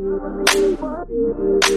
What's 0.00 1.67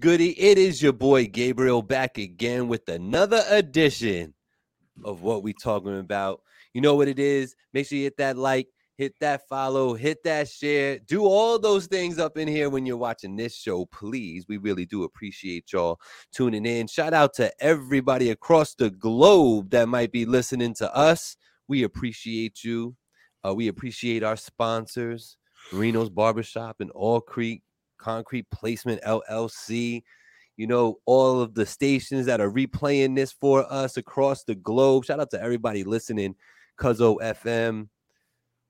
goody? 0.00 0.38
It 0.38 0.58
is 0.58 0.82
your 0.82 0.92
boy 0.92 1.26
Gabriel 1.26 1.82
back 1.82 2.18
again 2.18 2.68
with 2.68 2.88
another 2.88 3.42
edition 3.48 4.34
of 5.04 5.22
what 5.22 5.42
we 5.42 5.52
talking 5.52 5.98
about. 5.98 6.40
You 6.74 6.80
know 6.80 6.94
what 6.94 7.08
it 7.08 7.18
is? 7.18 7.56
Make 7.72 7.86
sure 7.86 7.98
you 7.98 8.04
hit 8.04 8.16
that 8.18 8.36
like, 8.36 8.68
hit 8.96 9.14
that 9.20 9.48
follow, 9.48 9.94
hit 9.94 10.22
that 10.24 10.48
share, 10.48 10.98
do 10.98 11.24
all 11.24 11.58
those 11.58 11.86
things 11.86 12.18
up 12.18 12.36
in 12.36 12.48
here 12.48 12.68
when 12.68 12.84
you're 12.84 12.96
watching 12.96 13.36
this 13.36 13.56
show, 13.56 13.86
please. 13.86 14.46
We 14.48 14.56
really 14.56 14.86
do 14.86 15.04
appreciate 15.04 15.72
y'all 15.72 16.00
tuning 16.32 16.66
in. 16.66 16.86
Shout 16.86 17.14
out 17.14 17.34
to 17.34 17.52
everybody 17.60 18.30
across 18.30 18.74
the 18.74 18.90
globe 18.90 19.70
that 19.70 19.88
might 19.88 20.12
be 20.12 20.26
listening 20.26 20.74
to 20.74 20.94
us. 20.94 21.36
We 21.68 21.82
appreciate 21.82 22.64
you. 22.64 22.96
Uh, 23.46 23.54
we 23.54 23.68
appreciate 23.68 24.24
our 24.24 24.36
sponsors, 24.36 25.36
Reno's 25.72 26.10
Barbershop 26.10 26.80
in 26.80 26.90
All 26.90 27.20
Creek. 27.20 27.62
Concrete 27.98 28.50
Placement 28.50 29.02
LLC. 29.02 30.02
You 30.56 30.66
know, 30.66 30.98
all 31.06 31.40
of 31.40 31.54
the 31.54 31.66
stations 31.66 32.26
that 32.26 32.40
are 32.40 32.50
replaying 32.50 33.14
this 33.14 33.32
for 33.32 33.70
us 33.72 33.96
across 33.96 34.44
the 34.44 34.56
globe. 34.56 35.04
Shout 35.04 35.20
out 35.20 35.30
to 35.30 35.40
everybody 35.40 35.84
listening. 35.84 36.34
Cuzzo 36.80 37.18
FM, 37.20 37.88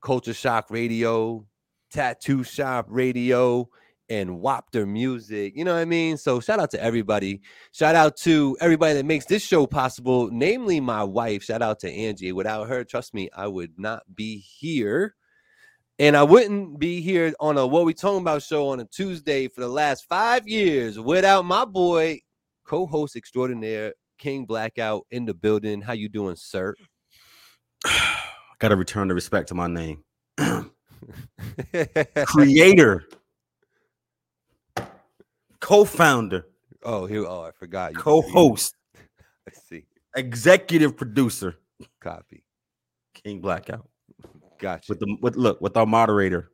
Culture 0.01 0.33
Shock 0.33 0.69
Radio, 0.69 1.45
Tattoo 1.91 2.43
Shop 2.43 2.85
Radio, 2.89 3.69
and 4.09 4.39
Wapter 4.39 4.85
Music. 4.85 5.53
You 5.55 5.63
know 5.63 5.73
what 5.73 5.81
I 5.81 5.85
mean? 5.85 6.17
So 6.17 6.39
shout 6.39 6.59
out 6.59 6.71
to 6.71 6.83
everybody. 6.83 7.41
Shout 7.71 7.95
out 7.95 8.17
to 8.17 8.57
everybody 8.59 8.95
that 8.95 9.05
makes 9.05 9.25
this 9.25 9.43
show 9.43 9.67
possible, 9.67 10.29
namely 10.31 10.79
my 10.79 11.03
wife. 11.03 11.43
Shout 11.43 11.61
out 11.61 11.79
to 11.81 11.91
Angie. 11.91 12.31
Without 12.31 12.67
her, 12.67 12.83
trust 12.83 13.13
me, 13.13 13.29
I 13.35 13.47
would 13.47 13.73
not 13.77 14.03
be 14.13 14.37
here. 14.37 15.15
And 15.99 16.15
I 16.15 16.23
wouldn't 16.23 16.79
be 16.79 17.01
here 17.01 17.33
on 17.41 17.57
a 17.57 17.67
What 17.67 17.83
We 17.83 17.93
Talking 17.93 18.21
About 18.21 18.41
show 18.41 18.69
on 18.69 18.79
a 18.79 18.85
Tuesday 18.85 19.49
for 19.49 19.59
the 19.59 19.67
last 19.67 20.05
five 20.07 20.47
years 20.47 20.97
without 20.97 21.43
my 21.43 21.65
boy, 21.65 22.21
co-host 22.65 23.17
extraordinaire, 23.17 23.93
King 24.17 24.47
Blakout 24.47 25.01
in 25.11 25.25
the 25.25 25.33
building. 25.33 25.81
How 25.81 25.91
you 25.91 26.07
doing, 26.07 26.37
sir? 26.37 26.73
Gotta 28.59 28.77
return 28.77 29.09
the 29.09 29.13
respect 29.13 29.49
to 29.49 29.55
my 29.55 29.67
name. 29.67 30.01
Creator. 32.25 33.05
Co-founder. 35.59 36.45
Oh, 36.81 37.07
here. 37.07 37.25
Oh, 37.27 37.41
I 37.41 37.51
forgot. 37.51 37.91
You, 37.91 37.99
Co-host. 37.99 38.73
I 38.95 39.51
see. 39.51 39.83
Executive 40.15 40.95
producer. 40.95 41.57
Copy. 41.99 42.45
King 43.13 43.41
Blakout. 43.41 43.83
Gotcha. 44.59 44.85
With 44.89 44.99
the 44.99 45.17
with 45.21 45.35
look 45.35 45.59
with 45.61 45.75
our 45.77 45.85
moderator, 45.85 46.51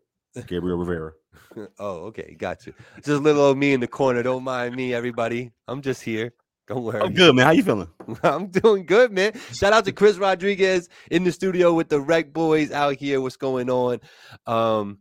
Gabriel 0.47 0.77
Rivera. 0.77 1.13
oh, 1.79 2.05
okay, 2.05 2.35
got 2.37 2.65
you. 2.65 2.73
Just 3.03 3.21
little 3.21 3.41
old 3.41 3.57
me 3.57 3.73
in 3.73 3.79
the 3.79 3.87
corner. 3.87 4.23
Don't 4.23 4.43
mind 4.43 4.75
me, 4.75 4.93
everybody. 4.93 5.51
I'm 5.67 5.81
just 5.81 6.03
here. 6.03 6.33
Don't 6.67 6.83
worry. 6.83 7.01
I'm 7.01 7.13
good, 7.13 7.35
man. 7.35 7.45
How 7.45 7.51
you 7.51 7.63
feeling? 7.63 7.89
I'm 8.23 8.47
doing 8.47 8.85
good, 8.85 9.11
man. 9.11 9.33
Shout 9.53 9.73
out 9.73 9.85
to 9.85 9.91
Chris 9.91 10.17
Rodriguez 10.17 10.89
in 11.11 11.23
the 11.23 11.31
studio 11.31 11.73
with 11.73 11.89
the 11.89 11.99
Rec 11.99 12.31
Boys 12.31 12.71
out 12.71 12.95
here. 12.95 13.21
What's 13.21 13.37
going 13.37 13.69
on? 13.69 13.99
Um, 14.47 14.99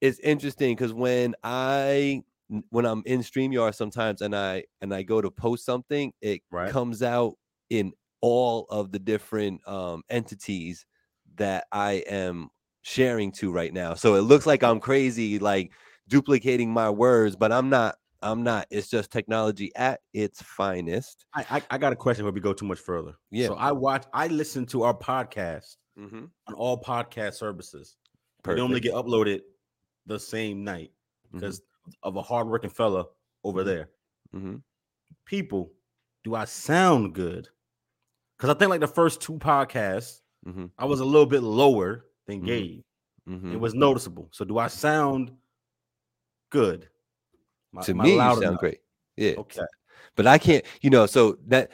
it's 0.00 0.18
interesting 0.20 0.74
because 0.74 0.92
when 0.92 1.34
I 1.42 2.22
when 2.70 2.86
I'm 2.86 3.02
in 3.06 3.20
StreamYard 3.20 3.74
sometimes 3.74 4.20
and 4.20 4.34
I 4.34 4.64
and 4.80 4.94
I 4.94 5.02
go 5.02 5.20
to 5.20 5.30
post 5.30 5.64
something, 5.64 6.12
it 6.20 6.42
right. 6.50 6.70
comes 6.70 7.02
out 7.02 7.34
in 7.70 7.92
all 8.20 8.66
of 8.70 8.92
the 8.92 8.98
different 8.98 9.66
um 9.68 10.02
entities 10.08 10.86
that 11.36 11.66
I 11.72 12.04
am 12.08 12.48
sharing 12.82 13.32
to 13.32 13.50
right 13.50 13.72
now. 13.72 13.94
So 13.94 14.14
it 14.14 14.22
looks 14.22 14.46
like 14.46 14.62
I'm 14.62 14.80
crazy, 14.80 15.38
like 15.38 15.72
duplicating 16.08 16.72
my 16.72 16.90
words, 16.90 17.36
but 17.36 17.52
I'm 17.52 17.68
not. 17.68 17.96
I'm 18.22 18.42
not. 18.42 18.66
It's 18.70 18.88
just 18.88 19.12
technology 19.12 19.70
at 19.76 20.00
its 20.14 20.42
finest. 20.42 21.26
I 21.34 21.46
I, 21.50 21.62
I 21.70 21.78
got 21.78 21.92
a 21.92 21.96
question 21.96 22.24
before 22.24 22.32
we 22.34 22.40
go 22.40 22.52
too 22.52 22.64
much 22.64 22.78
further. 22.78 23.14
Yeah. 23.30 23.48
So 23.48 23.54
I 23.54 23.72
watch. 23.72 24.04
I 24.12 24.28
listen 24.28 24.66
to 24.66 24.82
our 24.84 24.94
podcast 24.94 25.76
mm-hmm. 25.98 26.24
on 26.46 26.54
all 26.54 26.80
podcast 26.80 27.34
services. 27.34 27.96
Perfect. 28.42 28.56
They 28.56 28.62
only 28.62 28.80
get 28.80 28.94
uploaded 28.94 29.40
the 30.06 30.18
same 30.18 30.64
night 30.64 30.92
because 31.32 31.60
mm-hmm. 31.60 32.08
of 32.08 32.16
a 32.16 32.22
hardworking 32.22 32.70
fella 32.70 33.06
over 33.44 33.60
mm-hmm. 33.60 33.68
there. 33.68 33.88
Mm-hmm. 34.34 34.56
People, 35.24 35.72
do 36.24 36.34
I 36.34 36.44
sound 36.44 37.14
good? 37.14 37.48
Because 38.36 38.54
I 38.54 38.58
think 38.58 38.70
like 38.70 38.80
the 38.80 38.86
first 38.86 39.20
two 39.20 39.34
podcasts, 39.34 40.20
Mm-hmm. 40.46 40.66
I 40.78 40.84
was 40.84 41.00
a 41.00 41.04
little 41.04 41.26
bit 41.26 41.42
lower 41.42 42.04
than 42.26 42.38
mm-hmm. 42.38 42.46
Gabe. 42.46 42.82
Mm-hmm. 43.28 43.52
It 43.52 43.60
was 43.60 43.74
noticeable. 43.74 44.28
So 44.30 44.44
do 44.44 44.58
I 44.58 44.68
sound 44.68 45.32
good? 46.50 46.88
My, 47.72 47.82
to 47.82 47.94
me, 47.94 48.12
you 48.12 48.18
sound 48.18 48.42
enough? 48.42 48.60
great. 48.60 48.80
Yeah. 49.16 49.34
Okay. 49.38 49.62
But 50.14 50.26
I 50.26 50.38
can't, 50.38 50.64
you 50.80 50.90
know, 50.90 51.06
so 51.06 51.38
that 51.48 51.70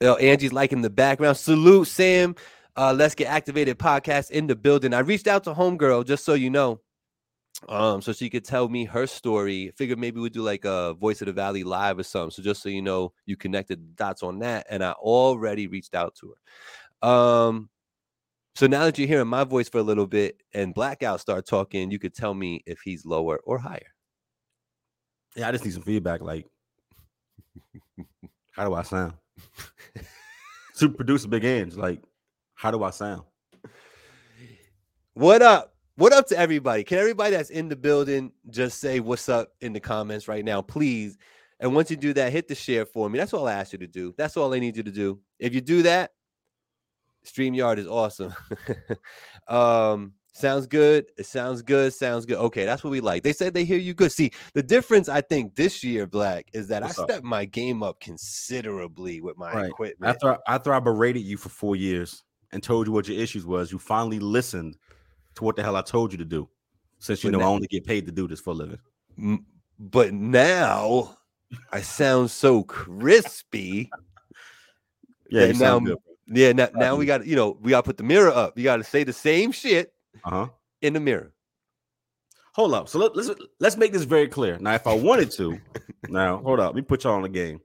you 0.00 0.06
know, 0.06 0.16
Angie's 0.16 0.52
like 0.52 0.72
in 0.72 0.80
the 0.80 0.90
background. 0.90 1.36
Salute, 1.36 1.88
Sam. 1.88 2.36
Uh, 2.76 2.94
Let's 2.96 3.16
Get 3.16 3.26
Activated 3.26 3.76
podcast 3.76 4.30
in 4.30 4.46
the 4.46 4.54
building. 4.54 4.94
I 4.94 5.00
reached 5.00 5.26
out 5.26 5.42
to 5.44 5.54
Homegirl 5.54 6.06
just 6.06 6.24
so 6.24 6.34
you 6.34 6.48
know. 6.48 6.80
Um, 7.68 8.00
so 8.00 8.12
she 8.12 8.30
could 8.30 8.44
tell 8.44 8.68
me 8.68 8.84
her 8.84 9.08
story. 9.08 9.72
Figured 9.76 9.98
maybe 9.98 10.20
we'd 10.20 10.32
do 10.32 10.42
like 10.42 10.64
a 10.64 10.94
Voice 10.94 11.20
of 11.20 11.26
the 11.26 11.32
Valley 11.32 11.64
live 11.64 11.98
or 11.98 12.04
something. 12.04 12.30
So 12.30 12.40
just 12.40 12.62
so 12.62 12.68
you 12.68 12.82
know, 12.82 13.12
you 13.26 13.36
connected 13.36 13.96
dots 13.96 14.22
on 14.22 14.38
that. 14.38 14.66
And 14.70 14.84
I 14.84 14.92
already 14.92 15.66
reached 15.66 15.96
out 15.96 16.14
to 16.20 16.34
her. 17.02 17.08
Um, 17.08 17.68
so 18.58 18.66
now 18.66 18.84
that 18.86 18.98
you're 18.98 19.06
hearing 19.06 19.28
my 19.28 19.44
voice 19.44 19.68
for 19.68 19.78
a 19.78 19.84
little 19.84 20.08
bit 20.08 20.42
and 20.52 20.74
Blakout 20.74 21.20
start 21.20 21.46
talking, 21.46 21.92
you 21.92 22.00
could 22.00 22.12
tell 22.12 22.34
me 22.34 22.60
if 22.66 22.80
he's 22.80 23.06
lower 23.06 23.38
or 23.44 23.56
higher. 23.56 23.94
Yeah, 25.36 25.46
I 25.46 25.52
just 25.52 25.64
need 25.64 25.74
some 25.74 25.84
feedback. 25.84 26.22
Like, 26.22 26.44
how 28.50 28.64
do 28.64 28.74
I 28.74 28.82
sound? 28.82 29.12
Super 30.74 30.96
producer 30.96 31.28
Big 31.28 31.44
Ange, 31.44 31.76
like, 31.76 32.02
how 32.56 32.72
do 32.72 32.82
I 32.82 32.90
sound? 32.90 33.22
What 35.14 35.40
up? 35.40 35.76
What 35.94 36.12
up 36.12 36.26
to 36.26 36.36
everybody? 36.36 36.82
Can 36.82 36.98
everybody 36.98 37.36
that's 37.36 37.50
in 37.50 37.68
the 37.68 37.76
building 37.76 38.32
just 38.50 38.80
say 38.80 38.98
what's 38.98 39.28
up 39.28 39.52
in 39.60 39.72
the 39.72 39.78
comments 39.78 40.26
right 40.26 40.44
now, 40.44 40.62
please? 40.62 41.16
And 41.60 41.76
once 41.76 41.92
you 41.92 41.96
do 41.96 42.12
that, 42.14 42.32
hit 42.32 42.48
the 42.48 42.56
share 42.56 42.86
for 42.86 43.08
me. 43.08 43.20
That's 43.20 43.34
all 43.34 43.46
I 43.46 43.52
ask 43.52 43.72
you 43.72 43.78
to 43.78 43.86
do. 43.86 44.16
That's 44.18 44.36
all 44.36 44.52
I 44.52 44.58
need 44.58 44.76
you 44.76 44.82
to 44.82 44.90
do. 44.90 45.20
If 45.38 45.54
you 45.54 45.60
do 45.60 45.82
that, 45.82 46.10
StreamYard 47.26 47.78
is 47.78 47.86
awesome. 47.86 48.34
um, 49.48 50.14
sounds 50.32 50.66
good. 50.66 51.06
It 51.16 51.26
sounds 51.26 51.62
good. 51.62 51.92
Sounds 51.92 52.26
good. 52.26 52.38
Okay, 52.38 52.64
that's 52.64 52.84
what 52.84 52.90
we 52.90 53.00
like. 53.00 53.22
They 53.22 53.32
said 53.32 53.54
they 53.54 53.64
hear 53.64 53.78
you 53.78 53.94
good. 53.94 54.12
See, 54.12 54.32
the 54.54 54.62
difference 54.62 55.08
I 55.08 55.20
think 55.20 55.54
this 55.54 55.82
year, 55.84 56.06
Black, 56.06 56.48
is 56.52 56.68
that 56.68 56.82
What's 56.82 56.98
I 56.98 57.04
stepped 57.04 57.24
my 57.24 57.44
game 57.44 57.82
up 57.82 58.00
considerably 58.00 59.20
with 59.20 59.36
my 59.36 59.52
right. 59.52 59.66
equipment. 59.66 60.08
After 60.08 60.38
after 60.46 60.72
I 60.72 60.80
berated 60.80 61.22
you 61.22 61.36
for 61.36 61.48
four 61.48 61.76
years 61.76 62.24
and 62.52 62.62
told 62.62 62.86
you 62.86 62.92
what 62.92 63.08
your 63.08 63.20
issues 63.20 63.44
was, 63.44 63.72
you 63.72 63.78
finally 63.78 64.18
listened 64.18 64.76
to 65.34 65.44
what 65.44 65.56
the 65.56 65.62
hell 65.62 65.76
I 65.76 65.82
told 65.82 66.12
you 66.12 66.18
to 66.18 66.24
do. 66.24 66.48
Since 66.98 67.22
you 67.22 67.30
but 67.30 67.38
know 67.38 67.44
now, 67.44 67.50
I 67.50 67.54
only 67.54 67.68
get 67.68 67.84
paid 67.84 68.06
to 68.06 68.12
do 68.12 68.26
this 68.26 68.40
for 68.40 68.50
a 68.50 68.54
living. 68.54 69.44
But 69.78 70.12
now 70.12 71.16
I 71.72 71.80
sound 71.80 72.30
so 72.30 72.64
crispy. 72.64 73.90
yeah, 75.30 75.46
you 75.46 75.54
now, 75.54 75.78
good, 75.78 75.98
yeah. 76.28 76.52
Now, 76.52 76.68
now 76.74 76.96
we 76.96 77.06
got 77.06 77.26
you 77.26 77.36
know 77.36 77.58
we 77.60 77.70
got 77.70 77.80
to 77.80 77.88
put 77.88 77.96
the 77.96 78.02
mirror 78.02 78.30
up. 78.30 78.56
You 78.56 78.64
got 78.64 78.76
to 78.76 78.84
say 78.84 79.04
the 79.04 79.12
same 79.12 79.52
shit 79.52 79.92
uh-huh. 80.24 80.48
in 80.82 80.92
the 80.92 81.00
mirror. 81.00 81.32
Hold 82.54 82.74
up. 82.74 82.88
So 82.88 82.98
let, 82.98 83.12
us 83.12 83.28
let's, 83.28 83.40
let's 83.60 83.76
make 83.76 83.92
this 83.92 84.02
very 84.02 84.26
clear. 84.26 84.58
Now, 84.58 84.74
if 84.74 84.86
I 84.86 84.94
wanted 84.94 85.30
to, 85.32 85.60
now 86.08 86.38
hold 86.38 86.58
up. 86.58 86.74
Let 86.74 86.76
me 86.76 86.82
put 86.82 87.04
y'all 87.04 87.14
on 87.14 87.22
the 87.22 87.28
game. 87.28 87.60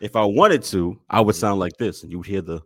If 0.00 0.16
I 0.16 0.24
wanted 0.24 0.62
to, 0.64 0.98
I 1.10 1.20
would 1.20 1.34
sound 1.34 1.60
like 1.60 1.76
this, 1.76 2.02
and 2.02 2.10
you 2.10 2.18
would 2.18 2.26
hear 2.26 2.40
the 2.40 2.62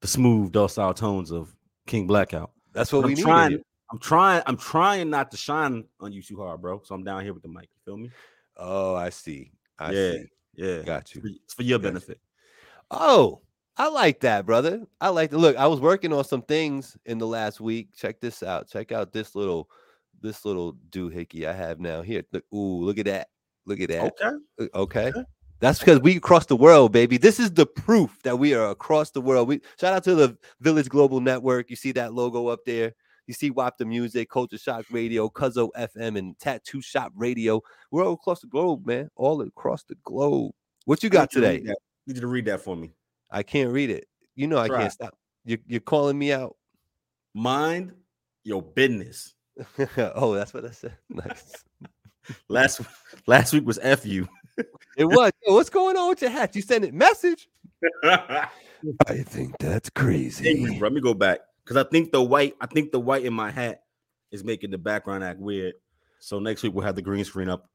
the 0.00 0.06
smooth, 0.06 0.52
docile 0.52 0.92
tones 0.92 1.30
of 1.30 1.56
King 1.86 2.06
Blakout. 2.06 2.50
That's 2.72 2.92
what 2.92 3.02
but 3.02 3.08
we 3.08 3.14
need. 3.14 3.62
I'm 3.90 3.98
trying. 3.98 4.42
I'm 4.46 4.56
trying 4.56 5.08
not 5.08 5.30
to 5.30 5.36
shine 5.36 5.84
on 6.00 6.12
you 6.12 6.22
too 6.22 6.36
hard, 6.36 6.60
bro. 6.60 6.82
So 6.84 6.94
I'm 6.94 7.04
down 7.04 7.22
here 7.22 7.32
with 7.32 7.42
the 7.42 7.48
mic. 7.48 7.68
You 7.72 7.80
feel 7.84 7.96
me? 7.96 8.10
Oh, 8.56 8.94
I 8.94 9.10
see. 9.10 9.52
I 9.78 9.92
yeah, 9.92 10.12
see. 10.12 10.24
Yeah, 10.56 10.82
got 10.82 11.14
you. 11.14 11.22
It's 11.44 11.54
for 11.54 11.62
your 11.62 11.78
got 11.78 11.88
benefit. 11.88 12.18
You. 12.20 12.98
Oh, 12.98 13.40
I 13.76 13.88
like 13.88 14.20
that, 14.20 14.46
brother. 14.46 14.86
I 15.00 15.08
like 15.08 15.30
to 15.30 15.38
look. 15.38 15.56
I 15.56 15.66
was 15.66 15.80
working 15.80 16.12
on 16.12 16.24
some 16.24 16.42
things 16.42 16.96
in 17.06 17.18
the 17.18 17.26
last 17.26 17.60
week. 17.60 17.88
Check 17.96 18.20
this 18.20 18.42
out. 18.42 18.68
Check 18.68 18.92
out 18.92 19.12
this 19.12 19.34
little, 19.34 19.68
this 20.20 20.44
little 20.44 20.74
doohickey 20.90 21.46
I 21.46 21.52
have 21.52 21.80
now. 21.80 22.02
Here, 22.02 22.22
look, 22.32 22.44
ooh, 22.54 22.84
look 22.84 22.98
at 22.98 23.06
that. 23.06 23.28
Look 23.66 23.80
at 23.80 23.88
that. 23.88 24.14
Okay. 24.20 24.36
Okay. 24.60 25.08
okay. 25.08 25.24
That's 25.60 25.78
because 25.78 26.00
we 26.00 26.16
across 26.16 26.46
the 26.46 26.56
world, 26.56 26.92
baby. 26.92 27.16
This 27.16 27.40
is 27.40 27.52
the 27.52 27.66
proof 27.66 28.18
that 28.22 28.38
we 28.38 28.54
are 28.54 28.70
across 28.70 29.10
the 29.10 29.20
world. 29.20 29.48
We 29.48 29.60
shout 29.80 29.94
out 29.94 30.04
to 30.04 30.14
the 30.14 30.36
Village 30.60 30.88
Global 30.88 31.20
Network. 31.20 31.70
You 31.70 31.76
see 31.76 31.92
that 31.92 32.12
logo 32.12 32.48
up 32.48 32.60
there. 32.66 32.92
You 33.26 33.34
see 33.34 33.50
WAP 33.50 33.78
the 33.78 33.86
Music, 33.86 34.28
Culture 34.28 34.58
Shock 34.58 34.84
Radio, 34.90 35.30
Cuzzo 35.30 35.70
FM, 35.76 36.18
and 36.18 36.38
Tattoo 36.38 36.82
Shop 36.82 37.12
Radio. 37.16 37.62
We're 37.90 38.04
all 38.04 38.12
across 38.12 38.40
the 38.40 38.46
globe, 38.46 38.86
man. 38.86 39.08
All 39.16 39.40
across 39.40 39.84
the 39.84 39.96
globe. 40.04 40.52
What 40.84 41.02
you 41.02 41.08
got 41.08 41.30
today? 41.30 41.62
I 41.66 41.74
need 42.06 42.16
you 42.16 42.20
to 42.20 42.26
read 42.26 42.44
that 42.44 42.60
for 42.60 42.76
me. 42.76 42.92
I 43.34 43.42
can't 43.42 43.72
read 43.72 43.90
it. 43.90 44.06
You 44.36 44.46
know 44.46 44.58
I 44.58 44.68
Try. 44.68 44.82
can't 44.82 44.92
stop. 44.92 45.18
You're, 45.44 45.58
you're 45.66 45.80
calling 45.80 46.16
me 46.16 46.32
out. 46.32 46.56
Mind 47.34 47.92
your 48.44 48.62
business. 48.62 49.34
oh, 49.98 50.34
that's 50.34 50.54
what 50.54 50.64
I 50.64 50.70
said. 50.70 50.96
Nice. 51.10 51.64
last 52.48 52.80
last 53.26 53.52
week 53.52 53.66
was 53.66 53.78
F 53.82 54.06
you. 54.06 54.28
it 54.96 55.04
was. 55.04 55.32
Yo, 55.44 55.54
what's 55.54 55.68
going 55.68 55.96
on 55.96 56.08
with 56.10 56.22
your 56.22 56.30
hat? 56.30 56.54
You 56.56 56.62
sent 56.62 56.84
it 56.84 56.94
message. 56.94 57.48
I 58.04 58.48
think 59.26 59.58
that's 59.58 59.90
crazy. 59.90 60.64
Bro. 60.78 60.88
Let 60.88 60.92
me 60.92 61.00
go 61.00 61.12
back 61.12 61.40
because 61.64 61.76
I 61.76 61.88
think 61.88 62.12
the 62.12 62.22
white, 62.22 62.54
I 62.60 62.66
think 62.66 62.92
the 62.92 63.00
white 63.00 63.24
in 63.24 63.34
my 63.34 63.50
hat 63.50 63.82
is 64.30 64.44
making 64.44 64.70
the 64.70 64.78
background 64.78 65.24
act 65.24 65.40
weird. 65.40 65.74
So 66.20 66.38
next 66.38 66.62
week 66.62 66.72
we'll 66.72 66.84
have 66.86 66.94
the 66.96 67.02
green 67.02 67.24
screen 67.24 67.48
up, 67.48 67.68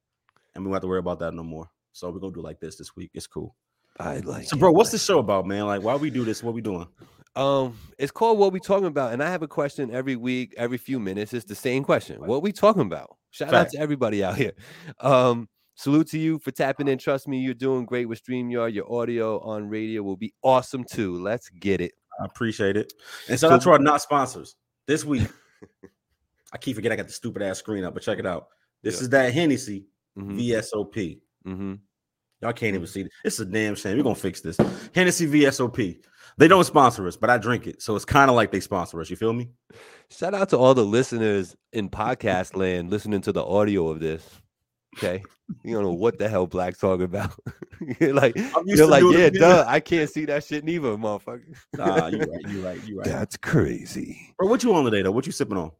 and 0.55 0.63
we 0.63 0.69
won't 0.69 0.77
have 0.77 0.83
to 0.83 0.87
worry 0.87 0.99
about 0.99 1.19
that 1.19 1.33
no 1.33 1.43
more. 1.43 1.69
So 1.91 2.09
we're 2.09 2.19
gonna 2.19 2.33
do 2.33 2.41
like 2.41 2.59
this 2.59 2.77
this 2.77 2.95
week. 2.95 3.11
It's 3.13 3.27
cool. 3.27 3.55
I 3.99 4.17
like. 4.19 4.45
So, 4.45 4.57
bro, 4.57 4.71
what's 4.71 4.91
the 4.91 4.97
show 4.97 5.19
about, 5.19 5.45
man? 5.45 5.65
Like, 5.65 5.83
why 5.83 5.95
we 5.95 6.09
do 6.09 6.23
this? 6.23 6.41
What 6.41 6.53
we 6.53 6.61
doing? 6.61 6.87
Um, 7.35 7.77
it's 7.97 8.11
called 8.11 8.39
What 8.39 8.53
We 8.53 8.59
Talking 8.59 8.87
About, 8.87 9.13
and 9.13 9.21
I 9.21 9.29
have 9.29 9.43
a 9.43 9.47
question 9.47 9.91
every 9.91 10.15
week, 10.15 10.53
every 10.57 10.77
few 10.77 10.99
minutes. 10.99 11.33
It's 11.33 11.45
the 11.45 11.55
same 11.55 11.83
question. 11.83 12.19
What 12.25 12.41
we 12.41 12.51
talking 12.51 12.81
about? 12.81 13.17
Shout 13.31 13.51
Fact. 13.51 13.67
out 13.67 13.71
to 13.71 13.79
everybody 13.79 14.23
out 14.23 14.35
here. 14.35 14.53
Um, 14.99 15.47
salute 15.75 16.09
to 16.09 16.19
you 16.19 16.39
for 16.39 16.51
tapping 16.51 16.87
in. 16.87 16.97
Trust 16.97 17.27
me, 17.27 17.39
you're 17.39 17.53
doing 17.53 17.85
great 17.85 18.07
with 18.07 18.23
StreamYard. 18.23 18.73
Your 18.73 18.91
audio 18.91 19.39
on 19.41 19.69
radio 19.69 20.01
will 20.01 20.17
be 20.17 20.33
awesome 20.43 20.83
too. 20.83 21.21
Let's 21.21 21.49
get 21.49 21.81
it. 21.81 21.93
I 22.19 22.25
appreciate 22.25 22.75
it. 22.75 22.91
And 23.29 23.39
shout 23.39 23.51
out 23.51 23.61
to 23.61 23.71
our 23.71 23.79
not 23.79 24.01
sponsors 24.01 24.55
this 24.87 25.05
week. 25.05 25.27
I 26.53 26.57
keep 26.57 26.75
forgetting 26.75 26.97
I 26.97 27.01
got 27.01 27.07
the 27.07 27.13
stupid 27.13 27.41
ass 27.41 27.59
screen 27.59 27.83
up, 27.83 27.93
but 27.93 28.03
check 28.03 28.17
it 28.17 28.25
out. 28.25 28.47
This 28.81 28.95
yeah. 28.95 29.01
is 29.01 29.09
that 29.09 29.33
Hennessy 29.33 29.85
mm-hmm. 30.17 30.37
VSOP. 30.37 31.19
Mm-hmm. 31.45 31.75
Y'all 32.41 32.53
can't 32.53 32.75
even 32.75 32.87
see 32.87 33.01
it. 33.01 33.11
It's 33.23 33.39
a 33.39 33.45
damn 33.45 33.75
shame. 33.75 33.97
We're 33.97 34.03
gonna 34.03 34.15
fix 34.15 34.41
this. 34.41 34.57
Hennessy 34.93 35.27
VSOP. 35.27 35.99
They 36.37 36.47
don't 36.47 36.63
sponsor 36.63 37.05
us, 37.05 37.17
but 37.17 37.29
I 37.29 37.37
drink 37.37 37.67
it. 37.67 37.81
So 37.81 37.95
it's 37.97 38.05
kind 38.05 38.29
of 38.29 38.35
like 38.35 38.51
they 38.51 38.61
sponsor 38.61 39.01
us. 39.01 39.09
You 39.09 39.17
feel 39.17 39.33
me? 39.33 39.49
Shout 40.09 40.33
out 40.33 40.49
to 40.49 40.57
all 40.57 40.73
the 40.73 40.85
listeners 40.85 41.55
in 41.73 41.89
podcast 41.89 42.55
land 42.55 42.89
listening 42.89 43.21
to 43.21 43.33
the 43.33 43.43
audio 43.43 43.89
of 43.89 43.99
this. 43.99 44.25
Okay. 44.97 45.21
You 45.63 45.73
don't 45.73 45.83
know 45.83 45.93
what 45.93 46.17
the 46.17 46.29
hell 46.29 46.47
Black's 46.47 46.79
talking 46.79 47.05
about. 47.05 47.33
you're 47.99 48.13
like, 48.13 48.37
you're 48.65 48.87
like, 48.87 49.03
yeah, 49.11 49.29
duh. 49.29 49.65
I 49.67 49.79
can't 49.79 50.09
see 50.09 50.25
that 50.25 50.43
shit 50.45 50.63
neither, 50.63 50.95
motherfucker. 50.95 51.55
nah, 51.75 52.07
you 52.07 52.19
right, 52.19 52.47
you 52.47 52.65
right, 52.65 52.87
you 52.87 52.97
right. 52.99 53.07
That's 53.07 53.35
crazy. 53.35 54.33
Bro, 54.37 54.47
what 54.47 54.63
you 54.63 54.73
on 54.73 54.85
today 54.85 55.01
though? 55.01 55.11
What 55.11 55.25
you 55.25 55.31
sipping 55.31 55.57
on? 55.57 55.71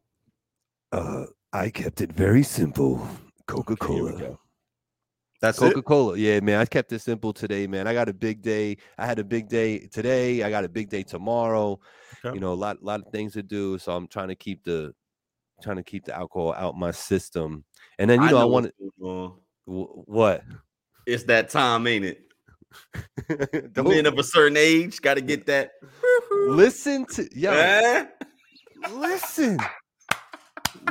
Uh, 0.92 1.26
I 1.54 1.70
kept 1.70 2.02
it 2.02 2.12
very 2.12 2.44
simple. 2.44 3.08
Coca 3.48 3.76
Cola. 3.76 4.12
Okay, 4.14 4.36
that's 5.42 5.60
Coca 5.60 5.82
Cola. 5.82 6.18
Yeah, 6.18 6.40
man. 6.42 6.60
I 6.60 6.66
kept 6.66 6.92
it 6.92 7.00
simple 7.00 7.32
today, 7.32 7.66
man. 7.66 7.88
I 7.88 7.94
got 7.94 8.10
a 8.10 8.14
big 8.14 8.42
day. 8.42 8.78
I 8.98 9.06
had 9.06 9.20
a 9.20 9.24
big 9.24 9.48
day 9.48 9.88
today. 9.88 10.44
I 10.44 10.50
got 10.50 10.66
a 10.66 10.70
big 10.70 10.90
day 10.90 11.04
tomorrow. 11.04 11.80
Okay. 12.26 12.36
You 12.36 12.42
know, 12.42 12.52
a 12.52 12.56
lot, 12.56 12.84
lot 12.84 13.02
of 13.06 13.12
things 13.12 13.34
to 13.34 13.44
do. 13.44 13.78
So 13.78 13.94
I'm 13.96 14.08
trying 14.08 14.28
to 14.28 14.36
keep 14.36 14.64
the, 14.66 14.94
trying 15.64 15.78
to 15.78 15.84
keep 15.84 16.06
the 16.06 16.16
alcohol 16.16 16.54
out 16.54 16.76
my 16.76 16.92
system. 16.92 17.64
And 17.98 18.10
then 18.10 18.22
you 18.22 18.30
know, 18.30 18.38
I, 18.38 18.40
know 18.40 18.42
I 18.42 18.46
want 18.46 18.72
to. 19.02 19.36
What? 19.66 20.44
It's 21.06 21.24
that 21.24 21.50
time, 21.50 21.88
ain't 21.88 22.06
it? 22.06 22.22
The 23.74 23.84
men 23.84 24.06
of 24.06 24.18
a 24.18 24.24
certain 24.24 24.58
age 24.58 25.02
got 25.02 25.16
to 25.16 25.22
get 25.22 25.46
that. 25.48 25.72
Listen 26.32 27.06
to 27.14 27.28
yo. 27.38 27.52
Eh? 27.52 28.06
Listen. 28.92 29.60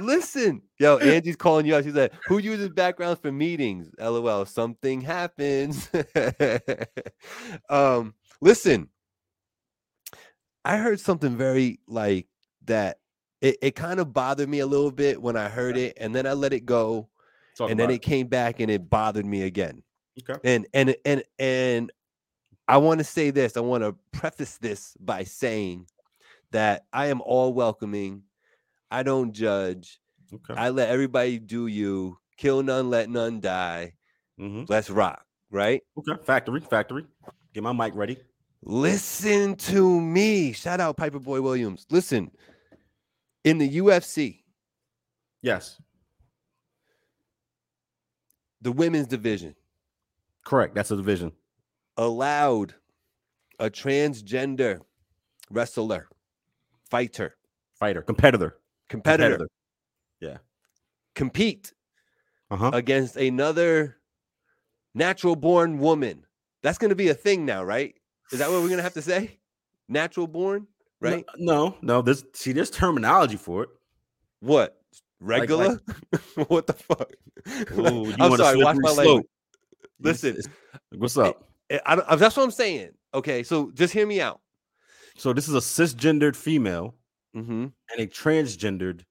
Listen, 0.03 0.63
yo, 0.79 0.99
Angie's 0.99 1.37
calling 1.37 1.67
you 1.67 1.75
out. 1.75 1.85
She's 1.85 1.95
like, 1.95 2.13
"Who 2.27 2.39
uses 2.39 2.69
backgrounds 2.71 3.21
for 3.21 3.33
meetings?" 3.33 3.91
LOL. 3.99 4.45
Something 4.47 5.01
happens. 5.01 5.89
um, 7.71 8.15
listen, 8.41 8.89
I 10.65 10.77
heard 10.77 11.01
something 11.01 11.37
very 11.37 11.81
like 11.87 12.27
that. 12.67 12.99
It, 13.41 13.57
it 13.63 13.77
kind 13.77 14.01
of 14.01 14.13
bothered 14.13 14.49
me 14.49 14.59
a 14.59 14.67
little 14.67 14.91
bit 14.91 15.23
when 15.23 15.37
I 15.37 15.49
heard 15.49 15.77
it, 15.77 15.97
and 16.01 16.15
then 16.15 16.27
I 16.27 16.33
let 16.33 16.53
it 16.53 16.67
go, 16.67 17.09
Talk 17.57 17.71
and 17.71 17.79
then 17.79 17.91
it, 17.91 17.95
it 17.95 18.03
came 18.03 18.27
back 18.27 18.61
and 18.61 18.71
it 18.71 18.89
bothered 18.89 19.27
me 19.27 19.43
again. 19.43 19.83
Okay. 20.29 20.41
And 20.45 20.67
and 20.75 20.97
and 21.05 21.23
and 21.39 21.93
I 22.67 22.77
want 22.77 22.99
to 22.99 23.05
say 23.05 23.31
this. 23.31 23.57
I 23.57 23.61
want 23.61 23.83
to 23.83 23.97
preface 24.13 24.59
this 24.59 24.97
by 25.01 25.25
saying 25.25 25.87
that 26.53 26.85
I 26.93 27.07
am 27.07 27.21
all 27.21 27.53
welcoming 27.53 28.23
I 28.91 29.03
don't 29.03 29.33
judge. 29.33 29.99
Okay. 30.33 30.55
I 30.61 30.71
let 30.71 30.89
everybody 30.89 31.39
do 31.39 31.67
you. 31.67 32.19
Kill 32.37 32.63
none, 32.63 32.91
let 32.91 33.11
none 33.11 33.41
die. 33.41 33.95
Mm-hmm. 34.41 34.65
Let's 34.69 34.91
rock, 34.91 35.25
right? 35.51 35.83
Okay. 35.99 36.23
Factory, 36.25 36.61
factory. 36.61 37.05
Get 37.53 37.63
my 37.63 37.73
mic 37.73 37.95
ready. 37.95 38.19
Listen 38.63 39.57
to 39.57 40.01
me. 40.01 40.53
Shout 40.53 40.81
out 40.81 40.97
Piper 40.97 41.19
Boy 41.19 41.41
Williams. 41.41 41.87
Listen, 41.91 42.31
in 43.45 43.59
the 43.59 43.79
UFC. 43.79 44.43
Yes. 45.43 45.81
The 48.61 48.73
women's 48.73 49.07
division. 49.07 49.55
Correct. 50.45 50.75
That's 50.75 50.91
a 50.91 50.97
division. 50.97 51.33
Allowed 51.97 52.75
a 53.59 53.71
transgender 53.71 54.81
wrestler, 55.51 56.09
fighter, 56.91 57.37
fighter, 57.79 58.03
competitor 58.03 58.59
competitor, 58.89 59.37
competitor. 59.37 59.49
yeah, 60.21 60.37
compete 61.15 61.73
uh-huh. 62.51 62.71
against 62.73 63.17
another 63.17 63.97
natural 64.95 65.37
born 65.37 65.79
woman. 65.79 66.25
That's 66.63 66.79
going 66.79 66.91
to 66.91 66.97
be 66.97 67.09
a 67.09 67.15
thing 67.15 67.45
now, 67.45 67.63
right? 67.63 67.95
Is 68.33 68.41
that 68.41 68.49
what 68.51 68.61
we're 68.61 68.69
going 68.69 68.79
to 68.79 68.83
have 68.83 68.95
to 68.95 69.03
say? 69.03 69.39
Natural 69.89 70.27
born, 70.27 70.67
right? 71.01 71.25
No, 71.37 71.69
no, 71.69 71.77
no. 71.83 72.03
There's 72.03 72.25
see, 72.35 72.53
there's 72.53 72.71
terminology 72.71 73.37
for 73.37 73.63
it. 73.63 73.69
What? 74.41 74.77
Regular? 75.21 75.69
Like, 75.69 75.81
like, 76.37 76.51
what 76.51 76.67
the 76.67 76.73
fuck? 76.75 77.11
Ooh, 77.79 78.15
I'm 78.21 78.37
sorry. 78.37 78.63
Watch 78.63 78.77
my 78.81 78.93
slope. 78.93 79.27
listen. 80.01 80.39
What's 80.97 81.17
up? 81.17 81.49
I, 81.71 82.03
I, 82.09 82.17
that's 82.17 82.37
what 82.37 82.45
I'm 82.45 82.51
saying. 82.51 82.91
Okay, 83.15 83.43
so 83.43 83.71
just 83.73 83.93
hear 83.93 84.07
me 84.07 84.21
out. 84.21 84.41
So 85.17 85.33
this 85.33 85.49
is 85.49 85.55
a 85.55 85.59
cisgendered 85.59 86.37
female 86.37 86.95
mm-hmm. 87.37 87.67
and 87.67 88.01
a 88.01 88.07
transgendered 88.07 89.03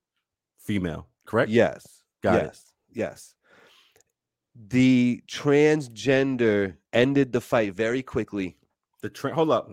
female, 0.60 1.08
correct? 1.26 1.50
Yes. 1.50 2.04
Got 2.24 2.44
yes. 2.44 2.56
it. 2.92 3.00
Yes. 3.00 3.36
The 4.70 5.22
transgender 5.28 6.76
ended 6.94 7.32
the 7.32 7.42
fight 7.42 7.74
very 7.74 8.02
quickly. 8.02 8.58
The 9.02 9.10
tra- 9.10 9.34
hold 9.34 9.52
up, 9.52 9.70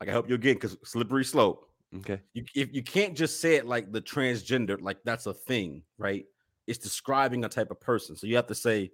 I 0.00 0.04
can 0.04 0.12
help 0.12 0.28
you 0.28 0.34
again 0.34 0.54
because 0.54 0.76
slippery 0.82 1.24
slope. 1.24 1.68
Okay. 1.98 2.20
You 2.32 2.44
if 2.54 2.74
you 2.74 2.82
can't 2.82 3.14
just 3.14 3.40
say 3.40 3.56
it 3.56 3.66
like 3.66 3.92
the 3.92 4.00
transgender, 4.00 4.80
like 4.80 4.98
that's 5.04 5.26
a 5.26 5.34
thing, 5.34 5.82
right? 5.98 6.24
It's 6.66 6.78
describing 6.78 7.44
a 7.44 7.48
type 7.48 7.70
of 7.70 7.80
person. 7.80 8.16
So 8.16 8.26
you 8.26 8.36
have 8.36 8.46
to 8.46 8.54
say 8.54 8.90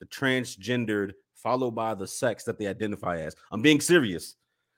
the 0.00 0.06
transgendered 0.06 1.12
followed 1.34 1.72
by 1.72 1.94
the 1.94 2.06
sex 2.06 2.44
that 2.44 2.58
they 2.58 2.66
identify 2.66 3.18
as. 3.20 3.34
I'm 3.50 3.62
being 3.62 3.80
serious. 3.80 4.36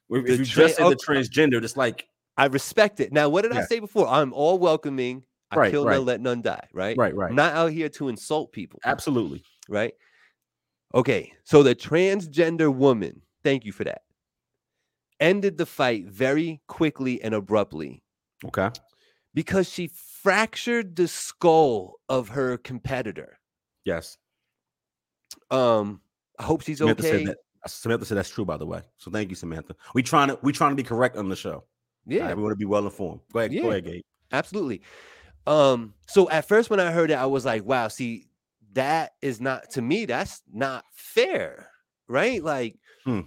If, 0.08 0.26
if 0.26 0.38
you 0.38 0.44
tra- 0.44 0.62
just 0.64 0.76
say 0.76 0.88
the 0.88 0.96
transgender, 0.96 1.62
it's 1.62 1.76
like 1.76 2.08
I 2.36 2.46
respect 2.46 3.00
it. 3.00 3.12
Now, 3.12 3.28
what 3.28 3.42
did 3.42 3.54
yeah. 3.54 3.60
I 3.60 3.64
say 3.64 3.78
before? 3.78 4.08
I'm 4.08 4.32
all 4.32 4.58
welcoming. 4.58 5.22
I 5.50 5.56
right, 5.56 5.70
kill 5.70 5.84
right. 5.84 5.94
none, 5.94 6.04
let 6.04 6.20
none 6.20 6.42
die. 6.42 6.66
Right. 6.72 6.96
Right. 6.96 7.14
Right. 7.14 7.30
I'm 7.30 7.36
not 7.36 7.54
out 7.54 7.72
here 7.72 7.88
to 7.90 8.08
insult 8.08 8.52
people. 8.52 8.80
Absolutely. 8.84 9.42
Right. 9.68 9.94
Okay. 10.94 11.32
So 11.44 11.62
the 11.62 11.74
transgender 11.74 12.74
woman, 12.74 13.22
thank 13.44 13.64
you 13.64 13.72
for 13.72 13.84
that, 13.84 14.02
ended 15.20 15.56
the 15.56 15.66
fight 15.66 16.06
very 16.06 16.60
quickly 16.66 17.22
and 17.22 17.34
abruptly. 17.34 18.02
Okay. 18.44 18.70
Because 19.34 19.68
she 19.70 19.90
fractured 20.22 20.96
the 20.96 21.08
skull 21.08 21.94
of 22.08 22.28
her 22.30 22.56
competitor. 22.58 23.38
Yes. 23.84 24.18
Um, 25.50 26.00
I 26.38 26.42
hope 26.42 26.62
she's 26.62 26.78
Samantha 26.78 27.06
okay. 27.06 27.24
Said 27.24 27.28
that, 27.28 27.38
Samantha 27.70 28.04
said 28.04 28.18
that's 28.18 28.30
true, 28.30 28.44
by 28.44 28.56
the 28.56 28.66
way. 28.66 28.82
So 28.98 29.10
thank 29.10 29.30
you, 29.30 29.36
Samantha. 29.36 29.76
We 29.94 30.02
trying 30.02 30.28
to 30.28 30.38
we 30.42 30.52
trying 30.52 30.72
to 30.72 30.76
be 30.76 30.82
correct 30.82 31.16
on 31.16 31.28
the 31.28 31.36
show. 31.36 31.64
Yeah, 32.06 32.32
we 32.34 32.42
want 32.42 32.52
to 32.52 32.56
be 32.56 32.64
well 32.64 32.84
informed. 32.84 33.20
Go 33.32 33.40
ahead, 33.40 33.52
yeah, 33.52 33.62
go 33.62 33.70
ahead, 33.70 33.84
Gabe. 33.84 34.02
Absolutely. 34.32 34.82
Um, 35.46 35.94
so 36.06 36.28
at 36.30 36.46
first 36.46 36.70
when 36.70 36.80
I 36.80 36.90
heard 36.90 37.10
it, 37.10 37.14
I 37.14 37.26
was 37.26 37.44
like, 37.44 37.64
wow, 37.64 37.88
see, 37.88 38.26
that 38.72 39.12
is 39.22 39.40
not 39.40 39.70
to 39.70 39.82
me, 39.82 40.04
that's 40.04 40.42
not 40.52 40.84
fair, 40.92 41.70
right? 42.08 42.42
Like 42.42 42.76
hmm. 43.04 43.20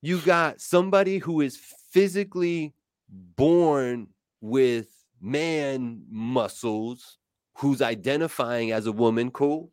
you 0.00 0.18
got 0.20 0.60
somebody 0.60 1.18
who 1.18 1.40
is 1.40 1.58
physically 1.90 2.74
born 3.08 4.08
with 4.40 4.88
man 5.20 6.02
muscles 6.10 7.18
who's 7.54 7.82
identifying 7.82 8.70
as 8.72 8.86
a 8.86 8.92
woman, 8.92 9.30
cool. 9.30 9.72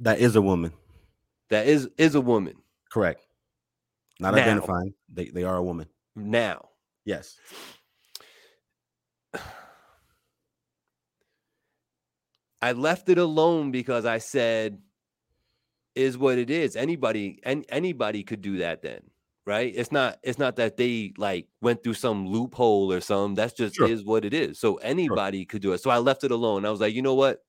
That 0.00 0.18
is 0.18 0.36
a 0.36 0.42
woman 0.42 0.72
that 1.54 1.66
is 1.66 1.88
is 1.96 2.14
a 2.14 2.20
woman. 2.20 2.54
Correct. 2.90 3.24
Not 4.20 4.34
now, 4.34 4.42
identifying. 4.42 4.94
They 5.12 5.26
they 5.26 5.44
are 5.44 5.56
a 5.56 5.62
woman. 5.62 5.86
Now. 6.16 6.70
Yes. 7.04 7.36
I 12.62 12.72
left 12.72 13.08
it 13.08 13.18
alone 13.18 13.70
because 13.70 14.06
I 14.06 14.18
said 14.18 14.78
is 15.94 16.16
what 16.16 16.38
it 16.38 16.50
is. 16.50 16.76
Anybody 16.76 17.40
and 17.44 17.64
anybody 17.68 18.22
could 18.22 18.40
do 18.40 18.58
that 18.58 18.80
then, 18.82 19.02
right? 19.44 19.72
It's 19.76 19.92
not 19.92 20.18
it's 20.22 20.38
not 20.38 20.56
that 20.56 20.76
they 20.76 21.12
like 21.18 21.46
went 21.60 21.82
through 21.82 21.94
some 21.94 22.26
loophole 22.26 22.90
or 22.90 23.00
some 23.00 23.34
That's 23.34 23.52
just 23.52 23.74
sure. 23.74 23.86
is 23.88 24.04
what 24.04 24.24
it 24.24 24.32
is. 24.32 24.58
So 24.58 24.76
anybody 24.76 25.40
sure. 25.40 25.46
could 25.46 25.62
do 25.62 25.72
it. 25.72 25.78
So 25.82 25.90
I 25.90 25.98
left 25.98 26.24
it 26.24 26.30
alone. 26.30 26.64
I 26.64 26.70
was 26.70 26.80
like, 26.80 26.94
you 26.94 27.02
know 27.02 27.14
what? 27.14 27.40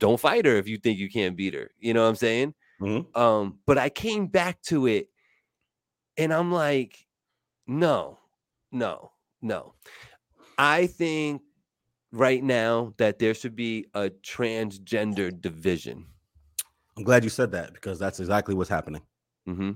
don't 0.00 0.18
fight 0.18 0.46
her 0.46 0.56
if 0.56 0.66
you 0.66 0.78
think 0.78 0.98
you 0.98 1.08
can't 1.08 1.36
beat 1.36 1.54
her. 1.54 1.70
You 1.78 1.94
know 1.94 2.02
what 2.02 2.08
I'm 2.08 2.16
saying? 2.16 2.54
Mm-hmm. 2.80 3.20
Um, 3.20 3.58
but 3.66 3.78
I 3.78 3.90
came 3.90 4.26
back 4.26 4.60
to 4.62 4.86
it 4.86 5.08
and 6.16 6.32
I'm 6.32 6.50
like, 6.50 7.06
no, 7.70 8.18
no, 8.72 9.12
no. 9.40 9.74
I 10.58 10.88
think 10.88 11.42
right 12.10 12.42
now 12.42 12.92
that 12.98 13.20
there 13.20 13.32
should 13.32 13.54
be 13.54 13.86
a 13.94 14.10
transgender 14.10 15.40
division. 15.40 16.04
I'm 16.96 17.04
glad 17.04 17.22
you 17.22 17.30
said 17.30 17.52
that 17.52 17.72
because 17.72 17.96
that's 17.96 18.18
exactly 18.18 18.56
what's 18.56 18.68
happening. 18.68 19.02
Mm-hmm. 19.48 19.70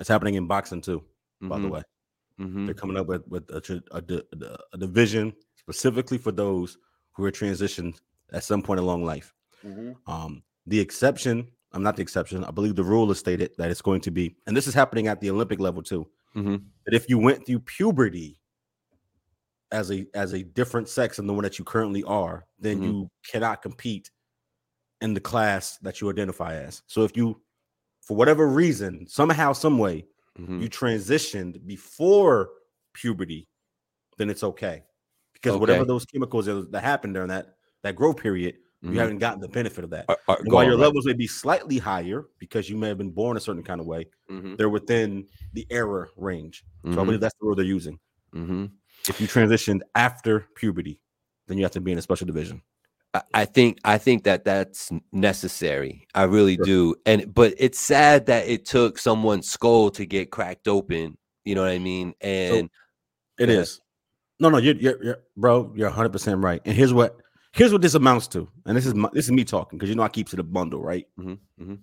It's 0.00 0.08
happening 0.08 0.34
in 0.34 0.48
boxing 0.48 0.80
too, 0.80 0.98
mm-hmm. 0.98 1.48
by 1.48 1.58
the 1.58 1.62
mm-hmm. 1.62 1.74
way. 1.74 1.82
Mm-hmm. 2.40 2.66
They're 2.66 2.74
coming 2.74 2.96
up 2.96 3.06
with, 3.06 3.22
with 3.28 3.48
a, 3.50 3.82
a, 3.92 4.58
a, 4.72 4.78
division 4.78 5.32
specifically 5.56 6.18
for 6.18 6.32
those 6.32 6.76
who 7.12 7.24
are 7.24 7.30
transitioned 7.30 7.98
at 8.32 8.42
some 8.42 8.62
point 8.62 8.80
along 8.80 9.04
life. 9.04 9.32
Mm-hmm. 9.64 9.92
Um, 10.10 10.42
the 10.66 10.80
exception, 10.80 11.46
I'm 11.72 11.84
not 11.84 11.94
the 11.94 12.02
exception. 12.02 12.42
I 12.42 12.50
believe 12.50 12.74
the 12.74 12.82
rule 12.82 13.12
is 13.12 13.18
stated 13.20 13.52
that 13.58 13.70
it's 13.70 13.82
going 13.82 14.00
to 14.02 14.10
be, 14.10 14.34
and 14.48 14.56
this 14.56 14.66
is 14.66 14.74
happening 14.74 15.06
at 15.06 15.20
the 15.20 15.30
Olympic 15.30 15.60
level 15.60 15.82
too. 15.84 16.08
Mm-hmm. 16.36 16.56
That 16.86 16.94
if 16.94 17.08
you 17.08 17.18
went 17.18 17.46
through 17.46 17.60
puberty 17.60 18.38
as 19.70 19.90
a 19.90 20.06
as 20.14 20.32
a 20.32 20.42
different 20.42 20.88
sex 20.88 21.16
than 21.16 21.26
the 21.26 21.34
one 21.34 21.42
that 21.42 21.58
you 21.58 21.64
currently 21.64 22.02
are, 22.04 22.46
then 22.58 22.76
mm-hmm. 22.76 22.84
you 22.84 23.10
cannot 23.30 23.62
compete 23.62 24.10
in 25.00 25.14
the 25.14 25.20
class 25.20 25.78
that 25.78 26.00
you 26.00 26.10
identify 26.10 26.54
as. 26.54 26.82
So 26.86 27.04
if 27.04 27.16
you, 27.16 27.40
for 28.00 28.16
whatever 28.16 28.48
reason, 28.48 29.06
somehow, 29.06 29.52
some 29.52 29.78
way, 29.78 30.06
mm-hmm. 30.38 30.60
you 30.60 30.68
transitioned 30.68 31.64
before 31.66 32.50
puberty, 32.94 33.48
then 34.16 34.28
it's 34.28 34.42
okay 34.42 34.82
because 35.34 35.52
okay. 35.52 35.60
whatever 35.60 35.84
those 35.84 36.04
chemicals 36.04 36.46
that 36.46 36.82
happened 36.82 37.14
during 37.14 37.28
that 37.28 37.54
that 37.82 37.94
growth 37.94 38.16
period 38.16 38.56
Mm-hmm. 38.84 38.94
You 38.94 39.00
haven't 39.00 39.18
gotten 39.18 39.40
the 39.40 39.48
benefit 39.48 39.82
of 39.82 39.90
that. 39.90 40.04
Uh, 40.08 40.14
uh, 40.28 40.36
while 40.44 40.62
your 40.62 40.74
right. 40.74 40.82
levels 40.82 41.04
may 41.04 41.12
be 41.12 41.26
slightly 41.26 41.78
higher 41.78 42.26
because 42.38 42.70
you 42.70 42.76
may 42.76 42.88
have 42.88 42.98
been 42.98 43.10
born 43.10 43.36
a 43.36 43.40
certain 43.40 43.64
kind 43.64 43.80
of 43.80 43.86
way, 43.86 44.06
mm-hmm. 44.30 44.54
they're 44.54 44.68
within 44.68 45.26
the 45.52 45.66
error 45.70 46.10
range. 46.16 46.64
So 46.84 46.90
mm-hmm. 46.90 47.00
I 47.00 47.04
believe 47.04 47.20
that's 47.20 47.34
the 47.40 47.46
word 47.46 47.58
they're 47.58 47.64
using. 47.64 47.98
Mm-hmm. 48.34 48.66
If 49.08 49.20
you 49.20 49.26
transitioned 49.26 49.80
after 49.96 50.46
puberty, 50.54 51.00
then 51.48 51.58
you 51.58 51.64
have 51.64 51.72
to 51.72 51.80
be 51.80 51.92
in 51.92 51.98
a 51.98 52.02
special 52.02 52.26
division. 52.26 52.62
I 53.32 53.46
think 53.46 53.78
I 53.84 53.96
think 53.98 54.24
that 54.24 54.44
that's 54.44 54.92
necessary. 55.12 56.06
I 56.14 56.24
really 56.24 56.56
sure. 56.56 56.64
do. 56.64 56.94
And 57.06 57.32
but 57.32 57.54
it's 57.56 57.80
sad 57.80 58.26
that 58.26 58.46
it 58.46 58.66
took 58.66 58.98
someone's 58.98 59.50
skull 59.50 59.90
to 59.92 60.04
get 60.04 60.30
cracked 60.30 60.68
open. 60.68 61.16
You 61.44 61.54
know 61.54 61.62
what 61.62 61.70
I 61.70 61.78
mean? 61.78 62.14
And 62.20 62.68
so 63.38 63.42
it 63.44 63.48
is. 63.48 63.80
No, 64.40 64.50
no, 64.50 64.58
you're, 64.58 64.76
you're, 64.76 65.02
you're 65.02 65.18
bro. 65.36 65.72
You're 65.74 65.88
100 65.88 66.10
percent 66.10 66.42
right. 66.42 66.60
And 66.64 66.76
here's 66.76 66.92
what 66.92 67.16
Here's 67.52 67.72
what 67.72 67.82
this 67.82 67.94
amounts 67.94 68.28
to, 68.28 68.48
and 68.66 68.76
this 68.76 68.86
is 68.86 68.94
my, 68.94 69.08
this 69.12 69.24
is 69.24 69.32
me 69.32 69.44
talking 69.44 69.78
because 69.78 69.88
you 69.88 69.96
know 69.96 70.02
I 70.02 70.08
keeps 70.08 70.32
it 70.32 70.38
a 70.38 70.44
bundle, 70.44 70.82
right? 70.82 71.06
Mm-hmm, 71.18 71.62
mm-hmm. 71.62 71.74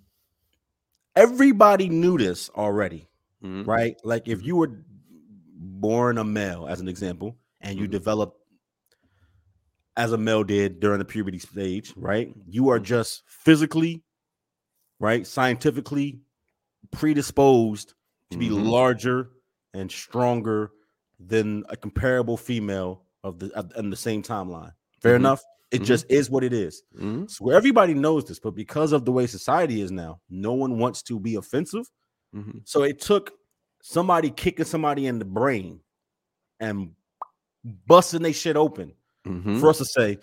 Everybody 1.15 1.89
knew 1.89 2.17
this 2.17 2.49
already, 2.49 3.07
mm-hmm. 3.43 3.69
right? 3.69 3.95
Like 4.03 4.27
if 4.27 4.43
you 4.43 4.57
were 4.57 4.85
born 5.57 6.17
a 6.17 6.23
male, 6.23 6.67
as 6.67 6.79
an 6.81 6.87
example, 6.87 7.37
and 7.61 7.77
you 7.77 7.85
mm-hmm. 7.85 7.91
develop 7.91 8.35
as 9.97 10.11
a 10.11 10.17
male 10.17 10.43
did 10.43 10.79
during 10.79 10.99
the 10.99 11.05
puberty 11.05 11.39
stage, 11.39 11.93
right? 11.95 12.33
You 12.47 12.69
are 12.69 12.77
mm-hmm. 12.77 12.85
just 12.85 13.23
physically, 13.27 14.03
right, 14.99 15.25
scientifically 15.25 16.19
predisposed 16.91 17.93
to 18.31 18.37
be 18.37 18.49
mm-hmm. 18.49 18.67
larger 18.67 19.29
and 19.73 19.91
stronger 19.91 20.71
than 21.19 21.63
a 21.69 21.77
comparable 21.77 22.37
female 22.37 23.03
of 23.23 23.39
the 23.39 23.69
in 23.77 23.89
the 23.89 23.95
same 23.95 24.21
timeline. 24.21 24.73
Fair 25.01 25.13
mm-hmm. 25.13 25.25
enough. 25.25 25.43
It 25.71 25.77
mm-hmm. 25.77 25.85
just 25.85 26.05
is 26.09 26.29
what 26.29 26.43
it 26.43 26.53
is. 26.53 26.83
Mm-hmm. 26.95 27.25
So 27.27 27.49
everybody 27.49 27.93
knows 27.93 28.25
this, 28.25 28.39
but 28.39 28.55
because 28.55 28.91
of 28.91 29.03
the 29.03 29.11
way 29.11 29.27
society 29.27 29.81
is 29.81 29.91
now, 29.91 30.19
no 30.29 30.53
one 30.53 30.77
wants 30.77 31.01
to 31.03 31.19
be 31.19 31.35
offensive. 31.35 31.89
Mm-hmm. 32.35 32.59
So 32.65 32.83
it 32.83 33.01
took 33.01 33.31
somebody 33.81 34.29
kicking 34.29 34.65
somebody 34.65 35.07
in 35.07 35.19
the 35.19 35.25
brain 35.25 35.79
and 36.59 36.91
busting 37.87 38.21
their 38.21 38.33
shit 38.33 38.55
open 38.55 38.93
mm-hmm. 39.25 39.59
for 39.59 39.69
us 39.69 39.79
to 39.79 39.85
say, 39.85 40.19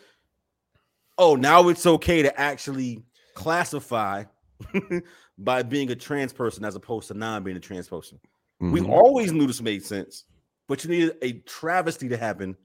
"Oh, 1.19 1.35
now 1.35 1.69
it's 1.69 1.87
okay 1.87 2.23
to 2.23 2.41
actually 2.41 3.03
classify 3.35 4.25
by 5.39 5.63
being 5.63 5.91
a 5.91 5.97
trans 5.97 6.33
person 6.33 6.65
as 6.65 6.77
opposed 6.77 7.09
to 7.09 7.15
non 7.15 7.43
being 7.43 7.57
a 7.57 7.61
trans 7.61 7.89
person." 7.89 8.19
We 8.61 8.81
Mm-hmm. 8.81 8.93
always 8.93 9.33
knew 9.33 9.49
this 9.49 9.61
made 9.61 9.85
sense, 9.85 10.25
but 10.69 10.85
you 10.85 10.91
needed 10.91 11.17
a 11.21 11.33
travesty 11.41 12.09
to 12.09 12.17
happen 12.17 12.57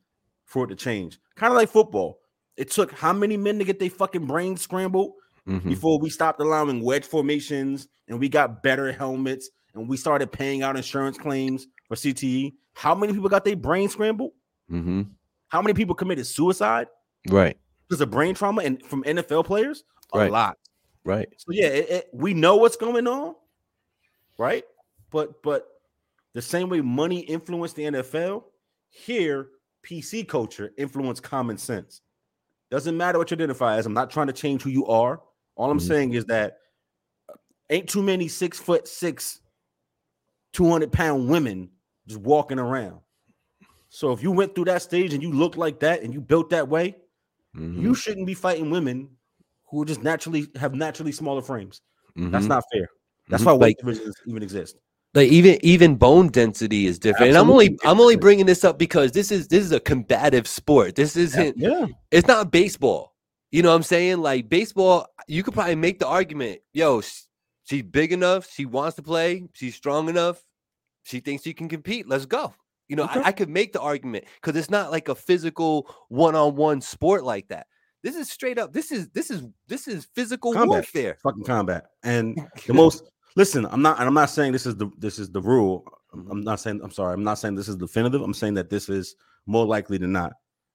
for 0.46 0.66
it 0.66 0.68
to 0.68 0.76
change. 0.76 1.20
Kind 1.36 1.52
of 1.52 1.58
like 1.58 1.70
football. 1.70 2.20
It 2.58 2.72
took 2.72 2.92
how 2.92 3.14
many 3.14 3.38
men 3.38 3.60
to 3.60 3.66
get 3.66 3.80
their 3.80 3.90
fucking 3.90 4.26
brain 4.26 4.58
scrambled 4.58 5.14
mm-hmm. 5.48 5.70
before 5.70 6.00
we 6.00 6.10
stopped 6.10 6.42
allowing 6.42 6.82
wedge 6.82 7.06
formations 7.06 7.88
and 8.08 8.20
we 8.20 8.30
got 8.30 8.64
better 8.64 8.92
helmets 8.92 9.50
and 9.76 9.88
we 9.88 9.96
started 9.96 10.32
paying 10.32 10.64
out 10.64 10.76
insurance 10.76 11.18
claims 11.18 11.68
for 11.88 11.96
CTE? 11.96 12.54
How 12.74 12.96
many 12.96 13.14
people 13.14 13.30
got 13.30 13.46
their 13.46 13.56
brain 13.56 13.90
scrambled? 13.90 14.32
Mm-hmm. 14.72 15.04
How 15.50 15.62
many 15.62 15.74
people 15.74 15.96
committed 15.96 16.26
suicide? 16.26 16.88
Right. 17.30 17.58
Because 17.88 18.02
of 18.02 18.12
brain 18.12 18.36
trauma 18.36 18.64
and 18.64 18.84
from 18.84 19.04
NFL 19.04 19.46
players? 19.46 19.84
A 20.14 20.20
right. 20.20 20.32
lot. 20.32 20.58
Right. 21.04 21.30
So 21.38 21.52
yeah, 21.52 21.68
it, 21.68 21.90
it, 21.90 22.10
we 22.12 22.34
know 22.34 22.58
what's 22.58 22.76
going 22.76 23.08
on, 23.08 23.36
right? 24.38 24.64
But 25.10 25.42
but 25.42 25.68
the 26.34 26.42
same 26.42 26.70
way 26.70 26.82
money 26.82 27.20
influenced 27.20 27.78
the 27.78 27.84
NFL, 27.84 28.44
here 28.90 29.48
PC 29.86 30.28
culture 30.28 30.74
influenced 30.78 31.24
common 31.24 31.58
sense. 31.58 32.02
Doesn't 32.70 32.98
matter 32.98 33.18
what 33.18 33.32
you 33.32 33.36
identify 33.36 33.78
as. 33.78 33.86
I'm 33.86 33.94
not 33.94 34.10
trying 34.10 34.28
to 34.28 34.34
change 34.34 34.62
who 34.62 34.70
you 34.70 34.86
are. 34.88 35.22
All 35.56 35.72
I'm 35.72 35.78
mm-hmm. 35.78 35.88
saying 35.88 36.14
is 36.14 36.26
that 36.26 36.58
ain't 37.70 37.90
too 37.90 38.04
many 38.04 38.28
six 38.28 38.60
foot 38.60 38.88
six, 38.88 39.40
200 40.54 40.92
pound 40.92 41.30
women 41.30 41.70
just 42.08 42.20
walking 42.20 42.60
around. 42.60 43.00
So 43.90 44.12
if 44.12 44.22
you 44.22 44.32
went 44.32 44.54
through 44.54 44.66
that 44.66 44.82
stage 44.82 45.14
and 45.14 45.24
you 45.24 45.32
look 45.32 45.56
like 45.56 45.80
that 45.80 46.02
and 46.02 46.14
you 46.14 46.22
built 46.22 46.50
that 46.50 46.68
way, 46.68 46.96
mm-hmm. 47.56 47.82
you 47.82 47.96
shouldn't 47.96 48.28
be 48.28 48.34
fighting 48.34 48.70
women 48.70 49.10
who 49.70 49.86
just 49.86 50.04
naturally 50.04 50.48
have 50.56 50.74
naturally 50.76 51.12
smaller 51.12 51.42
frames. 51.42 51.82
Mm-hmm. 52.18 52.32
That's 52.32 52.46
not 52.46 52.64
fair. 52.72 52.90
That's 53.30 53.44
mm-hmm. 53.44 53.52
why 53.52 53.58
weight 53.58 53.78
like, 53.84 53.96
divisions 53.96 54.16
even 54.26 54.44
exist. 54.44 54.78
Like 55.14 55.30
even 55.30 55.58
even 55.64 55.96
bone 55.96 56.28
density 56.28 56.86
is 56.86 57.00
different. 57.00 57.36
Absolutely. 57.36 57.66
And 57.66 57.78
I'm 57.78 57.86
only 57.86 57.92
I'm 57.92 58.02
only 58.02 58.16
bringing 58.18 58.46
this 58.46 58.64
up 58.64 58.78
because 58.78 59.14
this 59.14 59.32
is 59.32 59.48
this 59.48 59.64
is 59.64 59.72
a 59.72 59.80
combative 59.80 60.48
sport. 60.48 60.96
This 60.96 61.16
isn't 61.16 61.58
yeah. 61.58 61.88
It's 62.12 62.28
not 62.28 62.52
baseball. 62.52 63.16
You 63.52 63.64
know 63.64 63.70
what 63.70 63.76
I'm 63.76 63.84
saying? 63.84 64.18
Like 64.18 64.50
baseball, 64.50 65.08
you 65.28 65.42
could 65.44 65.54
probably 65.54 65.76
make 65.76 66.00
the 66.00 66.08
argument, 66.08 66.60
yo, 66.74 67.02
she's 67.64 67.84
big 67.84 68.12
enough, 68.12 68.50
she 68.52 68.66
wants 68.66 68.98
to 68.98 69.02
play, 69.02 69.48
she's 69.54 69.76
strong 69.76 70.10
enough, 70.10 70.44
she 71.04 71.22
thinks 71.22 71.44
she 71.44 71.54
can 71.54 71.70
compete. 71.70 72.08
Let's 72.08 72.26
go. 72.26 72.54
You 72.90 72.96
know, 72.98 73.04
okay. 73.06 73.22
I, 73.22 73.28
I 73.28 73.32
could 73.32 73.50
make 73.50 73.74
the 73.74 73.82
argument 73.82 74.26
because 74.42 74.58
it's 74.58 74.70
not 74.70 74.92
like 74.92 75.10
a 75.10 75.16
physical 75.16 75.94
one-on-one 76.10 76.82
sport 76.82 77.24
like 77.24 77.48
that. 77.50 77.68
This 78.04 78.16
is 78.16 78.30
straight 78.30 78.58
up. 78.58 78.74
This 78.74 78.92
is 78.92 79.10
this 79.10 79.32
is 79.32 79.44
this 79.68 79.88
is 79.88 80.08
physical 80.14 80.54
combat. 80.54 80.70
warfare. 80.70 81.18
Fucking 81.24 81.44
combat. 81.44 81.86
And 82.04 82.40
the 82.68 82.74
most 82.74 83.04
listen, 83.38 83.66
I'm 83.68 83.82
not 83.82 84.00
and 84.00 84.08
I'm 84.08 84.14
not 84.14 84.30
saying 84.30 84.52
this 84.52 84.66
is 84.66 84.76
the 84.76 84.90
this 84.98 85.20
is 85.20 85.32
the 85.32 85.42
rule. 85.42 85.86
I'm 86.14 86.42
not 86.42 86.60
saying 86.60 86.82
I'm 86.84 86.92
sorry, 86.92 87.14
I'm 87.14 87.24
not 87.24 87.36
saying 87.36 87.56
this 87.56 87.70
is 87.70 87.78
definitive. 87.78 88.22
I'm 88.22 88.34
saying 88.34 88.56
that 88.56 88.70
this 88.70 88.90
is 88.90 89.16
more 89.46 89.66
likely 89.66 89.98
than 89.98 90.12
not. 90.12 90.34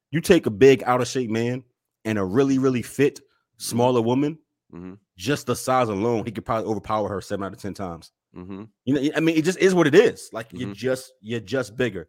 You 0.09 0.21
take 0.21 0.45
a 0.47 0.49
big 0.49 0.81
out 0.83 1.01
of 1.01 1.07
shape 1.07 1.29
man 1.29 1.63
and 2.05 2.17
a 2.17 2.23
really, 2.23 2.57
really 2.57 2.81
fit, 2.81 3.15
mm-hmm. 3.15 3.23
smaller 3.57 4.01
woman, 4.01 4.39
mm-hmm. 4.73 4.93
just 5.17 5.45
the 5.45 5.55
size 5.55 5.89
alone, 5.89 6.25
he 6.25 6.31
could 6.31 6.45
probably 6.45 6.69
overpower 6.69 7.09
her 7.09 7.21
seven 7.21 7.45
out 7.45 7.53
of 7.53 7.59
ten 7.59 7.73
times. 7.73 8.11
Mm-hmm. 8.35 8.63
You 8.85 8.93
know, 8.93 9.09
I 9.15 9.19
mean, 9.19 9.37
it 9.37 9.43
just 9.43 9.59
is 9.59 9.75
what 9.75 9.85
it 9.85 9.95
is. 9.95 10.29
Like 10.31 10.47
you're 10.51 10.69
mm-hmm. 10.69 10.73
just 10.73 11.13
you're 11.21 11.39
just 11.41 11.75
bigger. 11.75 12.07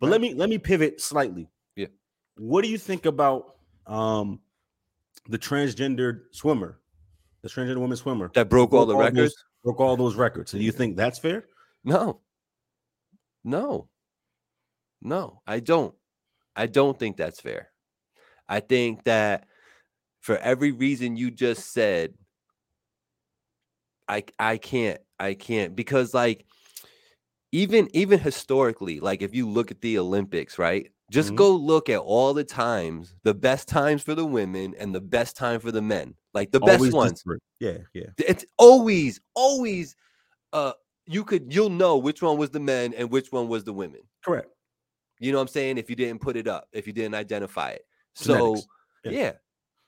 But 0.00 0.06
right. 0.06 0.12
let 0.12 0.20
me 0.20 0.34
let 0.34 0.48
me 0.48 0.58
pivot 0.58 1.00
slightly. 1.00 1.48
Yeah. 1.76 1.88
What 2.38 2.62
do 2.62 2.70
you 2.70 2.78
think 2.78 3.06
about 3.06 3.56
um 3.86 4.40
the 5.28 5.38
transgendered 5.38 6.22
swimmer, 6.32 6.80
the 7.42 7.48
transgender 7.48 7.78
woman 7.78 7.96
swimmer 7.96 8.30
that 8.34 8.48
broke, 8.48 8.72
all 8.72 8.86
the 8.86 8.96
records? 8.96 9.34
Broke 9.64 9.80
all 9.80 9.96
those 9.96 10.14
records. 10.14 10.54
And 10.54 10.62
you 10.62 10.72
think 10.72 10.96
that's 10.96 11.18
fair? 11.18 11.44
No. 11.84 12.20
No. 13.44 13.88
No, 15.02 15.40
I 15.46 15.60
don't. 15.60 15.94
I 16.54 16.66
don't 16.66 16.98
think 16.98 17.16
that's 17.16 17.40
fair. 17.40 17.70
I 18.48 18.60
think 18.60 19.04
that 19.04 19.46
for 20.20 20.36
every 20.38 20.72
reason 20.72 21.16
you 21.16 21.30
just 21.30 21.72
said, 21.72 22.14
I 24.08 24.24
I 24.38 24.58
can't 24.58 25.00
I 25.18 25.34
can't 25.34 25.74
because 25.74 26.12
like 26.12 26.44
even 27.52 27.88
even 27.94 28.18
historically, 28.18 29.00
like 29.00 29.22
if 29.22 29.34
you 29.34 29.48
look 29.48 29.70
at 29.70 29.80
the 29.80 29.98
Olympics, 29.98 30.58
right? 30.58 30.90
Just 31.10 31.28
mm-hmm. 31.28 31.36
go 31.36 31.50
look 31.52 31.88
at 31.88 31.98
all 31.98 32.34
the 32.34 32.44
times, 32.44 33.14
the 33.22 33.34
best 33.34 33.68
times 33.68 34.02
for 34.02 34.14
the 34.14 34.26
women 34.26 34.74
and 34.78 34.94
the 34.94 35.00
best 35.00 35.36
time 35.36 35.60
for 35.60 35.72
the 35.72 35.82
men. 35.82 36.14
Like 36.34 36.52
the 36.52 36.60
always 36.60 36.80
best 36.80 36.92
ones. 36.92 37.22
Different. 37.22 37.42
Yeah, 37.58 37.78
yeah. 37.92 38.10
It's 38.18 38.44
always, 38.58 39.20
always 39.34 39.96
uh 40.52 40.72
you 41.06 41.24
could 41.24 41.52
you'll 41.52 41.70
know 41.70 41.96
which 41.96 42.22
one 42.22 42.38
was 42.38 42.50
the 42.50 42.60
men 42.60 42.94
and 42.94 43.10
which 43.10 43.32
one 43.32 43.48
was 43.48 43.64
the 43.64 43.72
women. 43.72 44.00
Correct. 44.24 44.48
You 45.18 45.32
know 45.32 45.38
what 45.38 45.42
I'm 45.42 45.48
saying? 45.48 45.78
If 45.78 45.90
you 45.90 45.96
didn't 45.96 46.20
put 46.20 46.36
it 46.36 46.46
up, 46.46 46.68
if 46.72 46.86
you 46.86 46.92
didn't 46.92 47.14
identify 47.14 47.70
it. 47.70 47.82
Genetics. 48.16 48.60
So 48.62 49.10
yeah. 49.10 49.20
yeah. 49.20 49.32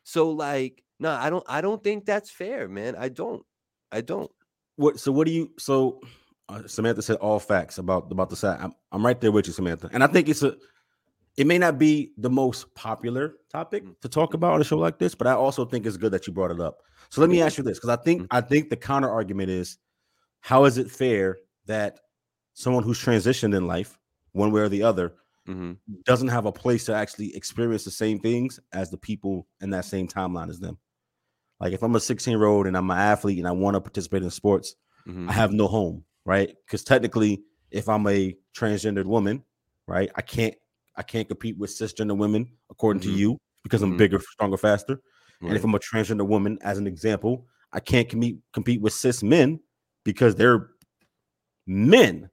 So 0.05 0.31
like, 0.31 0.83
no, 0.99 1.13
I 1.13 1.31
don't 1.31 1.45
I 1.49 1.61
don't 1.61 1.83
think 1.83 2.07
that's 2.07 2.31
fair, 2.31 2.69
man. 2.69 2.97
I 2.97 3.09
don't. 3.09 3.45
I 3.91 4.01
don't. 4.01 4.31
What 4.77 4.99
so 4.99 5.13
what 5.13 5.27
do 5.27 5.33
you 5.33 5.53
so 5.59 6.01
uh, 6.49 6.67
Samantha 6.67 7.03
said 7.03 7.17
all 7.17 7.39
facts 7.39 7.79
about 7.79 8.11
about 8.11 8.31
the 8.31 8.37
side. 8.37 8.59
I'm, 8.61 8.73
I'm 8.91 9.05
right 9.05 9.21
there 9.21 9.33
with 9.33 9.47
you, 9.47 9.53
Samantha. 9.53 9.91
And 9.93 10.03
I 10.03 10.07
think 10.07 10.29
it's 10.29 10.43
a 10.43 10.57
it 11.37 11.47
may 11.47 11.59
not 11.59 11.79
be 11.79 12.13
the 12.19 12.31
most 12.31 12.75
popular 12.75 13.37
topic 13.51 13.85
mm. 13.85 13.99
to 14.01 14.09
talk 14.09 14.35
about 14.35 14.55
on 14.55 14.61
a 14.61 14.65
show 14.65 14.79
like 14.79 14.99
this, 14.99 15.15
but 15.15 15.27
I 15.27 15.33
also 15.33 15.65
think 15.65 15.87
it's 15.87 15.97
good 15.97 16.13
that 16.13 16.27
you 16.27 16.33
brought 16.33 16.51
it 16.51 16.61
up. 16.61 16.79
So 17.09 17.21
let 17.21 17.31
me 17.31 17.43
ask 17.43 17.59
you 17.59 17.65
this 17.65 17.79
because 17.79 17.91
I 17.91 18.03
think 18.03 18.23
mm. 18.23 18.27
I 18.31 18.41
think 18.41 18.71
the 18.71 18.77
counter 18.77 19.11
argument 19.11 19.51
is 19.51 19.79
how 20.41 20.65
is 20.65 20.79
it 20.79 20.91
fair 20.91 21.39
that 21.67 22.01
someone 22.55 22.83
who's 22.83 23.03
transitioned 23.03 23.57
in 23.57 23.67
life, 23.67 23.99
one 24.33 24.53
way 24.53 24.61
or 24.61 24.69
the 24.69 24.83
other, 24.83 25.15
mm-hmm. 25.49 25.73
doesn't 26.05 26.29
have 26.29 26.47
a 26.47 26.53
place 26.53 26.85
to 26.87 26.95
actually 26.95 27.35
experience 27.35 27.85
the 27.85 27.91
same 27.91 28.19
things 28.19 28.61
as 28.73 28.91
the 28.91 28.99
people 28.99 29.47
in 29.61 29.71
that 29.71 29.85
same 29.85 30.09
timeline 30.09 30.51
as 30.51 30.61
them. 30.61 30.79
Like 31.61 31.73
if 31.73 31.83
I'm 31.83 31.95
a 31.95 32.01
16 32.01 32.33
year 32.33 32.47
old 32.47 32.67
and 32.67 32.77
I'm 32.77 32.91
an 32.91 32.99
athlete 32.99 33.39
and 33.39 33.47
I 33.47 33.53
want 33.53 33.75
to 33.75 33.81
participate 33.81 34.23
in 34.23 34.31
sports, 34.31 34.75
mm-hmm. 35.07 35.31
I 35.31 35.33
have 35.33 35.53
no 35.53 35.69
home, 35.69 36.05
right? 36.25 36.55
Because 36.67 36.85
technically, 36.85 37.43
if 37.71 37.89
I'm 37.89 38.07
a 38.07 38.37
transgendered 38.55 39.07
woman, 39.07 39.45
right, 39.87 40.11
I 40.15 40.23
can't 40.23 40.55
I 40.97 41.03
can't 41.03 41.29
compete 41.29 41.59
with 41.59 41.71
cisgender 41.71 42.17
women 42.17 42.53
according 42.71 43.03
mm-hmm. 43.03 43.13
to 43.13 43.19
you 43.19 43.39
because 43.63 43.83
I'm 43.83 43.91
mm-hmm. 43.91 43.99
bigger, 43.99 44.21
stronger, 44.21 44.57
faster. 44.57 45.01
Right. 45.41 45.49
And 45.49 45.57
if 45.57 45.65
I'm 45.65 45.75
a 45.75 45.79
transgender 45.79 46.27
woman, 46.27 46.59
as 46.63 46.79
an 46.79 46.87
example, 46.87 47.47
I 47.73 47.81
can't 47.81 48.09
compete 48.09 48.39
compete 48.53 48.81
with 48.81 48.93
cis 48.93 49.23
men 49.23 49.61
because 50.05 50.35
they're 50.35 50.71
men 51.67 52.29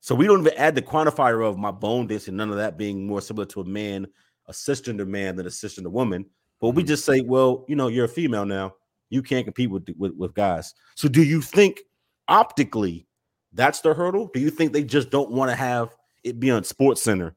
so 0.00 0.14
we 0.14 0.26
don't 0.26 0.40
even 0.40 0.54
add 0.56 0.74
the 0.74 0.82
quantifier 0.82 1.46
of 1.46 1.58
my 1.58 1.70
bone 1.70 2.06
density, 2.06 2.30
and 2.30 2.38
none 2.38 2.50
of 2.50 2.56
that 2.56 2.78
being 2.78 3.06
more 3.06 3.20
similar 3.20 3.46
to 3.46 3.60
a 3.60 3.64
man, 3.64 4.06
a 4.46 4.52
cisgender 4.52 5.06
man 5.06 5.36
than 5.36 5.46
a 5.46 5.50
cisgender 5.50 5.90
woman. 5.90 6.24
But 6.60 6.70
we 6.70 6.82
mm-hmm. 6.82 6.88
just 6.88 7.04
say, 7.04 7.20
well, 7.20 7.64
you 7.68 7.76
know, 7.76 7.88
you're 7.88 8.06
a 8.06 8.08
female 8.08 8.46
now. 8.46 8.74
You 9.10 9.22
can't 9.22 9.44
compete 9.44 9.70
with, 9.70 9.86
with, 9.96 10.14
with 10.14 10.34
guys. 10.34 10.74
So 10.94 11.08
do 11.08 11.22
you 11.22 11.40
think 11.40 11.80
optically 12.28 13.06
that's 13.52 13.80
the 13.80 13.94
hurdle? 13.94 14.30
Do 14.32 14.40
you 14.40 14.50
think 14.50 14.72
they 14.72 14.84
just 14.84 15.10
don't 15.10 15.30
want 15.30 15.50
to 15.50 15.56
have 15.56 15.94
it 16.24 16.38
be 16.38 16.50
on 16.50 16.64
Sports 16.64 17.02
Center? 17.02 17.34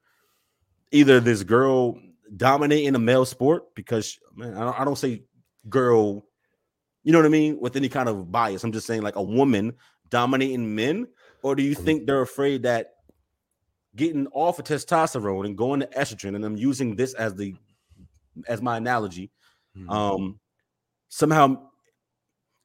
Either 0.92 1.20
this 1.20 1.44
girl 1.44 1.98
dominating 2.36 2.96
a 2.96 3.00
male 3.00 3.26
sport 3.26 3.74
because 3.76 4.20
man, 4.36 4.56
I 4.56 4.64
don't, 4.66 4.80
I 4.82 4.86
don't 4.86 4.98
say 4.98 5.24
girl, 5.70 6.26
you 7.04 7.12
know 7.12 7.20
what 7.20 7.26
I 7.26 7.30
mean, 7.30 7.60
with 7.60 7.76
any 7.76 7.90
kind 7.90 8.10
of 8.10 8.32
bias. 8.32 8.64
I'm 8.64 8.72
just 8.72 8.88
saying 8.88 9.02
like 9.02 9.16
a 9.16 9.24
woman 9.24 9.74
dominating 10.10 10.76
men 10.76 11.08
or 11.44 11.56
do 11.56 11.64
you 11.64 11.76
mm-hmm. 11.76 11.84
think 11.84 12.06
they're 12.06 12.22
afraid 12.22 12.64
that 12.64 12.94
getting 13.96 14.28
off 14.28 14.60
of 14.60 14.66
testosterone 14.66 15.46
and 15.46 15.58
going 15.58 15.82
to 15.82 15.88
estrogen, 15.88 16.36
and 16.36 16.46
I'm 16.46 16.56
using 16.56 16.96
this 16.96 17.14
as 17.14 17.36
the 17.36 17.56
as 18.48 18.62
my 18.62 18.78
analogy, 18.78 19.32
mm-hmm. 19.78 19.90
um, 19.90 20.40
somehow 21.10 21.68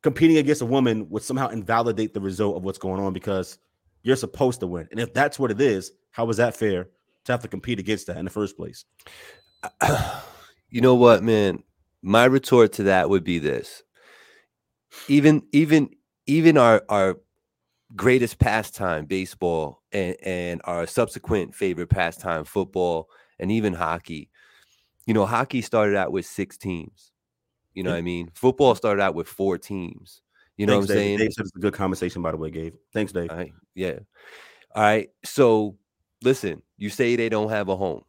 competing 0.03 0.37
against 0.39 0.63
a 0.63 0.67
woman 0.67 1.09
would 1.11 1.23
somehow 1.23 1.49
invalidate 1.49 2.15
the 2.15 2.21
result 2.21 2.57
of 2.57 2.63
what's 2.63 2.79
going 2.79 3.03
on 3.03 3.13
because 3.13 3.59
you're 4.03 4.17
supposed 4.17 4.61
to 4.61 4.67
win. 4.67 4.87
And 4.91 5.01
if 5.01 5.13
that's 5.13 5.39
what 5.39 5.51
it 5.51 5.61
is, 5.61 5.93
how 6.13 6.29
is 6.31 6.37
that 6.37 6.57
fair 6.57 6.89
to 7.27 7.33
have 7.33 7.43
to 7.43 7.49
compete 7.49 7.79
against 7.79 8.07
that 8.07 8.17
in 8.17 8.25
the 8.25 8.31
first 8.31 8.57
place? 8.57 8.85
You 10.69 10.81
know 10.81 10.95
what, 10.95 11.23
man? 11.23 11.63
My 12.03 12.25
retort 12.25 12.73
to 12.75 12.85
that 12.85 13.09
would 13.09 13.25
be 13.25 13.39
this. 13.39 13.83
Even 15.09 15.43
even 15.53 15.91
even 16.27 16.59
our 16.59 16.83
our 16.89 17.17
greatest 17.95 18.39
pastime, 18.39 19.07
baseball, 19.07 19.83
and, 19.93 20.17
and 20.23 20.61
our 20.65 20.87
subsequent 20.87 21.55
favorite 21.55 21.89
pastime, 21.89 22.45
football, 22.45 23.09
and 23.39 23.53
even 23.53 23.73
hockey. 23.73 24.31
You 25.07 25.15
know, 25.15 25.25
hockey 25.25 25.63
started 25.63 25.97
out 25.97 26.13
with 26.13 26.27
six 26.27 26.57
teams. 26.57 27.13
You 27.75 27.85
know 27.85 27.91
yeah. 27.91 27.97
what 27.97 28.01
I 28.01 28.03
mean? 28.03 28.31
Football 28.35 28.75
started 28.75 29.03
out 29.03 29.15
with 29.15 29.29
four 29.29 29.57
teams. 29.57 30.23
You 30.57 30.67
know 30.67 30.75
Thanks, 30.75 30.89
what 30.89 30.95
I'm 30.95 30.99
Dave. 30.99 31.07
saying? 31.07 31.19
Dave 31.19 31.33
said 31.33 31.47
it's 31.47 31.57
a 31.57 31.61
good 31.61 31.75
conversation, 31.75 32.23
by 32.23 32.33
the 32.33 32.39
way, 32.39 32.51
Gabe. 32.51 32.75
Thanks, 32.93 33.13
Dave. 33.13 33.31
All 33.31 33.37
right. 33.37 33.53
Yeah. 33.75 33.99
All 34.75 34.83
right. 34.83 35.11
So 35.25 35.77
listen, 36.23 36.63
you 36.77 36.91
say 36.91 37.17
they 37.17 37.29
don't 37.29 37.51
have 37.51 37.69
a 37.69 37.77
home. 37.77 38.03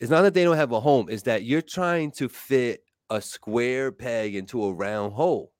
It's 0.00 0.10
not 0.10 0.22
that 0.22 0.34
they 0.34 0.44
don't 0.44 0.56
have 0.56 0.72
a 0.72 0.80
home, 0.80 1.08
it's 1.08 1.24
that 1.24 1.42
you're 1.42 1.62
trying 1.62 2.12
to 2.12 2.28
fit 2.28 2.84
a 3.10 3.20
square 3.20 3.90
peg 3.90 4.34
into 4.34 4.64
a 4.64 4.72
round 4.72 5.12
hole, 5.12 5.52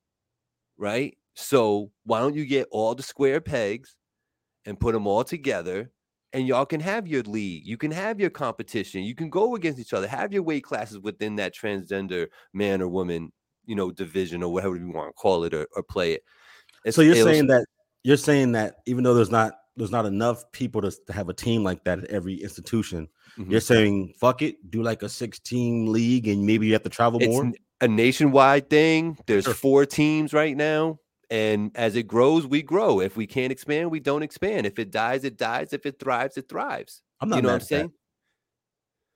right? 0.77 1.17
So 1.33 1.91
why 2.05 2.19
don't 2.19 2.35
you 2.35 2.45
get 2.45 2.67
all 2.71 2.95
the 2.95 3.03
square 3.03 3.41
pegs 3.41 3.95
and 4.65 4.79
put 4.79 4.93
them 4.93 5.07
all 5.07 5.23
together 5.23 5.91
and 6.33 6.47
y'all 6.47 6.65
can 6.65 6.79
have 6.79 7.07
your 7.07 7.23
league. 7.23 7.65
You 7.65 7.77
can 7.77 7.91
have 7.91 8.19
your 8.19 8.29
competition. 8.29 9.03
You 9.03 9.15
can 9.15 9.29
go 9.29 9.55
against 9.55 9.79
each 9.79 9.93
other. 9.93 10.07
Have 10.07 10.31
your 10.31 10.43
weight 10.43 10.63
classes 10.63 10.99
within 10.99 11.35
that 11.37 11.55
transgender 11.55 12.27
man 12.53 12.81
or 12.81 12.87
woman, 12.87 13.31
you 13.65 13.75
know, 13.75 13.91
division 13.91 14.43
or 14.43 14.53
whatever 14.53 14.75
you 14.75 14.91
want 14.91 15.09
to 15.09 15.13
call 15.13 15.43
it 15.43 15.53
or, 15.53 15.67
or 15.75 15.83
play 15.83 16.13
it. 16.13 16.23
It's, 16.85 16.95
so 16.95 17.01
you're 17.01 17.15
saying 17.15 17.47
that 17.47 17.65
you're 18.03 18.17
saying 18.17 18.53
that 18.53 18.75
even 18.85 19.03
though 19.03 19.13
there's 19.13 19.31
not 19.31 19.53
there's 19.79 19.91
not 19.91 20.05
enough 20.05 20.51
people 20.51 20.81
to, 20.81 20.91
to 21.07 21.13
have 21.13 21.29
a 21.29 21.33
team 21.33 21.63
like 21.63 21.83
that 21.85 21.99
at 21.99 22.05
every 22.05 22.35
institution, 22.35 23.07
mm-hmm. 23.37 23.49
you're 23.49 23.61
saying 23.61 24.13
fuck 24.19 24.41
it, 24.41 24.69
do 24.69 24.83
like 24.83 25.01
a 25.01 25.09
16 25.09 25.91
league 25.91 26.27
and 26.27 26.45
maybe 26.45 26.67
you 26.67 26.73
have 26.73 26.83
to 26.83 26.89
travel 26.89 27.21
it's 27.21 27.29
more. 27.29 27.51
A 27.81 27.87
nationwide 27.87 28.69
thing. 28.69 29.17
There's 29.25 29.45
sure. 29.45 29.53
four 29.53 29.85
teams 29.85 30.33
right 30.33 30.55
now. 30.55 30.99
And 31.29 31.71
as 31.75 31.95
it 31.95 32.07
grows, 32.07 32.45
we 32.45 32.61
grow. 32.61 32.99
If 32.99 33.15
we 33.15 33.25
can't 33.25 33.51
expand, 33.51 33.89
we 33.89 33.99
don't 33.99 34.23
expand. 34.23 34.65
If 34.65 34.79
it 34.79 34.91
dies, 34.91 35.23
it 35.23 35.37
dies. 35.37 35.73
If 35.73 35.85
it 35.85 35.99
thrives, 35.99 36.37
it 36.37 36.49
thrives. 36.49 37.01
I'm 37.21 37.29
not 37.29 37.37
you 37.37 37.41
know 37.43 37.49
what 37.49 37.55
I'm 37.55 37.61
saying? 37.61 37.87
That. 37.87 37.93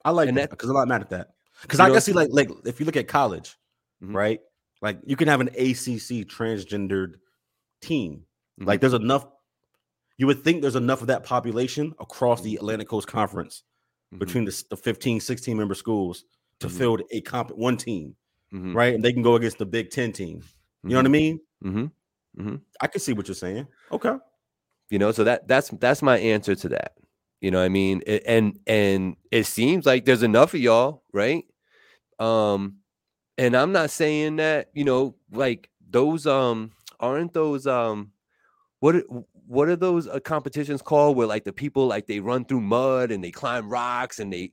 I 0.05 0.11
like 0.11 0.33
that 0.33 0.49
because 0.49 0.69
I'm 0.69 0.75
not 0.75 0.87
mad 0.87 1.01
at 1.01 1.09
that. 1.09 1.29
Because 1.61 1.79
I 1.79 1.89
can 1.89 2.01
see 2.01 2.13
like 2.13 2.29
like 2.31 2.49
if 2.65 2.79
you 2.79 2.85
look 2.85 2.97
at 2.97 3.07
college, 3.07 3.55
mm-hmm. 4.03 4.15
right? 4.15 4.39
Like 4.81 4.99
you 5.05 5.15
can 5.15 5.27
have 5.27 5.41
an 5.41 5.47
ACC 5.47 6.27
transgendered 6.27 7.15
team. 7.81 8.23
Mm-hmm. 8.59 8.67
Like 8.67 8.81
there's 8.81 8.93
enough. 8.93 9.25
You 10.17 10.27
would 10.27 10.43
think 10.43 10.61
there's 10.61 10.75
enough 10.75 11.01
of 11.01 11.07
that 11.07 11.23
population 11.23 11.93
across 11.99 12.41
the 12.41 12.55
Atlantic 12.55 12.87
Coast 12.87 13.07
Conference 13.07 13.63
mm-hmm. 14.13 14.19
between 14.19 14.45
the, 14.45 14.63
the 14.69 14.77
15, 14.77 15.19
16 15.19 15.57
member 15.57 15.75
schools 15.75 16.25
to 16.59 16.67
mm-hmm. 16.67 16.77
field 16.77 17.01
a 17.11 17.21
comp 17.21 17.49
one 17.51 17.77
team, 17.77 18.15
mm-hmm. 18.53 18.75
right? 18.75 18.93
And 18.93 19.03
they 19.03 19.13
can 19.13 19.23
go 19.23 19.35
against 19.35 19.57
the 19.57 19.65
Big 19.65 19.89
Ten 19.89 20.11
team. 20.11 20.43
You 20.83 20.91
know 20.91 20.97
what 20.97 21.05
I 21.05 21.07
mm-hmm. 21.07 21.11
mean? 21.11 21.91
Mm-hmm. 22.37 22.55
I 22.81 22.87
can 22.87 22.99
see 22.99 23.13
what 23.13 23.27
you're 23.27 23.35
saying. 23.35 23.67
Okay. 23.91 24.15
You 24.89 24.99
know, 24.99 25.11
so 25.11 25.23
that 25.23 25.47
that's 25.47 25.69
that's 25.69 26.01
my 26.01 26.17
answer 26.17 26.55
to 26.55 26.69
that. 26.69 26.93
You 27.41 27.51
know, 27.51 27.61
I 27.61 27.69
mean, 27.69 28.01
and 28.25 28.59
and 28.67 29.15
it 29.31 29.45
seems 29.45 29.85
like 29.85 30.05
there's 30.05 30.23
enough 30.23 30.53
of 30.53 30.59
y'all, 30.59 31.03
right? 31.13 31.45
Um, 32.19 32.77
and 33.37 33.55
I'm 33.55 33.71
not 33.71 33.89
saying 33.89 34.37
that 34.37 34.69
you 34.73 34.83
know, 34.83 35.15
like 35.31 35.69
those 35.89 36.27
um 36.27 36.71
aren't 36.99 37.33
those 37.33 37.65
um 37.67 38.11
what 38.79 38.95
what 39.47 39.67
are 39.67 39.75
those 39.75 40.07
uh, 40.07 40.19
competitions 40.19 40.81
called 40.81 41.17
where 41.17 41.27
like 41.27 41.43
the 41.43 41.53
people 41.53 41.87
like 41.87 42.07
they 42.07 42.19
run 42.19 42.45
through 42.45 42.61
mud 42.61 43.11
and 43.11 43.23
they 43.23 43.31
climb 43.31 43.69
rocks 43.69 44.19
and 44.19 44.31
they 44.31 44.51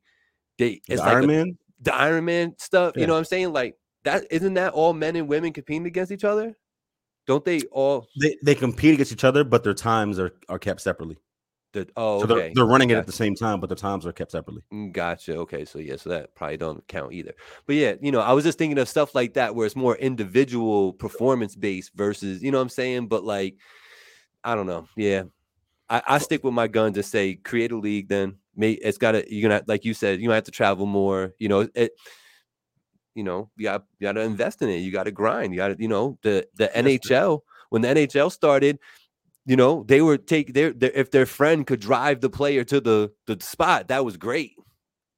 they 0.58 0.80
it's 0.88 1.00
the 1.00 1.06
like 1.06 1.08
Iron 1.08 1.26
Man 1.26 1.58
the 1.80 1.94
Iron 1.94 2.24
Man 2.24 2.54
stuff. 2.58 2.94
Yeah. 2.94 3.02
You 3.02 3.06
know 3.06 3.14
what 3.14 3.20
I'm 3.20 3.24
saying? 3.24 3.52
Like 3.52 3.76
that 4.04 4.24
isn't 4.30 4.54
that 4.54 4.72
all 4.72 4.92
men 4.92 5.16
and 5.16 5.28
women 5.28 5.52
competing 5.52 5.86
against 5.86 6.12
each 6.12 6.24
other? 6.24 6.56
Don't 7.26 7.44
they 7.44 7.60
all? 7.72 8.06
They 8.20 8.36
they 8.42 8.54
compete 8.54 8.94
against 8.94 9.12
each 9.12 9.24
other, 9.24 9.44
but 9.44 9.64
their 9.64 9.74
times 9.74 10.18
are 10.18 10.32
are 10.48 10.58
kept 10.58 10.80
separately. 10.80 11.18
The, 11.72 11.88
oh, 11.96 12.20
so 12.20 12.26
they're, 12.26 12.50
they're, 12.52 12.66
running 12.66 12.88
gotcha. 12.88 12.96
it 12.96 13.00
at 13.02 13.06
the 13.06 13.12
same 13.12 13.36
time, 13.36 13.60
but 13.60 13.68
the 13.68 13.76
times 13.76 14.04
are 14.04 14.12
kept 14.12 14.32
separately. 14.32 14.64
Mm, 14.72 14.92
gotcha. 14.92 15.36
Okay, 15.36 15.64
so 15.64 15.78
yeah, 15.78 15.94
so 15.94 16.10
that 16.10 16.34
probably 16.34 16.56
don't 16.56 16.84
count 16.88 17.12
either. 17.12 17.32
But 17.64 17.76
yeah, 17.76 17.94
you 18.00 18.10
know, 18.10 18.18
I 18.20 18.32
was 18.32 18.42
just 18.42 18.58
thinking 18.58 18.76
of 18.78 18.88
stuff 18.88 19.14
like 19.14 19.34
that 19.34 19.54
where 19.54 19.66
it's 19.66 19.76
more 19.76 19.94
individual 19.96 20.92
performance 20.92 21.54
based 21.54 21.92
versus, 21.94 22.42
you 22.42 22.50
know, 22.50 22.58
what 22.58 22.62
I'm 22.62 22.70
saying. 22.70 23.06
But 23.06 23.22
like, 23.22 23.54
I 24.44 24.54
don't 24.54 24.66
know. 24.66 24.88
Yeah, 24.96 25.24
I, 25.88 26.02
I 26.06 26.18
stick 26.18 26.44
with 26.44 26.54
my 26.54 26.68
gun 26.68 26.92
to 26.94 27.02
say 27.02 27.34
create 27.34 27.72
a 27.72 27.76
league. 27.76 28.08
Then 28.08 28.36
may 28.56 28.72
it's 28.72 28.98
got 28.98 29.12
to 29.12 29.34
you're 29.34 29.48
gonna 29.48 29.62
like 29.66 29.84
you 29.84 29.94
said, 29.94 30.20
you 30.20 30.28
might 30.28 30.36
have 30.36 30.44
to 30.44 30.50
travel 30.50 30.86
more. 30.86 31.34
You 31.38 31.48
know, 31.48 31.68
it. 31.74 31.92
You 33.16 33.24
know, 33.24 33.50
you 33.56 33.64
got 33.64 33.84
you 33.98 34.06
got 34.06 34.12
to 34.12 34.20
invest 34.20 34.62
in 34.62 34.68
it. 34.68 34.78
You 34.78 34.92
got 34.92 35.02
to 35.02 35.10
grind. 35.10 35.52
You 35.52 35.58
got 35.58 35.68
to, 35.68 35.76
you 35.78 35.88
know, 35.88 36.16
the 36.22 36.46
the 36.54 36.68
NHL 36.68 37.40
when 37.70 37.82
the 37.82 37.88
NHL 37.88 38.30
started, 38.30 38.78
you 39.46 39.56
know, 39.56 39.84
they 39.88 40.02
were 40.02 40.18
take 40.18 40.52
their, 40.52 40.72
their 40.72 40.90
if 40.90 41.10
their 41.10 41.26
friend 41.26 41.66
could 41.66 41.80
drive 41.80 42.20
the 42.20 42.30
player 42.30 42.62
to 42.64 42.80
the 42.80 43.12
the 43.26 43.38
spot, 43.40 43.88
that 43.88 44.04
was 44.04 44.16
great. 44.16 44.52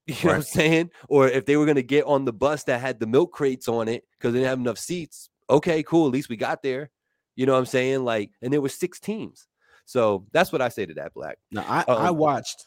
You 0.08 0.14
know 0.14 0.18
right. 0.18 0.24
what 0.24 0.34
I'm 0.34 0.42
saying? 0.42 0.90
Or 1.08 1.28
if 1.28 1.46
they 1.46 1.56
were 1.56 1.64
going 1.64 1.76
to 1.76 1.82
get 1.82 2.04
on 2.06 2.24
the 2.24 2.32
bus 2.32 2.64
that 2.64 2.80
had 2.80 2.98
the 2.98 3.06
milk 3.06 3.32
crates 3.32 3.68
on 3.68 3.86
it 3.86 4.02
because 4.18 4.32
they 4.32 4.40
didn't 4.40 4.48
have 4.48 4.58
enough 4.58 4.76
seats, 4.76 5.30
okay, 5.48 5.84
cool. 5.84 6.06
At 6.06 6.12
least 6.12 6.28
we 6.28 6.36
got 6.36 6.60
there. 6.60 6.90
You 7.36 7.46
know 7.46 7.52
what 7.52 7.58
I'm 7.58 7.66
saying? 7.66 8.04
Like, 8.04 8.30
and 8.42 8.52
there 8.52 8.60
were 8.60 8.68
six 8.68 9.00
teams. 9.00 9.46
So 9.84 10.26
that's 10.32 10.52
what 10.52 10.62
I 10.62 10.68
say 10.68 10.86
to 10.86 10.94
that, 10.94 11.14
Black. 11.14 11.38
Now 11.50 11.64
I, 11.68 11.80
um, 11.80 12.02
I 12.02 12.10
watched. 12.10 12.66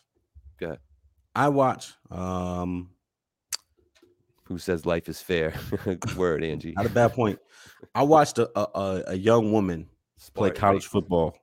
Go 0.60 0.68
ahead. 0.68 0.80
I 1.36 1.50
watched. 1.50 1.94
Um, 2.12 2.92
who 4.44 4.58
says 4.58 4.86
life 4.86 5.10
is 5.10 5.22
fair? 5.22 5.54
Word, 6.18 6.44
Angie. 6.44 6.74
Not 6.74 6.86
a 6.86 6.90
bad 6.90 7.14
point. 7.14 7.40
I 7.94 8.04
watched 8.04 8.38
a 8.38 8.50
a, 8.60 9.04
a 9.08 9.16
young 9.16 9.52
woman 9.52 9.90
play 10.34 10.52
college 10.52 10.88
football 10.88 11.38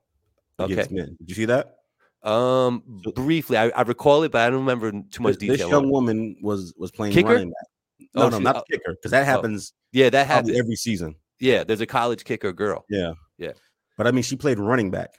against 0.58 0.90
okay. 0.90 0.94
men. 0.94 1.16
Did 1.18 1.28
you 1.28 1.34
see 1.34 1.44
that? 1.46 1.76
Um, 2.22 2.82
briefly, 3.14 3.56
I, 3.56 3.70
I 3.70 3.82
recall 3.82 4.22
it, 4.22 4.30
but 4.30 4.42
I 4.42 4.50
don't 4.50 4.60
remember 4.60 4.92
too 4.92 5.22
much 5.22 5.38
detail. 5.38 5.56
This 5.56 5.68
young 5.68 5.90
woman 5.90 6.36
was 6.40 6.72
was 6.76 6.90
playing 6.90 7.14
kicker? 7.14 7.30
running 7.30 7.50
back. 7.50 8.08
No, 8.14 8.22
oh, 8.24 8.28
no, 8.28 8.38
not 8.38 8.54
the 8.54 8.76
kicker, 8.76 8.94
because 8.94 9.10
that 9.10 9.22
oh. 9.22 9.24
happens. 9.24 9.72
Oh. 9.74 9.78
Yeah, 9.92 10.10
that 10.10 10.26
happens 10.26 10.56
every 10.56 10.76
season. 10.76 11.16
Yeah, 11.42 11.64
there's 11.64 11.80
a 11.80 11.86
college 11.86 12.22
kicker 12.22 12.52
girl. 12.52 12.84
Yeah, 12.88 13.14
yeah. 13.36 13.50
But 13.98 14.06
I 14.06 14.12
mean, 14.12 14.22
she 14.22 14.36
played 14.36 14.60
running 14.60 14.92
back. 14.92 15.14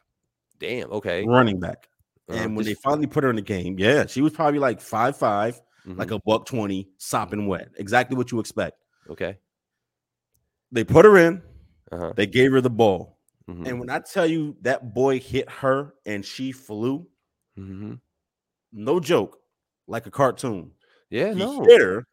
Damn. 0.57 0.89
Okay. 0.89 1.25
Running 1.27 1.59
back. 1.59 1.89
Uh, 2.29 2.35
and 2.35 2.55
when 2.55 2.63
they 2.65 2.75
finally 2.75 3.07
put 3.07 3.25
her 3.25 3.29
in 3.29 3.35
the 3.35 3.41
game, 3.41 3.77
yeah, 3.77 4.05
she 4.05 4.21
was 4.21 4.31
probably 4.31 4.59
like 4.59 4.79
five 4.79 5.17
five, 5.17 5.61
mm-hmm. 5.85 5.99
like 5.99 6.11
a 6.11 6.19
buck 6.25 6.45
twenty, 6.45 6.87
sopping 6.97 7.45
wet. 7.45 7.71
Exactly 7.77 8.15
what 8.15 8.31
you 8.31 8.39
expect. 8.39 8.77
Okay. 9.09 9.37
They 10.71 10.85
put 10.85 11.03
her 11.03 11.17
in. 11.17 11.41
Uh-huh. 11.91 12.13
They 12.15 12.25
gave 12.25 12.53
her 12.53 12.61
the 12.61 12.69
ball. 12.69 13.19
Mm-hmm. 13.49 13.65
And 13.65 13.79
when 13.81 13.89
I 13.89 13.99
tell 13.99 14.25
you 14.25 14.55
that 14.61 14.93
boy 14.93 15.19
hit 15.19 15.49
her 15.49 15.93
and 16.05 16.23
she 16.23 16.53
flew, 16.53 17.05
mm-hmm. 17.59 17.95
no 18.71 18.99
joke, 19.01 19.39
like 19.87 20.07
a 20.07 20.11
cartoon. 20.11 20.71
Yeah, 21.09 21.33
he 21.33 21.39
no. 21.39 21.65
hit 21.65 21.81
her, 21.81 22.07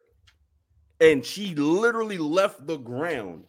and 0.99 1.25
she 1.25 1.55
literally 1.55 2.17
left 2.17 2.67
the 2.67 2.77
ground 2.77 3.45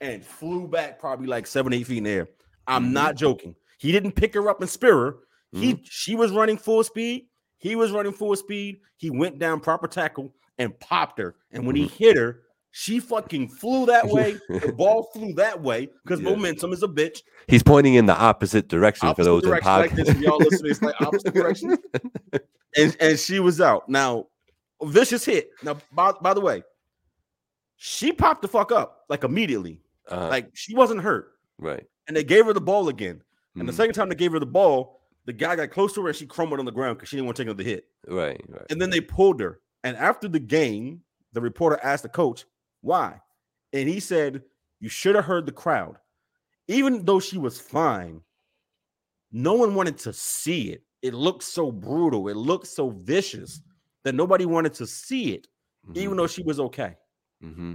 and 0.00 0.24
flew 0.24 0.68
back 0.68 0.98
probably 0.98 1.26
like 1.26 1.46
seven, 1.46 1.72
eight 1.72 1.86
feet 1.86 1.98
in 1.98 2.04
the 2.04 2.10
air. 2.10 2.28
I'm 2.66 2.84
mm-hmm. 2.84 2.92
not 2.92 3.16
joking. 3.16 3.54
He 3.78 3.92
didn't 3.92 4.12
pick 4.12 4.34
her 4.34 4.48
up 4.48 4.60
and 4.60 4.70
spear 4.70 4.96
her. 4.96 5.16
He 5.52 5.74
mm-hmm. 5.74 5.82
she 5.84 6.16
was 6.16 6.32
running 6.32 6.56
full 6.56 6.82
speed. 6.84 7.26
He 7.58 7.76
was 7.76 7.90
running 7.92 8.12
full 8.12 8.36
speed. 8.36 8.80
He 8.96 9.10
went 9.10 9.38
down 9.38 9.60
proper 9.60 9.86
tackle 9.86 10.34
and 10.58 10.78
popped 10.80 11.18
her. 11.18 11.36
And 11.52 11.66
when 11.66 11.76
he 11.76 11.86
mm-hmm. 11.86 11.96
hit 11.96 12.16
her, 12.16 12.42
she 12.72 13.00
fucking 13.00 13.48
flew 13.48 13.86
that 13.86 14.06
way. 14.08 14.38
the 14.48 14.74
ball 14.76 15.08
flew 15.14 15.32
that 15.34 15.62
way 15.62 15.88
because 16.04 16.20
yeah. 16.20 16.30
momentum 16.30 16.72
is 16.72 16.82
a 16.82 16.88
bitch. 16.88 17.20
He's 17.48 17.62
pointing 17.62 17.94
in 17.94 18.06
the 18.06 18.16
opposite 18.16 18.68
direction 18.68 19.08
opposite 19.08 19.22
for 19.22 19.24
those 19.24 19.42
direction, 19.42 19.72
in 19.72 19.80
like 19.80 19.94
this. 19.94 20.18
Y'all 20.18 20.38
listening, 20.38 20.70
it's 20.70 20.82
like 20.82 21.00
opposite 21.00 21.34
direction. 21.34 21.78
And 22.78 22.94
and 23.00 23.18
she 23.18 23.40
was 23.40 23.58
out. 23.58 23.88
Now, 23.88 24.26
vicious 24.82 25.24
hit. 25.24 25.48
Now, 25.62 25.78
by, 25.92 26.12
by 26.20 26.34
the 26.34 26.42
way, 26.42 26.62
she 27.76 28.12
popped 28.12 28.42
the 28.42 28.48
fuck 28.48 28.70
up 28.70 29.04
like 29.08 29.24
immediately. 29.24 29.80
Uh-huh. 30.08 30.28
Like 30.28 30.50
she 30.54 30.74
wasn't 30.74 31.02
hurt. 31.02 31.32
Right. 31.58 31.84
And 32.08 32.16
they 32.16 32.24
gave 32.24 32.46
her 32.46 32.52
the 32.52 32.60
ball 32.60 32.88
again. 32.88 33.22
And 33.54 33.64
mm. 33.64 33.66
the 33.66 33.72
hmm. 33.72 33.76
second 33.76 33.94
time 33.94 34.08
they 34.08 34.14
gave 34.14 34.32
her 34.32 34.38
the 34.38 34.46
ball, 34.46 35.00
the 35.24 35.32
guy 35.32 35.56
got 35.56 35.70
close 35.70 35.92
to 35.94 36.02
her 36.02 36.08
and 36.08 36.16
she 36.16 36.26
crumbled 36.26 36.60
on 36.60 36.66
the 36.66 36.72
ground 36.72 36.98
because 36.98 37.08
she 37.08 37.16
didn't 37.16 37.26
want 37.26 37.36
to 37.36 37.42
take 37.42 37.48
another 37.48 37.64
hit. 37.64 37.86
Right, 38.06 38.40
right. 38.48 38.66
And 38.70 38.80
then 38.80 38.90
they 38.90 39.00
pulled 39.00 39.40
her. 39.40 39.60
And 39.82 39.96
after 39.96 40.28
the 40.28 40.38
game, 40.38 41.00
the 41.32 41.40
reporter 41.40 41.78
asked 41.82 42.02
the 42.02 42.08
coach, 42.08 42.44
why? 42.80 43.20
And 43.72 43.88
he 43.88 44.00
said, 44.00 44.42
You 44.80 44.88
should 44.88 45.14
have 45.16 45.24
heard 45.24 45.46
the 45.46 45.52
crowd. 45.52 45.96
Even 46.68 47.04
though 47.04 47.20
she 47.20 47.38
was 47.38 47.60
fine, 47.60 48.20
no 49.32 49.54
one 49.54 49.74
wanted 49.74 49.98
to 49.98 50.12
see 50.12 50.70
it. 50.70 50.82
It 51.02 51.14
looked 51.14 51.42
so 51.42 51.70
brutal. 51.70 52.28
It 52.28 52.36
looked 52.36 52.66
so 52.66 52.90
vicious 52.90 53.60
that 54.04 54.14
nobody 54.14 54.46
wanted 54.46 54.74
to 54.74 54.86
see 54.86 55.34
it, 55.34 55.46
mm-hmm. 55.86 55.98
even 55.98 56.16
though 56.16 56.26
she 56.26 56.42
was 56.42 56.58
okay. 56.58 56.96
Mm-hmm. 57.42 57.74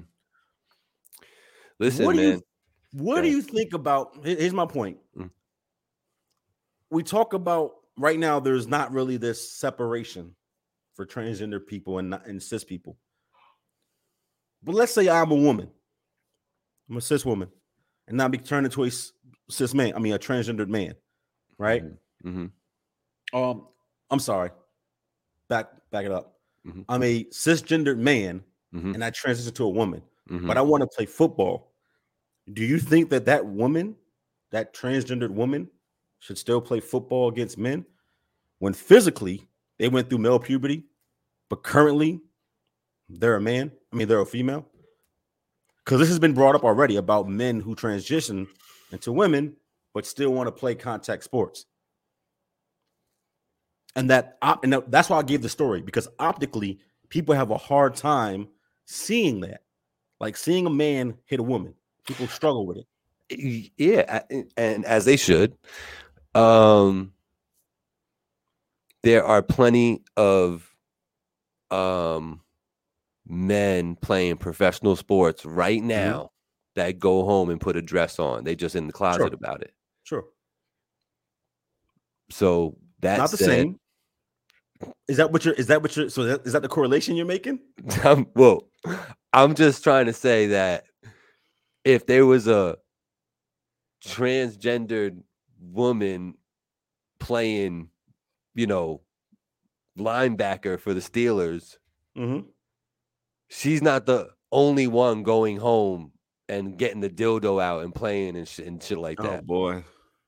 Listen, 1.82 2.06
what 2.06 2.16
man. 2.16 2.26
Do 2.26 2.32
you, 2.32 3.04
what 3.04 3.22
do 3.22 3.30
you 3.30 3.42
think 3.42 3.74
about? 3.74 4.24
Here's 4.24 4.54
my 4.54 4.68
point. 4.68 4.98
Mm. 5.18 5.32
We 6.92 7.02
talk 7.02 7.34
about 7.34 7.72
right 7.98 8.20
now. 8.20 8.40
There's 8.40 8.68
not 8.68 8.92
really 8.92 9.18
this 9.18 9.52
separation 9.52 10.36
for 10.94 11.08
transgender 11.08 11.66
people 11.66 11.98
and, 11.98 12.14
and 12.14 12.42
cis 12.42 12.64
people. 12.64 12.98
But 14.62 14.76
let's 14.76 14.94
say 14.94 15.10
I'm 15.10 15.32
a 15.32 15.36
woman, 15.36 15.70
I'm 16.88 16.98
a 16.98 17.02
cis 17.02 17.26
woman, 17.26 17.50
and 18.08 18.16
now 18.16 18.28
be 18.28 18.38
turned 18.38 18.68
into 18.68 18.84
a 18.84 18.92
cis 19.50 19.74
man. 19.74 19.94
I 19.96 20.00
mean, 20.00 20.14
a 20.14 20.20
transgendered 20.20 20.68
man, 20.68 20.94
right? 21.58 21.84
Mm-hmm. 21.84 22.30
mm-hmm. 22.30 23.38
Um, 23.38 23.68
I'm 24.12 24.20
sorry. 24.20 24.52
Back, 25.48 25.68
back 25.90 26.06
it 26.06 26.12
up. 26.12 26.36
Mm-hmm. 26.68 26.82
I'm 26.90 27.02
a 27.02 27.24
cisgendered 27.32 27.98
man, 27.98 28.44
mm-hmm. 28.72 28.94
and 28.94 29.04
I 29.04 29.10
transition 29.10 29.54
to 29.54 29.64
a 29.64 29.70
woman, 29.70 30.04
mm-hmm. 30.30 30.46
but 30.46 30.58
I 30.58 30.62
want 30.62 30.82
to 30.82 30.88
play 30.88 31.08
football. 31.08 31.71
Do 32.54 32.64
you 32.64 32.80
think 32.80 33.10
that 33.10 33.26
that 33.26 33.46
woman, 33.46 33.96
that 34.52 34.74
transgendered 34.74 35.30
woman, 35.30 35.70
should 36.20 36.38
still 36.38 36.62
play 36.62 36.80
football 36.80 37.30
against 37.30 37.58
men 37.58 37.86
when 38.60 38.74
physically 38.74 39.48
they 39.80 39.88
went 39.88 40.10
through 40.10 40.20
male 40.20 40.40
puberty, 40.40 40.84
but 41.50 41.64
currently 41.64 42.22
they're 43.10 43.36
a 43.36 43.42
man. 43.42 43.72
I 43.92 43.96
mean, 43.96 44.08
they're 44.08 44.22
a 44.22 44.26
female. 44.26 44.68
Because 45.84 46.00
this 46.00 46.10
has 46.10 46.20
been 46.20 46.34
brought 46.34 46.56
up 46.56 46.64
already 46.64 46.98
about 46.98 47.28
men 47.28 47.60
who 47.60 47.74
transition 47.74 48.48
into 48.92 49.12
women, 49.12 49.56
but 49.94 50.06
still 50.06 50.32
want 50.32 50.48
to 50.48 50.52
play 50.52 50.76
contact 50.76 51.24
sports. 51.24 51.66
And 53.96 54.10
that 54.10 54.38
op- 54.42 54.64
and 54.64 54.74
that's 54.88 55.10
why 55.10 55.18
I 55.18 55.24
gave 55.24 55.42
the 55.42 55.50
story 55.50 55.82
because 55.82 56.08
optically, 56.20 56.80
people 57.10 57.36
have 57.36 57.50
a 57.50 57.58
hard 57.58 57.96
time 57.96 58.48
seeing 58.86 59.42
that. 59.42 59.64
Like 60.20 60.38
seeing 60.38 60.68
a 60.68 60.70
man 60.70 61.18
hit 61.26 61.40
a 61.40 61.44
woman. 61.44 61.74
People 62.08 62.28
struggle 62.28 62.66
with 62.66 62.78
it. 62.78 63.72
Yeah, 63.78 64.24
and 64.58 64.86
as 64.86 65.06
they 65.06 65.18
should. 65.18 65.58
Um 66.36 67.14
there 69.04 69.26
are 69.26 69.42
plenty 69.42 70.04
of 70.16 70.68
um 71.72 72.42
men 73.28 73.96
playing 73.96 74.38
professional 74.38 74.96
sports 74.96 75.46
right 75.46 75.80
mm-hmm. 75.80 75.88
now 75.88 76.18
mm-hmm. 76.20 76.26
that 76.76 77.00
go 77.00 77.24
home 77.26 77.50
and 77.50 77.62
put 77.62 77.76
a 77.76 77.82
dress 77.82 78.20
on. 78.20 78.44
They 78.44 78.56
just 78.56 78.76
in 78.76 78.88
the 78.88 78.94
closet 78.94 79.20
sure. 79.22 79.34
about 79.34 79.62
it. 79.62 79.74
Sure. 80.04 80.26
So 82.30 82.78
that's 83.00 83.20
not 83.20 83.32
the 83.32 83.38
said, 83.38 83.48
same. 83.48 83.80
Is 85.08 85.18
that 85.18 85.32
what 85.32 85.46
you're? 85.46 85.54
Is 85.56 85.68
that 85.68 85.82
what 85.82 85.96
you're? 85.96 86.10
So 86.10 86.24
that, 86.24 86.46
is 86.46 86.54
that 86.54 86.62
the 86.62 86.68
correlation 86.68 87.16
you're 87.16 87.26
making? 87.26 87.60
I'm, 88.04 88.28
well, 88.36 88.68
I'm 89.34 89.54
just 89.54 89.84
trying 89.84 90.08
to 90.08 90.14
say 90.14 90.48
that 90.48 90.86
if 91.84 92.06
there 92.06 92.26
was 92.26 92.48
a 92.48 92.78
transgendered 94.04 95.22
woman 95.60 96.36
playing, 97.20 97.90
you 98.56 98.68
know, 98.68 99.02
linebacker 99.98 100.80
for 100.80 100.94
the 100.94 101.00
Steelers. 101.00 101.78
Mm-hmm. 102.18 102.48
She's 103.50 103.82
not 103.82 104.06
the 104.06 104.30
only 104.52 104.88
one 104.88 105.24
going 105.24 105.58
home 105.58 106.12
and 106.50 106.78
getting 106.78 107.02
the 107.02 107.10
dildo 107.10 107.62
out 107.62 107.84
and 107.84 107.94
playing 107.94 108.36
and 108.36 108.48
shit, 108.48 108.68
and 108.68 108.82
shit 108.82 108.98
like 108.98 109.20
oh, 109.20 109.24
that. 109.24 109.40
Oh 109.40 109.46
boy. 109.46 109.84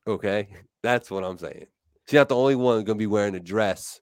Okay. 0.07 0.47
That's 0.83 1.09
what 1.09 1.23
I'm 1.23 1.37
saying. 1.37 1.67
She's 2.07 2.17
not 2.17 2.29
the 2.29 2.35
only 2.35 2.55
one 2.55 2.83
gonna 2.83 2.97
be 2.97 3.07
wearing 3.07 3.35
a 3.35 3.39
dress. 3.39 4.01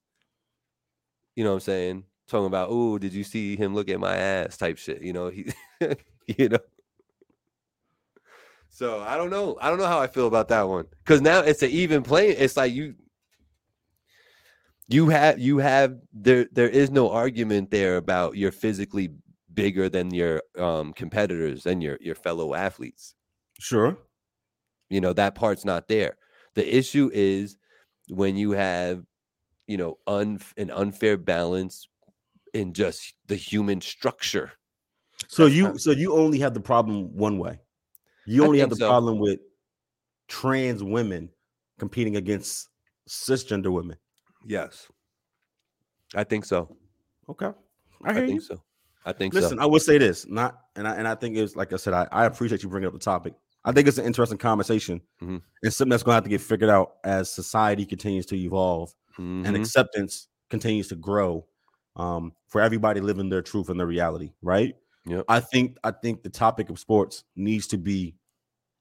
You 1.36 1.44
know 1.44 1.52
what 1.52 1.56
I'm 1.56 1.62
saying? 1.62 2.04
Talking 2.28 2.48
about, 2.48 2.70
oh, 2.72 2.98
did 2.98 3.14
you 3.14 3.24
see 3.24 3.56
him 3.56 3.76
look 3.76 3.90
at 3.90 4.00
my 4.00 4.16
ass 4.16 4.58
type 4.58 4.78
shit? 4.78 5.02
You 5.02 5.14
know, 5.14 5.30
he 5.30 5.52
you 6.28 6.50
know. 6.50 6.60
So 8.82 9.00
I 9.02 9.16
don't 9.16 9.30
know. 9.30 9.60
I 9.62 9.70
don't 9.70 9.78
know 9.78 9.86
how 9.86 10.00
I 10.00 10.08
feel 10.08 10.26
about 10.26 10.48
that 10.48 10.64
one. 10.68 10.88
Cause 11.06 11.22
now 11.22 11.42
it's 11.42 11.62
an 11.62 11.70
even 11.70 12.02
playing. 12.02 12.38
It's 12.40 12.58
like 12.58 12.74
you 12.74 12.96
you 14.88 15.08
have 15.10 15.38
you 15.38 15.60
have 15.60 16.00
there 16.12 16.48
there 16.52 16.68
is 16.68 16.90
no 16.90 17.12
argument 17.12 17.70
there 17.70 17.98
about 17.98 18.38
you're 18.38 18.52
physically 18.52 19.12
bigger 19.54 19.88
than 19.88 20.12
your 20.12 20.42
um 20.58 20.94
competitors 20.94 21.68
and 21.68 21.84
your 21.84 22.00
your 22.02 22.16
fellow 22.16 22.56
athletes. 22.56 23.14
Sure. 23.60 24.00
You 24.90 25.00
know, 25.00 25.14
that 25.14 25.36
part's 25.36 25.64
not 25.64 25.88
there. 25.88 26.18
The 26.56 26.76
issue 26.76 27.12
is 27.14 27.58
when 28.10 28.36
you 28.36 28.54
have, 28.54 29.04
you 29.68 29.78
know, 29.78 30.00
un, 30.08 30.40
an 30.58 30.72
unfair 30.72 31.18
balance 31.18 31.88
in 32.56 32.74
just 32.74 33.14
the 33.28 33.36
human 33.36 33.80
structure. 33.80 34.54
So 35.28 35.44
That's 35.44 35.56
you 35.56 35.64
not, 35.66 35.82
so 35.82 35.92
you 35.92 36.16
only 36.16 36.40
have 36.40 36.56
the 36.56 36.62
problem 36.62 37.16
one 37.16 37.38
way. 37.38 37.60
You 38.26 38.46
only 38.46 38.60
have 38.60 38.70
the 38.70 38.76
so. 38.76 38.88
problem 38.88 39.20
with 39.20 39.40
trans 40.28 40.84
women 40.84 41.30
competing 41.80 42.16
against 42.16 42.70
cisgender 43.10 43.72
women. 43.72 43.98
Yes. 44.46 44.88
I 46.16 46.24
think 46.24 46.46
so. 46.46 46.76
Okay. 47.30 47.52
I, 48.06 48.12
I 48.12 48.14
think 48.14 48.30
you. 48.30 48.42
so. 48.42 48.62
I 49.06 49.14
think 49.14 49.34
so. 49.34 49.40
Listen, 49.40 49.58
so. 49.58 49.64
I 49.64 49.66
would 49.66 49.82
say 49.82 49.98
this, 49.98 50.28
not 50.28 50.60
and 50.76 50.88
I 50.88 50.96
and 50.96 51.08
I 51.08 51.16
think 51.16 51.38
it's 51.38 51.56
like 51.56 51.74
I 51.74 51.78
said, 51.78 51.94
I, 51.94 52.08
I 52.12 52.26
appreciate 52.26 52.64
you 52.64 52.70
bringing 52.70 52.88
up 52.88 52.94
the 52.94 53.00
topic. 53.00 53.34
I 53.64 53.72
think 53.72 53.88
it's 53.88 53.98
an 53.98 54.06
interesting 54.06 54.38
conversation. 54.38 55.02
Mm-hmm. 55.22 55.38
It's 55.62 55.78
something 55.78 55.92
that's 55.92 56.04
going 56.04 56.14
to 56.14 56.16
have 56.16 56.24
to 56.24 56.30
get 56.30 56.42
figured 56.42 56.70
out 56.70 56.94
as 57.04 57.32
society 57.32 57.86
continues 57.86 58.26
to 58.28 58.36
evolve 58.36 58.94
mm-hmm. 59.20 59.46
and 59.46 59.56
acceptance 59.56 60.28
continues 60.50 60.88
to 60.90 60.96
grow 60.96 61.46
um, 61.96 62.34
for 62.48 62.60
everybody 62.60 63.02
living 63.02 63.30
their 63.30 63.44
truth 63.44 63.70
and 63.70 63.80
their 63.80 63.88
reality. 63.88 64.32
Right? 64.42 64.76
Yeah. 65.06 65.22
I 65.28 65.40
think 65.40 65.78
I 65.84 65.92
think 65.92 66.24
the 66.24 66.30
topic 66.30 66.70
of 66.70 66.80
sports 66.80 67.24
needs 67.36 67.68
to 67.68 67.78
be 67.78 68.16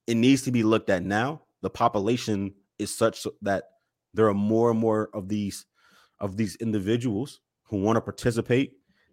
it 0.07 0.17
needs 0.17 0.43
to 0.43 0.51
be 0.51 0.63
looked 0.63 0.91
at 0.91 1.03
now. 1.03 1.43
The 1.63 1.71
population 1.71 2.55
is 2.79 2.95
such 2.95 3.27
that 3.43 3.65
there 4.15 4.29
are 4.29 4.35
more 4.35 4.71
and 4.71 4.79
more 4.79 5.11
of 5.15 5.29
these 5.29 5.67
of 6.19 6.37
these 6.37 6.57
individuals 6.57 7.41
who 7.65 7.81
want 7.81 7.97
to 7.97 8.01
participate 8.01 8.73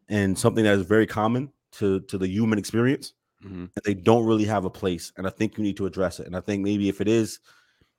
in 0.10 0.36
something 0.36 0.63
that 0.63 0.74
is 0.74 0.86
very 0.86 1.08
common 1.08 1.52
to 1.74 2.02
to 2.02 2.17
the 2.17 2.28
human 2.28 2.60
experience 2.60 3.13
mm-hmm. 3.43 3.65
and 3.76 3.84
they 3.84 3.93
don't 3.93 4.26
really 4.26 4.46
have 4.46 4.65
a 4.65 4.70
place. 4.70 5.12
And 5.17 5.28
I 5.28 5.30
think 5.30 5.58
you 5.58 5.63
need 5.63 5.78
to 5.78 5.86
address 5.86 6.20
it. 6.20 6.28
And 6.28 6.36
I 6.36 6.41
think 6.41 6.63
maybe 6.63 6.89
if 6.89 7.02
it 7.02 7.08
is, 7.08 7.39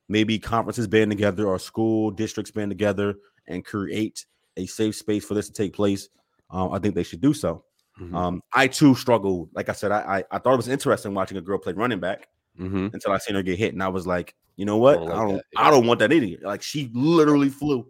maybe 0.08 0.38
conferences 0.38 0.86
band 0.86 1.10
together 1.10 1.46
or 1.46 1.58
school 1.58 2.10
districts 2.10 2.50
band 2.50 2.70
together 2.70 3.14
and 3.46 3.64
create 3.64 4.26
a 4.56 4.66
safe 4.66 4.96
space 4.96 5.24
for 5.24 5.34
this 5.34 5.46
to 5.46 5.52
take 5.52 5.74
place. 5.74 6.08
Um, 6.50 6.72
I 6.72 6.78
think 6.78 6.94
they 6.94 7.02
should 7.02 7.20
do 7.20 7.34
so. 7.34 7.64
Mm-hmm. 8.00 8.14
Um, 8.14 8.42
I 8.52 8.68
too 8.68 8.94
struggled. 8.94 9.50
Like 9.52 9.68
I 9.68 9.72
said, 9.72 9.90
I, 9.90 10.18
I, 10.18 10.24
I 10.30 10.38
thought 10.38 10.54
it 10.54 10.58
was 10.58 10.68
interesting 10.68 11.14
watching 11.14 11.36
a 11.36 11.40
girl 11.40 11.58
play 11.58 11.72
running 11.72 12.00
back 12.00 12.28
mm-hmm. 12.58 12.88
until 12.92 13.12
I 13.12 13.18
seen 13.18 13.34
her 13.34 13.42
get 13.42 13.58
hit, 13.58 13.72
and 13.72 13.82
I 13.82 13.88
was 13.88 14.06
like, 14.06 14.34
you 14.56 14.64
know 14.64 14.76
what? 14.76 14.98
I 14.98 15.00
don't, 15.00 15.10
I, 15.10 15.24
don't. 15.24 15.42
I 15.56 15.70
don't 15.70 15.86
want 15.86 16.00
that 16.00 16.12
idiot. 16.12 16.42
Like 16.42 16.62
she 16.62 16.90
literally 16.94 17.48
flew, 17.48 17.86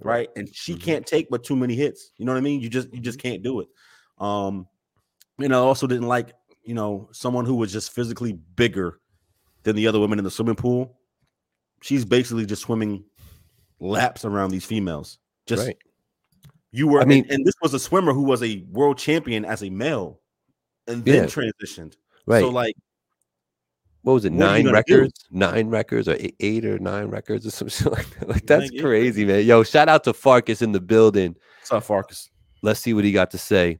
right? 0.00 0.28
And 0.36 0.48
she 0.54 0.72
mm-hmm. 0.72 0.82
can't 0.82 1.06
take 1.06 1.28
but 1.30 1.44
too 1.44 1.56
many 1.56 1.74
hits. 1.74 2.12
You 2.16 2.24
know 2.26 2.32
what 2.32 2.38
I 2.38 2.42
mean? 2.42 2.60
You 2.60 2.68
just 2.68 2.92
you 2.92 3.00
just 3.00 3.18
mm-hmm. 3.18 3.28
can't 3.28 3.42
do 3.42 3.60
it. 3.60 3.68
Um, 4.18 4.66
know, 5.38 5.64
I 5.64 5.66
also 5.66 5.86
didn't 5.86 6.08
like 6.08 6.32
you 6.66 6.74
know, 6.74 7.08
someone 7.12 7.46
who 7.46 7.54
was 7.54 7.72
just 7.72 7.92
physically 7.92 8.32
bigger 8.32 9.00
than 9.62 9.76
the 9.76 9.86
other 9.86 10.00
women 10.00 10.18
in 10.18 10.24
the 10.24 10.30
swimming 10.30 10.56
pool, 10.56 10.98
she's 11.80 12.04
basically 12.04 12.44
just 12.44 12.62
swimming 12.62 13.04
laps 13.78 14.24
around 14.24 14.50
these 14.50 14.64
females. 14.64 15.18
Just 15.46 15.68
right. 15.68 15.76
You 16.72 16.88
were, 16.88 17.00
I 17.00 17.04
mean, 17.04 17.24
and, 17.24 17.32
and, 17.32 17.46
this 17.46 17.54
was 17.62 17.74
a 17.74 17.78
swimmer 17.78 18.12
who 18.12 18.22
was 18.22 18.42
a 18.42 18.64
world 18.70 18.98
champion 18.98 19.44
as 19.44 19.62
a 19.62 19.70
male, 19.70 20.20
and 20.86 21.04
then 21.04 21.22
yeah. 21.22 21.24
transitioned. 21.24 21.94
Right. 22.26 22.40
So 22.40 22.48
like, 22.48 22.74
what 24.02 24.14
was 24.14 24.24
it? 24.24 24.32
What 24.32 24.38
nine 24.38 24.70
records, 24.70 25.12
do? 25.30 25.38
nine 25.38 25.68
records, 25.68 26.08
or 26.08 26.16
eight 26.40 26.64
or 26.64 26.78
nine 26.78 27.06
records, 27.06 27.46
or 27.46 27.50
something 27.70 27.92
like 27.92 28.10
that. 28.18 28.28
Like 28.28 28.46
that's 28.46 28.70
crazy, 28.80 29.24
man. 29.24 29.44
Yo, 29.44 29.62
shout 29.62 29.88
out 29.88 30.04
to 30.04 30.12
Farkas 30.12 30.62
in 30.62 30.72
the 30.72 30.80
building. 30.80 31.34
What's 31.60 31.72
up, 31.72 31.84
Farkas? 31.84 32.30
Let's 32.62 32.80
see 32.80 32.94
what 32.94 33.04
he 33.04 33.12
got 33.12 33.30
to 33.32 33.38
say. 33.38 33.78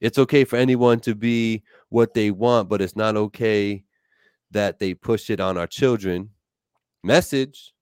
It's 0.00 0.18
okay 0.18 0.44
for 0.44 0.56
anyone 0.56 1.00
to 1.00 1.14
be 1.14 1.62
what 1.90 2.14
they 2.14 2.30
want, 2.30 2.68
but 2.68 2.80
it's 2.80 2.96
not 2.96 3.16
okay 3.16 3.84
that 4.50 4.78
they 4.78 4.94
push 4.94 5.30
it 5.30 5.40
on 5.40 5.58
our 5.58 5.66
children. 5.66 6.30
Message. 7.02 7.74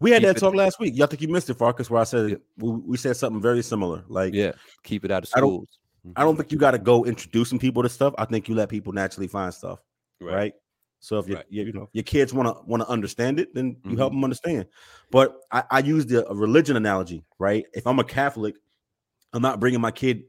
We 0.00 0.10
had 0.10 0.22
that 0.22 0.36
talk 0.36 0.54
last 0.54 0.78
week. 0.78 0.96
Y'all 0.96 1.06
think 1.06 1.22
you 1.22 1.28
missed 1.28 1.50
it, 1.50 1.54
Farkas, 1.54 1.90
where 1.90 2.00
I 2.00 2.04
said 2.04 2.30
yeah. 2.30 2.36
we, 2.58 2.70
we, 2.70 2.96
said 2.96 3.16
something 3.16 3.40
very 3.40 3.62
similar. 3.62 4.04
Like, 4.08 4.34
yeah, 4.34 4.52
keep 4.82 5.04
it 5.04 5.10
out 5.10 5.22
of 5.22 5.28
schools. 5.28 5.36
I 5.36 5.40
don't, 5.40 6.12
mm-hmm. 6.14 6.20
I 6.20 6.24
don't 6.24 6.36
think 6.36 6.52
you 6.52 6.58
got 6.58 6.72
to 6.72 6.78
go 6.78 7.04
introducing 7.04 7.58
people 7.58 7.82
to 7.82 7.88
stuff. 7.88 8.14
I 8.18 8.24
think 8.24 8.48
you 8.48 8.54
let 8.54 8.68
people 8.68 8.92
naturally 8.92 9.28
find 9.28 9.52
stuff, 9.52 9.80
right? 10.20 10.34
right? 10.34 10.52
So 11.00 11.18
if 11.18 11.28
you, 11.28 11.36
right. 11.36 11.46
you, 11.48 11.64
you 11.64 11.72
know 11.72 11.88
your 11.92 12.04
kids 12.04 12.32
want 12.32 12.48
to 12.48 12.62
want 12.64 12.82
to 12.82 12.88
understand 12.88 13.40
it, 13.40 13.54
then 13.54 13.68
you 13.68 13.74
mm-hmm. 13.74 13.96
help 13.96 14.12
them 14.12 14.22
understand. 14.22 14.66
But 15.10 15.40
I, 15.50 15.64
I 15.70 15.78
use 15.80 16.06
the 16.06 16.26
religion 16.30 16.76
analogy, 16.76 17.24
right? 17.38 17.64
If 17.72 17.86
I'm 17.86 17.98
a 17.98 18.04
Catholic, 18.04 18.56
I'm 19.32 19.42
not 19.42 19.60
bringing 19.60 19.80
my 19.80 19.90
kid 19.90 20.24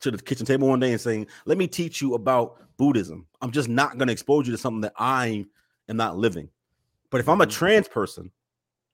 to 0.00 0.10
the 0.10 0.18
kitchen 0.18 0.46
table 0.46 0.68
one 0.68 0.80
day 0.80 0.92
and 0.92 1.00
saying, 1.00 1.26
"Let 1.44 1.58
me 1.58 1.66
teach 1.66 2.00
you 2.00 2.14
about 2.14 2.58
Buddhism." 2.76 3.26
I'm 3.42 3.50
just 3.50 3.68
not 3.68 3.98
going 3.98 4.06
to 4.06 4.12
expose 4.12 4.46
you 4.46 4.52
to 4.52 4.58
something 4.58 4.82
that 4.82 4.94
I 4.96 5.44
am 5.88 5.96
not 5.96 6.16
living. 6.16 6.48
But 7.10 7.20
if 7.20 7.28
I'm 7.28 7.40
a 7.40 7.44
mm-hmm. 7.44 7.50
trans 7.50 7.88
person, 7.88 8.30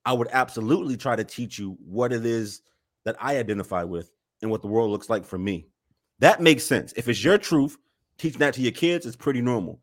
I 0.05 0.13
would 0.13 0.29
absolutely 0.33 0.97
try 0.97 1.17
to 1.17 1.25
teach 1.25 1.59
you 1.59 1.77
what 1.85 2.13
it 2.13 2.27
is 2.27 2.63
that 3.05 3.17
I 3.21 3.39
identify 3.39 3.85
with 3.85 4.11
and 4.41 4.51
what 4.51 4.63
the 4.63 4.69
world 4.69 4.91
looks 4.91 5.09
like 5.09 5.25
for 5.25 5.39
me. 5.39 5.69
That 6.19 6.41
makes 6.41 6.65
sense. 6.65 6.93
If 6.97 7.09
it's 7.09 7.23
your 7.23 7.39
truth, 7.39 7.77
teaching 8.19 8.41
that 8.41 8.55
to 8.55 8.61
your 8.61 8.73
kids 8.73 9.07
is 9.07 9.17
pretty 9.17 9.41
normal. 9.41 9.81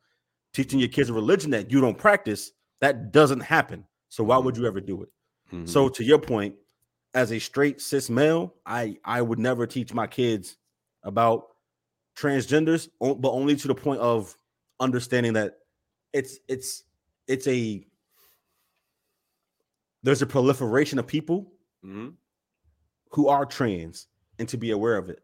Teaching 0.53 0.79
your 0.79 0.89
kids 0.89 1.09
a 1.09 1.13
religion 1.13 1.51
that 1.51 1.71
you 1.71 1.79
don't 1.81 1.97
practice, 1.97 2.51
that 2.81 3.11
doesn't 3.11 3.41
happen. 3.41 3.85
So 4.09 4.23
why 4.23 4.37
would 4.37 4.57
you 4.57 4.65
ever 4.65 4.81
do 4.81 5.03
it? 5.03 5.09
Mm-hmm. 5.53 5.65
So 5.65 5.89
to 5.89 6.03
your 6.03 6.19
point, 6.19 6.55
as 7.13 7.31
a 7.31 7.39
straight 7.39 7.81
cis 7.81 8.09
male, 8.09 8.55
I 8.65 8.97
I 9.03 9.21
would 9.21 9.39
never 9.39 9.65
teach 9.65 9.93
my 9.93 10.07
kids 10.07 10.57
about 11.03 11.47
transgenders, 12.17 12.89
but 12.99 13.31
only 13.31 13.55
to 13.55 13.67
the 13.67 13.75
point 13.75 13.99
of 13.99 14.35
understanding 14.79 15.33
that 15.33 15.59
it's 16.13 16.39
it's 16.47 16.83
it's 17.27 17.47
a 17.47 17.85
there's 20.03 20.21
a 20.21 20.27
proliferation 20.27 20.99
of 20.99 21.07
people 21.07 21.51
mm-hmm. 21.85 22.09
who 23.11 23.27
are 23.27 23.45
trans 23.45 24.07
and 24.37 24.47
to 24.49 24.57
be 24.57 24.71
aware 24.71 24.97
of 24.97 25.09
it. 25.09 25.19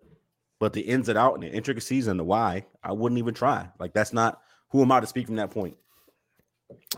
But 0.59 0.73
the 0.73 0.81
ins 0.81 1.09
and 1.09 1.17
out 1.17 1.33
and 1.33 1.43
the 1.43 1.51
intricacies 1.51 2.07
and 2.07 2.19
the 2.19 2.23
why, 2.23 2.65
I 2.83 2.91
wouldn't 2.93 3.19
even 3.19 3.33
try. 3.33 3.67
Like 3.79 3.93
that's 3.93 4.13
not 4.13 4.41
who 4.69 4.81
am 4.81 4.91
I 4.91 4.99
to 4.99 5.07
speak 5.07 5.27
from 5.27 5.35
that 5.35 5.51
point. 5.51 5.75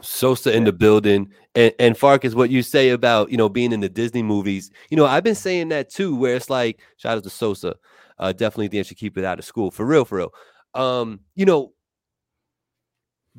Sosa 0.02 0.56
in 0.56 0.64
the 0.64 0.72
building, 0.72 1.32
and 1.56 1.74
and 1.80 1.98
Farkas, 1.98 2.36
what 2.36 2.50
you 2.50 2.64
say 2.64 2.90
about 2.90 3.32
you 3.32 3.38
know 3.38 3.50
being 3.50 3.72
in 3.72 3.82
the 3.82 3.90
Disney 3.90 4.24
movies, 4.24 4.72
you 4.90 4.98
know 4.98 5.06
I've 5.06 5.24
been 5.24 5.36
saying 5.36 5.70
that 5.70 5.90
too. 5.90 6.16
Where 6.16 6.36
it's 6.36 6.50
like, 6.50 6.80
shout 6.98 7.18
out 7.18 7.24
to 7.24 7.30
Sosa, 7.30 7.76
uh, 8.20 8.32
definitely 8.32 8.70
think 8.70 8.82
I 8.82 8.84
should 8.84 8.98
keep 8.98 9.18
it 9.18 9.26
out 9.26 9.40
of 9.40 9.46
school 9.46 9.72
for 9.72 9.86
real, 9.86 10.06
for 10.06 10.20
real. 10.20 10.34
Um, 10.74 11.22
you 11.36 11.46
know, 11.46 11.74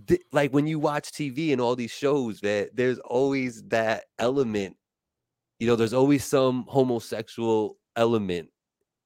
th- 0.06 0.22
like 0.32 0.52
when 0.52 0.66
you 0.66 0.78
watch 0.78 1.10
TV 1.10 1.52
and 1.52 1.60
all 1.60 1.76
these 1.76 1.90
shows, 1.90 2.40
that 2.40 2.74
there's 2.74 2.98
always 3.00 3.62
that 3.64 4.04
element. 4.18 4.76
You 5.58 5.66
know, 5.66 5.76
there's 5.76 5.94
always 5.94 6.24
some 6.24 6.64
homosexual 6.68 7.78
element 7.96 8.50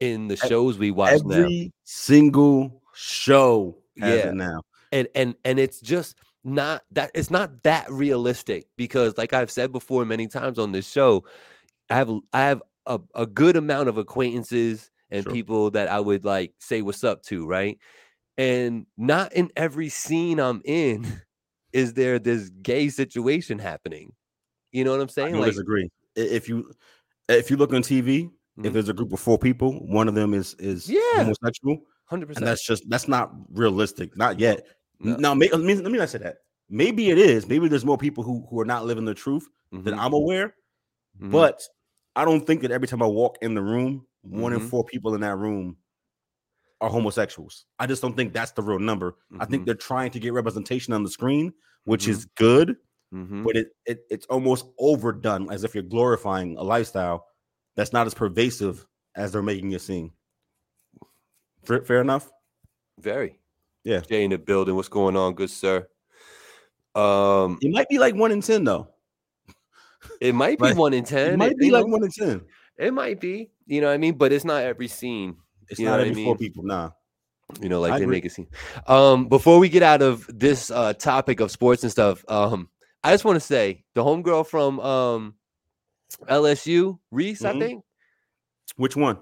in 0.00 0.28
the 0.28 0.36
shows 0.36 0.78
we 0.78 0.90
watch 0.90 1.12
Every 1.12 1.64
now. 1.64 1.70
single 1.84 2.82
show 2.94 3.78
yeah. 3.96 4.32
now. 4.32 4.62
And 4.90 5.08
and 5.14 5.34
and 5.44 5.58
it's 5.58 5.80
just 5.80 6.16
not 6.44 6.82
that 6.90 7.10
it's 7.14 7.30
not 7.30 7.62
that 7.62 7.90
realistic 7.90 8.66
because 8.76 9.16
like 9.16 9.32
I've 9.32 9.50
said 9.50 9.72
before 9.72 10.04
many 10.04 10.26
times 10.26 10.58
on 10.58 10.72
this 10.72 10.90
show, 10.90 11.24
I 11.88 11.96
have 11.96 12.10
I 12.32 12.40
have 12.40 12.62
a, 12.86 13.00
a 13.14 13.26
good 13.26 13.56
amount 13.56 13.88
of 13.88 13.96
acquaintances 13.96 14.90
and 15.10 15.24
sure. 15.24 15.32
people 15.32 15.70
that 15.70 15.88
I 15.88 16.00
would 16.00 16.24
like 16.24 16.52
say 16.58 16.82
what's 16.82 17.04
up 17.04 17.22
to, 17.24 17.46
right? 17.46 17.78
And 18.38 18.86
not 18.96 19.32
in 19.34 19.50
every 19.56 19.88
scene 19.88 20.40
I'm 20.40 20.62
in 20.64 21.20
is 21.72 21.94
there 21.94 22.18
this 22.18 22.50
gay 22.62 22.88
situation 22.88 23.58
happening. 23.58 24.12
You 24.72 24.84
know 24.84 24.92
what 24.92 25.00
I'm 25.00 25.08
saying? 25.08 25.34
I 25.34 25.38
like, 25.38 25.50
disagree. 25.50 25.90
If 26.16 26.48
you 26.48 26.70
if 27.28 27.50
you 27.50 27.56
look 27.56 27.72
on 27.72 27.82
TV, 27.82 28.24
mm-hmm. 28.24 28.64
if 28.64 28.72
there's 28.72 28.88
a 28.88 28.94
group 28.94 29.12
of 29.12 29.20
four 29.20 29.38
people, 29.38 29.72
one 29.86 30.08
of 30.08 30.14
them 30.14 30.34
is 30.34 30.54
is 30.58 30.88
yeah. 30.88 31.00
homosexual, 31.16 31.78
hundred 32.06 32.26
percent. 32.26 32.44
And 32.44 32.48
that's 32.48 32.66
just 32.66 32.88
that's 32.88 33.08
not 33.08 33.32
realistic, 33.50 34.16
not 34.16 34.38
yet. 34.38 34.66
No. 35.00 35.16
Now, 35.16 35.34
let 35.34 35.60
me 35.60 35.74
let 35.74 35.92
me 35.92 35.98
not 35.98 36.08
say 36.08 36.18
that. 36.18 36.38
maybe 36.70 37.10
it 37.10 37.18
is. 37.18 37.48
Maybe 37.48 37.68
there's 37.68 37.84
more 37.84 37.98
people 37.98 38.24
who 38.24 38.46
who 38.48 38.60
are 38.60 38.64
not 38.64 38.84
living 38.86 39.04
the 39.04 39.14
truth 39.14 39.48
mm-hmm. 39.72 39.84
than 39.84 39.98
I'm 39.98 40.12
aware. 40.12 40.54
Mm-hmm. 41.20 41.30
But 41.30 41.62
I 42.16 42.24
don't 42.24 42.46
think 42.46 42.62
that 42.62 42.70
every 42.70 42.88
time 42.88 43.02
I 43.02 43.06
walk 43.06 43.36
in 43.42 43.54
the 43.54 43.62
room, 43.62 44.06
one 44.22 44.52
mm-hmm. 44.52 44.62
in 44.62 44.68
four 44.68 44.84
people 44.84 45.14
in 45.14 45.20
that 45.22 45.36
room 45.36 45.76
are 46.82 46.90
homosexuals. 46.90 47.64
I 47.78 47.86
just 47.86 48.02
don't 48.02 48.16
think 48.16 48.32
that's 48.34 48.50
the 48.52 48.62
real 48.62 48.80
number. 48.80 49.14
I 49.38 49.44
think 49.44 49.60
mm-hmm. 49.60 49.66
they're 49.66 49.74
trying 49.76 50.10
to 50.10 50.18
get 50.18 50.32
representation 50.32 50.92
on 50.92 51.04
the 51.04 51.10
screen, 51.10 51.54
which 51.84 52.08
is 52.08 52.26
mm-hmm. 52.26 52.44
good, 52.44 52.76
mm-hmm. 53.14 53.44
but 53.44 53.56
it, 53.56 53.68
it 53.86 54.00
it's 54.10 54.26
almost 54.26 54.66
overdone 54.80 55.50
as 55.50 55.62
if 55.62 55.74
you're 55.74 55.84
glorifying 55.84 56.56
a 56.58 56.62
lifestyle 56.62 57.24
that's 57.76 57.92
not 57.92 58.06
as 58.06 58.14
pervasive 58.14 58.84
as 59.14 59.32
they're 59.32 59.42
making 59.42 59.70
it 59.72 59.80
seem. 59.80 60.12
Fair, 61.64 61.82
fair 61.82 62.00
enough. 62.00 62.28
Very. 62.98 63.38
Yeah. 63.84 64.00
Jay 64.00 64.24
in 64.24 64.30
the 64.30 64.38
building. 64.38 64.74
What's 64.74 64.88
going 64.88 65.16
on, 65.16 65.34
good 65.34 65.50
sir? 65.50 65.86
Um, 66.94 67.58
it 67.62 67.70
might 67.70 67.88
be 67.88 67.98
like 67.98 68.16
one 68.16 68.32
in 68.32 68.42
ten 68.42 68.64
though. 68.64 68.88
It 70.20 70.34
might 70.34 70.58
be 70.58 70.64
like, 70.64 70.76
one 70.76 70.94
in 70.94 71.04
ten. 71.04 71.34
It 71.34 71.36
might 71.38 71.56
be 71.56 71.70
like 71.70 71.86
know? 71.86 71.92
one 71.92 72.04
in 72.04 72.10
ten. 72.10 72.42
It 72.76 72.92
might 72.92 73.20
be. 73.20 73.50
You 73.66 73.80
know 73.80 73.86
what 73.86 73.94
I 73.94 73.98
mean? 73.98 74.14
But 74.14 74.32
it's 74.32 74.44
not 74.44 74.62
every 74.62 74.88
scene. 74.88 75.36
It's 75.72 75.80
not 75.80 76.00
every 76.00 76.12
I 76.12 76.14
mean? 76.14 76.24
four 76.24 76.36
people. 76.36 76.64
Nah. 76.64 76.90
You 77.60 77.68
know, 77.68 77.80
like 77.80 77.92
I 77.92 77.98
they 77.98 78.04
agree. 78.04 78.16
make 78.16 78.24
it 78.24 78.32
seem. 78.32 78.46
Um, 78.86 79.28
before 79.28 79.58
we 79.58 79.68
get 79.68 79.82
out 79.82 80.00
of 80.00 80.28
this 80.32 80.70
uh 80.70 80.94
topic 80.94 81.40
of 81.40 81.50
sports 81.50 81.82
and 81.82 81.92
stuff, 81.92 82.24
um, 82.28 82.68
I 83.04 83.12
just 83.12 83.24
want 83.24 83.36
to 83.36 83.40
say 83.40 83.84
the 83.94 84.02
homegirl 84.02 84.46
from 84.46 84.80
um 84.80 85.34
LSU, 86.28 86.98
Reese, 87.10 87.42
mm-hmm. 87.42 87.56
I 87.56 87.60
think. 87.60 87.84
Which 88.76 88.96
one? 88.96 89.18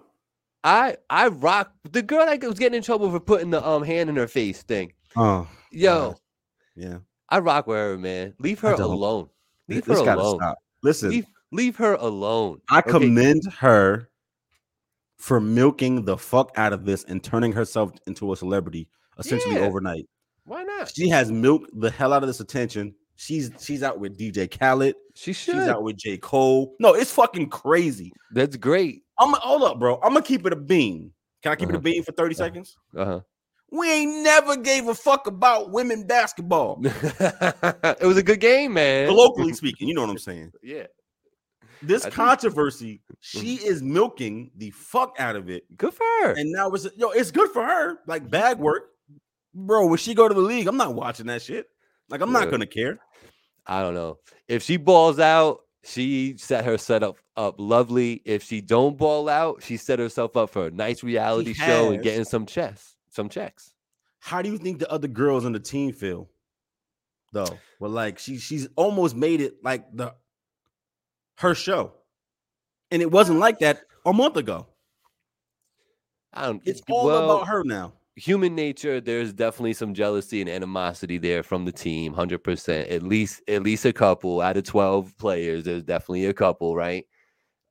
I 0.62 0.96
I 1.08 1.28
rock 1.28 1.72
the 1.90 2.02
girl 2.02 2.26
that 2.26 2.42
was 2.42 2.58
getting 2.58 2.76
in 2.76 2.82
trouble 2.82 3.10
for 3.10 3.20
putting 3.20 3.50
the 3.50 3.66
um 3.66 3.82
hand 3.82 4.10
in 4.10 4.16
her 4.16 4.28
face 4.28 4.62
thing. 4.62 4.92
Oh, 5.16 5.48
yo, 5.72 6.16
yeah, 6.76 6.98
I 7.28 7.38
rock 7.38 7.66
with 7.66 7.78
her, 7.78 7.98
man. 7.98 8.34
Leave 8.38 8.60
her 8.60 8.74
alone. 8.74 9.28
Leave 9.68 9.84
this 9.84 10.00
her 10.00 10.12
alone. 10.12 10.38
Stop. 10.38 10.58
Listen, 10.82 11.10
leave, 11.10 11.26
leave 11.50 11.76
her 11.76 11.94
alone. 11.94 12.60
I 12.68 12.80
okay? 12.80 12.90
commend 12.90 13.42
her 13.58 14.09
for 15.20 15.38
milking 15.38 16.04
the 16.04 16.16
fuck 16.16 16.50
out 16.56 16.72
of 16.72 16.86
this 16.86 17.04
and 17.04 17.22
turning 17.22 17.52
herself 17.52 17.92
into 18.06 18.32
a 18.32 18.36
celebrity 18.36 18.88
essentially 19.18 19.56
yeah. 19.56 19.60
overnight. 19.60 20.08
Why 20.44 20.62
not? 20.64 20.90
She 20.94 21.08
has 21.10 21.30
milked 21.30 21.68
the 21.78 21.90
hell 21.90 22.14
out 22.14 22.22
of 22.22 22.26
this 22.26 22.40
attention. 22.40 22.94
She's 23.16 23.50
she's 23.60 23.82
out 23.82 24.00
with 24.00 24.18
DJ 24.18 24.50
Khaled. 24.50 24.94
She 25.14 25.34
should. 25.34 25.56
She's 25.56 25.68
out 25.68 25.82
with 25.82 25.98
J. 25.98 26.16
Cole. 26.16 26.74
No, 26.80 26.94
it's 26.94 27.12
fucking 27.12 27.50
crazy. 27.50 28.12
That's 28.32 28.56
great. 28.56 29.02
I'm 29.18 29.34
hold 29.34 29.62
up, 29.62 29.78
bro. 29.78 29.96
I'm 29.96 30.14
gonna 30.14 30.22
keep 30.22 30.46
it 30.46 30.54
a 30.54 30.56
bean. 30.56 31.12
Can 31.42 31.52
I 31.52 31.56
keep 31.56 31.68
uh-huh. 31.68 31.72
it 31.72 31.74
a 31.74 31.78
uh-huh. 31.78 31.82
bean 31.82 32.02
for 32.02 32.12
30 32.12 32.34
uh-huh. 32.34 32.44
seconds? 32.44 32.76
Uh-huh. 32.96 33.20
We 33.70 33.92
ain't 33.92 34.24
never 34.24 34.56
gave 34.56 34.88
a 34.88 34.94
fuck 34.94 35.26
about 35.26 35.70
women 35.70 36.06
basketball. 36.06 36.80
it 36.84 38.06
was 38.06 38.16
a 38.16 38.22
good 38.22 38.40
game, 38.40 38.72
man. 38.72 39.14
locally 39.14 39.52
speaking, 39.52 39.86
you 39.86 39.94
know 39.94 40.00
what 40.00 40.10
I'm 40.10 40.18
saying? 40.18 40.52
Yeah. 40.62 40.86
This 41.82 42.04
I 42.04 42.10
controversy, 42.10 43.00
she 43.20 43.56
mm-hmm. 43.56 43.66
is 43.66 43.82
milking 43.82 44.50
the 44.56 44.70
fuck 44.70 45.16
out 45.18 45.36
of 45.36 45.48
it. 45.48 45.64
Good 45.76 45.94
for 45.94 46.04
her. 46.22 46.32
And 46.32 46.50
now 46.52 46.70
it's 46.70 46.86
yo, 46.96 47.10
it's 47.10 47.30
good 47.30 47.50
for 47.50 47.64
her. 47.64 48.00
Like 48.06 48.28
bag 48.28 48.58
work, 48.58 48.90
bro. 49.54 49.86
When 49.86 49.98
she 49.98 50.14
go 50.14 50.28
to 50.28 50.34
the 50.34 50.40
league, 50.40 50.66
I'm 50.66 50.76
not 50.76 50.94
watching 50.94 51.26
that 51.26 51.42
shit. 51.42 51.66
Like 52.08 52.20
I'm 52.20 52.32
yeah. 52.32 52.40
not 52.40 52.50
gonna 52.50 52.66
care. 52.66 52.98
I 53.66 53.82
don't 53.82 53.94
know 53.94 54.18
if 54.48 54.62
she 54.62 54.76
balls 54.76 55.18
out. 55.18 55.60
She 55.82 56.36
set 56.36 56.66
her 56.66 56.76
setup 56.76 57.16
up 57.38 57.54
lovely. 57.56 58.20
If 58.26 58.42
she 58.42 58.60
don't 58.60 58.98
ball 58.98 59.30
out, 59.30 59.62
she 59.62 59.78
set 59.78 59.98
herself 59.98 60.36
up 60.36 60.50
for 60.50 60.66
a 60.66 60.70
nice 60.70 61.02
reality 61.02 61.54
show 61.54 61.92
and 61.92 62.02
getting 62.02 62.24
some 62.24 62.44
checks, 62.44 62.96
some 63.08 63.30
checks. 63.30 63.72
How 64.18 64.42
do 64.42 64.50
you 64.50 64.58
think 64.58 64.78
the 64.78 64.90
other 64.92 65.08
girls 65.08 65.46
on 65.46 65.52
the 65.52 65.60
team 65.60 65.92
feel? 65.92 66.28
Though, 67.32 67.58
well, 67.78 67.90
like 67.90 68.18
she 68.18 68.38
she's 68.38 68.68
almost 68.76 69.16
made 69.16 69.40
it 69.40 69.64
like 69.64 69.84
the 69.94 70.14
her 71.40 71.54
show, 71.54 71.92
and 72.90 73.02
it 73.02 73.10
wasn't 73.10 73.38
like 73.38 73.58
that 73.60 73.82
a 74.06 74.12
month 74.12 74.36
ago. 74.36 74.66
I 76.32 76.46
don't. 76.46 76.62
It's 76.64 76.82
all 76.88 77.06
well, 77.06 77.24
about 77.24 77.48
her 77.48 77.64
now. 77.64 77.92
human 78.16 78.54
nature 78.54 79.00
there's 79.00 79.32
definitely 79.32 79.72
some 79.72 79.94
jealousy 79.94 80.40
and 80.40 80.50
animosity 80.50 81.16
there 81.18 81.42
from 81.42 81.64
the 81.64 81.72
team 81.72 82.14
100% 82.14 82.90
at 82.92 83.02
least 83.02 83.42
at 83.48 83.62
least 83.62 83.84
a 83.84 83.92
couple. 83.92 84.40
Out 84.40 84.56
of 84.56 84.64
12 84.64 85.16
players 85.18 85.64
there's 85.64 85.82
definitely 85.82 86.26
a 86.26 86.34
couple 86.34 86.76
right? 86.76 87.06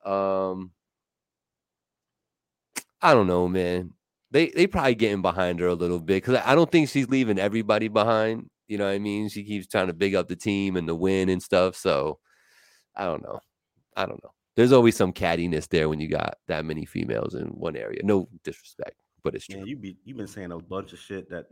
Um 0.06 0.72
i 3.02 3.14
don't 3.14 3.28
know 3.28 3.48
man. 3.48 3.94
They 4.32 4.48
they 4.50 4.68
probably 4.68 4.96
getting 4.96 5.22
behind 5.22 5.60
her 5.60 5.68
a 5.68 5.74
little 5.76 6.00
bit 6.00 6.24
because 6.24 6.42
i 6.46 6.56
don't 6.56 6.72
think 6.72 6.90
she's 6.90 7.10
leaving 7.10 7.40
everybody 7.40 7.88
behind. 7.88 8.50
You 8.68 8.78
know 8.78 8.86
what 8.86 8.94
i 8.94 9.00
mean? 9.00 9.30
She 9.30 9.44
keeps 9.44 9.68
trying 9.68 9.88
to 9.88 9.94
big 9.94 10.16
up 10.16 10.28
the 10.28 10.36
team 10.36 10.76
and 10.78 10.88
the 10.88 10.96
win 10.96 11.30
and 11.30 11.42
stuff 11.42 11.76
so 11.76 12.20
i 12.96 13.06
don't 13.06 13.24
know 13.24 13.40
i 14.00 14.06
don't 14.06 14.24
know 14.24 14.32
there's 14.56 14.72
always 14.72 14.96
some 14.96 15.14
cattiness 15.14 15.68
there 15.70 15.88
when 15.88 16.00
you 16.00 16.08
got 16.08 16.38
that 16.48 16.66
many 16.66 16.86
females 16.86 17.36
in 17.36 17.48
one 17.50 17.76
area 17.76 18.00
no 18.04 18.28
disrespect 18.44 18.96
but 19.24 19.36
it's 19.36 19.48
true. 19.48 19.60
Man, 19.60 19.68
you 19.68 19.76
be 19.76 19.98
you've 20.04 20.18
been 20.18 20.28
saying 20.28 20.52
a 20.52 20.58
bunch 20.58 20.94
of 20.94 21.00
shit 21.00 21.30
that 21.30 21.46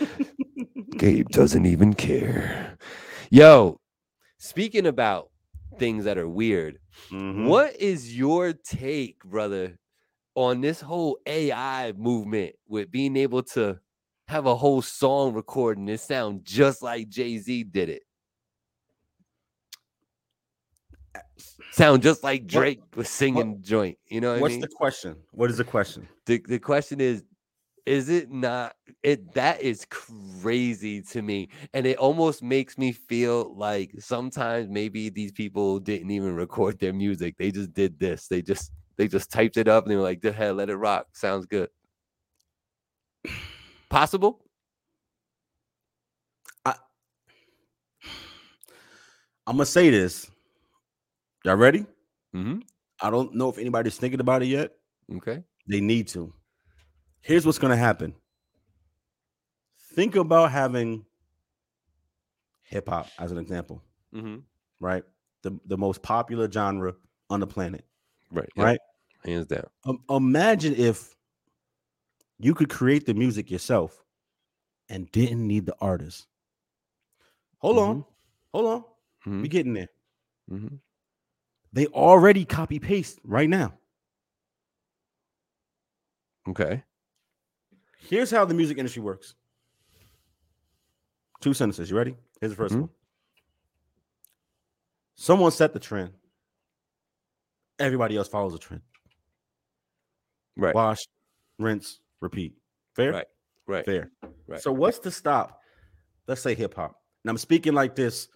Gabe 0.96 1.28
doesn't 1.30 1.66
even 1.66 1.94
care. 1.94 2.76
Yo, 3.30 3.80
speaking 4.38 4.86
about 4.86 5.30
things 5.78 6.04
that 6.04 6.18
are 6.18 6.28
weird, 6.28 6.78
mm-hmm. 7.10 7.46
what 7.46 7.76
is 7.76 8.16
your 8.16 8.52
take, 8.52 9.22
brother, 9.24 9.78
on 10.34 10.60
this 10.60 10.80
whole 10.80 11.18
AI 11.26 11.92
movement 11.96 12.54
with 12.68 12.90
being 12.90 13.16
able 13.16 13.42
to 13.42 13.78
have 14.28 14.46
a 14.46 14.56
whole 14.56 14.82
song 14.82 15.34
recording 15.34 15.88
and 15.88 16.00
sound 16.00 16.44
just 16.44 16.82
like 16.82 17.08
Jay 17.08 17.38
Z 17.38 17.64
did 17.64 17.88
it? 17.88 18.02
Sound 21.70 22.02
just 22.02 22.22
like 22.22 22.46
Drake 22.46 22.80
what, 22.80 22.96
was 22.96 23.08
singing 23.08 23.52
what, 23.52 23.62
joint. 23.62 23.98
You 24.08 24.20
know 24.20 24.32
what 24.32 24.42
what's 24.42 24.52
I 24.52 24.54
mean? 24.56 24.60
the 24.62 24.68
question? 24.68 25.16
What 25.32 25.50
is 25.50 25.56
the 25.56 25.64
question? 25.64 26.08
The 26.26 26.42
the 26.46 26.58
question 26.58 27.00
is, 27.00 27.24
is 27.86 28.08
it 28.08 28.30
not 28.30 28.74
it 29.02 29.32
that 29.34 29.62
is 29.62 29.86
crazy 29.90 31.02
to 31.02 31.22
me. 31.22 31.48
And 31.72 31.86
it 31.86 31.96
almost 31.98 32.42
makes 32.42 32.76
me 32.76 32.92
feel 32.92 33.54
like 33.56 33.92
sometimes 33.98 34.68
maybe 34.68 35.08
these 35.08 35.32
people 35.32 35.78
didn't 35.78 36.10
even 36.10 36.34
record 36.34 36.78
their 36.78 36.92
music. 36.92 37.36
They 37.38 37.50
just 37.50 37.72
did 37.72 37.98
this. 37.98 38.28
They 38.28 38.42
just 38.42 38.72
they 38.96 39.08
just 39.08 39.30
typed 39.30 39.56
it 39.56 39.68
up 39.68 39.84
and 39.84 39.90
they 39.90 39.96
were 39.96 40.02
like, 40.02 40.22
hell, 40.22 40.54
let 40.54 40.70
it 40.70 40.76
rock. 40.76 41.06
Sounds 41.14 41.46
good. 41.46 41.70
Possible? 43.88 44.44
I 46.64 46.74
I'm 49.46 49.56
gonna 49.56 49.66
say 49.66 49.90
this 49.90 50.30
Y'all 51.44 51.56
ready? 51.56 51.86
Mm-hmm. 52.34 52.58
I 53.00 53.10
don't 53.10 53.34
know 53.34 53.48
if 53.48 53.58
anybody's 53.58 53.96
thinking 53.96 54.20
about 54.20 54.42
it 54.42 54.46
yet. 54.46 54.72
Okay. 55.16 55.42
They 55.66 55.80
need 55.80 56.08
to. 56.08 56.32
Here's 57.22 57.46
what's 57.46 57.58
going 57.58 57.70
to 57.70 57.76
happen. 57.76 58.14
Think 59.94 60.16
about 60.16 60.52
having 60.52 61.04
hip 62.62 62.88
hop 62.88 63.08
as 63.18 63.32
an 63.32 63.38
example. 63.38 63.82
Mm-hmm. 64.14 64.36
Right? 64.80 65.02
The 65.42 65.58
the 65.66 65.76
most 65.76 66.02
popular 66.02 66.50
genre 66.50 66.94
on 67.28 67.40
the 67.40 67.46
planet. 67.46 67.84
Right. 68.30 68.48
Right. 68.56 68.80
Hands 69.24 69.46
down. 69.46 69.66
Um, 69.84 70.00
imagine 70.08 70.74
if 70.76 71.14
you 72.38 72.54
could 72.54 72.70
create 72.70 73.06
the 73.06 73.14
music 73.14 73.50
yourself 73.50 74.02
and 74.88 75.10
didn't 75.12 75.46
need 75.46 75.66
the 75.66 75.76
artist. 75.80 76.26
Hold 77.58 77.76
mm-hmm. 77.76 77.90
on. 77.90 78.04
Hold 78.52 78.66
on. 78.66 78.80
Mm-hmm. 79.26 79.42
We 79.42 79.48
getting 79.48 79.74
there. 79.74 79.88
They 81.72 81.86
already 81.86 82.44
copy 82.44 82.78
paste 82.78 83.20
right 83.24 83.48
now. 83.48 83.74
Okay. 86.48 86.82
Here's 87.98 88.30
how 88.30 88.44
the 88.44 88.54
music 88.54 88.78
industry 88.78 89.02
works. 89.02 89.34
Two 91.40 91.54
sentences. 91.54 91.90
You 91.90 91.96
ready? 91.96 92.16
Here's 92.40 92.54
the 92.54 92.62
1st 92.62 92.68
mm-hmm. 92.68 92.80
one. 92.80 92.90
Someone 95.14 95.50
set 95.52 95.72
the 95.72 95.78
trend. 95.78 96.12
Everybody 97.78 98.16
else 98.16 98.28
follows 98.28 98.52
the 98.52 98.58
trend. 98.58 98.82
Right. 100.56 100.74
Wash, 100.74 100.98
rinse, 101.58 102.00
repeat. 102.20 102.54
Fair? 102.94 103.12
Right. 103.12 103.26
Right. 103.66 103.84
Fair. 103.84 104.10
Right. 104.46 104.60
So 104.60 104.72
what's 104.72 104.98
to 105.00 105.10
stop? 105.10 105.60
Let's 106.26 106.40
say 106.40 106.54
hip 106.54 106.74
hop. 106.74 106.96
And 107.24 107.30
I'm 107.30 107.38
speaking 107.38 107.74
like 107.74 107.94
this 107.94 108.28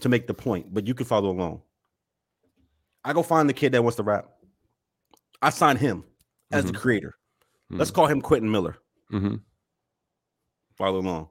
to 0.00 0.08
make 0.08 0.26
the 0.26 0.34
point, 0.34 0.72
but 0.72 0.86
you 0.86 0.94
can 0.94 1.06
follow 1.06 1.30
along. 1.30 1.62
I 3.06 3.12
go 3.12 3.22
find 3.22 3.48
the 3.48 3.54
kid 3.54 3.70
that 3.72 3.82
wants 3.82 3.96
to 3.96 4.02
rap. 4.02 4.26
I 5.40 5.50
sign 5.50 5.76
him 5.76 6.02
as 6.50 6.64
mm-hmm. 6.64 6.72
the 6.72 6.78
creator. 6.78 7.14
Mm-hmm. 7.70 7.78
Let's 7.78 7.92
call 7.92 8.08
him 8.08 8.20
Quentin 8.20 8.50
Miller. 8.50 8.78
Mm-hmm. 9.12 9.36
Follow 10.76 10.98
along. 10.98 11.28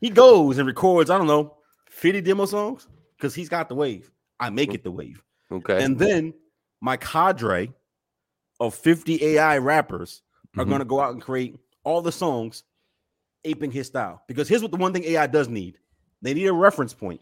he 0.00 0.10
goes 0.10 0.58
and 0.58 0.66
records, 0.66 1.10
I 1.10 1.16
don't 1.16 1.28
know, 1.28 1.58
50 1.90 2.22
demo 2.22 2.44
songs 2.46 2.88
because 3.16 3.36
he's 3.36 3.48
got 3.48 3.68
the 3.68 3.76
wave. 3.76 4.10
I 4.40 4.50
make 4.50 4.74
it 4.74 4.82
the 4.82 4.90
wave. 4.90 5.22
Okay. 5.52 5.82
And 5.82 5.96
then 5.96 6.34
my 6.80 6.96
cadre 6.96 7.72
of 8.58 8.74
50 8.74 9.24
AI 9.24 9.58
rappers 9.58 10.22
are 10.56 10.62
mm-hmm. 10.62 10.70
going 10.70 10.80
to 10.80 10.86
go 10.86 11.00
out 11.00 11.12
and 11.12 11.22
create 11.22 11.56
all 11.84 12.02
the 12.02 12.10
songs 12.10 12.64
aping 13.44 13.70
his 13.70 13.86
style. 13.86 14.22
Because 14.26 14.48
here's 14.48 14.62
what 14.62 14.72
the 14.72 14.76
one 14.76 14.92
thing 14.92 15.04
AI 15.04 15.28
does 15.28 15.48
need: 15.48 15.78
they 16.20 16.34
need 16.34 16.46
a 16.46 16.52
reference 16.52 16.94
point. 16.94 17.20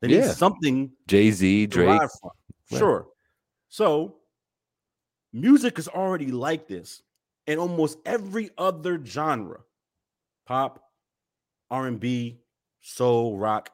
They 0.00 0.08
need 0.08 0.16
yeah. 0.16 0.32
something. 0.32 0.90
Jay 1.06 1.30
Z, 1.30 1.66
Drake, 1.66 2.00
sure. 2.70 3.08
So, 3.68 4.16
music 5.32 5.78
is 5.78 5.88
already 5.88 6.28
like 6.28 6.66
this 6.66 7.02
in 7.46 7.58
almost 7.58 7.98
every 8.06 8.50
other 8.56 9.04
genre: 9.04 9.60
pop, 10.46 10.82
R 11.70 11.86
and 11.86 12.00
B, 12.00 12.40
soul, 12.80 13.36
rock. 13.36 13.70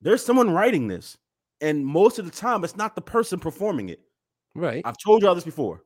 There's 0.00 0.24
someone 0.24 0.50
writing 0.50 0.88
this, 0.88 1.16
and 1.60 1.86
most 1.86 2.18
of 2.18 2.24
the 2.24 2.30
time, 2.30 2.64
it's 2.64 2.76
not 2.76 2.94
the 2.94 3.02
person 3.02 3.38
performing 3.38 3.90
it. 3.90 4.00
Right. 4.54 4.82
I've 4.84 4.98
told 4.98 5.22
y'all 5.22 5.34
this 5.34 5.44
before. 5.44 5.84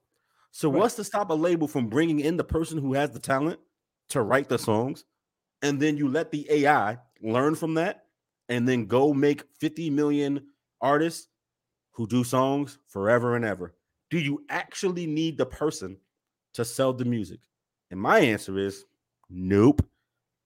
So, 0.50 0.70
right. 0.70 0.80
what's 0.80 0.94
to 0.96 1.04
stop 1.04 1.30
a 1.30 1.34
label 1.34 1.68
from 1.68 1.88
bringing 1.88 2.20
in 2.20 2.36
the 2.36 2.44
person 2.44 2.78
who 2.78 2.94
has 2.94 3.10
the 3.10 3.18
talent 3.18 3.60
to 4.10 4.22
write 4.22 4.48
the 4.48 4.58
songs, 4.58 5.04
and 5.60 5.78
then 5.78 5.98
you 5.98 6.08
let 6.08 6.30
the 6.30 6.46
AI 6.50 6.98
learn 7.20 7.54
from 7.54 7.74
that, 7.74 8.03
and 8.48 8.68
then 8.68 8.86
go 8.86 9.14
make 9.14 9.44
50 9.58 9.90
million 9.90 10.46
artists 10.80 11.28
who 11.92 12.06
do 12.06 12.24
songs 12.24 12.78
forever 12.88 13.36
and 13.36 13.44
ever? 13.44 13.74
Do 14.10 14.18
you 14.18 14.44
actually 14.48 15.06
need 15.06 15.38
the 15.38 15.46
person 15.46 15.96
to 16.54 16.64
sell 16.64 16.92
the 16.92 17.04
music? 17.04 17.40
And 17.90 18.00
my 18.00 18.20
answer 18.20 18.58
is 18.58 18.84
nope. 19.30 19.84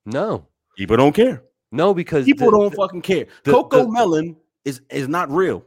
No. 0.07 0.46
People 0.76 0.96
don't 0.96 1.14
care. 1.14 1.42
No, 1.70 1.92
because 1.92 2.24
people 2.24 2.51
the, 2.51 2.59
don't 2.59 2.70
the, 2.70 2.76
fucking 2.76 3.03
care. 3.03 3.26
The, 3.44 3.53
Cocomelon 3.53 4.36
is 4.64 4.80
is 4.90 5.09
not 5.09 5.30
real. 5.30 5.64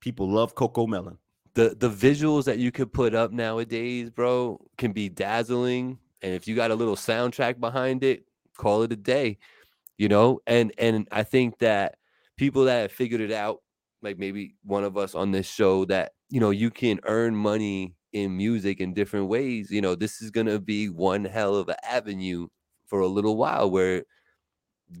People 0.00 0.30
love 0.30 0.54
Cocomelon 0.54 1.18
the 1.56 1.74
the 1.80 1.90
visuals 1.90 2.44
that 2.44 2.58
you 2.58 2.70
could 2.70 2.92
put 2.92 3.14
up 3.14 3.32
nowadays, 3.32 4.10
bro, 4.10 4.60
can 4.78 4.92
be 4.92 5.08
dazzling. 5.08 5.98
And 6.22 6.34
if 6.34 6.46
you 6.46 6.54
got 6.54 6.70
a 6.70 6.74
little 6.74 6.96
soundtrack 6.96 7.58
behind 7.58 8.04
it, 8.04 8.24
call 8.56 8.82
it 8.82 8.92
a 8.92 8.96
day. 8.96 9.38
You 9.98 10.08
know, 10.08 10.40
and 10.46 10.72
and 10.78 11.08
I 11.10 11.22
think 11.22 11.58
that 11.58 11.96
people 12.36 12.64
that 12.64 12.82
have 12.82 12.92
figured 12.92 13.20
it 13.20 13.32
out, 13.32 13.62
like 14.02 14.18
maybe 14.18 14.56
one 14.62 14.84
of 14.84 14.96
us 14.96 15.14
on 15.14 15.30
this 15.30 15.48
show, 15.50 15.84
that 15.86 16.12
you 16.28 16.40
know 16.40 16.50
you 16.50 16.70
can 16.70 17.00
earn 17.04 17.34
money 17.34 17.94
in 18.12 18.36
music 18.36 18.80
in 18.80 18.94
different 18.94 19.28
ways. 19.28 19.70
You 19.70 19.80
know, 19.80 19.94
this 19.94 20.20
is 20.20 20.30
gonna 20.30 20.58
be 20.58 20.88
one 20.88 21.24
hell 21.24 21.54
of 21.56 21.68
an 21.68 21.76
avenue 21.82 22.48
for 22.86 23.00
a 23.00 23.06
little 23.06 23.36
while 23.36 23.70
where 23.70 24.04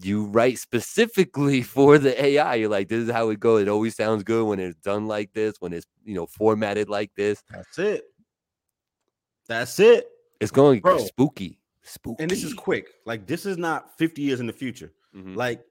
you 0.02 0.26
write 0.26 0.58
specifically 0.58 1.62
for 1.62 1.98
the 1.98 2.22
AI. 2.24 2.56
You're 2.56 2.68
like, 2.68 2.88
this 2.88 3.04
is 3.04 3.10
how 3.10 3.30
it 3.30 3.40
goes. 3.40 3.62
It 3.62 3.68
always 3.68 3.94
sounds 3.94 4.24
good 4.24 4.46
when 4.46 4.58
it's 4.58 4.80
done 4.80 5.06
like 5.06 5.32
this, 5.32 5.56
when 5.60 5.72
it's 5.72 5.86
you 6.04 6.14
know 6.14 6.26
formatted 6.26 6.88
like 6.88 7.12
this. 7.16 7.42
That's 7.50 7.78
it. 7.78 8.04
That's 9.48 9.78
it. 9.78 10.08
It's 10.40 10.50
going 10.50 10.80
Bro, 10.80 10.98
spooky. 10.98 11.58
Spooky. 11.86 12.22
And 12.22 12.30
this 12.30 12.44
is 12.44 12.52
quick. 12.52 12.88
Like 13.04 13.26
this 13.26 13.46
is 13.46 13.56
not 13.56 13.96
50 13.98 14.22
years 14.22 14.40
in 14.40 14.46
the 14.46 14.52
future. 14.52 14.92
Mm-hmm. 15.14 15.34
Like 15.34 15.64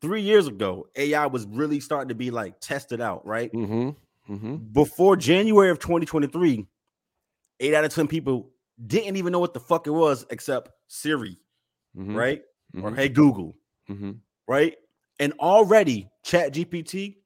three 0.00 0.22
years 0.22 0.46
ago, 0.46 0.86
AI 0.96 1.26
was 1.26 1.46
really 1.46 1.80
starting 1.80 2.08
to 2.08 2.14
be 2.14 2.30
like 2.30 2.60
tested 2.60 3.00
out, 3.00 3.26
right? 3.26 3.52
Mm-hmm. 3.52 4.32
Mm-hmm. 4.32 4.56
Before 4.72 5.16
January 5.16 5.70
of 5.70 5.78
2023, 5.78 6.66
eight 7.60 7.74
out 7.74 7.84
of 7.84 7.94
10 7.94 8.06
people 8.06 8.50
didn't 8.86 9.16
even 9.16 9.32
know 9.32 9.38
what 9.38 9.54
the 9.54 9.60
fuck 9.60 9.86
it 9.86 9.90
was 9.90 10.26
except 10.30 10.70
Siri, 10.88 11.38
mm-hmm. 11.96 12.14
right? 12.14 12.42
Or 12.76 12.90
mm-hmm. 12.90 12.96
hey 12.96 13.08
Google 13.08 13.56
mm-hmm. 13.90 14.12
right? 14.46 14.76
And 15.18 15.32
already 15.40 16.08
ChatGPT 16.24 17.16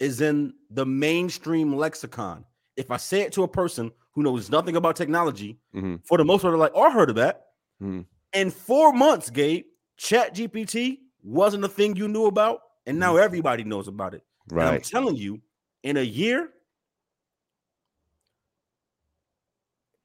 is 0.00 0.20
in 0.20 0.54
the 0.70 0.86
mainstream 0.86 1.76
lexicon. 1.76 2.44
If 2.76 2.90
I 2.90 2.96
say 2.96 3.22
it 3.22 3.32
to 3.32 3.42
a 3.42 3.48
person 3.48 3.90
who 4.12 4.22
knows 4.22 4.50
nothing 4.50 4.76
about 4.76 4.96
technology, 4.96 5.58
for 6.04 6.18
the 6.18 6.24
most 6.24 6.42
part, 6.42 6.52
they're 6.52 6.58
like, 6.58 6.72
oh, 6.74 6.82
I 6.82 6.90
heard 6.90 7.10
of 7.10 7.16
that. 7.16 7.47
Mm-hmm. 7.82 8.00
In 8.32 8.50
four 8.50 8.92
months, 8.92 9.30
Gabe, 9.30 9.64
ChatGPT 9.98 10.98
wasn't 11.22 11.64
a 11.64 11.68
thing 11.68 11.96
you 11.96 12.08
knew 12.08 12.26
about, 12.26 12.60
and 12.86 12.98
now 12.98 13.14
mm-hmm. 13.14 13.24
everybody 13.24 13.64
knows 13.64 13.88
about 13.88 14.14
it. 14.14 14.22
Right. 14.50 14.66
And 14.66 14.74
I'm 14.76 14.80
telling 14.82 15.16
you, 15.16 15.40
in 15.82 15.96
a 15.96 16.02
year, 16.02 16.50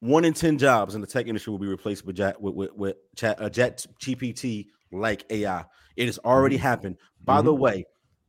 one 0.00 0.24
in 0.24 0.34
10 0.34 0.58
jobs 0.58 0.94
in 0.94 1.00
the 1.00 1.06
tech 1.06 1.26
industry 1.26 1.50
will 1.50 1.58
be 1.58 1.66
replaced 1.66 2.04
with, 2.04 2.16
chat, 2.16 2.40
with, 2.40 2.54
with, 2.54 2.72
with 2.74 2.96
chat, 3.16 3.40
uh, 3.40 3.48
GPT 3.48 4.66
like 4.92 5.24
AI. 5.30 5.64
It 5.96 6.06
has 6.06 6.18
already 6.18 6.56
mm-hmm. 6.56 6.62
happened. 6.62 6.96
By 7.24 7.38
mm-hmm. 7.38 7.46
the 7.46 7.54
way, 7.54 7.84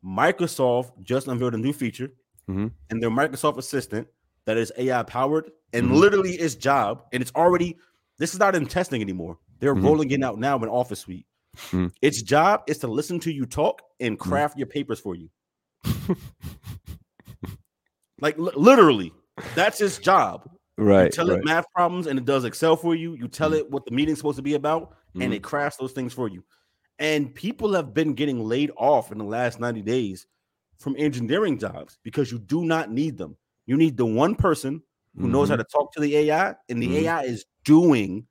Microsoft 0.06 0.92
just 1.02 1.28
unveiled 1.28 1.56
a 1.56 1.58
new 1.58 1.74
feature 1.74 2.10
mm-hmm. 2.50 2.68
and 2.90 3.04
their 3.04 3.10
Microsoft 3.10 3.58
Assistant 3.58 4.08
that 4.46 4.58
is 4.58 4.72
AI 4.78 5.04
powered 5.04 5.52
and 5.74 5.86
mm-hmm. 5.86 5.96
literally 5.96 6.36
its 6.36 6.56
job, 6.56 7.04
and 7.12 7.22
it's 7.22 7.32
already 7.36 7.78
this 8.18 8.34
is 8.34 8.40
not 8.40 8.56
in 8.56 8.66
testing 8.66 9.02
anymore. 9.02 9.38
They're 9.60 9.76
mm-hmm. 9.76 9.86
rolling 9.86 10.12
it 10.12 10.24
out 10.24 10.40
now 10.40 10.58
in 10.58 10.70
Office 10.70 11.00
Suite. 11.00 11.26
Mm-hmm. 11.68 11.88
Its 12.02 12.22
job 12.22 12.64
is 12.68 12.78
to 12.80 12.88
listen 12.88 13.20
to 13.22 13.32
you 13.32 13.46
talk 13.46 13.82
and 14.00 14.20
craft 14.20 14.58
your 14.58 14.68
papers 14.68 15.00
for 15.00 15.16
you. 15.16 15.30
like 18.20 18.38
li- 18.38 18.52
literally, 18.56 19.14
that's 19.54 19.80
its 19.82 19.98
job. 19.98 20.50
Right. 20.78 21.06
You 21.06 21.10
tell 21.12 21.30
right. 21.30 21.40
it 21.40 21.46
math 21.46 21.66
problems 21.74 22.08
and 22.08 22.20
it 22.20 22.26
does 22.26 22.44
Excel 22.44 22.76
for 22.76 22.96
you. 22.96 23.14
You 23.14 23.28
tell 23.28 23.54
it 23.54 23.70
what 23.72 23.86
the 23.86 23.92
meeting's 23.92 24.18
supposed 24.18 24.38
to 24.38 24.42
be 24.42 24.56
about, 24.56 24.96
and 25.20 25.34
it 25.34 25.42
crafts 25.42 25.78
those 25.78 25.94
things 25.94 26.14
for 26.14 26.28
you. 26.28 26.44
And 27.00 27.34
people 27.34 27.74
have 27.74 27.94
been 27.94 28.14
getting 28.14 28.44
laid 28.44 28.72
off 28.78 29.12
in 29.12 29.18
the 29.18 29.26
last 29.26 29.60
90 29.60 29.82
days 29.82 30.28
from 30.78 30.96
engineering 30.98 31.58
jobs 31.58 31.98
because 32.04 32.32
you 32.32 32.40
do 32.40 32.66
not 32.66 32.92
need 32.92 33.18
them. 33.18 33.38
You 33.66 33.78
need 33.78 33.98
the 33.98 34.06
one 34.06 34.36
person 34.36 34.82
who 35.16 35.24
mm-hmm. 35.24 35.32
knows 35.32 35.50
how 35.50 35.56
mm-hmm. 35.56 35.62
to 35.62 35.68
talk 35.72 35.94
to 35.94 36.02
the 36.02 36.16
AI, 36.18 36.56
and 36.70 36.82
the 36.82 36.88
mm-hmm. 36.88 37.06
AI 37.06 37.22
is 37.24 37.46
doing 37.66 38.26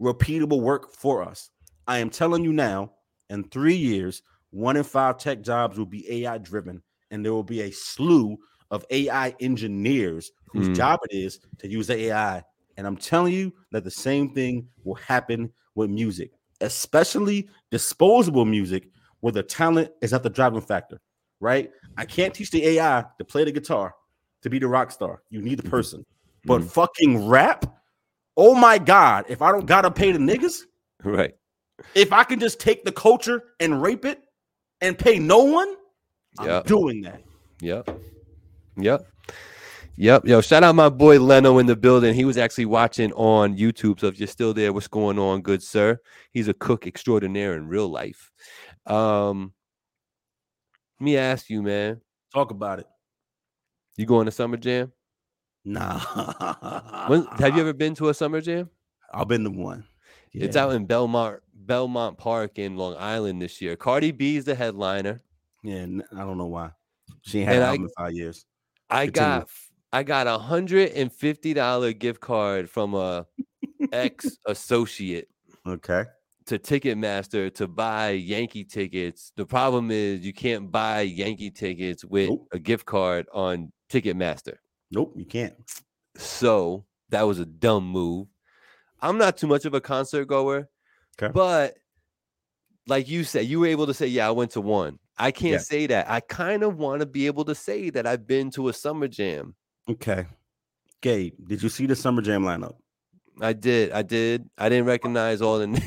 repeatable 0.00 0.60
work 0.60 0.94
for 0.94 1.22
us. 1.22 1.50
I 1.86 1.98
am 1.98 2.10
telling 2.10 2.44
you 2.44 2.52
now, 2.52 2.92
in 3.28 3.44
three 3.44 3.74
years, 3.74 4.22
one 4.50 4.76
in 4.76 4.84
five 4.84 5.18
tech 5.18 5.42
jobs 5.42 5.76
will 5.76 5.86
be 5.86 6.24
AI 6.24 6.38
driven, 6.38 6.82
and 7.10 7.24
there 7.24 7.32
will 7.32 7.42
be 7.42 7.62
a 7.62 7.70
slew 7.72 8.38
of 8.70 8.84
AI 8.90 9.34
engineers 9.40 10.30
whose 10.46 10.68
mm. 10.68 10.76
job 10.76 11.00
it 11.10 11.16
is 11.16 11.40
to 11.58 11.68
use 11.68 11.88
the 11.88 11.96
AI. 12.04 12.44
And 12.76 12.86
I'm 12.86 12.96
telling 12.96 13.32
you 13.32 13.52
that 13.72 13.82
the 13.82 13.90
same 13.90 14.32
thing 14.32 14.68
will 14.84 14.94
happen 14.94 15.52
with 15.74 15.90
music 15.90 16.30
especially 16.60 17.48
disposable 17.70 18.44
music 18.44 18.88
where 19.20 19.32
the 19.32 19.42
talent 19.42 19.90
is 20.00 20.12
not 20.12 20.22
the 20.22 20.30
driving 20.30 20.60
factor, 20.60 21.00
right? 21.40 21.70
I 21.96 22.04
can't 22.04 22.32
teach 22.32 22.50
the 22.50 22.66
AI 22.66 23.04
to 23.18 23.24
play 23.24 23.44
the 23.44 23.52
guitar 23.52 23.94
to 24.42 24.50
be 24.50 24.58
the 24.58 24.68
rock 24.68 24.90
star. 24.90 25.22
You 25.30 25.42
need 25.42 25.58
the 25.58 25.62
mm-hmm. 25.62 25.70
person. 25.70 26.06
But 26.44 26.60
mm-hmm. 26.60 26.68
fucking 26.68 27.28
rap, 27.28 27.66
oh 28.40 28.54
my 28.54 28.78
God, 28.78 29.26
if 29.28 29.42
I 29.42 29.52
don't 29.52 29.66
gotta 29.66 29.90
pay 29.90 30.12
the 30.12 30.18
niggas, 30.18 30.62
right? 31.04 31.34
If 31.94 32.12
I 32.12 32.24
can 32.24 32.40
just 32.40 32.58
take 32.58 32.84
the 32.84 32.92
culture 32.92 33.44
and 33.60 33.82
rape 33.82 34.04
it 34.04 34.20
and 34.80 34.98
pay 34.98 35.18
no 35.18 35.44
one, 35.44 35.76
I'm 36.38 36.62
doing 36.62 37.02
that. 37.02 37.22
Yep. 37.60 37.90
Yep. 38.76 39.06
Yep. 39.96 40.26
Yo, 40.26 40.40
shout 40.40 40.62
out 40.62 40.74
my 40.74 40.88
boy 40.88 41.20
Leno 41.20 41.58
in 41.58 41.66
the 41.66 41.76
building. 41.76 42.14
He 42.14 42.24
was 42.24 42.38
actually 42.38 42.64
watching 42.64 43.12
on 43.12 43.56
YouTube. 43.56 44.00
So 44.00 44.06
if 44.06 44.18
you're 44.18 44.26
still 44.26 44.54
there, 44.54 44.72
what's 44.72 44.88
going 44.88 45.18
on, 45.18 45.42
good 45.42 45.62
sir? 45.62 45.98
He's 46.32 46.48
a 46.48 46.54
cook 46.54 46.86
extraordinaire 46.86 47.54
in 47.54 47.68
real 47.68 47.88
life. 47.88 48.30
Um, 48.86 49.52
let 50.98 51.04
me 51.04 51.18
ask 51.18 51.50
you, 51.50 51.62
man. 51.62 52.00
Talk 52.32 52.50
about 52.50 52.78
it. 52.78 52.86
You 53.96 54.06
going 54.06 54.24
to 54.24 54.32
Summer 54.32 54.56
Jam? 54.56 54.92
Nah. 55.64 55.98
when, 57.08 57.24
have 57.38 57.54
you 57.54 57.60
ever 57.60 57.72
been 57.72 57.94
to 57.96 58.08
a 58.08 58.14
Summer 58.14 58.40
Jam? 58.40 58.70
I've 59.12 59.28
been 59.28 59.44
to 59.44 59.50
one. 59.50 59.84
Yeah. 60.32 60.44
It's 60.44 60.56
out 60.56 60.72
in 60.72 60.86
Belmont 60.86 61.40
Belmont 61.54 62.18
Park 62.18 62.58
in 62.58 62.76
Long 62.76 62.96
Island 62.98 63.42
this 63.42 63.60
year. 63.60 63.76
Cardi 63.76 64.12
B 64.12 64.36
is 64.36 64.44
the 64.44 64.54
headliner. 64.54 65.20
Yeah, 65.62 65.86
I 66.12 66.20
don't 66.20 66.38
know 66.38 66.46
why. 66.46 66.70
She 67.22 67.40
ain't 67.40 67.48
had 67.48 67.62
album 67.62 67.84
in 67.84 67.90
five 67.96 68.12
years. 68.12 68.46
I 68.88 69.06
Continue. 69.06 69.28
got 69.28 69.48
I 69.92 70.02
got 70.02 70.26
a 70.26 70.38
hundred 70.38 70.90
and 70.90 71.12
fifty 71.12 71.52
dollar 71.52 71.92
gift 71.92 72.20
card 72.20 72.70
from 72.70 72.94
a 72.94 73.26
ex 73.92 74.38
associate. 74.46 75.28
Okay. 75.66 76.04
To 76.46 76.58
Ticketmaster 76.58 77.52
to 77.54 77.68
buy 77.68 78.10
Yankee 78.10 78.64
tickets. 78.64 79.32
The 79.36 79.46
problem 79.46 79.90
is 79.90 80.24
you 80.24 80.32
can't 80.32 80.70
buy 80.70 81.02
Yankee 81.02 81.50
tickets 81.50 82.04
with 82.04 82.30
nope. 82.30 82.48
a 82.52 82.58
gift 82.58 82.86
card 82.86 83.26
on 83.32 83.72
Ticketmaster. 83.90 84.56
Nope, 84.90 85.14
you 85.16 85.24
can't. 85.24 85.54
So 86.16 86.84
that 87.10 87.22
was 87.22 87.38
a 87.38 87.46
dumb 87.46 87.86
move. 87.86 88.28
I'm 89.00 89.18
not 89.18 89.36
too 89.36 89.46
much 89.46 89.64
of 89.64 89.74
a 89.74 89.80
concert 89.80 90.26
goer, 90.26 90.68
okay. 91.20 91.32
but 91.32 91.74
like 92.86 93.08
you 93.08 93.24
said, 93.24 93.46
you 93.46 93.60
were 93.60 93.66
able 93.66 93.86
to 93.86 93.94
say, 93.94 94.06
Yeah, 94.06 94.28
I 94.28 94.30
went 94.32 94.50
to 94.52 94.60
one. 94.60 94.98
I 95.18 95.30
can't 95.30 95.52
yeah. 95.52 95.58
say 95.58 95.86
that. 95.86 96.10
I 96.10 96.20
kind 96.20 96.62
of 96.62 96.76
want 96.76 97.00
to 97.00 97.06
be 97.06 97.26
able 97.26 97.44
to 97.44 97.54
say 97.54 97.90
that 97.90 98.06
I've 98.06 98.26
been 98.26 98.50
to 98.52 98.68
a 98.68 98.72
summer 98.72 99.08
jam. 99.08 99.54
Okay. 99.88 100.26
Gabe, 101.02 101.34
did 101.46 101.62
you 101.62 101.68
see 101.68 101.86
the 101.86 101.96
Summer 101.96 102.20
Jam 102.20 102.42
lineup? 102.42 102.74
I 103.40 103.54
did. 103.54 103.92
I 103.92 104.02
did. 104.02 104.48
I 104.58 104.68
didn't 104.68 104.84
recognize 104.84 105.40
all 105.40 105.58
the 105.58 105.66
names. 105.66 105.84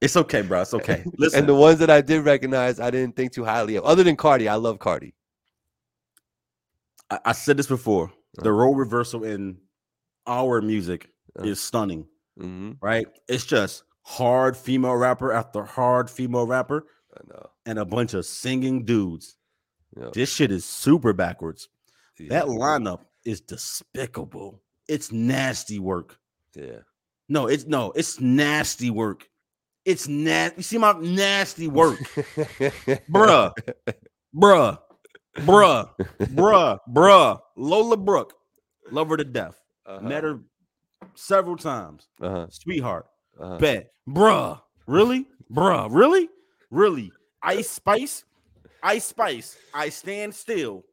It's 0.00 0.16
okay, 0.16 0.42
bro. 0.42 0.62
It's 0.62 0.74
okay. 0.74 1.04
Listen. 1.18 1.40
And 1.40 1.48
the 1.48 1.54
ones 1.54 1.78
that 1.78 1.90
I 1.90 2.00
did 2.00 2.24
recognize, 2.24 2.80
I 2.80 2.90
didn't 2.90 3.16
think 3.16 3.32
too 3.32 3.44
highly 3.44 3.76
of. 3.76 3.84
Other 3.84 4.02
than 4.02 4.16
Cardi, 4.16 4.48
I 4.48 4.54
love 4.54 4.78
Cardi. 4.78 5.14
I, 7.10 7.18
I 7.26 7.32
said 7.32 7.56
this 7.56 7.66
before. 7.66 8.06
Uh-huh. 8.06 8.44
The 8.44 8.52
role 8.52 8.74
reversal 8.74 9.24
in 9.24 9.58
our 10.26 10.60
music 10.60 11.10
uh-huh. 11.38 11.48
is 11.48 11.60
stunning. 11.60 12.06
Mm-hmm. 12.38 12.72
Right? 12.80 13.06
It's 13.28 13.44
just 13.44 13.84
hard 14.02 14.56
female 14.56 14.96
rapper 14.96 15.32
after 15.32 15.64
hard 15.64 16.10
female 16.10 16.46
rapper. 16.46 16.86
I 17.16 17.20
know. 17.28 17.50
And 17.66 17.78
a 17.78 17.84
bunch 17.84 18.14
of 18.14 18.24
singing 18.24 18.84
dudes. 18.84 19.36
Yep. 19.96 20.12
This 20.12 20.32
shit 20.32 20.52
is 20.52 20.64
super 20.64 21.12
backwards. 21.12 21.68
Yeah. 22.18 22.28
That 22.30 22.46
lineup 22.46 23.00
is 23.24 23.40
despicable. 23.40 24.62
It's 24.88 25.12
nasty 25.12 25.78
work. 25.78 26.18
Yeah. 26.54 26.80
No, 27.28 27.46
it's 27.46 27.66
no, 27.66 27.92
it's 27.92 28.20
nasty 28.20 28.90
work. 28.90 29.28
It's 29.84 30.08
nasty. 30.08 30.56
You 30.58 30.62
see 30.62 30.78
my 30.78 30.92
nasty 30.92 31.68
work, 31.68 31.98
bruh, 33.08 33.52
bruh, 34.34 34.78
bruh, 35.40 35.88
bruh, 36.20 36.78
bruh. 36.88 37.40
Lola 37.56 37.96
Brooke, 37.96 38.34
love 38.90 39.08
her 39.08 39.16
to 39.16 39.24
death. 39.24 39.60
Uh-huh. 39.86 40.00
Met 40.00 40.24
her 40.24 40.40
several 41.14 41.56
times. 41.56 42.08
Uh-huh. 42.20 42.46
Sweetheart, 42.50 43.06
uh-huh. 43.40 43.58
bet, 43.58 43.92
bruh, 44.08 44.60
really, 44.86 45.26
bruh, 45.52 45.88
really, 45.90 46.28
really. 46.70 47.10
Ice 47.42 47.70
Spice, 47.70 48.24
Ice 48.82 49.04
Spice. 49.04 49.56
I 49.74 49.88
stand 49.88 50.34
still. 50.34 50.84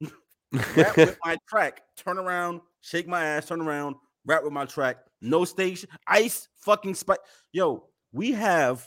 rap 0.76 0.96
with 0.96 1.18
my 1.24 1.36
track. 1.48 1.82
Turn 1.96 2.18
around, 2.18 2.60
shake 2.80 3.08
my 3.08 3.24
ass. 3.24 3.46
Turn 3.46 3.60
around, 3.60 3.96
rap 4.24 4.44
with 4.44 4.52
my 4.52 4.64
track. 4.64 4.98
No 5.20 5.44
station. 5.44 5.88
Ice 6.06 6.48
fucking 6.56 6.94
Spice. 6.94 7.18
Yo, 7.52 7.84
we 8.12 8.32
have 8.32 8.86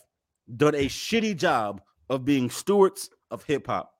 done 0.55 0.75
a 0.75 0.85
shitty 0.85 1.35
job 1.35 1.81
of 2.09 2.25
being 2.25 2.49
stewards 2.49 3.09
of 3.31 3.43
hip 3.43 3.67
hop. 3.67 3.93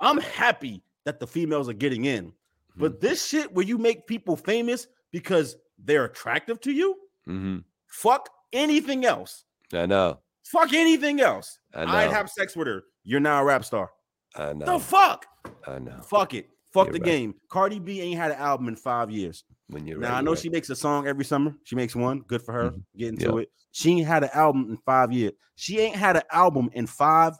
I'm 0.00 0.18
happy 0.18 0.82
that 1.04 1.20
the 1.20 1.26
females 1.26 1.68
are 1.68 1.74
getting 1.74 2.04
in, 2.04 2.32
but 2.76 2.92
mm-hmm. 2.92 3.06
this 3.06 3.26
shit 3.26 3.52
where 3.52 3.64
you 3.64 3.78
make 3.78 4.06
people 4.06 4.36
famous 4.36 4.86
because 5.12 5.56
they're 5.78 6.04
attractive 6.04 6.60
to 6.62 6.72
you, 6.72 6.96
mm-hmm. 7.28 7.58
fuck 7.86 8.28
anything 8.52 9.04
else. 9.04 9.44
I 9.72 9.86
know. 9.86 10.18
Fuck 10.44 10.72
anything 10.72 11.20
else. 11.20 11.58
I 11.74 12.04
would 12.06 12.14
have 12.14 12.30
sex 12.30 12.54
with 12.54 12.68
her. 12.68 12.84
You're 13.04 13.20
now 13.20 13.40
a 13.40 13.44
rap 13.44 13.64
star. 13.64 13.90
I 14.34 14.52
know. 14.52 14.66
The 14.66 14.78
fuck? 14.78 15.26
I 15.66 15.78
know. 15.78 16.00
Fuck 16.02 16.34
it. 16.34 16.50
Fuck 16.72 16.88
You're 16.88 16.94
the 16.94 17.00
right. 17.00 17.06
game. 17.06 17.34
Cardi 17.48 17.78
B 17.78 18.00
ain't 18.02 18.18
had 18.18 18.32
an 18.32 18.38
album 18.38 18.68
in 18.68 18.76
five 18.76 19.10
years. 19.10 19.44
When 19.68 19.86
you're 19.86 19.98
now, 19.98 20.08
ready, 20.08 20.18
I 20.18 20.20
know 20.20 20.32
right. 20.32 20.40
she 20.40 20.48
makes 20.48 20.70
a 20.70 20.76
song 20.76 21.06
every 21.06 21.24
summer. 21.24 21.54
She 21.64 21.74
makes 21.74 21.96
one. 21.96 22.20
Good 22.20 22.42
for 22.42 22.52
her. 22.52 22.70
Mm-hmm. 22.70 22.98
Get 22.98 23.08
into 23.08 23.24
yep. 23.24 23.34
it. 23.42 23.48
She 23.72 23.90
ain't 23.90 24.06
had 24.06 24.24
an 24.24 24.30
album 24.34 24.66
in 24.70 24.76
five 24.84 25.12
years. 25.12 25.32
She 25.56 25.80
ain't 25.80 25.96
had 25.96 26.16
an 26.16 26.22
album 26.30 26.70
in 26.74 26.86
five 26.86 27.34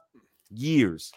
years. 0.51 1.13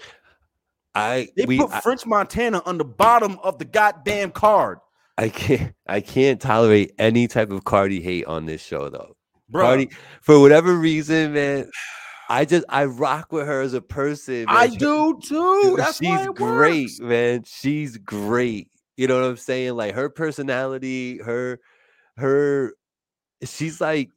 I 0.96 1.30
they 1.36 1.46
we, 1.46 1.58
put 1.58 1.72
I, 1.72 1.82
French 1.82 2.06
Montana 2.06 2.62
on 2.66 2.78
the 2.78 2.86
bottom 2.86 3.40
of 3.44 3.58
the 3.60 3.66
goddamn 3.66 4.32
card. 4.32 4.80
I 5.18 5.30
can't 5.30 5.74
I 5.88 6.02
can't 6.02 6.40
tolerate 6.42 6.94
any 6.98 7.28
type 7.28 7.52
of 7.52 7.64
Cardi 7.66 8.02
hate 8.02 8.26
on 8.26 8.46
this 8.46 8.62
show 8.62 8.90
though. 8.90 9.16
Bro. 9.50 9.66
Cardi, 9.66 9.90
for 10.22 10.40
whatever 10.40 10.76
reason, 10.76 11.34
man. 11.34 11.70
I 12.30 12.46
just 12.46 12.64
I 12.70 12.86
rock 12.86 13.32
with 13.32 13.48
her 13.48 13.62
as 13.62 13.74
a 13.74 13.82
person. 13.82 14.46
Man. 14.46 14.48
I 14.50 14.70
she, 14.70 14.78
do 14.78 15.20
too. 15.22 15.76
That's 15.78 15.98
she's 15.98 16.28
great, 16.28 16.84
works. 16.84 17.00
man. 17.00 17.44
She's 17.46 17.98
great. 17.98 18.70
You 18.98 19.08
know 19.08 19.20
what 19.20 19.28
I'm 19.30 19.38
saying? 19.38 19.76
Like 19.76 19.96
her 19.96 20.10
personality, 20.10 21.18
her 21.20 21.60
her 22.18 22.74
she's 23.44 23.82
like 23.82 24.10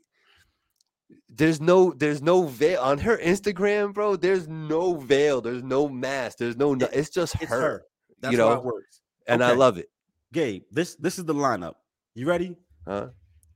there's 1.35 1.61
no 1.61 1.93
there's 1.93 2.23
no 2.23 2.45
veil 2.47 2.81
on 2.81 2.99
her 2.99 3.17
Instagram, 3.19 3.95
bro. 3.95 4.17
There's 4.17 4.49
no 4.49 4.95
veil, 4.97 5.41
there's 5.41 5.63
no 5.63 5.89
mask, 5.89 6.39
there's 6.39 6.57
no 6.57 6.75
it's 6.75 7.11
just 7.11 7.35
it's 7.41 7.51
her. 7.51 7.61
her. 7.61 7.83
That's 8.21 8.33
you 8.33 8.39
know, 8.39 8.53
it 8.53 8.65
works. 8.65 9.01
And 9.27 9.43
okay. 9.43 9.53
I 9.53 9.55
love 9.55 9.79
it. 9.79 9.89
Gabe, 10.33 10.63
this 10.71 10.95
this 10.97 11.19
is 11.19 11.25
the 11.25 11.35
lineup. 11.35 11.75
You 12.15 12.27
ready? 12.27 12.57
Huh? 12.87 13.09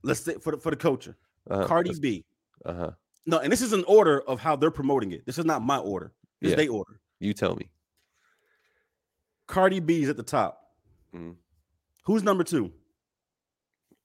Let's 0.02 0.20
say 0.20 0.36
for 0.40 0.52
the 0.52 0.58
for 0.58 0.70
the 0.70 0.76
culture. 0.76 1.16
Uh-huh. 1.50 1.66
Cardi 1.66 1.92
B. 2.00 2.24
Uh-huh. 2.64 2.90
No, 3.26 3.38
and 3.38 3.52
this 3.52 3.60
is 3.60 3.72
an 3.72 3.84
order 3.86 4.20
of 4.22 4.40
how 4.40 4.56
they're 4.56 4.70
promoting 4.70 5.12
it. 5.12 5.26
This 5.26 5.38
is 5.38 5.44
not 5.44 5.62
my 5.62 5.78
order. 5.78 6.12
This 6.40 6.50
yeah. 6.50 6.56
they 6.56 6.68
order. 6.68 7.00
You 7.20 7.32
tell 7.32 7.56
me. 7.56 7.70
Cardi 9.46 9.80
B 9.80 10.02
is 10.02 10.08
at 10.08 10.16
the 10.16 10.22
top. 10.22 10.60
Mm-hmm. 11.14 11.32
Who's 12.04 12.22
number 12.22 12.44
two? 12.44 12.72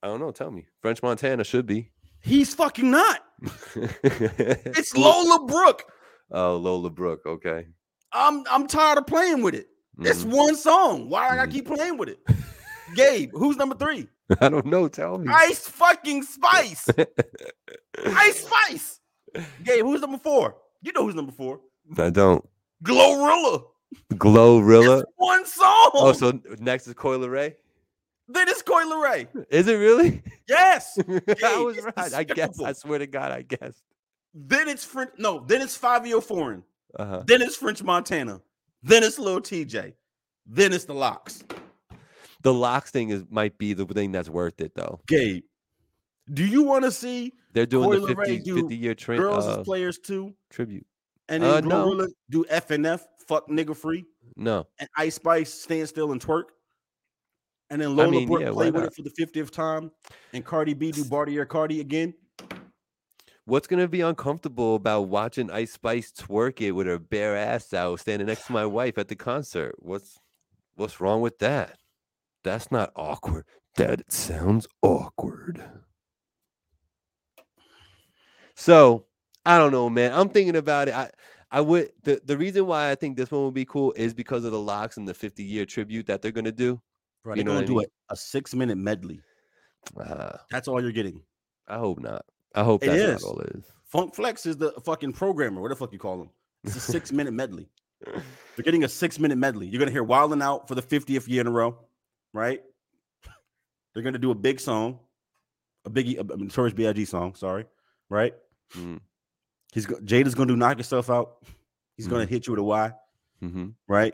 I 0.04 0.08
don't 0.08 0.20
know. 0.20 0.32
Tell 0.32 0.52
me. 0.52 0.68
French 0.82 1.04
Montana 1.04 1.44
should 1.44 1.66
be. 1.66 1.92
He's 2.22 2.54
fucking 2.54 2.90
not. 2.90 3.22
it's 3.76 4.96
Lola 4.96 5.46
Brooke. 5.46 5.84
Oh, 6.32 6.58
Lola 6.58 6.90
Brooke. 6.90 7.26
Okay. 7.26 7.68
I'm 8.14 8.44
I'm 8.50 8.68
tired 8.68 8.98
of 8.98 9.08
playing 9.08 9.42
with 9.42 9.56
it. 9.56 9.68
Mm-hmm. 9.98 10.08
It's 10.08 10.24
one 10.24 10.56
song. 10.56 11.10
Why 11.10 11.24
mm-hmm. 11.24 11.34
I 11.34 11.36
gotta 11.38 11.52
keep 11.52 11.68
playing 11.68 11.98
with 11.98 12.10
it? 12.10 12.20
Gabe, 12.96 13.32
who's 13.34 13.58
number 13.58 13.76
three? 13.76 14.08
I 14.40 14.50
don't 14.50 14.66
know. 14.66 14.88
Tell 14.88 15.18
me. 15.18 15.32
Ice 15.34 15.68
fucking 15.68 16.24
Spice. 16.24 16.88
Ice 18.06 18.46
Spice. 18.46 19.00
Gabe, 19.64 19.84
who's 19.84 20.02
number 20.02 20.18
four? 20.18 20.56
You 20.82 20.92
know 20.94 21.04
who's 21.04 21.16
number 21.16 21.32
four. 21.32 21.62
I 21.98 22.10
don't. 22.10 22.44
Glorilla. 22.84 23.64
Glorilla. 24.14 25.04
one 25.18 25.46
song. 25.46 25.92
Oh, 25.94 26.14
so 26.14 26.40
next 26.60 26.88
is 26.88 26.94
Coi 26.94 27.18
Leray. 27.18 27.56
Then 28.34 28.48
it's 28.48 28.62
Coi 28.62 28.84
Leray. 28.86 29.28
Is 29.50 29.68
it 29.68 29.76
really? 29.76 30.24
Yes. 30.48 30.98
I 31.44 31.62
was 31.62 31.80
right. 31.98 32.14
I 32.14 32.24
guess. 32.24 32.62
I 32.62 32.74
swear 32.74 33.00
to 33.00 33.08
God, 33.08 33.32
I 33.32 33.42
guess. 33.42 33.82
Then 34.34 34.70
it's 34.70 34.86
French. 34.86 35.12
No, 35.18 35.44
then 35.46 35.62
it's 35.62 35.78
Fivio 35.78 36.24
Foreign. 36.24 36.64
Uh-huh. 36.98 37.24
Then 37.26 37.42
it's 37.42 37.56
French 37.56 37.84
Montana. 37.84 38.42
Then 38.84 39.04
it's 39.04 39.20
Lil 39.20 39.42
Tjay. 39.42 39.94
Then 40.46 40.74
it's 40.74 40.86
the 40.86 40.94
LOX. 40.94 41.44
The 42.42 42.54
LOX 42.54 42.92
thing 42.92 43.10
is 43.10 43.24
might 43.30 43.58
be 43.58 43.74
the 43.74 43.86
thing 43.86 44.12
that's 44.12 44.30
worth 44.30 44.60
it 44.62 44.74
though. 44.76 45.00
Gabe, 45.08 45.44
do 46.34 46.46
you 46.46 46.64
want 46.64 46.86
to 46.86 46.92
see 46.92 47.34
they're 47.54 47.66
doing 47.66 48.02
the 48.02 48.16
50, 48.16 48.52
50 48.52 48.76
year 48.76 48.96
tra- 48.96 49.18
girls 49.18 49.46
uh, 49.46 49.60
as 49.60 49.66
players 49.66 50.00
too 50.00 50.34
tribute, 50.50 50.86
and 51.30 51.44
then 51.44 51.72
uh, 51.72 51.86
no. 51.86 52.08
do 52.30 52.44
FNF 52.46 53.02
fuck 53.28 53.48
nigga 53.48 53.76
free? 53.76 54.06
No, 54.36 54.66
and 54.80 54.90
Ice 54.98 55.16
Spice 55.16 55.54
stand 55.54 55.88
still 55.88 56.14
and 56.14 56.22
twerk, 56.22 56.46
and 57.72 57.82
then 57.82 57.96
Lola 57.96 58.10
I 58.10 58.12
mean, 58.12 58.28
Brooke 58.28 58.42
yeah, 58.42 58.52
play 58.52 58.70
with 58.70 58.84
it 58.84 58.94
for 58.94 59.02
the 59.02 59.10
50th 59.10 59.50
time, 59.50 59.92
and 60.34 60.46
Cardi 60.46 60.74
B 60.74 60.92
do 60.92 61.06
Bartier 61.06 61.46
Cardi 61.46 61.80
again. 61.80 62.14
What's 63.46 63.66
gonna 63.66 63.88
be 63.88 64.02
uncomfortable 64.02 64.76
about 64.76 65.04
watching 65.04 65.50
Ice 65.50 65.72
Spice 65.72 66.12
twerk 66.12 66.62
it 66.62 66.74
with 66.74 66.86
her 66.86 67.00
bare 67.00 67.36
ass 67.36 67.74
out, 67.74 68.02
standing 68.02 68.28
next 68.28 68.46
to 68.48 68.52
my 68.52 68.66
wife 68.66 68.98
at 68.98 69.08
the 69.08 69.16
concert? 69.16 69.76
What's 69.80 70.20
what's 70.76 71.00
wrong 71.00 71.22
with 71.22 71.40
that? 71.40 71.78
That's 72.44 72.72
not 72.72 72.92
awkward. 72.96 73.46
That 73.78 74.12
sounds 74.12 74.68
awkward. 74.82 75.64
So 78.54 79.06
I 79.46 79.58
don't 79.58 79.72
know, 79.72 79.90
man. 79.90 80.12
I'm 80.14 80.30
thinking 80.30 80.58
about 80.58 80.90
it. 80.90 80.94
I 80.94 81.10
I 81.50 81.62
would 81.62 81.92
the, 82.04 82.22
the 82.24 82.38
reason 82.38 82.68
why 82.68 82.92
I 82.92 82.96
think 82.96 83.16
this 83.16 83.32
one 83.32 83.46
would 83.46 83.54
be 83.54 83.66
cool 83.66 83.94
is 83.96 84.14
because 84.14 84.44
of 84.44 84.52
the 84.52 84.60
LOX 84.60 84.98
and 84.98 85.08
the 85.08 85.14
50 85.14 85.42
year 85.42 85.66
tribute 85.66 86.08
that 86.08 86.22
they're 86.22 86.32
gonna 86.34 86.52
do. 86.52 86.82
Right, 87.24 87.38
you 87.38 87.44
they're 87.44 87.54
gonna 87.54 87.66
do 87.66 87.76
mean? 87.76 87.86
a, 88.10 88.14
a 88.14 88.16
six 88.16 88.54
minute 88.54 88.78
medley. 88.78 89.22
Uh, 90.00 90.38
that's 90.50 90.68
all 90.68 90.82
you're 90.82 90.92
getting. 90.92 91.22
I 91.68 91.78
hope 91.78 92.00
not. 92.00 92.26
I 92.56 92.64
hope 92.64 92.82
that's 92.82 93.24
not 93.24 93.30
all 93.30 93.40
it 93.40 93.56
is. 93.56 93.64
Funk 93.86 94.16
Flex 94.16 94.46
is 94.46 94.58
the 94.58 94.72
fucking 94.86 95.14
programmer. 95.14 95.62
What 95.62 95.70
the 95.70 95.76
fuck 95.76 95.94
you 95.94 96.00
call 96.00 96.22
him? 96.22 96.30
It's 96.64 96.76
a 96.76 96.80
six 96.80 97.12
minute 97.12 97.34
medley. 97.34 97.70
They're 98.06 98.64
getting 98.64 98.84
a 98.84 98.90
six 98.90 99.20
minute 99.20 99.38
medley. 99.38 99.68
You're 99.68 99.80
gonna 99.80 99.92
hear 99.92 100.04
Wildin' 100.04 100.42
Out 100.42 100.68
for 100.68 100.76
the 100.76 100.82
50th 100.82 101.28
year 101.28 101.42
in 101.42 101.48
a 101.48 101.52
row, 101.52 101.78
right? 102.34 102.62
They're 103.94 104.04
gonna 104.04 104.18
do 104.18 104.32
a 104.32 104.36
big 104.36 104.60
song, 104.60 105.00
a 105.86 105.90
biggie, 105.90 106.20
a 106.20 106.38
Notorious 106.38 106.74
B.I.G. 106.74 107.06
song. 107.06 107.36
Sorry, 107.36 107.66
right? 108.10 108.34
Mm. 108.76 109.00
He's 109.74 109.86
Jada's 109.86 110.36
gonna 110.36 110.48
do 110.48 110.56
knock 110.56 110.78
yourself 110.78 111.10
out. 111.10 111.46
He's 111.98 112.08
mm. 112.08 112.12
gonna 112.12 112.26
hit 112.26 112.48
you 112.48 112.52
with 112.52 112.60
a 112.60 112.64
y, 112.64 112.92
mm-hmm. 113.44 113.70
right? 113.88 114.14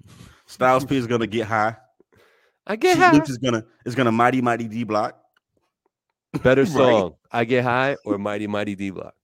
Styles 0.46 0.84
P 0.84 0.96
is 0.96 1.06
gonna 1.06 1.26
get 1.26 1.46
high. 1.46 1.76
I 2.68 2.76
get 2.76 2.98
high. 2.98 3.12
Luke 3.12 3.28
is 3.28 3.38
gonna 3.38 3.64
is 3.84 3.94
gonna 3.94 4.12
mighty 4.12 4.40
mighty 4.42 4.68
D 4.68 4.84
block. 4.84 5.18
Better 6.42 6.66
song, 6.66 7.02
right? 7.02 7.12
I 7.32 7.44
get 7.44 7.64
high 7.64 7.96
or 8.04 8.18
mighty 8.18 8.46
mighty 8.46 8.74
D 8.74 8.90
block. 8.90 9.14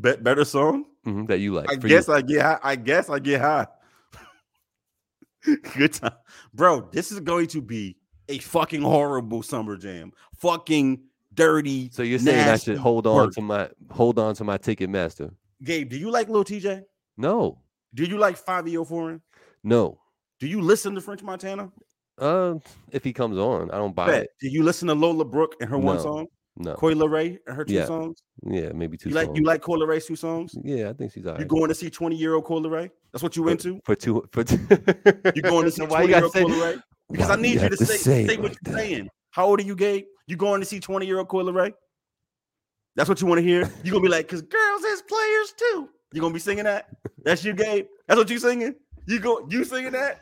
Be- 0.00 0.16
better 0.16 0.44
song 0.44 0.84
mm-hmm, 1.06 1.26
that 1.26 1.38
you 1.38 1.54
like. 1.54 1.70
I 1.70 1.76
guess 1.76 2.08
you. 2.08 2.14
I 2.14 2.22
get 2.22 2.42
high. 2.42 2.58
I 2.62 2.76
guess 2.76 3.08
I 3.08 3.18
get 3.18 3.40
high. 3.40 3.66
Good 5.76 5.94
time, 5.94 6.12
bro. 6.52 6.88
This 6.92 7.12
is 7.12 7.20
going 7.20 7.46
to 7.48 7.62
be 7.62 7.96
a 8.28 8.38
fucking 8.38 8.82
horrible 8.82 9.42
summer 9.42 9.76
jam. 9.76 10.12
Fucking 10.38 11.00
dirty. 11.34 11.90
So 11.92 12.02
you're 12.02 12.18
saying 12.18 12.48
I 12.48 12.56
should 12.56 12.76
hold 12.76 13.06
on 13.06 13.16
work. 13.16 13.34
to 13.34 13.40
my 13.40 13.68
hold 13.90 14.18
on 14.18 14.34
to 14.36 14.44
my 14.44 14.58
Ticketmaster. 14.58 15.32
Gabe, 15.62 15.88
do 15.88 15.96
you 15.96 16.10
like 16.10 16.28
Lil 16.28 16.44
Tjay? 16.44 16.84
No. 17.16 17.58
Do 17.94 18.04
you 18.04 18.18
like 18.18 18.38
Fivio 18.38 18.86
Foreign? 18.86 19.22
No. 19.64 19.98
Do 20.38 20.46
you 20.46 20.60
listen 20.60 20.94
to 20.94 21.00
French 21.00 21.22
Montana? 21.22 21.72
Uh, 22.18 22.54
if 22.90 23.04
he 23.04 23.12
comes 23.12 23.38
on, 23.38 23.70
I 23.70 23.76
don't 23.76 23.94
buy 23.94 24.06
Bet. 24.06 24.22
it. 24.24 24.30
Did 24.40 24.52
you 24.52 24.62
listen 24.62 24.88
to 24.88 24.94
Lola 24.94 25.24
Brooke 25.24 25.54
and 25.60 25.70
her 25.70 25.78
no. 25.78 25.84
one 25.84 26.00
song? 26.00 26.26
No. 26.60 26.74
Coi 26.74 26.92
Leray 26.94 27.38
and 27.46 27.56
her 27.56 27.64
two 27.64 27.74
yeah. 27.74 27.86
songs? 27.86 28.22
Yeah, 28.44 28.70
maybe 28.74 28.96
two. 28.96 29.10
You 29.10 29.14
like 29.14 29.26
songs. 29.26 29.38
you 29.38 29.44
like 29.44 29.62
Coi 29.62 29.76
Leray's 29.76 30.06
two 30.06 30.16
songs? 30.16 30.56
Yeah, 30.64 30.90
I 30.90 30.92
think 30.92 31.12
she's 31.12 31.24
alright. 31.24 31.40
You 31.40 31.46
going 31.46 31.68
to 31.68 31.74
see 31.74 31.88
20 31.88 32.16
year 32.16 32.34
old 32.34 32.44
Coi 32.44 32.58
Leray? 32.58 32.90
That's 33.12 33.22
what 33.22 33.36
you 33.36 33.44
for, 33.44 33.50
into? 33.50 33.80
For 33.84 33.94
two 33.94 34.28
for 34.32 34.42
two 34.42 34.56
you 35.36 35.42
going 35.42 35.66
to 35.66 35.70
see 35.70 35.86
20 35.86 36.08
year 36.08 36.24
old 36.24 36.32
Coi 36.32 36.42
Leray? 36.42 36.82
Because 37.10 37.30
I 37.30 37.36
need 37.36 37.54
you, 37.54 37.62
you 37.62 37.68
to, 37.70 37.76
say, 37.78 37.96
say, 37.96 38.26
say 38.26 38.36
what 38.36 38.54
you're 38.66 38.76
saying. 38.76 39.08
How 39.30 39.46
old 39.46 39.60
are 39.60 39.62
you, 39.62 39.74
Gabe? 39.74 40.04
You 40.26 40.36
going 40.36 40.60
to 40.60 40.66
see 40.66 40.78
20 40.78 41.06
year 41.06 41.18
old 41.18 41.28
Coi 41.28 41.42
Leray? 41.42 41.72
That's 42.96 43.08
what 43.08 43.20
you 43.22 43.26
want 43.26 43.38
to 43.38 43.42
hear. 43.42 43.72
You're 43.82 43.92
gonna 43.92 44.02
be 44.02 44.08
like, 44.08 44.28
cause 44.28 44.42
girls 44.42 44.82
is 44.82 45.00
players 45.02 45.54
too. 45.56 45.88
You 46.12 46.20
gonna 46.20 46.34
be 46.34 46.40
singing 46.40 46.64
that? 46.64 46.88
That's 47.24 47.44
you, 47.44 47.54
game. 47.54 47.86
That's 48.06 48.18
what 48.18 48.28
you 48.28 48.38
singing. 48.38 48.74
You 49.06 49.20
go, 49.20 49.46
you 49.48 49.64
singing 49.64 49.92
that? 49.92 50.20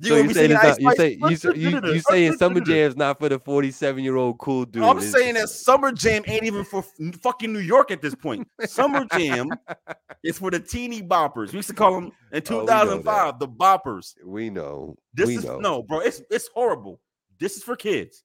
You, 0.00 0.10
so 0.10 0.16
you 0.16 0.32
saying 0.32 0.52
not, 0.52 0.80
you 0.80 0.94
say 0.94 1.18
you, 1.20 1.52
you, 1.54 1.92
you 1.92 2.00
saying 2.00 2.36
Summer 2.36 2.60
Jam's 2.60 2.96
not 2.96 3.18
for 3.18 3.28
the 3.28 3.38
47 3.38 4.04
year 4.04 4.14
old 4.14 4.38
cool 4.38 4.64
dude? 4.64 4.84
I'm 4.84 4.98
it's, 4.98 5.10
saying 5.10 5.34
that 5.34 5.48
Summer 5.48 5.90
Jam 5.90 6.22
ain't 6.28 6.44
even 6.44 6.64
for 6.64 6.84
fucking 7.20 7.52
New 7.52 7.58
York 7.58 7.90
at 7.90 8.00
this 8.00 8.14
point. 8.14 8.46
Summer 8.64 9.04
Jam 9.12 9.50
is 10.22 10.38
for 10.38 10.52
the 10.52 10.60
teeny 10.60 11.02
boppers. 11.02 11.50
We 11.50 11.56
used 11.56 11.68
to 11.70 11.74
call 11.74 11.94
them 11.94 12.12
in 12.30 12.42
2005 12.42 13.34
oh, 13.34 13.36
the 13.40 13.48
boppers. 13.48 14.14
We 14.24 14.50
know. 14.50 14.96
This 15.14 15.26
we 15.26 15.38
is 15.38 15.44
know. 15.44 15.58
no, 15.58 15.82
bro. 15.82 15.98
It's 15.98 16.22
it's 16.30 16.48
horrible. 16.54 17.00
This 17.40 17.56
is 17.56 17.64
for 17.64 17.74
kids. 17.74 18.22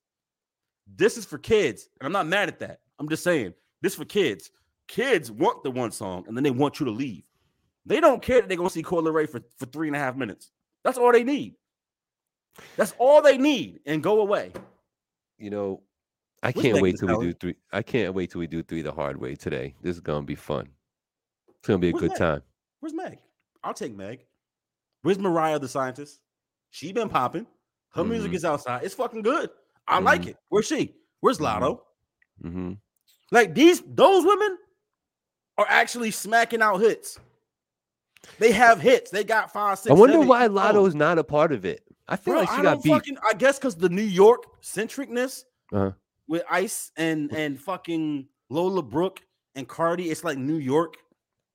This 0.95 1.17
is 1.17 1.25
for 1.25 1.39
kids, 1.39 1.89
and 1.99 2.05
I'm 2.05 2.11
not 2.11 2.27
mad 2.27 2.49
at 2.49 2.59
that. 2.59 2.81
I'm 2.99 3.09
just 3.09 3.23
saying 3.23 3.53
this 3.81 3.95
for 3.95 4.05
kids. 4.05 4.51
Kids 4.87 5.31
want 5.31 5.63
the 5.63 5.71
one 5.71 5.91
song, 5.91 6.25
and 6.27 6.37
then 6.37 6.43
they 6.43 6.51
want 6.51 6.79
you 6.79 6.85
to 6.85 6.91
leave. 6.91 7.23
They 7.87 7.99
don't 7.99 8.21
care 8.21 8.41
that 8.41 8.47
they're 8.47 8.57
gonna 8.57 8.69
see 8.69 8.83
Coi 8.83 9.01
Leray 9.01 9.27
for, 9.27 9.41
for 9.57 9.65
three 9.65 9.87
and 9.87 9.95
a 9.95 9.99
half 9.99 10.15
minutes. 10.15 10.51
That's 10.83 10.99
all 10.99 11.11
they 11.11 11.23
need. 11.23 11.55
That's 12.75 12.93
all 12.97 13.21
they 13.21 13.37
need, 13.37 13.79
and 13.85 14.03
go 14.03 14.21
away. 14.21 14.51
You 15.37 15.49
know, 15.49 15.81
I 16.41 16.51
can't 16.51 16.81
wait 16.81 16.97
till 16.97 17.17
we 17.17 17.25
do 17.27 17.33
three. 17.33 17.55
I 17.71 17.81
can't 17.81 18.13
wait 18.13 18.31
till 18.31 18.39
we 18.39 18.47
do 18.47 18.63
three 18.63 18.81
the 18.81 18.91
hard 18.91 19.19
way 19.19 19.35
today. 19.35 19.75
This 19.81 19.95
is 19.95 20.01
gonna 20.01 20.25
be 20.25 20.35
fun. 20.35 20.69
It's 21.59 21.67
gonna 21.67 21.79
be 21.79 21.89
a 21.89 21.91
Where's 21.91 22.01
good 22.01 22.11
Meg? 22.11 22.17
time. 22.17 22.41
Where's 22.79 22.93
Meg? 22.93 23.19
I'll 23.63 23.73
take 23.73 23.95
Meg. 23.95 24.25
Where's 25.01 25.19
Mariah 25.19 25.59
the 25.59 25.67
scientist? 25.67 26.19
She 26.71 26.91
been 26.91 27.09
popping. 27.09 27.47
Her 27.93 28.01
mm-hmm. 28.01 28.11
music 28.11 28.33
is 28.33 28.45
outside. 28.45 28.83
It's 28.83 28.95
fucking 28.95 29.21
good. 29.21 29.49
I 29.87 29.97
mm-hmm. 29.97 30.05
like 30.05 30.27
it. 30.27 30.37
Where's 30.49 30.65
she? 30.65 30.95
Where's 31.19 31.37
mm-hmm. 31.37 32.47
Mm-hmm. 32.47 32.73
Like 33.31 33.53
these, 33.53 33.81
those 33.85 34.25
women 34.25 34.57
are 35.57 35.65
actually 35.69 36.11
smacking 36.11 36.61
out 36.61 36.77
hits. 36.77 37.19
They 38.39 38.51
have 38.51 38.81
hits. 38.81 39.11
They 39.11 39.23
got 39.23 39.51
five, 39.51 39.79
six. 39.79 39.91
I 39.91 39.93
wonder 39.93 40.13
seven, 40.13 40.27
why 40.27 40.47
Latto 40.47 40.87
is 40.87 40.95
not 40.95 41.19
a 41.19 41.23
part 41.23 41.51
of 41.51 41.65
it. 41.65 41.82
I 42.07 42.15
feel 42.15 42.33
Bro, 42.33 42.41
like 42.41 42.49
she 42.49 42.55
I 42.55 42.61
got 42.61 42.83
beat. 42.83 42.89
Fucking, 42.91 43.17
I 43.27 43.33
guess 43.33 43.57
because 43.57 43.75
the 43.75 43.89
New 43.89 44.01
York 44.01 44.61
centricness 44.61 45.43
uh-huh. 45.71 45.91
with 46.27 46.43
Ice 46.49 46.91
and 46.97 47.31
and 47.33 47.59
fucking 47.59 48.27
Lola 48.49 48.83
Brooke 48.83 49.21
and 49.55 49.67
Cardi, 49.67 50.09
it's 50.09 50.23
like 50.23 50.37
New 50.37 50.57
York 50.57 50.95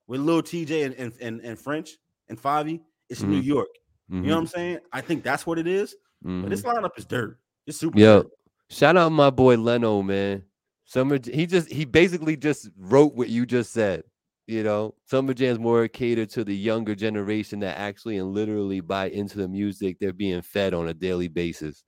with 0.07 0.21
Lil 0.21 0.41
Tjay 0.41 0.85
and 0.85 0.95
and, 0.95 1.13
and, 1.21 1.41
and 1.41 1.59
French 1.59 1.91
and 2.29 2.41
Favi. 2.41 2.81
It's 3.09 3.21
mm-hmm. 3.21 3.31
New 3.31 3.41
York. 3.41 3.69
Mm-hmm. 4.11 4.23
You 4.23 4.29
know 4.29 4.35
what 4.35 4.41
I'm 4.41 4.47
saying? 4.47 4.79
I 4.91 5.01
think 5.01 5.23
that's 5.23 5.45
what 5.45 5.59
it 5.59 5.67
is. 5.67 5.95
Mm-hmm. 6.25 6.41
But 6.41 6.49
this 6.49 6.61
mm-hmm. 6.61 6.85
lineup 6.85 6.97
is 6.97 7.05
dirt. 7.05 7.37
It's 7.67 7.77
super. 7.77 7.99
Yo, 7.99 8.23
dirt. 8.23 8.31
shout 8.69 8.97
out 8.97 9.11
my 9.11 9.29
boy 9.29 9.55
Leno, 9.55 10.01
man. 10.01 10.43
Summer, 10.85 11.19
he 11.23 11.45
just 11.45 11.71
he 11.71 11.85
basically 11.85 12.35
just 12.35 12.69
wrote 12.75 13.13
what 13.13 13.29
you 13.29 13.45
just 13.45 13.71
said. 13.71 14.03
You 14.49 14.63
know, 14.63 14.95
Summer 15.05 15.35
Jam's 15.35 15.59
more 15.59 15.87
catered 15.87 16.31
to 16.31 16.43
the 16.43 16.55
younger 16.55 16.95
generation 16.95 17.59
that 17.59 17.77
actually 17.77 18.17
and 18.17 18.33
literally 18.33 18.79
buy 18.79 19.09
into 19.09 19.37
the 19.37 19.47
music 19.47 19.97
they're 19.99 20.11
being 20.11 20.41
fed 20.41 20.73
on 20.73 20.89
a 20.89 20.93
daily 20.95 21.27
basis. 21.27 21.83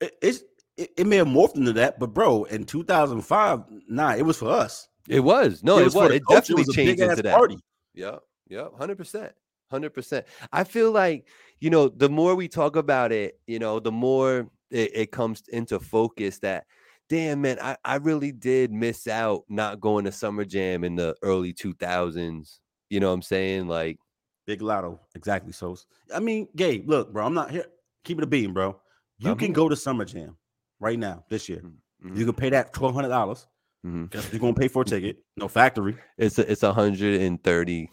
It, 0.00 0.14
it's 0.22 0.44
it, 0.78 0.92
it 0.96 1.06
may 1.06 1.16
have 1.16 1.26
morphed 1.26 1.56
into 1.56 1.74
that, 1.74 1.98
but 1.98 2.14
bro, 2.14 2.44
in 2.44 2.64
2005, 2.64 3.64
nah, 3.86 4.14
it 4.14 4.24
was 4.24 4.38
for 4.38 4.48
us. 4.48 4.88
It 5.10 5.20
was 5.20 5.62
no, 5.62 5.78
it, 5.78 5.84
was. 5.84 5.94
It, 5.94 5.98
was. 5.98 6.10
it 6.12 6.22
definitely 6.30 6.64
it 6.68 6.74
changed 6.74 7.02
into 7.02 7.22
that. 7.22 7.36
Party. 7.36 7.58
Yeah, 7.92 8.16
yeah, 8.48 8.68
hundred 8.78 8.96
percent, 8.96 9.32
hundred 9.70 9.90
percent. 9.90 10.24
I 10.50 10.64
feel 10.64 10.90
like 10.90 11.26
you 11.60 11.68
know, 11.68 11.90
the 11.90 12.08
more 12.08 12.34
we 12.34 12.48
talk 12.48 12.76
about 12.76 13.12
it, 13.12 13.38
you 13.46 13.58
know, 13.58 13.78
the 13.78 13.92
more 13.92 14.48
it, 14.70 14.90
it 14.94 15.12
comes 15.12 15.42
into 15.48 15.78
focus 15.80 16.38
that 16.38 16.64
damn 17.08 17.40
man, 17.40 17.58
I, 17.60 17.76
I 17.84 17.96
really 17.96 18.32
did 18.32 18.72
miss 18.72 19.06
out 19.06 19.44
not 19.48 19.80
going 19.80 20.04
to 20.04 20.12
Summer 20.12 20.44
Jam 20.44 20.84
in 20.84 20.96
the 20.96 21.14
early 21.22 21.52
2000s. 21.52 22.58
You 22.90 23.00
know 23.00 23.08
what 23.08 23.14
I'm 23.14 23.22
saying? 23.22 23.68
Like 23.68 23.98
Big 24.46 24.60
Latto. 24.60 24.98
Exactly. 25.14 25.52
So 25.52 25.76
I 26.14 26.20
mean, 26.20 26.48
Gabe, 26.56 26.88
look, 26.88 27.12
bro, 27.12 27.26
I'm 27.26 27.34
not 27.34 27.50
here. 27.50 27.66
Keep 28.04 28.18
it 28.18 28.24
a 28.24 28.26
beam, 28.26 28.54
bro. 28.54 28.80
You 29.18 29.34
can 29.34 29.52
go 29.52 29.68
to 29.68 29.76
Summer 29.76 30.04
Jam 30.04 30.36
right 30.80 30.98
now 30.98 31.24
this 31.28 31.48
year. 31.48 31.62
Mm-hmm. 32.04 32.16
You 32.16 32.24
can 32.24 32.34
pay 32.34 32.50
that 32.50 32.72
twelve 32.72 32.94
hundred 32.94 33.08
dollars. 33.08 33.46
Mm-hmm. 33.84 34.32
You're 34.32 34.40
gonna 34.40 34.54
pay 34.54 34.68
for 34.68 34.82
a 34.82 34.84
ticket, 34.84 35.18
no 35.36 35.48
factory. 35.48 35.96
It's 36.16 36.38
a, 36.38 36.50
it's 36.50 36.62
a 36.62 36.72
hundred 36.72 37.20
and 37.20 37.42
thirty. 37.42 37.90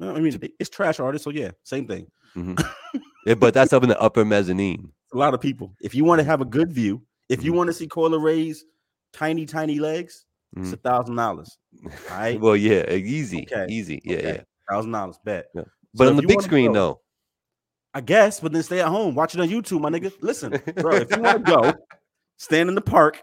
I 0.00 0.18
mean, 0.18 0.38
it's 0.58 0.70
trash 0.70 1.00
artists, 1.00 1.24
so 1.24 1.30
yeah, 1.30 1.50
same 1.64 1.86
thing. 1.86 2.06
Mm-hmm. 2.36 2.98
yeah, 3.26 3.34
but 3.34 3.52
that's 3.54 3.72
up 3.72 3.82
in 3.82 3.88
the 3.88 4.00
upper 4.00 4.24
mezzanine. 4.24 4.90
A 5.12 5.18
lot 5.18 5.34
of 5.34 5.40
people. 5.40 5.74
If 5.82 5.94
you 5.94 6.04
want 6.04 6.20
to 6.20 6.24
have 6.24 6.40
a 6.40 6.44
good 6.44 6.72
view, 6.72 7.02
if 7.28 7.42
you 7.42 7.50
mm-hmm. 7.50 7.58
want 7.58 7.66
to 7.68 7.72
see 7.72 7.86
Coi 7.86 8.08
Leray's 8.08 8.64
tiny, 9.12 9.46
tiny 9.46 9.78
legs, 9.78 10.26
mm-hmm. 10.54 10.64
it's 10.64 10.72
a 10.72 10.76
thousand 10.76 11.16
dollars. 11.16 11.56
All 11.84 11.90
right. 12.10 12.40
well, 12.40 12.56
yeah, 12.56 12.90
easy, 12.90 13.46
okay. 13.50 13.66
easy. 13.68 14.00
Yeah, 14.04 14.16
okay. 14.16 14.26
yeah. 14.26 14.42
Thousand 14.70 14.92
dollars, 14.92 15.18
bet. 15.24 15.46
Yeah. 15.54 15.62
But 15.94 16.04
so 16.04 16.10
on 16.10 16.16
the 16.16 16.26
big 16.26 16.42
screen, 16.42 16.72
go, 16.72 16.74
though. 16.74 17.00
I 17.94 18.00
guess, 18.00 18.40
but 18.40 18.52
then 18.52 18.62
stay 18.62 18.80
at 18.80 18.88
home, 18.88 19.14
watch 19.14 19.34
it 19.34 19.40
on 19.40 19.48
YouTube, 19.48 19.80
my 19.80 19.90
nigga. 19.90 20.12
Listen, 20.20 20.50
bro, 20.76 20.96
if 20.96 21.14
you 21.14 21.22
want 21.22 21.46
to 21.46 21.52
go, 21.52 21.72
stand 22.38 22.68
in 22.68 22.74
the 22.74 22.80
park, 22.80 23.22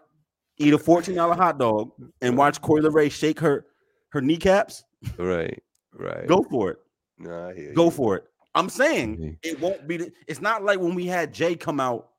eat 0.58 0.74
a 0.74 0.78
$14 0.78 1.36
hot 1.36 1.60
dog, 1.60 1.92
and 2.22 2.38
watch 2.38 2.62
Coi 2.62 2.80
Leray 2.80 3.12
shake 3.12 3.40
her 3.40 3.66
her 4.10 4.22
kneecaps. 4.22 4.84
Right, 5.18 5.62
right. 5.94 6.28
Go 6.28 6.46
for 6.50 6.72
it. 6.72 6.78
No, 7.18 7.50
I 7.50 7.54
hear 7.54 7.74
Go 7.74 7.86
you. 7.86 7.92
for 7.92 8.16
it. 8.18 8.24
I'm 8.54 8.70
saying 8.70 9.38
it 9.44 9.60
won't 9.60 9.88
be. 9.88 9.98
The, 9.98 10.12
it's 10.28 10.42
not 10.42 10.64
like 10.64 10.80
when 10.80 10.96
we 10.96 11.06
had 11.06 11.34
Jay 11.34 11.56
come 11.56 11.80
out 11.80 12.11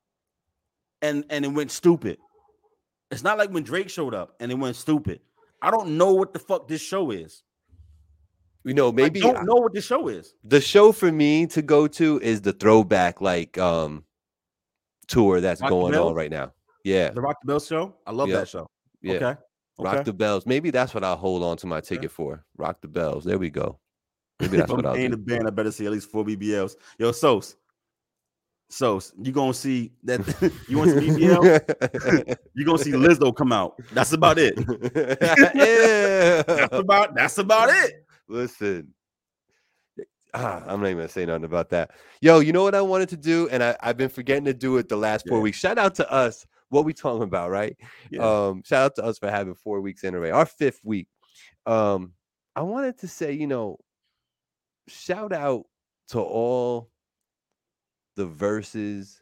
and 1.03 1.25
and 1.29 1.45
it 1.45 1.49
went 1.49 1.69
stupid. 1.69 2.17
It's 3.11 3.21
not 3.21 3.37
like 3.37 3.51
when 3.51 3.61
Drake 3.61 3.89
showed 3.89 4.15
up 4.15 4.35
and 4.39 4.51
it 4.51 4.55
went 4.55 4.75
stupid. 4.75 5.19
I 5.61 5.69
don't 5.69 5.97
know 5.97 6.13
what 6.13 6.33
the 6.33 6.39
fuck 6.39 6.67
this 6.67 6.81
show 6.81 7.11
is. 7.11 7.43
You 8.63 8.73
know, 8.73 8.91
maybe 8.91 9.21
I 9.21 9.31
don't 9.31 9.45
know 9.45 9.55
what 9.55 9.73
the 9.73 9.81
show 9.81 10.07
is. 10.07 10.33
The 10.45 10.61
show 10.61 10.91
for 10.91 11.11
me 11.11 11.45
to 11.47 11.61
go 11.61 11.85
to 11.87 12.19
is 12.21 12.41
the 12.41 12.53
throwback 12.53 13.21
like 13.21 13.57
um 13.57 14.05
tour 15.07 15.41
that's 15.41 15.61
Rock 15.61 15.69
going 15.69 15.95
on 15.95 16.15
right 16.15 16.31
now. 16.31 16.53
Yeah. 16.83 17.11
The 17.11 17.21
Rock 17.21 17.37
the 17.43 17.47
Bells 17.47 17.67
show. 17.67 17.93
I 18.07 18.11
love 18.11 18.29
yep. 18.29 18.39
that 18.39 18.49
show. 18.49 18.67
Yeah. 19.01 19.13
Okay. 19.15 19.39
Rock 19.79 19.95
okay. 19.95 20.03
the 20.03 20.13
Bells. 20.13 20.45
Maybe 20.45 20.71
that's 20.71 20.93
what 20.93 21.03
I'll 21.03 21.17
hold 21.17 21.43
on 21.43 21.57
to 21.57 21.67
my 21.67 21.81
ticket 21.81 22.05
okay. 22.05 22.13
for. 22.13 22.45
Rock 22.57 22.81
the 22.81 22.87
Bells. 22.87 23.25
There 23.25 23.37
we 23.37 23.49
go. 23.49 23.79
Maybe 24.39 24.57
that's 24.57 24.71
what 24.71 24.85
I'll 24.85 24.95
do. 24.95 25.09
the 25.09 25.17
band, 25.17 25.47
I 25.47 25.49
better 25.49 25.71
see 25.71 25.85
at 25.85 25.91
least 25.91 26.09
four 26.09 26.23
BBLs. 26.23 26.75
Yo, 26.99 27.11
Sos, 27.11 27.55
so 28.73 28.99
you 29.21 29.31
gonna 29.31 29.53
see 29.53 29.91
that 30.03 30.19
you 30.67 30.77
want 30.77 30.91
to 30.91 30.99
see 30.99 31.07
BBL? 31.07 32.37
you 32.55 32.65
gonna 32.65 32.77
see 32.79 32.91
Lizzo 32.91 33.35
come 33.35 33.51
out. 33.51 33.79
That's 33.93 34.13
about 34.13 34.37
it. 34.39 34.55
yeah. 35.55 36.41
That's 36.41 36.73
about 36.75 37.15
that's 37.15 37.37
about 37.37 37.69
it. 37.69 38.05
Listen. 38.27 38.93
Ah, 40.33 40.63
I'm 40.65 40.79
not 40.79 40.87
even 40.87 40.97
gonna 40.97 41.09
say 41.09 41.25
nothing 41.25 41.43
about 41.43 41.69
that. 41.69 41.91
Yo, 42.21 42.39
you 42.39 42.51
know 42.51 42.63
what 42.63 42.73
I 42.73 42.81
wanted 42.81 43.09
to 43.09 43.17
do, 43.17 43.47
and 43.49 43.63
I, 43.63 43.75
have 43.81 43.97
been 43.97 44.09
forgetting 44.09 44.45
to 44.45 44.53
do 44.53 44.77
it 44.77 44.89
the 44.89 44.97
last 44.97 45.27
four 45.27 45.37
yeah. 45.37 45.43
weeks. 45.43 45.59
Shout 45.59 45.77
out 45.77 45.93
to 45.95 46.11
us. 46.11 46.47
What 46.69 46.85
we 46.85 46.93
talking 46.93 47.21
about, 47.21 47.51
right? 47.51 47.77
Yeah. 48.09 48.47
Um, 48.47 48.63
shout 48.65 48.85
out 48.85 48.95
to 48.95 49.03
us 49.03 49.19
for 49.19 49.29
having 49.29 49.53
four 49.53 49.81
weeks 49.81 50.03
in 50.03 50.15
a 50.15 50.19
row. 50.19 50.31
Our 50.31 50.47
fifth 50.47 50.79
week. 50.83 51.07
Um, 51.67 52.13
I 52.55 52.63
wanted 52.63 52.97
to 52.99 53.07
say, 53.07 53.33
you 53.33 53.45
know, 53.45 53.77
shout 54.87 55.31
out 55.31 55.65
to 56.09 56.19
all 56.19 56.89
the 58.15 58.25
verses 58.25 59.21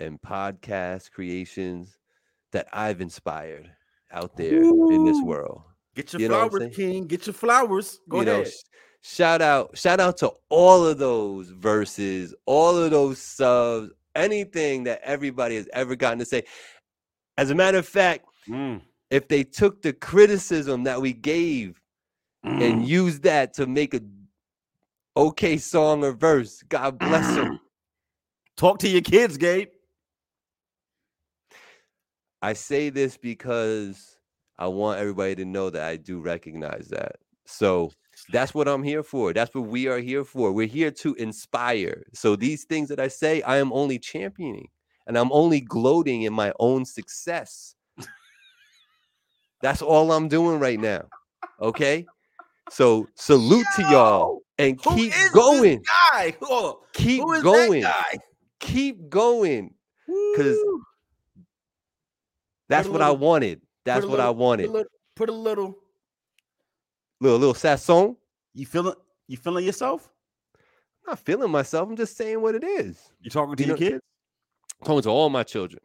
and 0.00 0.20
podcast 0.20 1.10
creations 1.10 1.98
that 2.52 2.68
I've 2.72 3.00
inspired 3.00 3.70
out 4.12 4.36
there 4.36 4.62
Ooh. 4.62 4.90
in 4.90 5.04
this 5.04 5.20
world. 5.22 5.62
Get 5.94 6.12
your 6.12 6.22
you 6.22 6.28
flowers, 6.28 6.76
King. 6.76 7.06
Get 7.06 7.26
your 7.26 7.34
flowers. 7.34 8.00
Go 8.08 8.20
you 8.20 8.28
ahead. 8.28 8.44
Know, 8.44 8.50
shout 9.02 9.40
out, 9.40 9.76
shout 9.76 10.00
out 10.00 10.16
to 10.18 10.32
all 10.48 10.86
of 10.86 10.98
those 10.98 11.50
verses, 11.50 12.34
all 12.44 12.76
of 12.76 12.90
those 12.90 13.18
subs, 13.18 13.90
anything 14.14 14.84
that 14.84 15.00
everybody 15.02 15.56
has 15.56 15.68
ever 15.72 15.96
gotten 15.96 16.18
to 16.18 16.24
say. 16.24 16.44
As 17.38 17.50
a 17.50 17.54
matter 17.54 17.78
of 17.78 17.86
fact, 17.86 18.26
mm. 18.48 18.80
if 19.10 19.28
they 19.28 19.44
took 19.44 19.82
the 19.82 19.92
criticism 19.92 20.84
that 20.84 21.00
we 21.00 21.12
gave 21.12 21.80
mm. 22.44 22.62
and 22.62 22.86
used 22.86 23.22
that 23.22 23.54
to 23.54 23.66
make 23.66 23.94
a 23.94 24.00
okay 25.16 25.56
song 25.56 26.04
or 26.04 26.12
verse, 26.12 26.62
God 26.68 26.98
bless 26.98 27.34
them. 27.34 27.60
Talk 28.56 28.78
to 28.78 28.88
your 28.88 29.02
kids, 29.02 29.36
Gabe. 29.36 29.68
I 32.40 32.54
say 32.54 32.90
this 32.90 33.16
because 33.18 34.18
I 34.58 34.68
want 34.68 34.98
everybody 34.98 35.34
to 35.36 35.44
know 35.44 35.68
that 35.68 35.82
I 35.82 35.96
do 35.96 36.20
recognize 36.20 36.88
that. 36.88 37.16
So 37.44 37.92
that's 38.32 38.54
what 38.54 38.66
I'm 38.66 38.82
here 38.82 39.02
for. 39.02 39.32
That's 39.34 39.54
what 39.54 39.66
we 39.66 39.88
are 39.88 39.98
here 39.98 40.24
for. 40.24 40.52
We're 40.52 40.66
here 40.66 40.90
to 40.90 41.14
inspire. 41.14 42.04
So 42.14 42.34
these 42.34 42.64
things 42.64 42.88
that 42.88 42.98
I 42.98 43.08
say, 43.08 43.42
I 43.42 43.58
am 43.58 43.72
only 43.72 43.98
championing 43.98 44.68
and 45.06 45.18
I'm 45.18 45.30
only 45.32 45.60
gloating 45.60 46.22
in 46.22 46.32
my 46.32 46.52
own 46.58 46.84
success. 46.84 47.74
That's 49.60 49.82
all 49.82 50.12
I'm 50.12 50.28
doing 50.28 50.60
right 50.60 50.80
now. 50.80 51.08
Okay? 51.60 52.06
So 52.70 53.06
salute 53.16 53.66
Yo, 53.78 53.84
to 53.84 53.90
y'all 53.90 54.40
and 54.58 54.80
keep 54.80 55.12
going. 55.32 55.82
Guy? 56.12 56.36
Keep 56.94 57.22
going 57.42 57.84
keep 58.66 59.08
going 59.08 59.74
because 60.06 60.58
that's 62.68 62.88
what 62.88 63.00
I 63.00 63.10
wanted. 63.10 63.60
That's 63.84 64.04
what 64.04 64.12
little, 64.12 64.26
I 64.26 64.30
wanted. 64.30 64.66
Put 64.66 64.70
a, 64.70 64.72
little, 64.72 64.90
put 65.14 65.28
a 65.28 65.32
little, 65.32 65.78
little 67.20 67.38
little 67.38 67.54
sasson. 67.54 68.16
You 68.54 68.66
feeling? 68.66 68.94
You 69.28 69.36
feeling 69.36 69.64
yourself? 69.64 70.10
I'm 71.06 71.12
not 71.12 71.18
feeling 71.20 71.50
myself. 71.50 71.88
I'm 71.88 71.96
just 71.96 72.16
saying 72.16 72.40
what 72.40 72.54
it 72.54 72.64
is. 72.64 72.98
You 73.20 73.30
talking 73.30 73.54
to 73.54 73.62
you 73.62 73.68
your 73.68 73.76
know, 73.76 73.78
kids? 73.78 74.02
I'm 74.80 74.86
talking 74.86 75.02
to 75.02 75.10
all 75.10 75.30
my 75.30 75.44
children. 75.44 75.80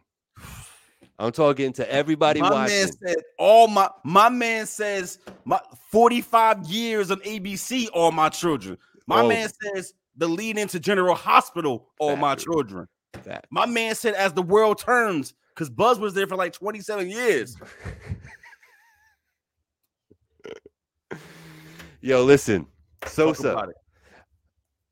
I'm 1.20 1.32
talking 1.32 1.72
to 1.74 1.92
everybody 1.92 2.42
my 2.42 2.50
watching. 2.50 2.76
man 2.76 2.92
said 2.94 3.18
all 3.38 3.68
my 3.68 3.90
my 4.04 4.30
man 4.30 4.66
says 4.66 5.20
my 5.46 5.60
45 5.92 6.66
years 6.66 7.12
on 7.12 7.20
ABC 7.20 7.90
all 7.94 8.12
my 8.12 8.30
children. 8.30 8.78
My 9.06 9.22
oh. 9.22 9.28
man 9.28 9.48
says 9.62 9.94
the 10.16 10.28
lead 10.28 10.57
into 10.57 10.80
General 10.80 11.16
Hospital 11.16 11.89
all 11.99 12.16
my 12.16 12.36
children. 12.36 12.88
Fact. 13.24 13.47
My 13.49 13.66
man 13.66 13.95
said 13.95 14.14
as 14.14 14.34
the 14.34 14.41
world 14.41 14.80
turns 14.80 15.34
because 15.53 15.70
Buzz 15.70 15.99
was 15.99 16.14
there 16.14 16.28
for 16.28 16.36
like 16.36 16.53
27 16.53 17.09
years. 17.09 17.57
Yo, 22.01 22.24
listen, 22.24 22.66
Sosa. 23.05 23.68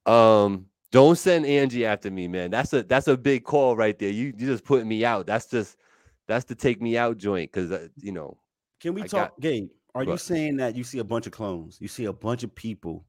Um, 0.05 0.67
don't 0.91 1.17
send 1.17 1.45
Angie 1.45 1.85
after 1.85 2.11
me, 2.11 2.27
man. 2.27 2.51
That's 2.51 2.73
a 2.73 2.83
that's 2.83 3.07
a 3.07 3.17
big 3.17 3.43
call 3.43 3.75
right 3.75 3.97
there. 3.97 4.09
You 4.09 4.33
you 4.37 4.47
just 4.47 4.63
putting 4.63 4.87
me 4.87 5.03
out. 5.05 5.25
That's 5.25 5.47
just 5.47 5.77
that's 6.27 6.45
the 6.45 6.55
take 6.55 6.81
me 6.81 6.97
out 6.97 7.17
joint 7.17 7.51
because 7.51 7.71
uh, 7.71 7.87
you 7.97 8.11
know. 8.11 8.37
Can 8.79 8.93
we 8.93 9.03
I 9.03 9.07
talk, 9.07 9.29
got, 9.29 9.39
Gabe? 9.41 9.69
Are 9.95 10.03
you 10.03 10.17
saying 10.17 10.57
that 10.57 10.75
you 10.75 10.83
see 10.83 10.99
a 10.99 11.03
bunch 11.03 11.25
of 11.25 11.31
clones? 11.31 11.77
You 11.81 11.87
see 11.87 12.05
a 12.05 12.13
bunch 12.13 12.43
of 12.43 12.53
people 12.53 13.05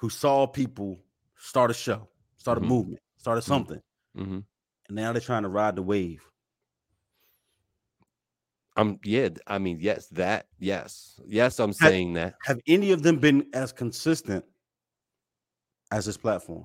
who 0.00 0.08
saw 0.08 0.46
people 0.46 0.98
start 1.36 1.70
a 1.70 1.74
show, 1.74 2.08
start 2.38 2.56
a 2.56 2.60
mm-hmm. 2.60 2.70
movement, 2.70 3.00
start 3.18 3.36
a 3.36 3.40
mm-hmm. 3.40 3.48
something, 3.48 3.82
mm-hmm. 4.16 4.38
and 4.38 4.46
now 4.88 5.12
they're 5.12 5.20
trying 5.20 5.42
to 5.42 5.48
ride 5.48 5.76
the 5.76 5.82
wave. 5.82 6.22
Um, 8.76 8.98
yeah, 9.04 9.28
I 9.46 9.58
mean, 9.58 9.78
yes, 9.80 10.06
that, 10.08 10.46
yes, 10.58 11.20
yes, 11.26 11.58
I'm 11.58 11.74
saying 11.74 12.14
that. 12.14 12.34
Have 12.44 12.60
any 12.66 12.92
of 12.92 13.02
them 13.02 13.18
been 13.18 13.46
as 13.52 13.72
consistent 13.72 14.44
as 15.90 16.06
this 16.06 16.16
platform? 16.16 16.64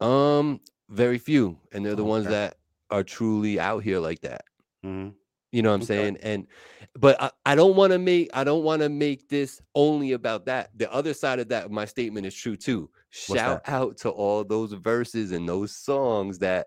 Um, 0.00 0.60
very 0.90 1.18
few, 1.18 1.58
and 1.72 1.84
they're 1.84 1.94
the 1.94 2.02
okay. 2.02 2.10
ones 2.10 2.26
that 2.26 2.56
are 2.90 3.02
truly 3.02 3.58
out 3.58 3.82
here 3.82 4.00
like 4.00 4.20
that. 4.20 4.42
Mm-hmm. 4.84 5.10
You 5.52 5.62
know 5.62 5.70
what 5.70 5.76
I'm 5.76 5.82
okay. 5.82 5.86
saying? 5.86 6.18
And 6.22 6.46
but 6.94 7.20
I, 7.22 7.30
I 7.46 7.54
don't 7.54 7.76
want 7.76 7.92
to 7.92 7.98
make 7.98 8.30
I 8.34 8.44
don't 8.44 8.64
want 8.64 8.82
to 8.82 8.88
make 8.88 9.28
this 9.28 9.60
only 9.74 10.12
about 10.12 10.46
that. 10.46 10.70
The 10.76 10.92
other 10.92 11.14
side 11.14 11.38
of 11.38 11.48
that, 11.48 11.70
my 11.70 11.84
statement 11.84 12.26
is 12.26 12.34
true 12.34 12.56
too. 12.56 12.90
Shout 13.10 13.62
out 13.66 13.96
to 13.98 14.10
all 14.10 14.44
those 14.44 14.72
verses 14.72 15.32
and 15.32 15.48
those 15.48 15.74
songs 15.74 16.38
that 16.40 16.66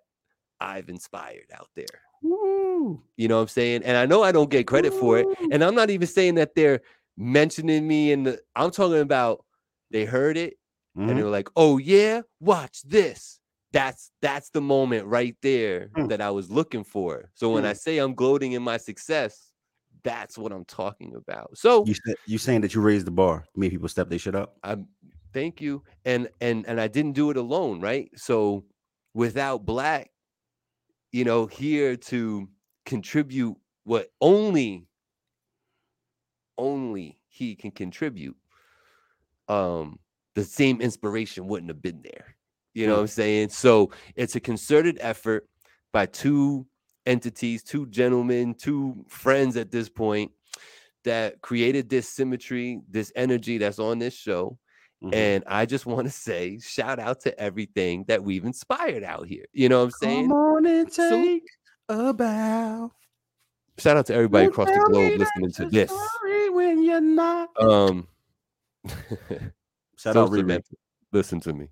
I've 0.59 0.89
inspired 0.89 1.45
out 1.53 1.69
there. 1.75 1.85
Woo. 2.23 3.03
You 3.17 3.27
know 3.27 3.35
what 3.35 3.43
I'm 3.43 3.47
saying? 3.49 3.83
And 3.83 3.97
I 3.97 4.05
know 4.05 4.23
I 4.23 4.31
don't 4.31 4.49
get 4.49 4.67
credit 4.67 4.93
Woo. 4.93 4.99
for 4.99 5.19
it. 5.19 5.27
And 5.51 5.63
I'm 5.63 5.75
not 5.75 5.89
even 5.89 6.07
saying 6.07 6.35
that 6.35 6.55
they're 6.55 6.81
mentioning 7.17 7.87
me 7.87 8.11
and 8.11 8.39
I'm 8.55 8.71
talking 8.71 8.99
about 8.99 9.45
they 9.91 10.05
heard 10.05 10.37
it 10.37 10.57
mm-hmm. 10.97 11.09
and 11.09 11.19
they 11.19 11.23
were 11.23 11.29
like, 11.29 11.49
oh 11.55 11.77
yeah, 11.77 12.21
watch 12.39 12.81
this 12.83 13.40
that's 13.73 14.11
that's 14.21 14.49
the 14.49 14.61
moment 14.61 15.05
right 15.05 15.35
there 15.41 15.89
mm. 15.95 16.09
that 16.09 16.21
I 16.21 16.31
was 16.31 16.51
looking 16.51 16.83
for. 16.83 17.29
So 17.35 17.51
when 17.51 17.63
mm. 17.63 17.67
I 17.67 17.73
say 17.73 17.97
I'm 17.99 18.15
gloating 18.15 18.51
in 18.53 18.61
my 18.61 18.77
success, 18.77 19.51
that's 20.03 20.37
what 20.37 20.51
I'm 20.51 20.65
talking 20.65 21.15
about. 21.15 21.57
So 21.57 21.85
you 21.85 21.95
you 22.25 22.37
saying 22.37 22.61
that 22.61 22.73
you 22.73 22.81
raised 22.81 23.07
the 23.07 23.11
bar, 23.11 23.45
made 23.55 23.71
people 23.71 23.87
step 23.87 24.09
their 24.09 24.19
shit 24.19 24.35
up. 24.35 24.57
I'm 24.63 24.87
thank 25.33 25.61
you. 25.61 25.83
And 26.05 26.29
and 26.41 26.65
and 26.67 26.81
I 26.81 26.87
didn't 26.87 27.13
do 27.13 27.29
it 27.29 27.37
alone, 27.37 27.79
right? 27.79 28.09
So 28.15 28.65
without 29.13 29.65
black, 29.65 30.11
you 31.11 31.23
know, 31.23 31.45
here 31.45 31.95
to 31.95 32.49
contribute 32.85 33.55
what 33.83 34.09
only 34.19 34.87
only 36.57 37.17
he 37.27 37.55
can 37.55 37.71
contribute 37.71 38.35
um 39.47 39.97
the 40.35 40.43
same 40.43 40.81
inspiration 40.81 41.47
wouldn't 41.47 41.69
have 41.69 41.81
been 41.81 42.01
there 42.03 42.35
you 42.73 42.87
know 42.87 42.93
mm. 42.93 42.97
what 42.97 43.01
I'm 43.01 43.07
saying? 43.07 43.49
So 43.49 43.91
it's 44.15 44.35
a 44.35 44.39
concerted 44.39 44.97
effort 45.01 45.47
by 45.91 46.05
two 46.05 46.65
entities, 47.05 47.63
two 47.63 47.85
gentlemen, 47.87 48.53
two 48.53 49.05
friends 49.07 49.57
at 49.57 49.71
this 49.71 49.89
point 49.89 50.31
that 51.03 51.41
created 51.41 51.89
this 51.89 52.07
symmetry, 52.09 52.81
this 52.89 53.11
energy 53.15 53.57
that's 53.57 53.79
on 53.79 53.99
this 53.99 54.13
show. 54.13 54.57
Mm-hmm. 55.03 55.13
And 55.15 55.43
I 55.47 55.65
just 55.65 55.85
want 55.85 56.05
to 56.05 56.11
say, 56.11 56.59
shout 56.59 56.99
out 56.99 57.21
to 57.21 57.39
everything 57.39 58.05
that 58.07 58.23
we've 58.23 58.45
inspired 58.45 59.03
out 59.03 59.27
here. 59.27 59.45
You 59.51 59.67
know 59.67 59.79
what 59.79 59.85
I'm 59.85 59.91
saying? 59.91 60.29
Come 60.29 60.37
on 60.37 60.65
and 60.65 60.87
take 60.91 61.43
so, 61.89 62.09
a 62.09 62.13
bow. 62.13 62.91
Shout 63.79 63.97
out 63.97 64.05
to 64.07 64.13
everybody 64.13 64.45
across 64.45 64.69
the 64.69 64.85
globe 64.91 65.17
listening 65.17 65.51
to 65.53 65.65
this. 65.69 65.91
When 66.51 66.83
you're 66.83 67.01
not. 67.01 67.49
Um, 67.59 68.07
shout 69.97 70.17
out 70.17 70.29
Riri. 70.29 70.61
Listen 71.11 71.39
to 71.41 71.53
me. 71.53 71.67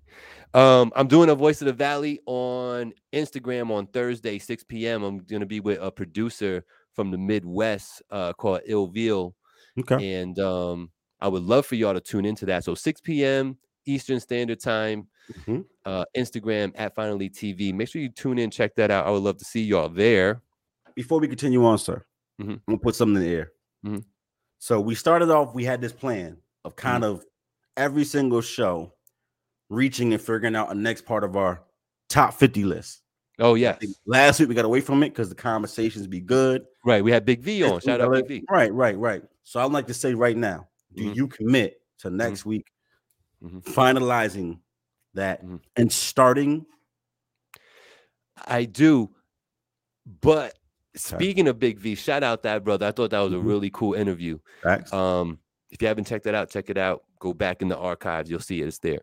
Um, 0.52 0.92
I'm 0.96 1.06
doing 1.06 1.30
a 1.30 1.34
Voice 1.34 1.60
of 1.62 1.66
the 1.66 1.72
Valley 1.72 2.20
on 2.26 2.92
Instagram 3.12 3.70
on 3.70 3.86
Thursday, 3.86 4.38
6 4.38 4.64
p.m. 4.64 5.02
I'm 5.02 5.18
going 5.18 5.40
to 5.40 5.46
be 5.46 5.60
with 5.60 5.78
a 5.80 5.90
producer 5.90 6.64
from 6.94 7.10
the 7.10 7.18
Midwest 7.18 8.02
uh, 8.10 8.32
called 8.32 8.62
Ilville. 8.68 9.34
Okay. 9.78 10.20
And 10.20 10.38
um, 10.40 10.90
I 11.20 11.28
would 11.28 11.44
love 11.44 11.66
for 11.66 11.76
y'all 11.76 11.94
to 11.94 12.00
tune 12.00 12.24
into 12.24 12.46
that. 12.46 12.64
So 12.64 12.74
6 12.74 13.00
p.m. 13.02 13.56
Eastern 13.86 14.20
Standard 14.20 14.60
Time, 14.60 15.06
mm-hmm. 15.32 15.60
uh, 15.84 16.04
Instagram 16.16 16.72
at 16.74 16.94
Finally 16.94 17.30
TV. 17.30 17.72
Make 17.72 17.88
sure 17.88 18.02
you 18.02 18.08
tune 18.08 18.38
in, 18.38 18.50
check 18.50 18.74
that 18.76 18.90
out. 18.90 19.06
I 19.06 19.10
would 19.10 19.22
love 19.22 19.38
to 19.38 19.44
see 19.44 19.62
y'all 19.62 19.88
there. 19.88 20.42
Before 20.94 21.20
we 21.20 21.28
continue 21.28 21.64
on, 21.64 21.78
sir, 21.78 22.04
mm-hmm. 22.40 22.52
I'm 22.52 22.62
gonna 22.66 22.78
put 22.78 22.94
something 22.94 23.22
in 23.22 23.28
the 23.28 23.34
air. 23.34 23.52
Mm-hmm. 23.86 23.98
So 24.58 24.80
we 24.80 24.94
started 24.94 25.30
off. 25.30 25.54
We 25.54 25.64
had 25.64 25.80
this 25.80 25.92
plan 25.92 26.36
of 26.64 26.76
kind 26.76 27.04
mm-hmm. 27.04 27.14
of 27.14 27.24
every 27.76 28.04
single 28.04 28.40
show 28.40 28.92
reaching 29.70 30.12
and 30.12 30.20
figuring 30.20 30.54
out 30.54 30.70
a 30.70 30.74
next 30.74 31.06
part 31.06 31.24
of 31.24 31.36
our 31.36 31.62
top 32.10 32.34
50 32.34 32.64
list. 32.64 33.00
Oh 33.38 33.54
yeah. 33.54 33.78
Last 34.04 34.38
week 34.38 34.50
we 34.50 34.54
got 34.54 34.66
away 34.66 34.82
from 34.82 35.02
it 35.02 35.10
because 35.10 35.30
the 35.30 35.34
conversations 35.34 36.06
be 36.06 36.20
good. 36.20 36.66
Right. 36.84 37.02
We 37.02 37.10
had 37.10 37.24
Big 37.24 37.40
V 37.40 37.62
on. 37.64 37.80
Shout 37.80 38.02
out 38.02 38.12
Big 38.12 38.28
V. 38.28 38.44
Right, 38.50 38.72
right, 38.74 38.98
right. 38.98 39.22
So 39.44 39.60
I'd 39.60 39.72
like 39.72 39.86
to 39.86 39.94
say 39.94 40.12
right 40.12 40.36
now, 40.36 40.68
do 40.94 41.04
mm-hmm. 41.04 41.12
you 41.14 41.28
commit 41.28 41.80
to 42.00 42.08
mm-hmm. 42.08 42.16
next 42.18 42.40
mm-hmm. 42.40 42.48
week 42.50 42.66
mm-hmm. 43.42 43.58
finalizing 43.60 44.58
that 45.14 45.42
mm-hmm. 45.42 45.56
and 45.76 45.90
starting? 45.90 46.66
I 48.46 48.64
do, 48.64 49.10
but 50.20 50.58
speaking 50.96 51.48
of 51.48 51.58
Big 51.58 51.78
V, 51.78 51.94
shout 51.94 52.22
out 52.22 52.42
that 52.42 52.64
brother. 52.64 52.86
I 52.86 52.92
thought 52.92 53.10
that 53.10 53.20
was 53.20 53.32
a 53.32 53.36
mm-hmm. 53.36 53.46
really 53.46 53.70
cool 53.70 53.94
interview. 53.94 54.38
Thanks. 54.62 54.92
Um, 54.92 55.38
if 55.70 55.80
you 55.80 55.88
haven't 55.88 56.06
checked 56.06 56.24
that 56.24 56.34
out, 56.34 56.50
check 56.50 56.68
it 56.70 56.78
out. 56.78 57.04
Go 57.18 57.32
back 57.32 57.62
in 57.62 57.68
the 57.68 57.76
archives, 57.76 58.30
you'll 58.30 58.40
see 58.40 58.62
it. 58.62 58.68
It's 58.68 58.78
there. 58.78 59.00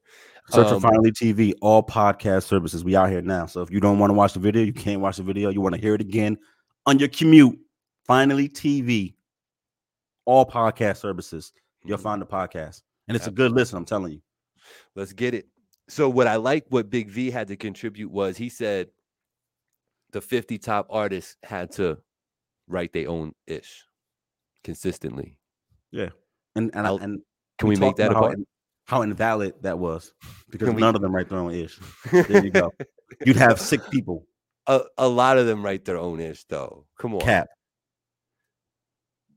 Search 0.49 0.67
um, 0.67 0.79
for 0.79 0.87
Finally 0.87 1.11
TV, 1.11 1.53
all 1.61 1.83
podcast 1.83 2.43
services. 2.43 2.83
We 2.83 2.95
out 2.95 3.09
here 3.09 3.21
now. 3.21 3.47
So 3.47 3.61
if 3.61 3.69
you 3.69 3.81
don't 3.81 3.99
want 3.99 4.11
to 4.11 4.13
watch 4.13 4.33
the 4.33 4.39
video, 4.39 4.63
you 4.63 4.73
can't 4.73 5.01
watch 5.01 5.17
the 5.17 5.23
video. 5.23 5.49
You 5.49 5.59
want 5.59 5.75
to 5.75 5.81
hear 5.81 5.93
it 5.93 6.01
again 6.01 6.37
on 6.85 6.99
your 6.99 7.09
commute. 7.09 7.59
Finally 8.05 8.47
TV, 8.47 9.15
all 10.25 10.45
podcast 10.45 10.97
services. 10.97 11.51
You'll 11.83 11.97
mm-hmm. 11.97 12.03
find 12.03 12.21
the 12.21 12.25
podcast, 12.25 12.81
and 13.07 13.17
it's 13.17 13.27
a 13.27 13.31
good 13.31 13.51
listen. 13.51 13.77
I'm 13.77 13.85
telling 13.85 14.13
you. 14.13 14.21
Let's 14.95 15.11
get 15.11 15.33
it. 15.33 15.47
So 15.89 16.09
what 16.09 16.27
I 16.27 16.37
like, 16.37 16.65
what 16.69 16.89
Big 16.89 17.09
V 17.09 17.29
had 17.29 17.47
to 17.49 17.57
contribute 17.57 18.11
was 18.11 18.37
he 18.37 18.49
said 18.49 18.87
the 20.11 20.21
50 20.21 20.57
top 20.57 20.87
artists 20.89 21.35
had 21.43 21.71
to 21.73 21.97
write 22.67 22.93
their 22.93 23.09
own 23.09 23.33
ish 23.45 23.83
consistently. 24.63 25.37
Yeah, 25.91 26.09
and 26.55 26.71
and, 26.73 26.87
and 26.87 27.21
can 27.59 27.67
we, 27.67 27.75
we 27.75 27.81
make 27.81 27.97
that 27.97 28.11
a 28.11 28.15
part? 28.15 28.37
How 28.87 29.01
invalid 29.01 29.53
that 29.61 29.77
was 29.77 30.13
because 30.49 30.73
none 30.73 30.95
of 30.95 31.01
them 31.01 31.13
write 31.13 31.29
their 31.29 31.39
own 31.39 31.53
ish. 31.53 31.77
There 32.09 32.43
you 32.43 32.49
go. 32.49 32.73
You'd 33.25 33.35
have 33.35 33.59
sick 33.59 33.81
people. 33.91 34.25
A, 34.65 34.81
a 34.97 35.07
lot 35.07 35.37
of 35.37 35.45
them 35.45 35.63
write 35.63 35.85
their 35.85 35.97
own 35.97 36.19
ish 36.19 36.45
though. 36.45 36.85
Come 36.97 37.13
on. 37.13 37.21
Cap. 37.21 37.49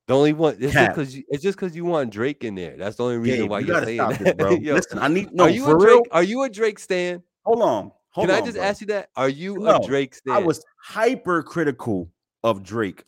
The 0.07 0.16
only 0.16 0.32
one 0.32 0.57
it's 0.61 0.72
Cap. 0.72 0.96
just 0.96 0.96
because 0.96 1.24
it's 1.28 1.42
just 1.42 1.59
because 1.59 1.74
you 1.74 1.84
want 1.84 2.11
Drake 2.12 2.44
in 2.44 2.55
there. 2.55 2.76
That's 2.76 2.96
the 2.96 3.05
only 3.05 3.18
reason 3.18 3.42
Gabe, 3.42 3.51
why 3.51 3.59
you 3.61 3.74
are 3.74 3.84
saying 3.84 3.98
that. 3.98 4.36
Bro. 4.38 4.51
Yo, 4.61 4.74
Listen, 4.74 4.98
I 5.01 5.09
need 5.09 5.32
no. 5.32 5.44
Are 5.44 5.51
you 5.51 5.66
a 5.66 5.78
Drake? 5.78 5.88
Real? 5.88 6.03
Are 6.12 6.22
you 6.22 6.42
a 6.44 6.48
Drake 6.48 6.78
stan? 6.78 7.22
Hold 7.44 7.62
on. 7.62 7.92
Hold 8.11 8.28
Can 8.28 8.36
on, 8.36 8.42
I 8.42 8.44
just 8.44 8.57
bro. 8.57 8.64
ask 8.64 8.80
you 8.80 8.86
that? 8.88 9.11
Are 9.16 9.28
you 9.28 9.59
no, 9.59 9.76
a 9.76 9.86
Drake 9.86 10.14
stan? 10.14 10.34
I 10.34 10.38
was 10.38 10.64
hypercritical 10.82 12.09
of 12.44 12.62
Drake 12.62 13.05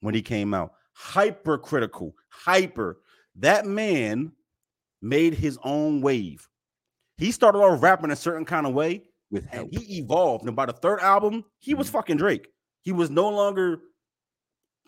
when 0.00 0.14
he 0.14 0.22
came 0.22 0.54
out. 0.54 0.72
Hypercritical. 0.94 2.14
Hyper. 2.28 2.98
That 3.36 3.66
man 3.66 4.32
made 5.02 5.34
his 5.34 5.58
own 5.62 6.00
wave. 6.00 6.48
He 7.18 7.32
started 7.32 7.58
off 7.58 7.82
rapping 7.82 8.10
a 8.10 8.16
certain 8.16 8.44
kind 8.44 8.66
of 8.66 8.72
way, 8.72 9.02
with 9.30 9.46
and 9.52 9.68
he 9.70 9.98
evolved. 9.98 10.46
And 10.46 10.56
by 10.56 10.66
the 10.66 10.72
third 10.72 11.00
album, 11.00 11.44
he 11.58 11.74
was 11.74 11.88
mm-hmm. 11.88 11.96
fucking 11.96 12.16
Drake. 12.16 12.48
He 12.82 12.92
was 12.92 13.10
no 13.10 13.28
longer 13.28 13.80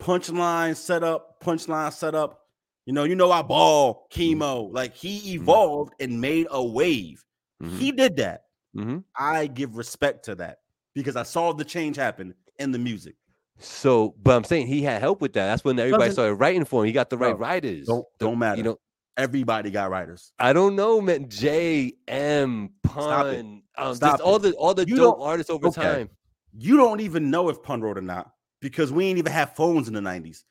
punchline 0.01 0.77
set 0.77 1.05
up, 1.05 1.41
punchline 1.43 1.93
set 1.93 2.15
up. 2.15 2.41
You 2.87 2.93
know, 2.93 3.05
you 3.05 3.15
know, 3.15 3.31
I 3.31 3.43
ball 3.43 4.07
chemo. 4.13 4.67
Mm-hmm. 4.67 4.75
Like 4.75 4.95
he 4.95 5.19
mm-hmm. 5.19 5.43
evolved 5.43 5.93
mm-hmm. 5.93 6.13
and 6.13 6.21
made 6.21 6.47
a 6.51 6.65
wave. 6.65 7.25
Mm-hmm. 7.63 7.79
He 7.79 7.93
did 7.93 8.17
that. 8.17 8.43
Mm-hmm. 8.77 8.99
I 9.17 9.47
give 9.47 9.77
respect 9.77 10.25
to 10.27 10.35
that 10.37 10.59
because 10.95 11.17
I 11.17 11.23
saw 11.23 11.53
the 11.53 11.65
change 11.65 11.97
happen 11.97 12.35
in 12.59 12.73
the 12.73 12.79
music. 12.79 13.15
So, 13.59 14.15
but 14.23 14.37
I'm 14.37 14.45
saying 14.45 14.67
he 14.67 14.83
had 14.83 15.01
help 15.01 15.21
with 15.21 15.33
that. 15.35 15.47
That's 15.47 15.65
when 15.65 15.79
everybody 15.79 16.11
started 16.11 16.35
writing 16.35 16.65
for 16.65 16.83
him. 16.83 16.87
He 16.87 16.93
got 16.93 17.09
the 17.09 17.17
right 17.17 17.39
writers. 17.39 17.87
Don't 17.87 18.05
don't 18.19 18.39
matter. 18.39 18.57
You 18.57 18.65
know, 18.65 18.79
everybody 19.17 19.71
got 19.71 19.91
writers. 19.91 20.33
I 20.39 20.53
don't 20.53 20.77
know, 20.77 21.01
man. 21.01 21.29
J 21.29 21.95
M 22.09 22.71
Pun, 22.83 23.63
um, 23.77 23.95
Stop 23.95 24.21
all 24.23 24.39
the 24.39 24.53
all 24.55 24.75
the 24.75 24.87
you 24.87 24.97
dope 24.97 25.21
artists 25.21 25.51
over 25.51 25.69
okay. 25.69 25.83
time. 25.83 26.11
You 26.57 26.77
don't 26.77 27.01
even 27.01 27.31
know 27.31 27.49
if 27.49 27.63
Pun 27.63 27.81
wrote 27.81 27.99
or 27.99 28.03
not 28.03 28.31
because 28.61 28.93
we 28.93 29.07
ain't 29.07 29.19
even 29.19 29.33
have 29.33 29.55
phones 29.55 29.89
in 29.89 29.95
the 29.95 30.01
'90s. 30.01 30.45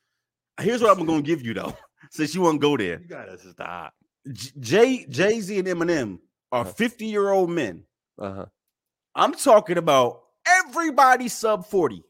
Here's 0.60 0.82
what 0.82 0.96
I'm 0.96 1.04
gonna 1.06 1.22
give 1.22 1.42
you 1.42 1.54
though, 1.54 1.76
since 2.10 2.34
you 2.34 2.42
want 2.42 2.60
to 2.60 2.66
go 2.66 2.76
there. 2.76 3.00
You 3.00 3.08
gotta 3.08 3.38
stop. 3.38 3.94
Jay 4.58 5.06
Jay 5.08 5.40
Z 5.40 5.58
and 5.58 5.68
Eminem 5.68 6.18
are 6.52 6.64
50 6.64 7.04
uh-huh. 7.04 7.10
year 7.10 7.30
old 7.30 7.50
men. 7.50 7.84
Uh-huh. 8.18 8.46
I'm 9.14 9.34
talking 9.34 9.78
about 9.78 10.20
everybody 10.46 11.28
sub 11.28 11.66
40. 11.66 12.02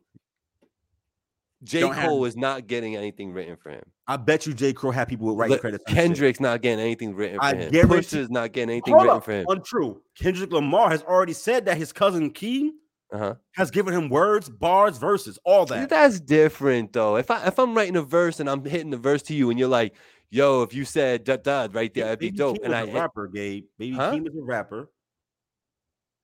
J. 1.63 1.81
Cole 1.81 1.93
have... 2.25 2.29
is 2.29 2.37
not 2.37 2.67
getting 2.67 2.95
anything 2.95 3.33
written 3.33 3.57
for 3.57 3.71
him. 3.71 3.85
I 4.07 4.19
bet 4.19 4.47
you 4.47 4.53
J. 4.53 4.73
Crow 4.73 4.91
had 4.91 5.09
people 5.09 5.27
with 5.29 5.37
writing 5.39 5.59
credits. 5.59 5.85
Kendrick's 5.89 6.41
not 6.41 6.61
getting 6.61 6.81
anything 6.81 7.15
written 7.15 7.39
for 7.39 7.45
I 7.45 7.55
him. 7.55 7.73
Pusha's 7.73 8.31
not 8.31 8.53
getting 8.53 8.71
anything 8.71 8.95
written 8.95 9.11
up. 9.11 9.25
for 9.25 9.33
him. 9.33 9.47
Untrue. 9.49 10.03
Kendrick 10.19 10.53
Lamar 10.53 10.91
has 10.91 11.03
already 11.03 11.33
said 11.33 11.65
that 11.65 11.79
his 11.79 11.93
cousin 11.93 12.31
Keem 12.31 12.71
uh-huh. 13.13 13.35
has 13.53 13.71
given 13.71 13.95
him 13.95 14.11
words, 14.11 14.51
bars, 14.51 14.99
verses, 14.99 15.39
all 15.45 15.65
that. 15.67 15.89
That's 15.89 16.21
different 16.21 16.93
though. 16.93 17.17
If 17.17 17.31
I 17.31 17.47
if 17.47 17.59
I'm 17.59 17.75
writing 17.75 17.97
a 17.97 18.03
verse 18.03 18.41
and 18.41 18.51
I'm 18.51 18.63
hitting 18.65 18.91
the 18.91 18.99
verse 18.99 19.23
to 19.23 19.35
you 19.35 19.49
and 19.49 19.59
you're 19.59 19.69
like, 19.69 19.95
yo, 20.31 20.63
if 20.63 20.75
you 20.75 20.85
said 20.85 21.25
da 21.25 21.37
da 21.37 21.69
right 21.73 21.93
there, 21.95 22.05
that'd 22.05 22.19
be 22.19 22.31
dope. 22.31 22.59
and 22.63 22.75
I 22.75 22.83
a 22.83 22.93
rapper, 22.93 23.29
Gabe. 23.29 23.65
Baby 23.79 23.97
huh? 23.97 24.13
Keem 24.13 24.29
is 24.29 24.37
a 24.37 24.43
rapper, 24.43 24.91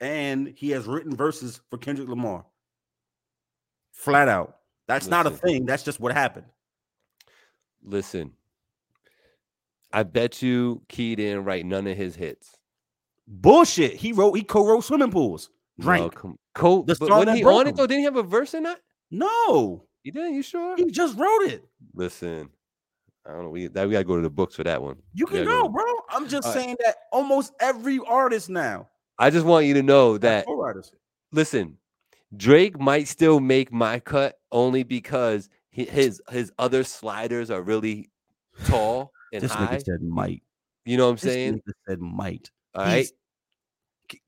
and 0.01 0.53
he 0.55 0.71
has 0.71 0.87
written 0.87 1.17
verses 1.17 1.63
for 1.71 1.79
Kendrick 1.79 2.09
Lamar. 2.09 2.45
Flat 3.93 4.29
out. 4.29 4.57
That's 4.87 5.07
Listen. 5.07 5.11
not 5.11 5.27
a 5.27 5.31
thing. 5.31 5.65
That's 5.65 5.83
just 5.83 6.01
what 6.01 6.13
happened. 6.13 6.47
Listen, 7.83 8.33
I 9.93 10.03
bet 10.03 10.43
you 10.43 10.83
Key 10.89 11.17
didn't 11.17 11.45
write 11.45 11.67
none 11.67 11.87
of 11.87 11.97
his 11.97 12.15
hits. 12.15 12.57
Bullshit. 13.27 13.95
He 13.95 14.13
wrote. 14.13 14.35
He 14.35 14.43
co-wrote 14.43 14.85
swimming 14.85 15.11
pools. 15.11 15.51
Drank. 15.79 16.25
No, 16.25 16.37
co- 16.55 16.83
the 16.83 16.97
but 16.99 17.11
when 17.11 17.37
he 17.37 17.45
on 17.45 17.67
it 17.67 17.77
though, 17.77 17.87
didn't 17.87 18.01
he 18.01 18.05
have 18.05 18.17
a 18.17 18.23
verse 18.23 18.55
in 18.55 18.65
that? 18.65 18.81
No, 19.11 19.85
he 20.03 20.11
didn't. 20.11 20.35
You 20.35 20.43
sure? 20.43 20.77
He 20.77 20.91
just 20.91 21.17
wrote 21.17 21.43
it. 21.43 21.65
Listen, 21.95 22.51
I 23.27 23.33
don't 23.33 23.45
know. 23.45 23.49
We 23.51 23.69
that 23.69 23.87
we 23.87 23.93
gotta 23.93 24.05
go 24.05 24.17
to 24.17 24.23
the 24.23 24.31
books 24.31 24.57
for 24.57 24.65
that 24.65 24.83
one. 24.83 24.97
You 25.15 25.27
can 25.27 25.45
go, 25.45 25.63
go, 25.63 25.69
bro. 25.69 25.85
I'm 26.11 26.29
just 26.29 26.47
All 26.47 26.53
saying 26.53 26.71
right. 26.71 26.79
that 26.85 26.97
almost 27.13 27.53
every 27.61 28.01
artist 28.07 28.51
now. 28.51 28.89
I 29.19 29.31
just 29.31 29.47
want 29.47 29.67
you 29.67 29.75
to 29.75 29.83
know 29.83 30.19
that. 30.19 30.47
Listen, 31.33 31.77
Drake 32.37 32.79
might 32.81 33.07
still 33.09 33.41
make 33.41 33.73
my 33.73 34.01
cut 34.01 34.39
only 34.51 34.83
because 34.83 35.49
his 35.85 36.23
his 36.31 36.53
other 36.59 36.85
sliders 36.85 37.51
are 37.51 37.63
really 37.63 38.11
tall 38.67 39.13
and 39.33 39.43
this 39.43 39.53
high. 39.53 39.77
Nigga 39.77 39.85
said 39.85 40.03
might. 40.03 40.43
You 40.85 40.97
know 40.97 41.07
what 41.07 41.11
I'm 41.11 41.17
this 41.17 41.23
saying? 41.23 41.63
said 41.89 42.01
might. 42.01 42.51
All 42.75 42.85
right, 42.85 43.09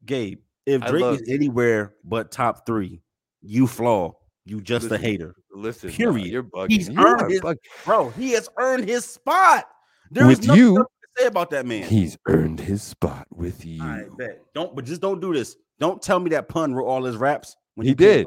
Gabe. 0.04 0.40
If 0.66 0.84
Drake 0.84 1.20
is 1.20 1.28
anywhere 1.28 1.94
but 2.04 2.30
top 2.30 2.66
three, 2.66 3.02
you 3.40 3.66
flaw. 3.66 4.14
You 4.44 4.60
just 4.60 4.84
listen, 4.84 4.96
a 4.96 4.98
hater. 4.98 5.34
Listen, 5.52 5.90
period. 5.90 6.26
you're 6.26 6.42
bugging. 6.42 6.70
He's 6.70 6.88
you 6.88 6.98
earned 6.98 7.30
his, 7.30 7.40
bugging. 7.40 7.58
bro. 7.84 8.10
He 8.10 8.32
has 8.32 8.48
earned 8.58 8.88
his 8.88 9.04
spot. 9.04 9.68
There 10.10 10.26
with 10.26 10.44
you, 10.44 10.76
to 10.76 10.86
say 11.16 11.26
about 11.26 11.50
that 11.50 11.64
man. 11.64 11.84
He's 11.84 12.18
earned 12.26 12.60
his 12.60 12.82
spot 12.82 13.26
with 13.30 13.64
you. 13.64 13.82
I 13.82 14.04
bet. 14.18 14.42
Don't, 14.54 14.74
but 14.74 14.84
just 14.84 15.00
don't 15.00 15.20
do 15.20 15.32
this. 15.32 15.56
Don't 15.78 16.02
tell 16.02 16.20
me 16.20 16.30
that 16.30 16.48
pun 16.48 16.74
wrote 16.74 16.86
all 16.86 17.04
his 17.04 17.16
raps. 17.16 17.56
When 17.76 17.86
he, 17.86 17.92
he 17.92 17.94
did. 17.94 18.26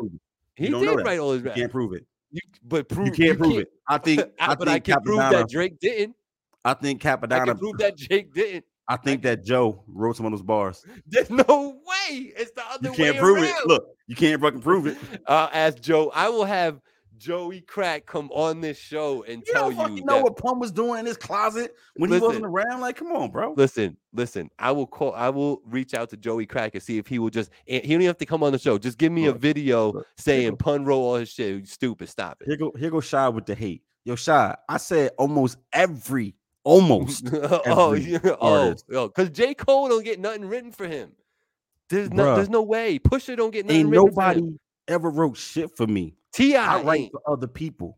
He 0.55 0.69
did 0.69 1.05
write 1.05 1.19
all 1.19 1.31
his 1.31 1.41
raps. 1.41 1.57
You 1.57 1.63
can't 1.63 1.71
prove 1.71 1.93
it. 1.93 2.05
You, 2.35 2.41
but 2.65 2.89
prove, 2.89 3.07
you 3.07 3.13
can't 3.13 3.27
you 3.29 3.35
prove 3.35 3.51
can't. 3.51 3.61
it. 3.61 3.73
I 3.87 3.97
think. 3.97 4.21
I, 4.39 4.55
but 4.55 4.67
think 4.67 4.69
I 4.69 4.79
can 4.79 4.95
Cappadonna, 4.95 5.03
prove 5.05 5.17
that 5.31 5.49
Drake 5.49 5.79
didn't. 5.79 6.15
I 6.65 6.73
think 6.73 7.01
Cappadonna. 7.01 7.41
I 7.41 7.45
can 7.45 7.57
prove 7.57 7.77
that 7.77 7.95
Jake 7.95 8.33
didn't. 8.33 8.65
I 8.87 8.97
think 8.97 9.21
that 9.23 9.43
Joe 9.43 9.83
wrote 9.87 10.15
some 10.17 10.25
of 10.25 10.31
those 10.31 10.41
bars. 10.41 10.85
There's 11.07 11.29
no 11.29 11.79
way. 11.85 12.33
It's 12.37 12.51
the 12.51 12.63
other 12.69 12.91
way. 12.91 12.97
You 12.97 13.03
can't 13.03 13.15
way 13.15 13.19
prove 13.21 13.37
around. 13.37 13.45
it. 13.45 13.67
Look, 13.67 13.87
you 14.07 14.15
can't 14.15 14.41
fucking 14.41 14.61
prove 14.61 14.87
it. 14.87 14.97
Uh, 15.27 15.49
ask 15.53 15.79
Joe, 15.79 16.11
I 16.13 16.29
will 16.29 16.45
have 16.45 16.79
Joey 17.17 17.61
Crack 17.61 18.05
come 18.05 18.29
on 18.31 18.61
this 18.61 18.77
show 18.77 19.23
and 19.23 19.43
you 19.45 19.53
tell 19.53 19.71
you 19.71 19.95
you 19.95 20.05
know 20.05 20.21
what 20.21 20.37
Pun 20.37 20.59
was 20.59 20.71
doing 20.71 20.99
in 20.99 21.05
his 21.05 21.17
closet 21.17 21.75
when 21.95 22.09
listen, 22.09 22.21
he 22.21 22.27
wasn't 22.27 22.45
around. 22.45 22.81
Like, 22.81 22.97
come 22.97 23.11
on, 23.11 23.31
bro. 23.31 23.53
Listen, 23.55 23.97
listen. 24.13 24.49
I 24.59 24.71
will 24.71 24.87
call. 24.87 25.13
I 25.13 25.29
will 25.29 25.61
reach 25.65 25.93
out 25.93 26.09
to 26.11 26.17
Joey 26.17 26.45
Crack 26.45 26.75
and 26.75 26.83
see 26.83 26.97
if 26.97 27.07
he 27.07 27.19
will 27.19 27.29
just. 27.29 27.51
He 27.65 27.79
don't 27.79 27.91
even 27.91 28.07
have 28.07 28.17
to 28.17 28.25
come 28.25 28.43
on 28.43 28.51
the 28.51 28.59
show. 28.59 28.77
Just 28.77 28.97
give 28.97 29.11
me 29.11 29.25
a 29.25 29.33
video 29.33 30.03
saying 30.17 30.57
Pun 30.57 30.85
roll 30.85 31.03
all 31.03 31.15
his 31.15 31.29
shit. 31.29 31.59
You 31.59 31.65
stupid. 31.65 32.09
Stop 32.09 32.41
it. 32.41 32.47
Here 32.47 32.57
go. 32.57 32.71
Here 32.77 32.89
go. 32.89 33.01
Shy 33.01 33.29
with 33.29 33.45
the 33.45 33.55
hate. 33.55 33.83
Yo, 34.03 34.15
Shy. 34.15 34.55
I 34.67 34.77
said 34.77 35.11
almost 35.17 35.57
every. 35.73 36.35
Almost. 36.63 37.29
oh, 37.33 37.93
yeah, 37.93 38.17
oh, 38.41 38.73
because 38.89 39.29
J 39.29 39.53
Cole 39.53 39.87
don't 39.87 40.03
get 40.03 40.19
nothing 40.19 40.45
written 40.45 40.71
for 40.71 40.87
him. 40.87 41.11
There's 41.89 42.09
no, 42.09 42.35
there's 42.35 42.49
no 42.49 42.63
way. 42.63 42.97
Pusha 42.97 43.37
don't 43.37 43.51
get 43.51 43.67
nothing. 43.67 43.81
Ain't 43.81 43.89
nobody 43.91 44.57
ever 44.87 45.09
wrote 45.09 45.37
shit 45.37 45.75
for 45.75 45.85
me. 45.85 46.15
Ti, 46.35 46.55
write 46.55 47.11
for 47.11 47.21
other 47.27 47.47
people. 47.47 47.97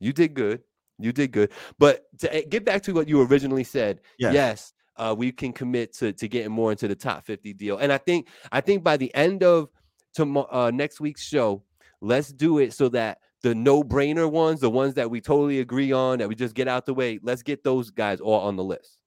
You 0.00 0.12
did 0.12 0.34
good. 0.34 0.62
You 0.98 1.12
did 1.12 1.32
good. 1.32 1.52
But 1.78 2.06
to 2.18 2.34
eh, 2.34 2.42
get 2.48 2.64
back 2.64 2.82
to 2.82 2.92
what 2.92 3.08
you 3.08 3.22
originally 3.22 3.64
said, 3.64 4.00
yes, 4.18 4.34
yes 4.34 4.72
uh, 4.96 5.14
we 5.16 5.32
can 5.32 5.52
commit 5.52 5.94
to 5.94 6.12
to 6.12 6.28
getting 6.28 6.52
more 6.52 6.70
into 6.70 6.86
the 6.86 6.94
top 6.94 7.24
50 7.24 7.54
deal. 7.54 7.78
And 7.78 7.92
I 7.92 7.98
think 7.98 8.28
I 8.52 8.60
think 8.60 8.84
by 8.84 8.96
the 8.96 9.14
end 9.14 9.42
of 9.42 9.68
tomorrow 10.12 10.48
uh, 10.50 10.70
next 10.70 11.00
week's 11.00 11.22
show, 11.22 11.62
let's 12.00 12.32
do 12.32 12.58
it 12.58 12.74
so 12.74 12.88
that 12.90 13.18
the 13.42 13.54
no-brainer 13.54 14.30
ones, 14.30 14.60
the 14.60 14.68
ones 14.68 14.94
that 14.94 15.10
we 15.10 15.20
totally 15.20 15.60
agree 15.60 15.92
on, 15.92 16.18
that 16.18 16.28
we 16.28 16.34
just 16.34 16.54
get 16.54 16.68
out 16.68 16.84
the 16.84 16.92
way, 16.92 17.18
let's 17.22 17.42
get 17.42 17.64
those 17.64 17.90
guys 17.90 18.20
all 18.20 18.40
on 18.40 18.56
the 18.56 18.64
list. 18.64 18.98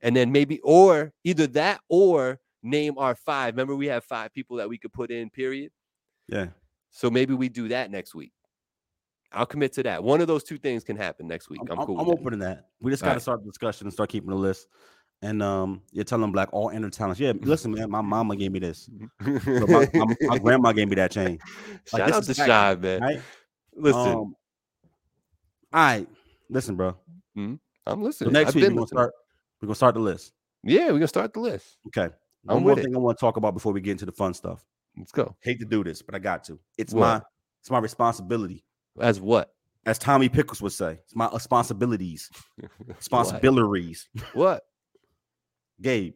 And 0.00 0.14
then 0.14 0.30
maybe 0.30 0.60
or 0.60 1.12
either 1.24 1.48
that 1.48 1.80
or 1.88 2.38
name 2.62 2.96
our 2.98 3.16
five. 3.16 3.54
Remember, 3.54 3.74
we 3.74 3.86
have 3.86 4.04
five 4.04 4.32
people 4.32 4.58
that 4.58 4.68
we 4.68 4.78
could 4.78 4.92
put 4.92 5.10
in, 5.10 5.30
period. 5.30 5.72
Yeah. 6.28 6.48
So 6.90 7.10
maybe 7.10 7.34
we 7.34 7.48
do 7.48 7.68
that 7.68 7.90
next 7.90 8.14
week. 8.14 8.32
I'll 9.32 9.46
commit 9.46 9.72
to 9.74 9.82
that. 9.84 10.02
One 10.02 10.20
of 10.20 10.26
those 10.26 10.42
two 10.42 10.58
things 10.58 10.82
can 10.82 10.96
happen 10.96 11.28
next 11.28 11.48
week. 11.48 11.60
I'm, 11.70 11.78
I'm 11.78 11.86
cool. 11.86 12.00
I'm 12.00 12.08
open 12.08 12.32
to 12.32 12.36
that. 12.38 12.66
We 12.80 12.90
just 12.90 13.02
got 13.02 13.10
to 13.10 13.14
right. 13.14 13.22
start 13.22 13.40
the 13.42 13.48
discussion 13.48 13.86
and 13.86 13.92
start 13.92 14.08
keeping 14.08 14.30
the 14.30 14.36
list. 14.36 14.66
And 15.22 15.42
um, 15.42 15.82
you're 15.92 16.04
telling 16.04 16.32
black 16.32 16.48
all 16.52 16.70
inner 16.70 16.90
talents. 16.90 17.20
Yeah, 17.20 17.32
listen, 17.40 17.72
man. 17.72 17.90
My 17.90 18.00
mama 18.00 18.34
gave 18.36 18.50
me 18.50 18.58
this. 18.58 18.88
So 19.44 19.66
my, 19.66 19.88
my, 19.92 20.14
my, 20.22 20.38
grandma 20.42 20.72
gave 20.72 20.88
me 20.88 20.96
that 20.96 21.12
chain. 21.12 21.38
Like, 21.92 22.08
Shout 22.08 22.12
out 22.12 22.22
to 22.24 22.34
Shy, 22.34 22.74
man. 22.74 23.00
Right? 23.00 23.20
Listen. 23.76 24.00
Um, 24.00 24.34
all 25.72 25.80
right, 25.84 26.08
listen, 26.48 26.74
bro. 26.74 26.96
Mm-hmm. 27.36 27.54
I'm 27.86 28.02
listening. 28.02 28.28
So 28.28 28.32
next 28.32 28.48
I've 28.48 28.54
week 28.56 28.64
we're 28.64 28.74
gonna 28.74 28.86
start. 28.86 29.12
We're 29.60 29.66
gonna 29.66 29.74
start 29.76 29.94
the 29.94 30.00
list. 30.00 30.32
Yeah, 30.64 30.86
we're 30.86 30.94
gonna 30.94 31.06
start 31.06 31.32
the 31.32 31.40
list. 31.40 31.76
Okay. 31.88 32.12
One 32.42 32.56
I'm 32.56 32.62
more 32.62 32.74
thing 32.74 32.92
it. 32.92 32.96
I 32.96 32.98
want 32.98 33.18
to 33.18 33.20
talk 33.20 33.36
about 33.36 33.54
before 33.54 33.72
we 33.72 33.80
get 33.80 33.92
into 33.92 34.06
the 34.06 34.12
fun 34.12 34.34
stuff. 34.34 34.64
Let's 35.00 35.12
go. 35.12 35.36
Hate 35.42 35.58
to 35.60 35.66
do 35.66 35.82
this, 35.82 36.02
but 36.02 36.14
I 36.14 36.18
got 36.18 36.44
to. 36.44 36.58
It's 36.78 36.92
what? 36.92 37.00
my 37.00 37.22
it's 37.60 37.70
my 37.70 37.78
responsibility. 37.78 38.64
As 39.00 39.20
what? 39.20 39.52
As 39.86 39.98
Tommy 39.98 40.28
Pickles 40.28 40.60
would 40.60 40.72
say, 40.72 40.98
it's 41.04 41.16
my 41.16 41.28
responsibilities. 41.32 42.30
responsibilities. 42.86 44.08
what? 44.34 44.62
Gabe, 45.80 46.14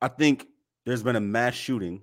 I 0.00 0.08
think 0.08 0.46
there's 0.86 1.02
been 1.02 1.16
a 1.16 1.20
mass 1.20 1.54
shooting 1.54 2.02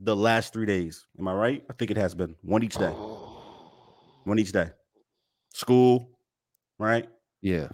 the 0.00 0.16
last 0.16 0.52
three 0.52 0.66
days. 0.66 1.06
Am 1.18 1.28
I 1.28 1.34
right? 1.34 1.64
I 1.70 1.74
think 1.74 1.90
it 1.90 1.96
has 1.96 2.14
been 2.14 2.34
one 2.42 2.62
each 2.62 2.76
day. 2.76 2.90
One 4.24 4.38
each 4.38 4.52
day. 4.52 4.70
School, 5.52 6.18
right? 6.78 7.08
Yeah. 7.42 7.68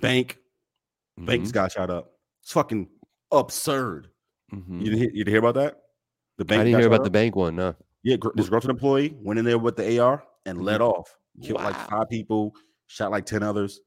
Bank. 0.00 0.38
Mm-hmm. 1.18 1.26
Banks 1.26 1.52
got 1.52 1.72
shot 1.72 1.90
up. 1.90 2.12
It's 2.42 2.52
fucking 2.52 2.88
absurd. 3.30 4.08
Mm-hmm. 4.54 4.78
You 4.80 4.84
didn't 4.84 4.98
hear, 4.98 5.10
you 5.10 5.24
didn't 5.24 5.32
hear 5.32 5.38
about 5.38 5.54
that? 5.54 5.80
The 6.38 6.44
bank. 6.44 6.60
I 6.60 6.64
didn't 6.64 6.80
hear 6.80 6.86
about 6.86 7.04
the 7.04 7.10
bank 7.10 7.36
one. 7.36 7.56
No. 7.56 7.74
Yeah, 8.02 8.16
this 8.34 8.48
Grocery 8.48 8.70
employee 8.70 9.16
went 9.20 9.38
in 9.38 9.44
there 9.44 9.58
with 9.58 9.76
the 9.76 9.98
AR 9.98 10.22
and 10.44 10.62
let 10.62 10.80
mm-hmm. 10.80 10.90
off. 10.90 11.14
Killed 11.42 11.58
wow. 11.60 11.66
like 11.66 11.90
five 11.90 12.08
people, 12.08 12.54
shot 12.86 13.10
like 13.10 13.26
ten 13.26 13.42
others 13.42 13.80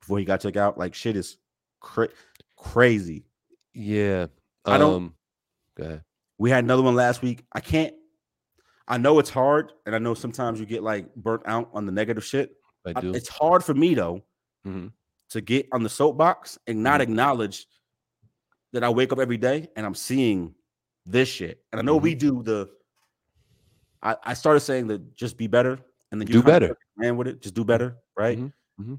before 0.00 0.18
he 0.18 0.24
got 0.24 0.40
checked 0.40 0.56
out. 0.56 0.78
Like 0.78 0.94
shit 0.94 1.16
is 1.16 1.38
cra- 1.80 2.08
crazy. 2.56 3.24
Yeah, 3.72 4.26
I 4.64 4.78
don't. 4.78 5.14
Um, 5.78 6.02
we 6.38 6.50
had 6.50 6.64
another 6.64 6.82
one 6.82 6.94
last 6.94 7.22
week. 7.22 7.44
I 7.52 7.60
can't. 7.60 7.94
I 8.88 8.98
know 8.98 9.18
it's 9.18 9.30
hard, 9.30 9.72
and 9.84 9.94
I 9.94 9.98
know 9.98 10.14
sometimes 10.14 10.60
you 10.60 10.66
get 10.66 10.82
like 10.82 11.12
burnt 11.14 11.42
out 11.46 11.70
on 11.72 11.86
the 11.86 11.92
negative 11.92 12.24
shit. 12.24 12.56
I 12.94 13.00
do. 13.00 13.12
it's 13.12 13.28
hard 13.28 13.64
for 13.64 13.74
me 13.74 13.94
though 13.94 14.22
mm-hmm. 14.66 14.88
to 15.30 15.40
get 15.40 15.66
on 15.72 15.82
the 15.82 15.88
soapbox 15.88 16.58
and 16.66 16.82
not 16.82 17.00
mm-hmm. 17.00 17.10
acknowledge 17.10 17.66
that 18.72 18.84
I 18.84 18.90
wake 18.90 19.12
up 19.12 19.18
every 19.18 19.38
day 19.38 19.68
and 19.76 19.84
I'm 19.84 19.94
seeing 19.94 20.54
this 21.06 21.28
shit. 21.28 21.62
And 21.72 21.80
I 21.80 21.82
know 21.82 21.96
mm-hmm. 21.96 22.04
we 22.04 22.14
do 22.14 22.42
the. 22.42 22.68
I, 24.02 24.16
I 24.22 24.34
started 24.34 24.60
saying 24.60 24.88
that 24.88 25.16
just 25.16 25.38
be 25.38 25.46
better, 25.46 25.78
and 26.10 26.20
then 26.20 26.26
do 26.26 26.42
better. 26.42 26.76
Man, 26.96 27.16
with 27.16 27.28
it, 27.28 27.40
just 27.40 27.54
do 27.54 27.64
better, 27.64 27.96
right? 28.16 28.38
Mm-hmm. 28.38 28.82
Mm-hmm. 28.82 28.94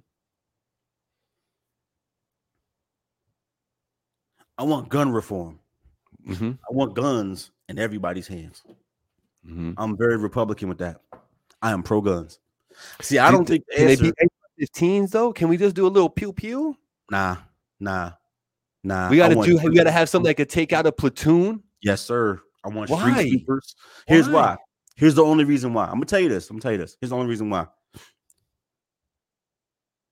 I 4.57 4.63
want 4.63 4.89
gun 4.89 5.11
reform. 5.11 5.59
Mm-hmm. 6.27 6.51
I 6.51 6.73
want 6.73 6.95
guns 6.95 7.51
in 7.69 7.77
everybody's 7.77 8.27
hands. 8.27 8.63
Mm-hmm. 9.45 9.73
I'm 9.77 9.95
very 9.97 10.17
Republican 10.17 10.69
with 10.69 10.79
that. 10.79 11.01
I 11.61 11.71
am 11.71 11.83
pro 11.83 12.01
guns. 12.01 12.39
See, 13.01 13.17
I 13.17 13.31
don't 13.31 13.45
think 13.45 13.65
can 13.71 13.89
answer, 13.89 14.03
they 14.03 14.11
be 14.57 14.67
15s 14.67 15.11
though. 15.11 15.31
Can 15.31 15.47
we 15.47 15.57
just 15.57 15.75
do 15.75 15.87
a 15.87 15.89
little 15.89 16.09
pew 16.09 16.33
pew? 16.33 16.77
Nah, 17.09 17.37
nah, 17.79 18.11
nah. 18.83 19.09
We 19.09 19.17
got 19.17 19.29
to 19.29 19.35
do. 19.35 19.59
We 19.63 19.75
got 19.75 19.85
to 19.85 19.91
have 19.91 20.09
something 20.09 20.27
that 20.27 20.35
could 20.35 20.49
take 20.49 20.73
out 20.73 20.85
a 20.85 20.91
platoon. 20.91 21.63
Yes, 21.81 22.01
sir. 22.01 22.39
I 22.63 22.69
want 22.69 22.89
why? 22.89 23.11
street 23.11 23.29
sweepers. 23.29 23.75
Here's 24.07 24.27
why? 24.27 24.33
why. 24.33 24.57
Here's 24.95 25.15
the 25.15 25.23
only 25.23 25.43
reason 25.43 25.73
why. 25.73 25.85
I'm 25.85 25.93
gonna 25.93 26.05
tell 26.05 26.19
you 26.19 26.29
this. 26.29 26.49
I'm 26.49 26.55
gonna 26.55 26.61
tell 26.61 26.71
you 26.71 26.77
this. 26.79 26.97
Here's 26.99 27.11
the 27.11 27.15
only 27.15 27.29
reason 27.29 27.49
why. 27.49 27.67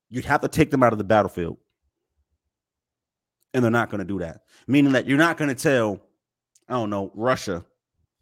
You'd 0.10 0.26
have 0.26 0.42
to 0.42 0.48
take 0.48 0.72
them 0.72 0.84
out 0.84 0.94
of 0.94 1.00
the 1.00 1.04
battlefield, 1.04 1.58
and 3.54 3.64
they're 3.64 3.72
not 3.72 3.90
gonna 3.90 4.06
do 4.06 4.20
that. 4.20 4.42
Meaning 4.68 4.94
that 4.94 5.08
you're 5.08 5.18
not 5.18 5.38
gonna 5.38 5.56
tell, 5.56 6.00
I 6.70 6.74
don't 6.74 6.90
know, 6.90 7.12
Russia, 7.16 7.66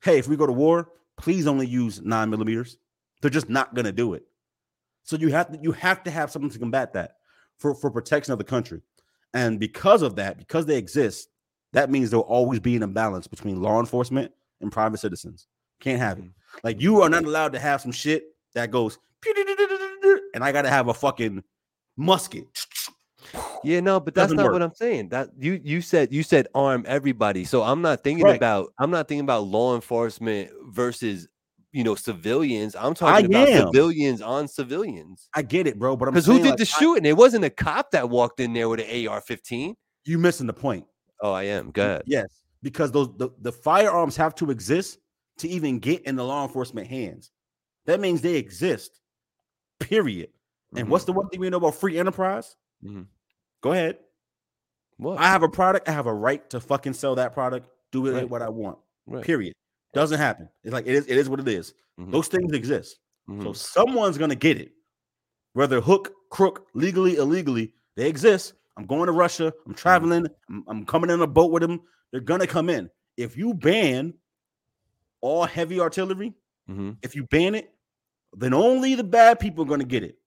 hey, 0.02 0.18
if 0.18 0.28
we 0.28 0.38
go 0.38 0.48
to 0.48 0.54
war, 0.54 0.90
please 1.18 1.48
only 1.48 1.68
use 1.68 2.02
nine 2.02 2.30
millimeters. 2.30 2.78
They're 3.22 3.30
just 3.30 3.50
not 3.50 3.76
gonna 3.76 3.92
do 3.92 4.14
it. 4.14 4.24
So 5.04 5.18
you 5.18 5.30
have 5.30 5.52
to 5.52 5.60
you 5.62 5.74
have 5.74 6.04
to 6.04 6.12
have 6.12 6.32
something 6.32 6.50
to 6.50 6.60
combat 6.60 6.94
that 6.94 7.18
for, 7.58 7.76
for 7.76 7.92
protection 7.92 8.32
of 8.32 8.40
the 8.40 8.46
country. 8.46 8.82
And 9.34 9.60
because 9.60 10.02
of 10.02 10.16
that, 10.16 10.38
because 10.38 10.66
they 10.66 10.78
exist, 10.78 11.30
that 11.74 11.92
means 11.92 12.10
there'll 12.10 12.26
always 12.26 12.60
be 12.60 12.76
an 12.76 12.84
imbalance 12.84 13.28
between 13.28 13.62
law 13.62 13.80
enforcement 13.80 14.32
and 14.62 14.72
private 14.72 15.00
citizens. 15.00 15.48
Can't 15.80 16.00
have 16.00 16.18
it. 16.18 16.26
Mm-hmm. 16.26 16.60
Like 16.64 16.82
you 16.82 17.02
are 17.02 17.10
not 17.10 17.26
allowed 17.26 17.54
to 17.54 17.60
have 17.60 17.82
some 17.82 17.92
shit 17.92 18.24
that 18.54 18.72
goes 18.72 18.98
and 20.34 20.44
I 20.44 20.52
gotta 20.52 20.70
have 20.70 20.88
a 20.88 20.94
fucking 20.94 21.44
musket. 21.98 22.46
Yeah, 23.64 23.80
no, 23.80 24.00
but 24.00 24.14
that's 24.14 24.34
not 24.34 24.44
work. 24.44 24.54
what 24.54 24.62
I'm 24.62 24.74
saying. 24.74 25.10
That 25.10 25.30
you 25.40 25.60
you 25.64 25.82
said 25.82 26.14
you 26.14 26.24
said 26.24 26.48
arm 26.54 26.84
everybody. 26.88 27.46
So 27.46 27.64
I'm 27.64 27.82
not 27.82 28.04
thinking 28.04 28.26
right. 28.26 28.36
about 28.36 28.74
I'm 28.78 28.92
not 28.92 29.08
thinking 29.08 29.24
about 29.24 29.46
law 29.46 29.76
enforcement 29.76 30.52
versus 30.68 31.28
you 31.72 31.84
know 31.84 31.96
civilians. 31.96 32.76
I'm 32.76 32.94
talking 32.94 33.26
I 33.26 33.40
about 33.40 33.50
am. 33.50 33.68
civilians 33.68 34.22
on 34.22 34.48
civilians. 34.48 35.30
I 35.34 35.42
get 35.42 35.68
it, 35.68 35.80
bro. 35.80 35.96
But 35.96 36.06
because 36.06 36.26
who 36.26 36.38
did 36.38 36.50
like, 36.50 36.58
the 36.58 36.66
shooting? 36.66 37.06
I, 37.06 37.10
it 37.10 37.18
wasn't 37.18 37.46
a 37.46 37.50
cop 37.50 37.92
that 37.92 38.10
walked 38.10 38.40
in 38.40 38.54
there 38.54 38.68
with 38.70 38.82
an 38.82 39.08
AR-15. 39.08 39.76
You 40.06 40.20
missing 40.20 40.48
the 40.48 40.54
point. 40.54 40.86
Oh, 41.24 41.32
I 41.32 41.44
am. 41.44 41.72
Good. 41.72 42.04
Yes, 42.06 42.28
because 42.62 42.92
those 42.92 43.10
the, 43.18 43.30
the 43.42 43.52
firearms 43.52 44.16
have 44.18 44.36
to 44.36 44.52
exist 44.52 45.00
to 45.38 45.48
even 45.48 45.80
get 45.80 46.04
in 46.04 46.16
the 46.16 46.24
law 46.24 46.46
enforcement 46.46 46.86
hands. 46.86 47.32
That 47.86 48.00
means 48.00 48.22
they 48.22 48.36
exist. 48.36 49.00
Period. 49.80 50.28
Mm-hmm. 50.28 50.78
And 50.78 50.90
what's 50.90 51.06
the 51.06 51.14
one 51.14 51.30
thing 51.30 51.40
we 51.40 51.50
know 51.50 51.58
about 51.58 51.76
free 51.76 51.98
enterprise? 51.98 52.56
Mm-hmm. 52.84 53.04
Go 53.62 53.72
ahead. 53.72 54.00
What? 54.98 55.18
I 55.18 55.28
have 55.28 55.44
a 55.44 55.50
product. 55.50 55.88
I 55.88 55.94
have 55.94 56.08
a 56.08 56.14
right 56.14 56.48
to 56.50 56.60
fucking 56.60 56.94
sell 56.94 57.16
that 57.16 57.34
product. 57.34 57.70
Do 57.92 58.02
with 58.02 58.14
right. 58.14 58.24
it 58.24 58.30
what 58.30 58.42
I 58.42 58.50
want. 58.50 58.78
Right. 59.08 59.24
Period. 59.24 59.54
Doesn't 59.94 60.20
happen. 60.20 60.50
It's 60.64 60.74
like 60.74 60.88
it 60.88 60.94
is. 60.94 61.06
It 61.08 61.18
is 61.18 61.30
what 61.30 61.40
it 61.40 61.48
is. 61.48 61.74
Mm-hmm. 62.00 62.12
Those 62.12 62.28
things 62.28 62.52
exist. 62.54 63.00
Mm-hmm. 63.30 63.44
So 63.44 63.54
someone's 63.54 64.18
gonna 64.18 64.36
get 64.36 64.58
it, 64.60 64.72
whether 65.54 65.80
hook, 65.80 66.12
crook, 66.30 66.68
legally, 66.74 67.16
illegally. 67.16 67.74
They 67.96 68.10
exist. 68.10 68.56
I'm 68.78 68.86
going 68.86 69.06
to 69.06 69.12
Russia. 69.12 69.48
I'm 69.48 69.52
mm-hmm. 69.52 69.74
traveling. 69.74 70.28
I'm, 70.50 70.64
I'm 70.68 70.86
coming 70.86 71.10
in 71.10 71.22
a 71.22 71.28
boat 71.28 71.52
with 71.52 71.62
them. 71.62 71.82
They're 72.12 72.22
gonna 72.22 72.48
come 72.48 72.70
in. 72.70 72.90
If 73.18 73.38
you 73.38 73.54
ban 73.54 74.14
all 75.22 75.46
heavy 75.46 75.80
artillery, 75.80 76.34
mm-hmm. 76.70 76.92
if 77.02 77.16
you 77.16 77.26
ban 77.26 77.56
it, 77.56 77.74
then 78.34 78.54
only 78.54 78.96
the 78.96 79.04
bad 79.04 79.40
people 79.40 79.64
are 79.64 79.68
gonna 79.68 79.84
get 79.84 80.04
it. 80.04 80.18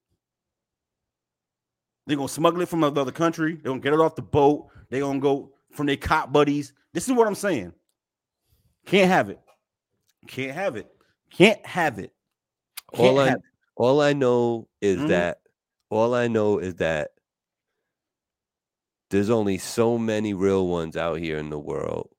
They're 2.07 2.16
gonna 2.16 2.28
smuggle 2.28 2.61
it 2.61 2.68
from 2.68 2.84
another 2.84 3.12
country. 3.12 3.55
They're 3.55 3.70
gonna 3.70 3.80
get 3.80 3.92
it 3.92 4.01
off 4.01 4.16
the 4.16 4.22
boat. 4.22 4.68
They're 4.90 5.01
gonna 5.01 5.20
go 5.20 5.53
from 5.72 5.86
their 5.86 5.97
cop 5.97 6.32
buddies. 6.32 6.72
This 6.92 7.07
is 7.09 7.14
what 7.14 7.26
I'm 7.28 7.34
saying. 7.34 7.72
Can't 8.84 9.11
have 9.11 9.30
it. 9.30 9.40
Can't 10.26 10.53
have 10.53 10.76
it. 10.76 10.88
Can't 11.30 11.64
have 11.64 11.99
it. 11.99 12.12
Can't 12.94 13.09
all 13.09 13.20
I 13.20 13.28
it. 13.28 13.40
all 13.76 14.01
I 14.01 14.12
know 14.12 14.68
is 14.80 14.99
mm-hmm. 14.99 15.09
that 15.09 15.38
all 15.90 16.14
I 16.14 16.28
know 16.28 16.59
is 16.59 16.76
that 16.76 17.11
there's 19.11 19.30
only 19.30 19.59
so 19.59 19.98
many 19.98 20.34
real 20.34 20.66
ones 20.66 20.96
out 20.96 21.18
here 21.18 21.38
in 21.38 21.50
the 21.50 21.59
world. 21.59 22.11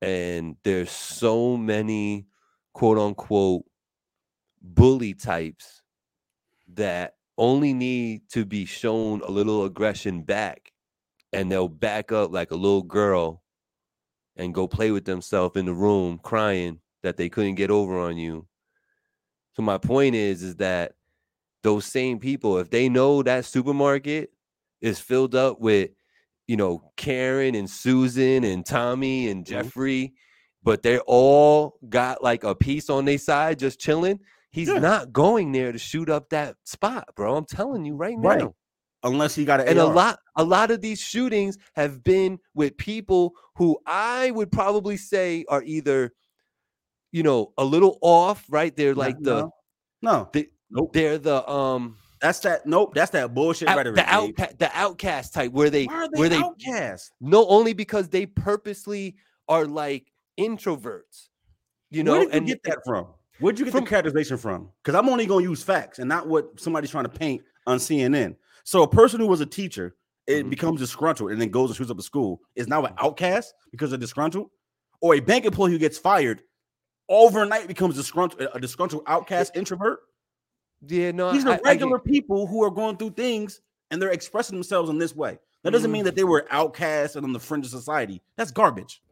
And 0.00 0.56
there's 0.64 0.90
so 0.90 1.56
many 1.56 2.26
quote 2.72 2.98
unquote 2.98 3.64
bully 4.60 5.14
types 5.14 5.82
that 6.74 7.14
only 7.36 7.72
need 7.72 8.22
to 8.30 8.44
be 8.44 8.64
shown 8.64 9.20
a 9.22 9.30
little 9.30 9.64
aggression 9.64 10.22
back 10.22 10.72
and 11.32 11.50
they'll 11.50 11.68
back 11.68 12.12
up 12.12 12.32
like 12.32 12.50
a 12.50 12.56
little 12.56 12.82
girl 12.82 13.42
and 14.36 14.54
go 14.54 14.66
play 14.66 14.90
with 14.90 15.04
themselves 15.04 15.56
in 15.56 15.66
the 15.66 15.72
room 15.74 16.18
crying 16.22 16.80
that 17.02 17.16
they 17.16 17.28
couldn't 17.28 17.56
get 17.56 17.70
over 17.70 17.98
on 17.98 18.16
you. 18.16 18.46
So 19.54 19.62
my 19.62 19.78
point 19.78 20.14
is 20.14 20.42
is 20.42 20.56
that 20.56 20.92
those 21.62 21.86
same 21.86 22.18
people 22.18 22.58
if 22.58 22.70
they 22.70 22.88
know 22.88 23.22
that 23.22 23.44
supermarket 23.44 24.30
is 24.80 25.00
filled 25.00 25.34
up 25.34 25.60
with 25.60 25.90
you 26.46 26.56
know 26.56 26.92
Karen 26.96 27.54
and 27.54 27.68
Susan 27.68 28.44
and 28.44 28.64
Tommy 28.64 29.28
and 29.28 29.44
mm-hmm. 29.44 29.52
Jeffrey 29.52 30.14
but 30.62 30.82
they 30.82 30.98
all 31.00 31.78
got 31.90 32.22
like 32.22 32.42
a 32.42 32.54
piece 32.54 32.88
on 32.88 33.04
their 33.04 33.18
side 33.18 33.58
just 33.58 33.78
chilling 33.78 34.18
he's 34.50 34.68
yeah. 34.68 34.78
not 34.78 35.12
going 35.12 35.52
there 35.52 35.72
to 35.72 35.78
shoot 35.78 36.08
up 36.08 36.30
that 36.30 36.56
spot 36.64 37.06
bro 37.14 37.36
i'm 37.36 37.44
telling 37.44 37.84
you 37.84 37.94
right 37.94 38.16
now 38.16 38.28
right. 38.28 38.48
unless 39.02 39.34
he 39.34 39.44
got 39.44 39.60
an 39.60 39.68
and 39.68 39.78
AR. 39.78 39.90
a 39.90 39.94
lot 39.94 40.18
a 40.36 40.44
lot 40.44 40.70
of 40.70 40.80
these 40.80 40.98
shootings 40.98 41.58
have 41.74 42.02
been 42.02 42.38
with 42.54 42.74
people 42.78 43.34
who 43.56 43.78
i 43.86 44.30
would 44.30 44.50
probably 44.50 44.96
say 44.96 45.44
are 45.50 45.62
either 45.64 46.14
you 47.14 47.22
know, 47.22 47.52
a 47.56 47.64
little 47.64 47.96
off, 48.02 48.44
right? 48.48 48.74
They're 48.74 48.92
like 48.92 49.20
no, 49.20 49.36
the 49.36 49.50
no, 50.02 50.28
the, 50.32 50.48
nope. 50.68 50.92
they're 50.92 51.16
the 51.16 51.48
um 51.48 51.96
that's 52.24 52.38
that 52.40 52.64
nope, 52.64 52.94
that's 52.94 53.10
that 53.10 53.34
bullshit 53.34 53.68
out, 53.68 53.76
rhetoric. 53.76 53.96
The 53.96 54.08
outcast 54.08 54.58
the 54.58 54.70
outcast 54.72 55.34
type 55.34 55.52
where 55.52 55.68
they, 55.68 55.86
they 55.86 56.08
where 56.12 56.30
they 56.30 56.38
outcast? 56.38 57.12
No, 57.20 57.46
only 57.48 57.74
because 57.74 58.08
they 58.08 58.24
purposely 58.24 59.16
are 59.46 59.66
like 59.66 60.10
introverts. 60.40 61.28
You 61.90 62.02
know, 62.02 62.12
where 62.12 62.20
did 62.20 62.32
you 62.32 62.38
and, 62.38 62.46
get 62.46 62.62
that 62.62 62.78
from? 62.82 63.08
Where'd 63.40 63.58
you 63.58 63.66
get 63.66 63.72
from, 63.72 63.84
the 63.84 63.90
categorization 63.90 64.38
from? 64.38 64.70
Because 64.82 64.98
I'm 64.98 65.06
only 65.10 65.26
gonna 65.26 65.42
use 65.42 65.62
facts 65.62 65.98
and 65.98 66.08
not 66.08 66.26
what 66.26 66.58
somebody's 66.58 66.90
trying 66.90 67.04
to 67.04 67.10
paint 67.10 67.42
on 67.66 67.76
CNN. 67.76 68.36
So 68.64 68.82
a 68.82 68.88
person 68.88 69.20
who 69.20 69.26
was 69.26 69.42
a 69.42 69.46
teacher, 69.46 69.94
it 70.26 70.40
mm-hmm. 70.40 70.48
becomes 70.48 70.80
disgruntled 70.80 71.30
and 71.30 71.38
then 71.38 71.50
goes 71.50 71.68
and 71.68 71.76
shoots 71.76 71.90
up 71.90 71.98
a 71.98 72.02
school, 72.02 72.40
is 72.56 72.68
now 72.68 72.86
an 72.86 72.94
outcast 72.96 73.52
because 73.70 73.90
they're 73.90 73.98
disgruntled, 73.98 74.48
or 75.02 75.14
a 75.14 75.20
bank 75.20 75.44
employee 75.44 75.72
who 75.72 75.78
gets 75.78 75.98
fired 75.98 76.40
overnight 77.10 77.68
becomes 77.68 77.96
disgruntled, 77.96 78.48
a 78.54 78.58
disgruntled 78.58 79.02
outcast 79.06 79.54
introvert. 79.54 79.98
Yeah, 80.88 81.12
no, 81.12 81.32
these 81.32 81.44
are 81.44 81.54
I, 81.54 81.60
regular 81.64 81.98
I 81.98 82.02
people 82.08 82.46
who 82.46 82.62
are 82.62 82.70
going 82.70 82.96
through 82.96 83.10
things 83.10 83.60
and 83.90 84.00
they're 84.00 84.10
expressing 84.10 84.56
themselves 84.56 84.90
in 84.90 84.98
this 84.98 85.14
way. 85.14 85.38
That 85.62 85.70
doesn't 85.70 85.90
mm. 85.90 85.94
mean 85.94 86.04
that 86.04 86.14
they 86.14 86.24
were 86.24 86.46
outcasts 86.50 87.16
and 87.16 87.24
on 87.24 87.32
the 87.32 87.40
fringe 87.40 87.64
of 87.64 87.70
society. 87.70 88.22
That's 88.36 88.50
garbage. 88.50 89.02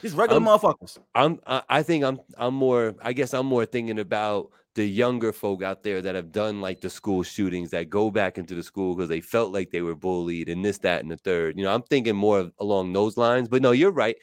These 0.00 0.12
regular 0.12 0.40
I'm, 0.40 0.46
motherfuckers. 0.46 0.98
I'm. 1.14 1.40
I 1.46 1.82
think 1.82 2.04
I'm. 2.04 2.20
I'm 2.36 2.54
more. 2.54 2.94
I 3.00 3.14
guess 3.14 3.32
I'm 3.32 3.46
more 3.46 3.64
thinking 3.64 3.98
about 3.98 4.50
the 4.74 4.84
younger 4.84 5.32
folk 5.32 5.62
out 5.62 5.82
there 5.82 6.02
that 6.02 6.14
have 6.14 6.32
done 6.32 6.60
like 6.60 6.82
the 6.82 6.90
school 6.90 7.22
shootings 7.22 7.70
that 7.70 7.88
go 7.88 8.10
back 8.10 8.36
into 8.36 8.54
the 8.54 8.62
school 8.62 8.94
because 8.94 9.08
they 9.08 9.22
felt 9.22 9.52
like 9.52 9.70
they 9.70 9.80
were 9.80 9.94
bullied 9.94 10.50
and 10.50 10.62
this, 10.62 10.76
that, 10.78 11.00
and 11.00 11.10
the 11.10 11.16
third. 11.16 11.56
You 11.56 11.64
know, 11.64 11.74
I'm 11.74 11.82
thinking 11.82 12.14
more 12.14 12.50
along 12.58 12.92
those 12.92 13.16
lines. 13.16 13.48
But 13.48 13.62
no, 13.62 13.72
you're 13.72 13.90
right 13.90 14.16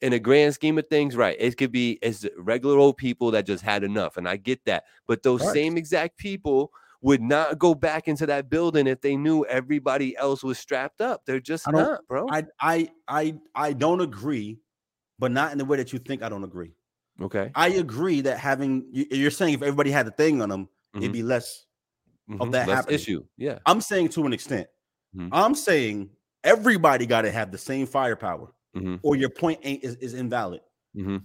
in 0.00 0.12
a 0.12 0.18
grand 0.18 0.54
scheme 0.54 0.78
of 0.78 0.86
things, 0.88 1.16
right? 1.16 1.36
It 1.38 1.56
could 1.56 1.72
be 1.72 1.98
it's 2.02 2.26
regular 2.36 2.78
old 2.78 2.96
people 2.96 3.30
that 3.32 3.46
just 3.46 3.64
had 3.64 3.84
enough, 3.84 4.16
and 4.16 4.28
I 4.28 4.36
get 4.36 4.64
that. 4.66 4.84
But 5.06 5.22
those 5.22 5.40
right. 5.40 5.52
same 5.52 5.76
exact 5.76 6.18
people 6.18 6.70
would 7.00 7.22
not 7.22 7.58
go 7.58 7.74
back 7.74 8.08
into 8.08 8.26
that 8.26 8.50
building 8.50 8.86
if 8.86 9.00
they 9.00 9.16
knew 9.16 9.44
everybody 9.44 10.16
else 10.16 10.42
was 10.42 10.58
strapped 10.58 11.00
up. 11.00 11.22
They're 11.24 11.40
just 11.40 11.70
not, 11.70 12.06
bro. 12.06 12.26
I 12.30 12.44
I 12.60 12.88
I 13.06 13.34
I 13.54 13.72
don't 13.72 14.00
agree, 14.00 14.58
but 15.18 15.32
not 15.32 15.52
in 15.52 15.58
the 15.58 15.64
way 15.64 15.76
that 15.76 15.92
you 15.92 15.98
think. 15.98 16.22
I 16.22 16.28
don't 16.28 16.44
agree. 16.44 16.72
Okay. 17.20 17.50
I 17.54 17.68
agree 17.68 18.20
that 18.22 18.38
having 18.38 18.86
you're 18.92 19.30
saying 19.30 19.54
if 19.54 19.62
everybody 19.62 19.90
had 19.90 20.06
the 20.06 20.12
thing 20.12 20.40
on 20.40 20.48
them, 20.48 20.64
mm-hmm. 20.64 20.98
it'd 20.98 21.12
be 21.12 21.22
less 21.22 21.66
mm-hmm. 22.30 22.40
of 22.40 22.52
that 22.52 22.68
less 22.68 22.76
happening. 22.76 22.94
issue. 22.94 23.24
Yeah. 23.36 23.58
I'm 23.66 23.80
saying 23.80 24.10
to 24.10 24.26
an 24.26 24.32
extent. 24.32 24.68
Mm-hmm. 25.16 25.28
I'm 25.32 25.54
saying 25.54 26.10
everybody 26.44 27.06
got 27.06 27.22
to 27.22 27.32
have 27.32 27.50
the 27.50 27.58
same 27.58 27.86
firepower 27.86 28.52
mm-hmm. 28.78 28.96
or 29.02 29.16
your 29.16 29.28
point 29.28 29.60
ain't 29.62 29.84
is, 29.84 29.96
is 29.96 30.14
invalid. 30.14 30.60
Mm-hmm. 30.96 31.18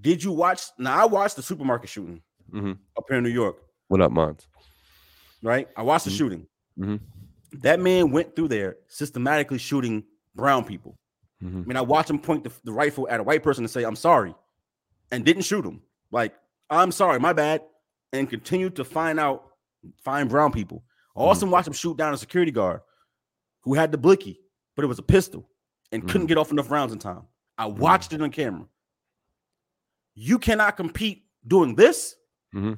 Did 0.00 0.22
you 0.24 0.32
watch? 0.32 0.62
Now 0.78 1.02
I 1.02 1.04
watched 1.04 1.36
the 1.36 1.42
supermarket 1.42 1.90
shooting 1.90 2.22
mm-hmm. 2.52 2.72
up 2.96 3.04
here 3.08 3.18
in 3.18 3.24
New 3.24 3.30
York. 3.30 3.56
What 3.88 4.00
up, 4.00 4.10
Mons? 4.10 4.46
Right, 5.42 5.68
I 5.76 5.82
watched 5.82 6.04
the 6.04 6.10
mm-hmm. 6.10 6.18
shooting. 6.18 6.46
Mm-hmm. 6.78 6.96
That 7.60 7.80
man 7.80 8.10
went 8.10 8.34
through 8.34 8.48
there 8.48 8.76
systematically 8.88 9.58
shooting 9.58 10.04
brown 10.34 10.64
people. 10.64 10.98
Mm-hmm. 11.42 11.58
I 11.58 11.64
mean, 11.64 11.76
I 11.76 11.82
watched 11.82 12.08
him 12.08 12.18
point 12.18 12.44
the, 12.44 12.52
the 12.64 12.72
rifle 12.72 13.08
at 13.10 13.20
a 13.20 13.22
white 13.22 13.42
person 13.42 13.64
and 13.64 13.70
say, 13.70 13.82
"I'm 13.82 13.96
sorry," 13.96 14.34
and 15.10 15.24
didn't 15.24 15.42
shoot 15.42 15.64
him. 15.64 15.82
Like, 16.10 16.34
"I'm 16.70 16.92
sorry, 16.92 17.20
my 17.20 17.32
bad," 17.32 17.62
and 18.12 18.30
continued 18.30 18.76
to 18.76 18.84
find 18.84 19.20
out 19.20 19.44
find 20.02 20.28
brown 20.28 20.52
people. 20.52 20.84
I 21.16 21.20
also 21.20 21.46
watched 21.46 21.68
him 21.68 21.74
shoot 21.74 21.98
down 21.98 22.14
a 22.14 22.16
security 22.16 22.52
guard 22.52 22.80
who 23.62 23.74
had 23.74 23.92
the 23.92 23.98
blicky, 23.98 24.40
but 24.74 24.84
it 24.84 24.88
was 24.88 24.98
a 24.98 25.02
pistol 25.02 25.48
and 25.92 26.02
mm 26.02 26.08
couldn't 26.08 26.26
get 26.26 26.38
off 26.38 26.50
enough 26.50 26.70
rounds 26.70 26.92
in 26.92 26.98
time. 26.98 27.22
I 27.58 27.66
watched 27.66 28.10
mm 28.10 28.16
it 28.16 28.22
on 28.22 28.30
camera. 28.30 28.66
you 30.14 30.38
cannot 30.38 30.76
compete 30.76 31.24
doing 31.46 31.74
this 31.74 32.16
mm-hmm. 32.54 32.74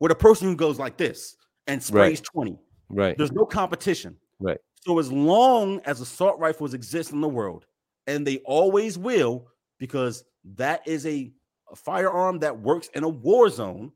with 0.00 0.12
a 0.12 0.16
person 0.16 0.48
who 0.48 0.56
goes 0.56 0.78
like 0.78 0.96
this 0.96 1.36
and 1.66 1.82
sprays 1.82 2.18
right. 2.18 2.26
20. 2.32 2.58
Right. 2.88 3.16
There's 3.16 3.32
no 3.32 3.44
competition. 3.46 4.16
Right. 4.40 4.58
So 4.84 4.98
as 4.98 5.12
long 5.12 5.80
as 5.84 6.00
assault 6.00 6.38
rifles 6.38 6.74
exist 6.74 7.12
in 7.12 7.20
the 7.20 7.28
world, 7.28 7.66
and 8.06 8.26
they 8.26 8.38
always 8.38 8.98
will, 8.98 9.46
because 9.78 10.24
that 10.56 10.86
is 10.86 11.06
a, 11.06 11.30
a 11.70 11.76
firearm 11.76 12.40
that 12.40 12.58
works 12.58 12.88
in 12.94 13.04
a 13.04 13.08
war 13.08 13.48
zone, 13.48 13.92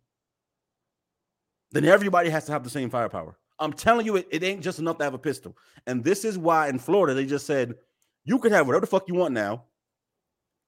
then 1.72 1.84
everybody 1.84 2.30
has 2.30 2.46
to 2.46 2.52
have 2.52 2.62
the 2.62 2.70
same 2.70 2.88
firepower. 2.88 3.36
I'm 3.58 3.72
telling 3.72 4.06
you, 4.06 4.16
it, 4.16 4.28
it 4.30 4.44
ain't 4.44 4.62
just 4.62 4.78
enough 4.78 4.98
to 4.98 5.04
have 5.04 5.14
a 5.14 5.18
pistol. 5.18 5.56
And 5.86 6.04
this 6.04 6.24
is 6.24 6.38
why 6.38 6.68
in 6.68 6.78
Florida 6.78 7.14
they 7.14 7.26
just 7.26 7.46
said 7.46 7.74
you 8.26 8.38
can 8.40 8.52
have 8.52 8.66
whatever 8.66 8.84
the 8.84 8.90
fuck 8.90 9.08
you 9.08 9.14
want 9.14 9.32
now, 9.32 9.64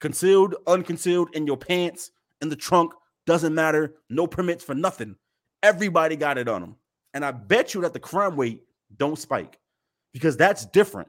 concealed, 0.01 0.55
unconcealed, 0.67 1.29
in 1.35 1.47
your 1.47 1.57
pants, 1.57 2.13
in 2.41 2.49
the 2.49 2.57
trunk, 2.57 2.93
doesn't 3.27 3.55
matter. 3.55 3.97
No 4.09 4.27
permits 4.27 4.65
for 4.65 4.75
nothing. 4.75 5.17
Everybody 5.63 6.17
got 6.17 6.39
it 6.39 6.49
on 6.49 6.61
them. 6.61 6.77
And 7.15 7.25
I 7.25 7.33
bet 7.33 7.75
you 7.75 7.81
that 7.83 7.93
the 7.93 8.01
crime 8.01 8.37
rate 8.37 8.63
don't 8.97 9.19
spike 9.19 9.59
because 10.13 10.37
that's 10.37 10.65
different. 10.67 11.09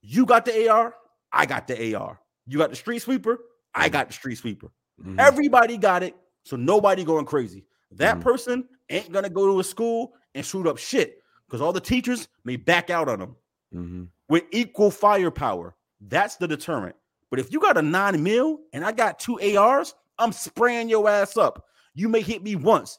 You 0.00 0.24
got 0.24 0.46
the 0.46 0.68
AR, 0.68 0.94
I 1.32 1.44
got 1.46 1.68
the 1.68 1.94
AR. 1.94 2.18
You 2.46 2.58
got 2.58 2.70
the 2.70 2.76
street 2.76 3.00
sweeper, 3.00 3.38
I 3.74 3.90
got 3.90 4.08
the 4.08 4.14
street 4.14 4.36
sweeper. 4.36 4.70
Mm-hmm. 5.00 5.20
Everybody 5.20 5.76
got 5.76 6.02
it, 6.02 6.16
so 6.44 6.56
nobody 6.56 7.04
going 7.04 7.26
crazy. 7.26 7.64
That 7.92 8.14
mm-hmm. 8.14 8.22
person 8.22 8.64
ain't 8.88 9.12
gonna 9.12 9.28
go 9.28 9.46
to 9.52 9.60
a 9.60 9.64
school 9.64 10.14
and 10.34 10.44
shoot 10.44 10.66
up 10.66 10.78
shit 10.78 11.22
because 11.46 11.60
all 11.60 11.72
the 11.72 11.80
teachers 11.80 12.28
may 12.44 12.56
back 12.56 12.90
out 12.90 13.08
on 13.08 13.18
them 13.18 13.36
mm-hmm. 13.74 14.04
With 14.28 14.44
equal 14.50 14.90
firepower. 14.90 15.74
That's 16.00 16.36
the 16.36 16.48
deterrent. 16.48 16.96
But 17.30 17.40
if 17.40 17.52
you 17.52 17.60
got 17.60 17.76
a 17.76 17.82
nine 17.82 18.22
mil 18.22 18.60
and 18.72 18.84
I 18.84 18.92
got 18.92 19.18
two 19.18 19.40
ARs, 19.56 19.94
I'm 20.18 20.32
spraying 20.32 20.88
your 20.88 21.08
ass 21.08 21.36
up. 21.36 21.64
You 21.94 22.08
may 22.08 22.20
hit 22.20 22.42
me 22.42 22.56
once. 22.56 22.98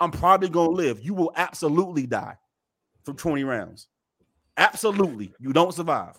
I'm 0.00 0.10
probably 0.10 0.48
gonna 0.48 0.70
live. 0.70 1.00
You 1.02 1.14
will 1.14 1.32
absolutely 1.36 2.06
die 2.06 2.36
from 3.04 3.16
20 3.16 3.44
rounds. 3.44 3.88
Absolutely. 4.56 5.32
You 5.38 5.52
don't 5.52 5.74
survive. 5.74 6.18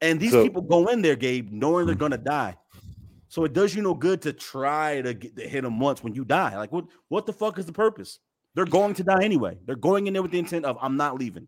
And 0.00 0.18
these 0.18 0.32
so, 0.32 0.42
people 0.42 0.62
go 0.62 0.86
in 0.88 1.02
there, 1.02 1.16
Gabe, 1.16 1.50
knowing 1.52 1.86
they're 1.86 1.94
hmm. 1.94 2.00
gonna 2.00 2.18
die. 2.18 2.56
So 3.28 3.44
it 3.44 3.52
does 3.52 3.74
you 3.74 3.82
no 3.82 3.94
good 3.94 4.20
to 4.22 4.32
try 4.32 5.00
to, 5.02 5.14
get, 5.14 5.36
to 5.36 5.48
hit 5.48 5.62
them 5.62 5.78
once 5.78 6.02
when 6.02 6.14
you 6.14 6.24
die. 6.24 6.56
Like 6.56 6.72
what? 6.72 6.86
What 7.08 7.26
the 7.26 7.32
fuck 7.32 7.58
is 7.58 7.66
the 7.66 7.72
purpose? 7.72 8.18
They're 8.54 8.64
going 8.64 8.94
to 8.94 9.04
die 9.04 9.22
anyway. 9.22 9.56
They're 9.66 9.76
going 9.76 10.06
in 10.06 10.12
there 10.12 10.22
with 10.22 10.32
the 10.32 10.38
intent 10.38 10.64
of 10.64 10.76
I'm 10.80 10.96
not 10.96 11.16
leaving. 11.16 11.46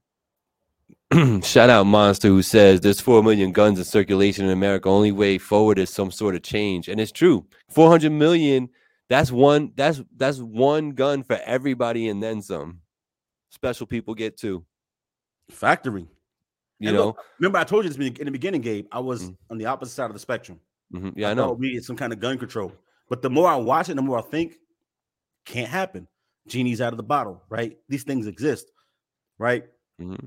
Shout 1.43 1.69
out 1.69 1.85
Monster 1.85 2.29
who 2.29 2.43
says 2.43 2.81
there's 2.81 3.01
four 3.01 3.23
million 3.23 3.53
guns 3.53 3.79
in 3.79 3.85
circulation 3.85 4.47
in 4.47 4.51
America. 4.51 4.89
Only 4.89 5.13
way 5.13 5.37
forward 5.39 5.79
is 5.79 5.91
some 5.91 6.11
sort 6.11 6.35
of 6.35 6.43
change, 6.43 6.89
and 6.89 7.01
it's 7.01 7.13
true. 7.13 7.47
Four 7.71 7.91
hundred 7.91 8.13
million. 8.13 8.71
That's 9.09 9.31
one. 9.31 9.73
That's 9.77 10.01
that's 10.17 10.39
one 10.39 10.93
gun 10.93 11.23
for 11.23 11.39
everybody, 11.45 12.09
and 12.09 12.23
then 12.23 12.41
some. 12.41 12.81
Special 13.51 13.87
people 13.87 14.15
get 14.15 14.39
two. 14.39 14.65
Factory. 15.51 16.09
You 16.79 16.89
and 16.89 16.97
know. 16.97 17.07
Look, 17.07 17.19
remember, 17.39 17.59
I 17.59 17.65
told 17.65 17.85
you 17.85 17.91
this 17.91 17.99
in 17.99 18.25
the 18.25 18.31
beginning, 18.31 18.63
Gabe. 18.63 18.87
I 18.91 19.01
was 19.01 19.25
mm-hmm. 19.25 19.33
on 19.51 19.59
the 19.59 19.67
opposite 19.67 19.93
side 19.93 20.07
of 20.07 20.15
the 20.15 20.19
spectrum. 20.19 20.61
Mm-hmm. 20.95 21.11
Yeah, 21.19 21.29
I, 21.29 21.31
I 21.33 21.35
know. 21.35 21.53
We 21.53 21.69
needed 21.69 21.85
some 21.85 21.97
kind 21.97 22.13
of 22.13 22.21
gun 22.21 22.39
control, 22.39 22.73
but 23.11 23.21
the 23.21 23.31
more 23.31 23.49
I 23.49 23.57
watch 23.57 23.91
it, 23.91 23.97
the 23.97 24.03
more 24.03 24.19
I 24.19 24.23
think, 24.23 24.57
can't 25.45 25.69
happen. 25.69 26.09
Genie's 26.49 26.81
out 26.81 26.93
of 26.93 26.97
the 26.97 27.03
bottle, 27.03 27.43
right? 27.51 27.77
These 27.89 28.05
things 28.05 28.27
exist, 28.27 28.73
right? 29.39 29.65
Mm-hmm 30.01 30.27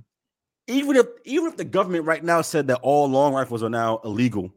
even 0.67 0.95
if 0.95 1.05
even 1.25 1.47
if 1.47 1.57
the 1.57 1.65
government 1.65 2.05
right 2.05 2.23
now 2.23 2.41
said 2.41 2.67
that 2.67 2.79
all 2.81 3.07
long 3.07 3.33
rifles 3.33 3.63
are 3.63 3.69
now 3.69 3.99
illegal, 4.03 4.51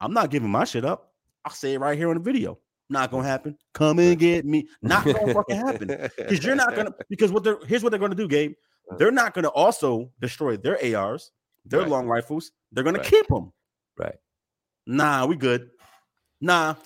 I'm 0.00 0.12
not 0.12 0.30
giving 0.30 0.50
my 0.50 0.64
shit 0.64 0.84
up. 0.84 1.12
I'll 1.44 1.52
say 1.52 1.74
it 1.74 1.80
right 1.80 1.96
here 1.96 2.10
on 2.10 2.16
the 2.16 2.22
video. 2.22 2.58
Not 2.90 3.10
gonna 3.10 3.26
happen. 3.26 3.56
Come 3.74 3.98
and 3.98 4.18
get 4.18 4.44
me. 4.46 4.68
Not 4.82 5.04
gonna 5.04 5.34
fucking 5.34 5.56
happen. 5.56 6.10
Because 6.16 6.44
you're 6.44 6.54
not 6.54 6.74
gonna. 6.74 6.94
Because 7.08 7.32
what 7.32 7.44
they're 7.44 7.58
here's 7.66 7.82
what 7.82 7.90
they're 7.90 7.98
gonna 7.98 8.14
do, 8.14 8.28
Gabe. 8.28 8.54
They're 8.96 9.10
not 9.10 9.34
gonna 9.34 9.48
also 9.48 10.10
destroy 10.20 10.56
their 10.56 10.78
ARs, 10.96 11.32
their 11.66 11.80
right. 11.80 11.88
long 11.88 12.06
rifles. 12.06 12.52
They're 12.72 12.84
gonna 12.84 12.98
right. 12.98 13.06
keep 13.06 13.26
them. 13.28 13.52
Right. 13.98 14.16
Nah, 14.86 15.26
we 15.26 15.36
good. 15.36 15.70
Nah. 16.40 16.76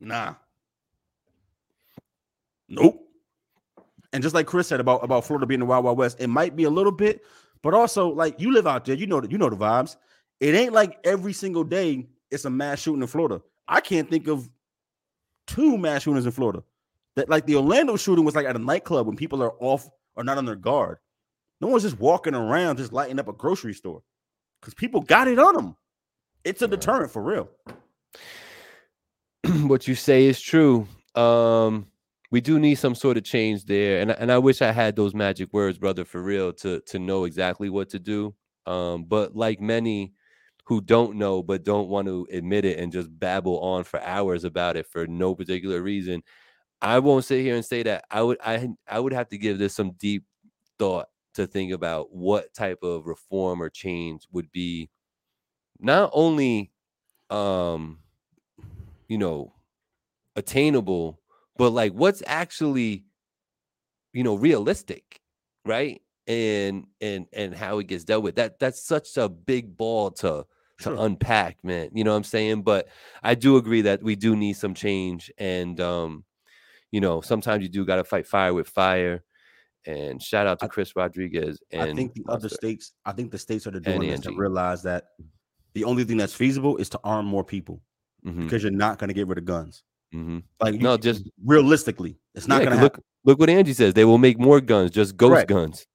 Nah. 0.00 0.34
Nope. 2.68 3.08
And 4.12 4.22
just 4.22 4.34
like 4.34 4.46
Chris 4.46 4.68
said 4.68 4.80
about 4.80 5.02
about 5.02 5.24
Florida 5.24 5.46
being 5.46 5.60
the 5.60 5.66
Wild 5.66 5.84
Wild 5.84 5.96
West, 5.96 6.18
it 6.20 6.28
might 6.28 6.54
be 6.54 6.64
a 6.64 6.70
little 6.70 6.92
bit, 6.92 7.22
but 7.62 7.74
also, 7.74 8.08
like 8.08 8.40
you 8.40 8.52
live 8.52 8.66
out 8.66 8.84
there, 8.84 8.96
you 8.96 9.06
know 9.06 9.20
that 9.20 9.30
you 9.30 9.38
know 9.38 9.50
the 9.50 9.56
vibes. 9.56 9.96
It 10.40 10.54
ain't 10.54 10.72
like 10.72 10.98
every 11.04 11.32
single 11.32 11.64
day 11.64 12.08
it's 12.30 12.44
a 12.44 12.50
mass 12.50 12.80
shooting 12.80 13.02
in 13.02 13.06
Florida. 13.06 13.40
I 13.68 13.80
can't 13.80 14.10
think 14.10 14.26
of 14.26 14.48
two 15.46 15.78
mass 15.78 16.02
shootings 16.02 16.26
in 16.26 16.32
Florida. 16.32 16.64
That 17.14 17.28
like 17.28 17.46
the 17.46 17.56
Orlando 17.56 17.96
shooting 17.96 18.24
was 18.24 18.34
like 18.34 18.46
at 18.46 18.56
a 18.56 18.58
nightclub 18.58 19.06
when 19.06 19.16
people 19.16 19.42
are 19.42 19.52
off 19.60 19.88
or 20.16 20.24
not 20.24 20.38
on 20.38 20.46
their 20.46 20.56
guard. 20.56 20.98
No 21.60 21.68
one's 21.68 21.84
just 21.84 22.00
walking 22.00 22.34
around 22.34 22.78
just 22.78 22.92
lighting 22.92 23.20
up 23.20 23.28
a 23.28 23.32
grocery 23.32 23.74
store 23.74 24.02
because 24.60 24.74
people 24.74 25.00
got 25.00 25.28
it 25.28 25.38
on 25.38 25.54
them. 25.54 25.76
It's 26.42 26.62
a 26.62 26.68
deterrent 26.68 27.12
for 27.12 27.22
real. 27.22 27.48
what 29.68 29.86
you 29.86 29.94
say 29.94 30.24
is 30.24 30.40
true. 30.40 30.88
Um, 31.14 31.86
we 32.32 32.40
do 32.40 32.58
need 32.58 32.76
some 32.76 32.96
sort 32.96 33.18
of 33.18 33.24
change 33.24 33.66
there. 33.66 34.00
And 34.00 34.10
and 34.12 34.32
I 34.32 34.38
wish 34.38 34.62
I 34.62 34.72
had 34.72 34.96
those 34.96 35.14
magic 35.14 35.52
words, 35.52 35.78
brother, 35.78 36.04
for 36.04 36.22
real, 36.22 36.52
to 36.54 36.80
to 36.82 36.98
know 36.98 37.24
exactly 37.24 37.70
what 37.70 37.90
to 37.90 38.00
do. 38.00 38.34
Um, 38.66 39.04
but 39.04 39.36
like 39.36 39.60
many 39.60 40.14
who 40.64 40.80
don't 40.80 41.16
know 41.16 41.42
but 41.42 41.64
don't 41.64 41.88
want 41.88 42.06
to 42.08 42.26
admit 42.32 42.64
it 42.64 42.78
and 42.78 42.92
just 42.92 43.08
babble 43.18 43.60
on 43.60 43.84
for 43.84 44.00
hours 44.02 44.44
about 44.44 44.76
it 44.76 44.86
for 44.86 45.06
no 45.06 45.34
particular 45.34 45.82
reason, 45.82 46.22
I 46.82 47.00
won't 47.00 47.24
sit 47.26 47.42
here 47.42 47.56
and 47.56 47.64
say 47.64 47.82
that. 47.84 48.04
I 48.10 48.22
would 48.22 48.38
I 48.44 48.70
I 48.88 49.00
would 49.00 49.12
have 49.14 49.28
to 49.30 49.38
give 49.38 49.58
this 49.58 49.74
some 49.74 49.92
deep 49.92 50.24
thought 50.78 51.08
to 51.34 51.46
think 51.46 51.72
about 51.72 52.14
what 52.14 52.54
type 52.54 52.82
of 52.82 53.06
reform 53.06 53.62
or 53.62 53.70
change 53.70 54.26
would 54.32 54.50
be 54.52 54.90
not 55.80 56.10
only 56.14 56.72
um 57.30 57.98
you 59.08 59.18
know 59.18 59.52
attainable 60.36 61.21
but 61.56 61.70
like 61.70 61.92
what's 61.92 62.22
actually 62.26 63.04
you 64.12 64.22
know 64.22 64.34
realistic 64.34 65.20
right 65.64 66.02
and 66.26 66.86
and 67.00 67.26
and 67.32 67.54
how 67.54 67.78
it 67.78 67.86
gets 67.86 68.04
dealt 68.04 68.22
with 68.22 68.36
that 68.36 68.58
that's 68.58 68.84
such 68.84 69.16
a 69.16 69.28
big 69.28 69.76
ball 69.76 70.10
to 70.10 70.44
to 70.78 70.84
sure. 70.84 70.96
unpack 70.98 71.56
man 71.62 71.88
you 71.92 72.04
know 72.04 72.12
what 72.12 72.16
i'm 72.16 72.24
saying 72.24 72.62
but 72.62 72.88
i 73.22 73.34
do 73.34 73.56
agree 73.56 73.82
that 73.82 74.02
we 74.02 74.16
do 74.16 74.36
need 74.36 74.54
some 74.54 74.74
change 74.74 75.30
and 75.38 75.80
um 75.80 76.24
you 76.90 77.00
know 77.00 77.20
sometimes 77.20 77.62
you 77.62 77.68
do 77.68 77.84
got 77.84 77.96
to 77.96 78.04
fight 78.04 78.26
fire 78.26 78.54
with 78.54 78.68
fire 78.68 79.22
and 79.86 80.22
shout 80.22 80.46
out 80.46 80.60
to 80.60 80.68
Chris 80.68 80.94
Rodriguez. 80.94 81.60
And 81.70 81.82
I 81.82 81.94
think 81.94 82.14
the 82.14 82.24
other 82.28 82.48
states, 82.48 82.92
I 83.04 83.12
think 83.12 83.30
the 83.30 83.38
states 83.38 83.66
are 83.66 83.72
doing 83.72 84.00
this 84.00 84.20
to 84.20 84.32
realize 84.32 84.82
that 84.84 85.06
the 85.74 85.84
only 85.84 86.04
thing 86.04 86.16
that's 86.16 86.34
feasible 86.34 86.76
is 86.76 86.88
to 86.90 87.00
arm 87.02 87.26
more 87.26 87.44
people 87.44 87.80
mm-hmm. 88.24 88.44
because 88.44 88.62
you're 88.62 88.72
not 88.72 88.98
going 88.98 89.08
to 89.08 89.14
get 89.14 89.26
rid 89.26 89.38
of 89.38 89.44
guns. 89.44 89.82
Mm-hmm. 90.14 90.38
Like 90.60 90.74
no, 90.74 90.96
just 90.96 91.28
realistically, 91.44 92.18
it's 92.34 92.46
not 92.46 92.62
yeah, 92.62 92.70
gonna 92.70 92.82
look. 92.82 92.94
Happen. 92.94 93.04
Look 93.24 93.38
what 93.38 93.48
Angie 93.48 93.72
says. 93.72 93.94
They 93.94 94.04
will 94.04 94.18
make 94.18 94.38
more 94.38 94.60
guns, 94.60 94.90
just 94.90 95.16
ghost 95.16 95.46
Correct. 95.46 95.48
guns. 95.48 95.86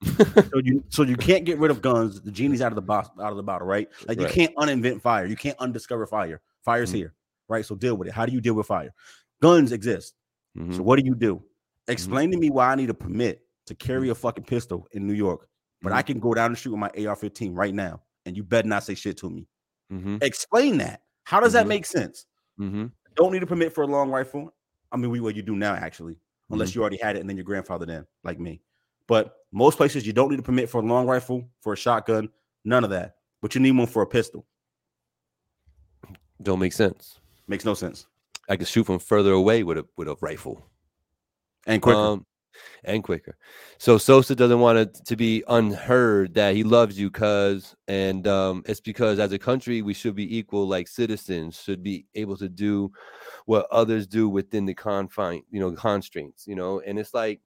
so 0.50 0.60
you 0.64 0.84
so 0.90 1.04
you 1.04 1.18
can't 1.18 1.46
get 1.46 1.60
rid 1.60 1.72
of 1.72 1.82
guns. 1.82 2.22
The 2.22 2.32
genie's 2.32 2.62
out 2.62 2.72
of 2.72 2.76
the 2.76 2.82
box, 2.82 3.10
out 3.22 3.32
of 3.32 3.38
the 3.38 3.44
bottle, 3.44 3.68
right? 3.68 3.88
Like 4.08 4.18
right. 4.20 4.28
you 4.28 4.34
can't 4.34 4.56
uninvent 4.56 5.02
fire. 5.02 5.26
You 5.26 5.36
can't 5.36 5.58
undiscover 5.60 6.08
fire. 6.08 6.42
Fire's 6.64 6.90
mm-hmm. 6.90 6.98
here, 6.98 7.14
right? 7.48 7.66
So 7.66 7.76
deal 7.76 7.96
with 7.96 8.08
it. 8.08 8.14
How 8.14 8.26
do 8.26 8.32
you 8.32 8.42
deal 8.42 8.54
with 8.54 8.68
fire? 8.68 8.94
Guns 9.42 9.72
exist. 9.72 10.16
Mm-hmm. 10.58 10.74
So 10.74 10.84
what 10.84 11.00
do 11.00 11.06
you 11.06 11.16
do? 11.16 11.36
Mm-hmm. 11.36 11.92
Explain 11.92 12.32
to 12.32 12.38
me 12.38 12.50
why 12.50 12.72
I 12.72 12.76
need 12.76 12.90
a 12.90 12.96
permit 12.96 13.42
to 13.68 13.76
carry 13.76 14.04
mm-hmm. 14.04 14.12
a 14.12 14.16
fucking 14.16 14.46
pistol 14.46 14.88
in 14.94 15.06
New 15.06 15.14
York, 15.14 15.48
but 15.82 15.92
I 15.92 15.98
mm-hmm. 15.98 16.08
can 16.14 16.20
go 16.20 16.34
down 16.34 16.52
the 16.52 16.58
street 16.58 16.72
with 16.72 16.80
my 16.80 16.88
AR-15 16.88 17.56
right 17.56 17.74
now, 17.74 18.02
and 18.26 18.36
you 18.36 18.44
better 18.44 18.68
not 18.68 18.84
say 18.84 18.96
shit 18.96 19.18
to 19.18 19.30
me. 19.30 19.48
Explain 20.22 20.78
that. 20.80 21.02
How 21.24 21.40
does 21.40 21.54
that 21.54 21.68
make 21.68 21.86
sense? 21.86 22.26
Don't 23.18 23.34
need 23.34 23.44
a 23.44 23.48
permit 23.48 23.74
for 23.74 23.84
a 23.84 23.88
long 23.88 24.10
rifle. 24.10 24.54
I 24.92 24.98
mean, 24.98 25.10
we 25.10 25.20
what 25.20 25.36
you 25.36 25.42
do 25.42 25.56
now 25.56 25.74
actually, 25.74 26.18
unless 26.50 26.70
mm-hmm. 26.70 26.80
you 26.80 26.82
already 26.82 26.98
had 26.98 27.18
it 27.18 27.20
and 27.20 27.30
then 27.30 27.36
your 27.36 27.44
grandfather 27.44 27.86
then, 27.86 28.06
like 28.24 28.40
me. 28.40 28.62
But 29.08 29.36
most 29.52 29.78
places 29.78 30.06
you 30.06 30.14
don't 30.14 30.30
need 30.30 30.40
a 30.40 30.44
permit 30.44 30.70
for 30.70 30.82
a 30.82 30.86
long 30.86 31.08
rifle, 31.08 31.50
for 31.62 31.74
a 31.74 31.78
shotgun, 31.78 32.30
none 32.64 32.84
of 32.84 32.90
that. 32.92 33.16
But 33.42 33.56
you 33.56 33.62
need 33.62 33.72
one 33.72 33.88
for 33.88 34.02
a 34.02 34.08
pistol. 34.08 34.46
Don't 36.42 36.60
make 36.60 36.74
sense. 36.74 37.20
Makes 37.48 37.66
no 37.66 37.74
sense. 37.74 38.08
I 38.50 38.56
can 38.56 38.66
shoot 38.66 38.86
from 38.86 39.00
further 39.00 39.32
away 39.32 39.64
with 39.64 39.80
a 39.80 39.86
with 39.98 40.08
a 40.08 40.16
rifle. 40.22 40.66
And 41.66 41.82
quicker. 41.82 42.00
Um, 42.00 42.26
and 42.84 43.04
quicker. 43.04 43.38
So 43.78 43.98
Sosa 43.98 44.36
doesn't 44.36 44.60
want 44.60 44.78
it 44.78 44.94
to 45.06 45.16
be 45.16 45.44
unheard 45.48 46.34
that 46.36 46.56
he 46.56 46.64
loves 46.64 47.00
you, 47.00 47.10
cuz, 47.10 47.76
and 47.88 48.28
um, 48.28 48.64
it's 48.66 48.82
because 48.82 49.20
as 49.20 49.32
a 49.32 49.40
country 49.40 49.82
we 49.82 49.94
should 49.94 50.16
be 50.16 50.38
equal, 50.38 50.68
like 50.68 50.88
citizens 50.88 51.62
should 51.62 51.84
be 51.84 52.06
able 52.16 52.38
to 52.38 52.50
do 52.50 52.92
what 53.46 53.68
others 53.72 54.08
do 54.08 54.30
within 54.30 54.66
the 54.66 54.74
confine, 54.74 55.44
you 55.50 55.60
know, 55.60 55.72
constraints, 55.72 56.46
you 56.48 56.56
know, 56.56 56.82
and 56.82 57.00
it's 57.00 57.14
like 57.14 57.42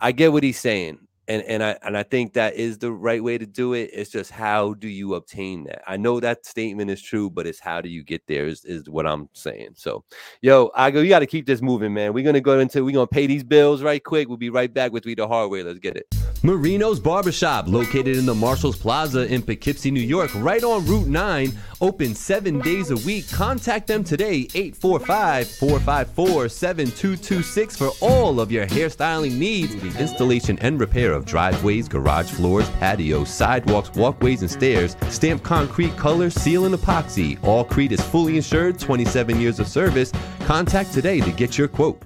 I 0.00 0.12
get 0.12 0.32
what 0.32 0.44
he's 0.44 0.60
saying, 0.60 1.07
and 1.28 1.42
and 1.42 1.62
I 1.62 1.76
and 1.82 1.96
I 1.96 2.02
think 2.02 2.32
that 2.32 2.54
is 2.54 2.78
the 2.78 2.90
right 2.90 3.22
way 3.22 3.38
to 3.38 3.46
do 3.46 3.74
it. 3.74 3.90
It's 3.92 4.10
just 4.10 4.30
how 4.30 4.74
do 4.74 4.88
you 4.88 5.14
obtain 5.14 5.64
that? 5.64 5.82
I 5.86 5.96
know 5.96 6.18
that 6.20 6.46
statement 6.46 6.90
is 6.90 7.00
true, 7.02 7.30
but 7.30 7.46
it's 7.46 7.60
how 7.60 7.80
do 7.80 7.88
you 7.88 8.02
get 8.02 8.26
there 8.26 8.46
is, 8.46 8.64
is 8.64 8.88
what 8.88 9.06
I'm 9.06 9.28
saying. 9.34 9.74
So, 9.76 10.04
yo, 10.40 10.70
I 10.74 10.90
go, 10.90 11.00
you 11.00 11.10
got 11.10 11.20
to 11.20 11.26
keep 11.26 11.46
this 11.46 11.60
moving, 11.60 11.92
man. 11.92 12.14
We're 12.14 12.24
gonna 12.24 12.40
go 12.40 12.58
into 12.58 12.84
we're 12.84 12.94
gonna 12.94 13.06
pay 13.06 13.26
these 13.26 13.44
bills 13.44 13.82
right 13.82 14.02
quick. 14.02 14.28
We'll 14.28 14.38
be 14.38 14.50
right 14.50 14.72
back 14.72 14.90
with 14.90 15.02
Three 15.04 15.14
the 15.14 15.28
Hard 15.28 15.50
Way. 15.50 15.62
Let's 15.62 15.78
get 15.78 15.96
it. 15.96 16.06
Marino's 16.42 17.00
Barbershop, 17.00 17.66
located 17.66 18.16
in 18.16 18.24
the 18.24 18.34
Marshalls 18.34 18.76
Plaza 18.76 19.26
in 19.26 19.42
Poughkeepsie, 19.42 19.90
New 19.90 20.00
York, 20.00 20.30
right 20.36 20.62
on 20.62 20.86
Route 20.86 21.08
9, 21.08 21.52
open 21.80 22.14
seven 22.14 22.60
days 22.60 22.90
a 22.90 22.96
week. 23.06 23.30
Contact 23.30 23.86
them 23.86 24.04
today, 24.04 24.48
845 24.54 25.48
454 25.48 26.48
7226, 26.48 27.76
for 27.76 27.90
all 28.00 28.40
of 28.40 28.52
your 28.52 28.66
hairstyling 28.66 29.36
needs, 29.36 29.74
the 29.76 30.00
installation 30.00 30.58
and 30.60 30.80
repair 30.80 31.12
of 31.12 31.24
driveways, 31.24 31.88
garage 31.88 32.30
floors, 32.30 32.68
patios, 32.80 33.28
sidewalks, 33.28 33.90
walkways, 33.94 34.42
and 34.42 34.50
stairs, 34.50 34.96
Stamp 35.08 35.42
concrete, 35.42 35.96
color, 35.96 36.30
seal, 36.30 36.64
and 36.64 36.74
epoxy. 36.74 37.42
All 37.42 37.64
Crete 37.64 37.92
is 37.92 38.00
fully 38.00 38.36
insured, 38.36 38.78
27 38.78 39.40
years 39.40 39.58
of 39.58 39.66
service. 39.66 40.12
Contact 40.40 40.92
today 40.92 41.20
to 41.20 41.32
get 41.32 41.58
your 41.58 41.68
quote. 41.68 42.02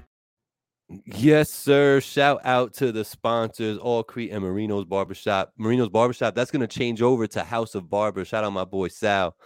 Yes, 1.07 1.51
sir. 1.51 2.01
Shout 2.01 2.41
out 2.45 2.75
to 2.75 2.93
the 2.93 3.05
sponsors, 3.05 3.79
All 3.79 4.03
Crete 4.03 4.33
and 4.33 4.43
Marino's 4.43 4.85
Barbershop. 4.85 5.53
Marino's 5.57 5.89
Barbershop, 5.89 6.35
that's 6.35 6.51
going 6.51 6.61
to 6.61 6.67
change 6.67 7.01
over 7.01 7.27
to 7.29 7.43
House 7.43 7.75
of 7.75 7.89
Barber. 7.89 8.25
Shout 8.25 8.45
out 8.45 8.53
my 8.53 8.65
boy 8.65 8.89
Sal, 8.89 9.37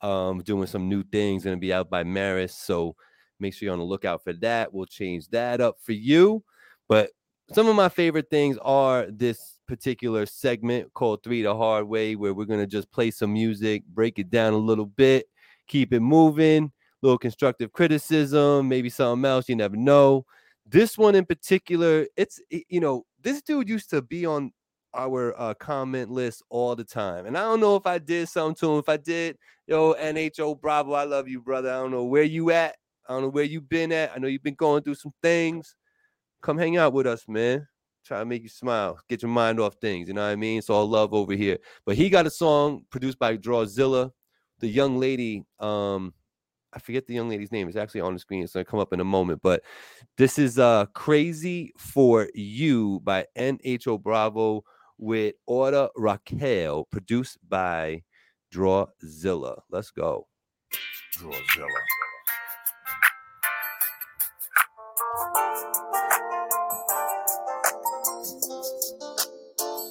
um, 0.00 0.42
doing 0.42 0.66
some 0.66 0.88
new 0.88 1.02
things. 1.02 1.44
Going 1.44 1.56
to 1.56 1.60
be 1.60 1.72
out 1.72 1.90
by 1.90 2.04
Maris. 2.04 2.54
So 2.54 2.94
make 3.40 3.54
sure 3.54 3.66
you're 3.66 3.72
on 3.72 3.78
the 3.78 3.84
lookout 3.84 4.22
for 4.22 4.32
that. 4.34 4.72
We'll 4.72 4.86
change 4.86 5.28
that 5.28 5.60
up 5.60 5.76
for 5.80 5.92
you. 5.92 6.44
But 6.88 7.10
some 7.52 7.68
of 7.68 7.74
my 7.74 7.88
favorite 7.88 8.30
things 8.30 8.56
are 8.62 9.06
this 9.10 9.58
particular 9.66 10.26
segment 10.26 10.92
called 10.94 11.22
Three 11.22 11.42
the 11.42 11.56
Hard 11.56 11.88
Way, 11.88 12.14
where 12.16 12.34
we're 12.34 12.44
going 12.44 12.60
to 12.60 12.66
just 12.66 12.90
play 12.92 13.10
some 13.10 13.32
music, 13.32 13.84
break 13.86 14.18
it 14.18 14.30
down 14.30 14.52
a 14.52 14.58
little 14.58 14.86
bit, 14.86 15.26
keep 15.66 15.92
it 15.92 16.00
moving, 16.00 16.70
little 17.02 17.18
constructive 17.18 17.72
criticism, 17.72 18.68
maybe 18.68 18.88
something 18.88 19.28
else. 19.28 19.48
You 19.48 19.56
never 19.56 19.76
know. 19.76 20.26
This 20.72 20.96
one 20.96 21.14
in 21.14 21.26
particular, 21.26 22.06
it's 22.16 22.40
you 22.48 22.80
know, 22.80 23.04
this 23.20 23.42
dude 23.42 23.68
used 23.68 23.90
to 23.90 24.00
be 24.00 24.24
on 24.24 24.52
our 24.94 25.38
uh, 25.38 25.52
comment 25.54 26.10
list 26.10 26.42
all 26.48 26.74
the 26.74 26.84
time. 26.84 27.26
And 27.26 27.36
I 27.36 27.42
don't 27.42 27.60
know 27.60 27.76
if 27.76 27.86
I 27.86 27.98
did 27.98 28.28
something 28.28 28.54
to 28.56 28.72
him. 28.72 28.78
If 28.78 28.88
I 28.88 28.96
did, 28.96 29.36
yo, 29.66 29.92
NHO 29.92 30.58
Bravo, 30.58 30.94
I 30.94 31.04
love 31.04 31.28
you, 31.28 31.42
brother. 31.42 31.70
I 31.70 31.74
don't 31.74 31.90
know 31.90 32.04
where 32.04 32.22
you 32.22 32.50
at. 32.52 32.76
I 33.06 33.12
don't 33.12 33.22
know 33.22 33.28
where 33.28 33.44
you 33.44 33.60
been 33.60 33.92
at. 33.92 34.12
I 34.14 34.18
know 34.18 34.28
you've 34.28 34.42
been 34.42 34.54
going 34.54 34.82
through 34.82 34.94
some 34.94 35.12
things. 35.22 35.76
Come 36.40 36.56
hang 36.56 36.78
out 36.78 36.94
with 36.94 37.06
us, 37.06 37.24
man. 37.28 37.66
Try 38.06 38.20
to 38.20 38.24
make 38.24 38.42
you 38.42 38.48
smile, 38.48 38.98
get 39.10 39.20
your 39.20 39.30
mind 39.30 39.60
off 39.60 39.74
things. 39.80 40.08
You 40.08 40.14
know 40.14 40.22
what 40.22 40.32
I 40.32 40.36
mean? 40.36 40.58
It's 40.58 40.70
all 40.70 40.88
love 40.88 41.12
over 41.12 41.34
here. 41.34 41.58
But 41.84 41.96
he 41.96 42.08
got 42.08 42.26
a 42.26 42.30
song 42.30 42.82
produced 42.90 43.18
by 43.18 43.36
Drawzilla. 43.36 44.10
The 44.58 44.68
young 44.68 44.98
lady, 44.98 45.44
um, 45.60 46.14
I 46.72 46.78
forget 46.78 47.06
the 47.06 47.14
young 47.14 47.28
lady's 47.28 47.52
name. 47.52 47.68
It's 47.68 47.76
actually 47.76 48.00
on 48.00 48.14
the 48.14 48.18
screen. 48.18 48.42
It's 48.42 48.52
gonna 48.52 48.64
come 48.64 48.80
up 48.80 48.92
in 48.92 49.00
a 49.00 49.04
moment. 49.04 49.40
But 49.42 49.62
this 50.16 50.38
is 50.38 50.58
uh 50.58 50.86
Crazy 50.94 51.72
for 51.76 52.28
You 52.34 53.00
by 53.04 53.26
NHO 53.36 54.02
Bravo 54.02 54.64
with 54.98 55.34
Order 55.46 55.88
Raquel, 55.96 56.84
produced 56.90 57.38
by 57.48 58.02
Drawzilla. 58.52 59.60
Let's 59.70 59.90
go. 59.90 60.28
Drawzilla. 61.18 61.68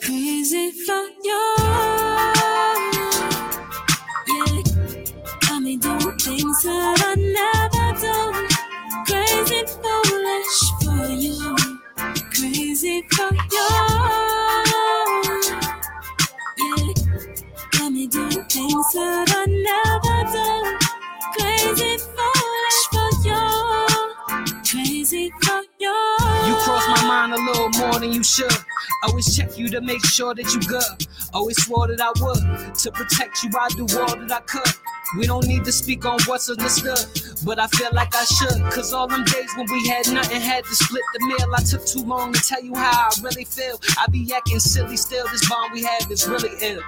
Crazy 0.01 0.71
for 0.85 1.07
you. 1.23 2.00
Things 6.51 6.63
that 6.63 7.01
I 7.01 7.15
never 7.15 7.87
do. 8.01 8.17
Crazy 9.07 9.61
foolish 9.81 10.59
for 10.81 11.07
you, 11.11 11.55
crazy 12.33 13.03
for 13.11 13.31
you. 13.51 13.69
Yeah, 16.57 16.93
got 17.71 17.91
me 17.91 18.07
doing 18.07 18.43
things 18.45 18.87
that 18.93 19.31
I 19.31 19.45
never 19.47 20.19
do. 20.31 20.49
Crazy 21.37 21.97
foolish 21.97 22.79
for 22.91 23.09
you, 23.27 23.43
crazy 24.65 25.31
for 25.41 25.61
you. 25.79 25.95
You 26.47 26.55
cross 26.63 26.87
my 26.87 27.03
mind 27.07 27.33
a 27.33 27.37
little 27.37 27.69
more 27.79 27.99
than 27.99 28.11
you 28.11 28.23
should. 28.23 28.51
Always 29.03 29.35
check 29.35 29.57
you 29.57 29.69
to 29.69 29.81
make 29.81 30.03
sure 30.05 30.35
that 30.35 30.53
you 30.53 30.59
good. 30.61 30.83
Always 31.33 31.63
swore 31.63 31.87
that 31.87 32.01
I 32.01 32.11
would. 32.21 32.75
To 32.75 32.91
protect 32.91 33.43
you, 33.43 33.49
I 33.57 33.69
do 33.69 33.83
all 33.97 34.15
that 34.15 34.31
I 34.31 34.41
could. 34.41 34.90
We 35.17 35.27
don't 35.27 35.45
need 35.45 35.65
to 35.65 35.71
speak 35.73 36.05
on 36.05 36.19
what's 36.25 36.49
understood, 36.49 37.05
but 37.45 37.59
I 37.59 37.67
feel 37.67 37.89
like 37.91 38.15
I 38.15 38.23
should. 38.23 38.61
Cause 38.71 38.93
all 38.93 39.07
them 39.07 39.25
days 39.25 39.51
when 39.57 39.67
we 39.69 39.87
had 39.87 40.09
nothing, 40.11 40.39
had 40.39 40.63
to 40.63 40.75
split 40.75 41.03
the 41.13 41.25
meal. 41.25 41.53
I 41.53 41.61
took 41.63 41.85
too 41.85 42.03
long 42.03 42.31
to 42.31 42.39
tell 42.41 42.63
you 42.63 42.73
how 42.75 43.09
I 43.09 43.21
really 43.21 43.43
feel. 43.43 43.79
I 43.99 44.07
be 44.07 44.31
acting 44.33 44.59
silly 44.59 44.95
still, 44.95 45.27
this 45.27 45.47
bond 45.49 45.73
we 45.73 45.83
have 45.83 46.09
is 46.09 46.27
really 46.27 46.51
ill. 46.61 46.81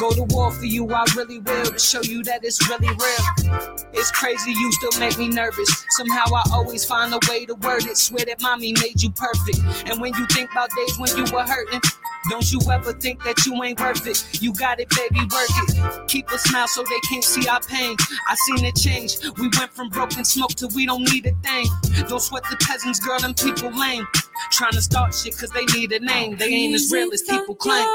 Go 0.00 0.12
to 0.12 0.22
war 0.34 0.52
for 0.52 0.64
you, 0.64 0.88
I 0.92 1.04
really 1.16 1.40
will, 1.40 1.64
to 1.72 1.78
show 1.78 2.02
you 2.02 2.22
that 2.24 2.44
it's 2.44 2.68
really 2.68 2.88
real. 2.88 3.88
It's 3.92 4.10
crazy, 4.12 4.52
you 4.52 4.72
still 4.72 5.00
make 5.00 5.18
me 5.18 5.28
nervous. 5.28 5.68
Somehow 5.90 6.24
I 6.34 6.44
always 6.52 6.84
find 6.84 7.12
a 7.12 7.18
way 7.28 7.46
to 7.46 7.54
word 7.54 7.84
it. 7.84 7.96
Swear 7.96 8.24
that 8.26 8.40
mommy 8.40 8.74
made 8.80 9.02
you 9.02 9.10
perfect. 9.10 9.58
And 9.86 10.00
when 10.00 10.14
you 10.14 10.26
think 10.26 10.52
about 10.52 10.70
days 10.76 10.98
when 10.98 11.16
you 11.16 11.24
were 11.32 11.42
hurting, 11.42 11.80
don't 12.28 12.52
you 12.52 12.60
ever 12.70 12.92
think 12.92 13.22
that 13.24 13.44
you 13.46 13.62
ain't 13.62 13.80
worth 13.80 14.06
it. 14.06 14.42
You 14.42 14.52
got 14.52 14.80
it, 14.80 14.88
baby, 14.90 15.20
work 15.20 15.48
it. 15.50 16.08
Keep 16.08 16.30
a 16.30 16.38
smile 16.38 16.68
so 16.68 16.82
they 16.82 17.00
can't 17.08 17.24
see 17.24 17.48
our 17.48 17.60
pain. 17.60 17.96
I 18.28 18.34
seen 18.34 18.64
it 18.64 18.76
change. 18.76 19.18
We 19.38 19.48
went 19.58 19.72
from 19.72 19.88
broken 19.88 20.24
smoke 20.24 20.50
to 20.56 20.68
we 20.74 20.86
don't 20.86 21.02
need 21.12 21.26
a 21.26 21.32
thing. 21.42 21.66
Don't 22.08 22.20
sweat 22.20 22.44
the 22.50 22.56
peasants, 22.56 23.00
girl, 23.00 23.18
them 23.18 23.34
people 23.34 23.70
lame. 23.70 24.06
Trying 24.52 24.72
to 24.72 24.82
start 24.82 25.14
shit 25.14 25.36
cause 25.38 25.50
they 25.50 25.64
need 25.66 25.92
a 25.92 26.00
name. 26.00 26.36
They 26.36 26.46
ain't 26.46 26.74
as 26.74 26.90
real 26.92 27.12
as 27.12 27.22
people 27.22 27.54
claim. 27.54 27.86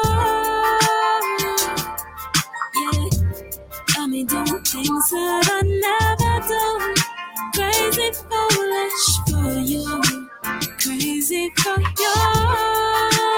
Yeah, 2.76 3.10
got 3.96 4.08
me 4.10 4.24
doing 4.24 4.46
things 4.64 5.10
that 5.12 5.50
I 5.52 5.62
never 5.62 6.48
do. 6.48 6.94
Crazy 7.54 8.12
foolish 8.30 9.10
for 9.30 9.60
you. 9.60 10.30
Crazy 10.80 11.52
for 11.58 11.80
you. 11.80 13.33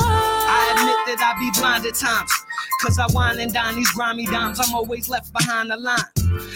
I 0.00 0.74
admit 0.78 1.18
that 1.18 1.20
I 1.20 1.34
be 1.40 1.50
blind 1.58 1.86
at 1.86 1.94
times. 1.94 2.30
Cause 2.80 2.98
I 3.00 3.06
wine 3.12 3.40
and 3.40 3.52
dine 3.52 3.74
these 3.74 3.90
grimy 3.90 4.26
dimes. 4.26 4.60
I'm 4.60 4.72
always 4.74 5.08
left 5.08 5.32
behind 5.32 5.70
the 5.70 5.76
line. 5.76 5.98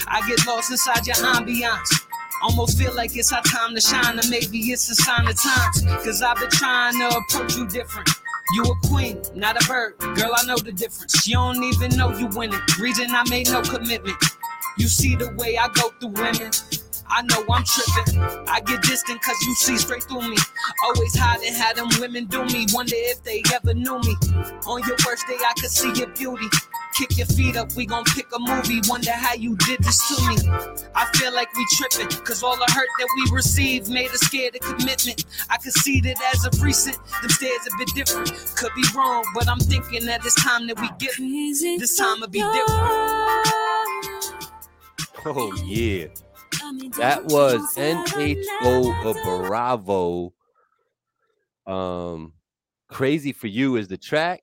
I 0.06 0.22
get 0.28 0.46
lost 0.46 0.70
inside 0.70 1.04
your 1.08 1.16
ambiance. 1.16 2.06
Almost 2.44 2.78
feel 2.78 2.94
like 2.94 3.16
it's 3.16 3.32
our 3.32 3.42
time 3.42 3.74
to 3.74 3.80
shine, 3.80 4.16
or 4.16 4.28
maybe 4.30 4.58
it's 4.58 4.88
a 4.90 4.94
sign 4.94 5.26
of 5.26 5.34
times. 5.42 5.82
Cause 6.04 6.22
I've 6.22 6.36
been 6.36 6.50
trying 6.50 7.00
to 7.00 7.16
approach 7.16 7.56
you 7.56 7.66
different. 7.66 8.08
You 8.54 8.62
a 8.62 8.86
queen, 8.86 9.20
not 9.34 9.60
a 9.60 9.66
bird. 9.66 9.98
Girl, 9.98 10.30
I 10.36 10.46
know 10.46 10.56
the 10.56 10.70
difference. 10.70 11.26
You 11.26 11.34
don't 11.34 11.64
even 11.64 11.96
know 11.96 12.16
you 12.16 12.28
winning. 12.28 12.60
Reason 12.78 13.10
I 13.10 13.28
made 13.28 13.50
no 13.50 13.62
commitment. 13.62 14.16
You 14.78 14.88
see 14.88 15.16
the 15.16 15.32
way 15.36 15.58
I 15.58 15.68
go 15.68 15.90
through 16.00 16.10
women. 16.10 16.50
I 17.14 17.20
know 17.22 17.44
I'm 17.50 17.62
tripping. 17.64 18.18
I 18.48 18.60
get 18.60 18.82
distant 18.82 19.20
cause 19.20 19.36
you 19.42 19.54
see 19.54 19.76
straight 19.76 20.02
through 20.04 20.28
me. 20.30 20.36
Always 20.84 21.14
hiding 21.14 21.52
how 21.52 21.74
them 21.74 21.88
women 22.00 22.24
do 22.24 22.44
me. 22.46 22.66
Wonder 22.72 22.94
if 22.96 23.22
they 23.22 23.42
ever 23.52 23.74
knew 23.74 24.00
me. 24.00 24.16
On 24.66 24.82
your 24.86 24.96
worst 25.06 25.26
day, 25.28 25.36
I 25.38 25.52
could 25.60 25.70
see 25.70 25.92
your 25.92 26.08
beauty. 26.08 26.46
Kick 26.94 27.18
your 27.18 27.26
feet 27.26 27.56
up, 27.56 27.72
we 27.74 27.86
gon' 27.86 28.04
pick 28.04 28.26
a 28.34 28.38
movie. 28.38 28.80
Wonder 28.88 29.12
how 29.12 29.34
you 29.34 29.56
did 29.56 29.82
this 29.82 29.98
to 30.08 30.28
me. 30.28 30.36
I 30.94 31.06
feel 31.16 31.34
like 31.34 31.52
we 31.54 31.66
tripping, 31.72 32.08
cause 32.24 32.42
all 32.42 32.56
the 32.56 32.70
hurt 32.72 32.88
that 32.98 33.08
we 33.16 33.36
received 33.36 33.90
made 33.90 34.10
us 34.10 34.20
scared 34.20 34.56
of 34.56 34.60
commitment. 34.60 35.24
I 35.50 35.56
could 35.56 35.72
see 35.72 36.00
that 36.02 36.16
as 36.34 36.44
of 36.44 36.62
recent, 36.62 36.96
them 37.20 37.30
stairs 37.30 37.66
a 37.66 37.78
bit 37.78 37.88
different. 37.94 38.30
Could 38.56 38.72
be 38.74 38.84
wrong, 38.94 39.24
but 39.34 39.48
I'm 39.48 39.60
thinking 39.60 40.06
that 40.06 40.24
it's 40.24 40.34
time 40.42 40.66
that 40.66 40.80
we 40.80 40.88
get 40.98 41.16
this 41.16 41.96
time 41.96 42.20
will 42.20 42.28
be 42.28 42.40
different. 42.40 43.61
Oh 45.24 45.54
yeah. 45.64 46.06
That 46.98 47.24
was 47.26 47.60
NHO 47.76 49.46
Bravo. 49.46 50.32
Um, 51.66 52.32
Crazy 52.88 53.32
for 53.32 53.46
You 53.46 53.76
is 53.76 53.88
the 53.88 53.96
track. 53.96 54.42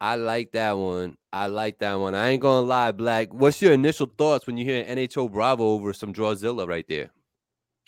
I 0.00 0.16
like 0.16 0.52
that 0.52 0.72
one. 0.76 1.16
I 1.32 1.46
like 1.46 1.78
that 1.78 1.94
one. 1.94 2.14
I 2.14 2.28
ain't 2.30 2.42
gonna 2.42 2.66
lie, 2.66 2.92
Black. 2.92 3.32
What's 3.32 3.62
your 3.62 3.72
initial 3.72 4.10
thoughts 4.18 4.46
when 4.46 4.56
you 4.56 4.64
hear 4.64 4.84
NHO 4.84 5.30
Bravo 5.30 5.64
over 5.64 5.92
some 5.92 6.12
Drawzilla 6.12 6.66
right 6.66 6.86
there? 6.88 7.10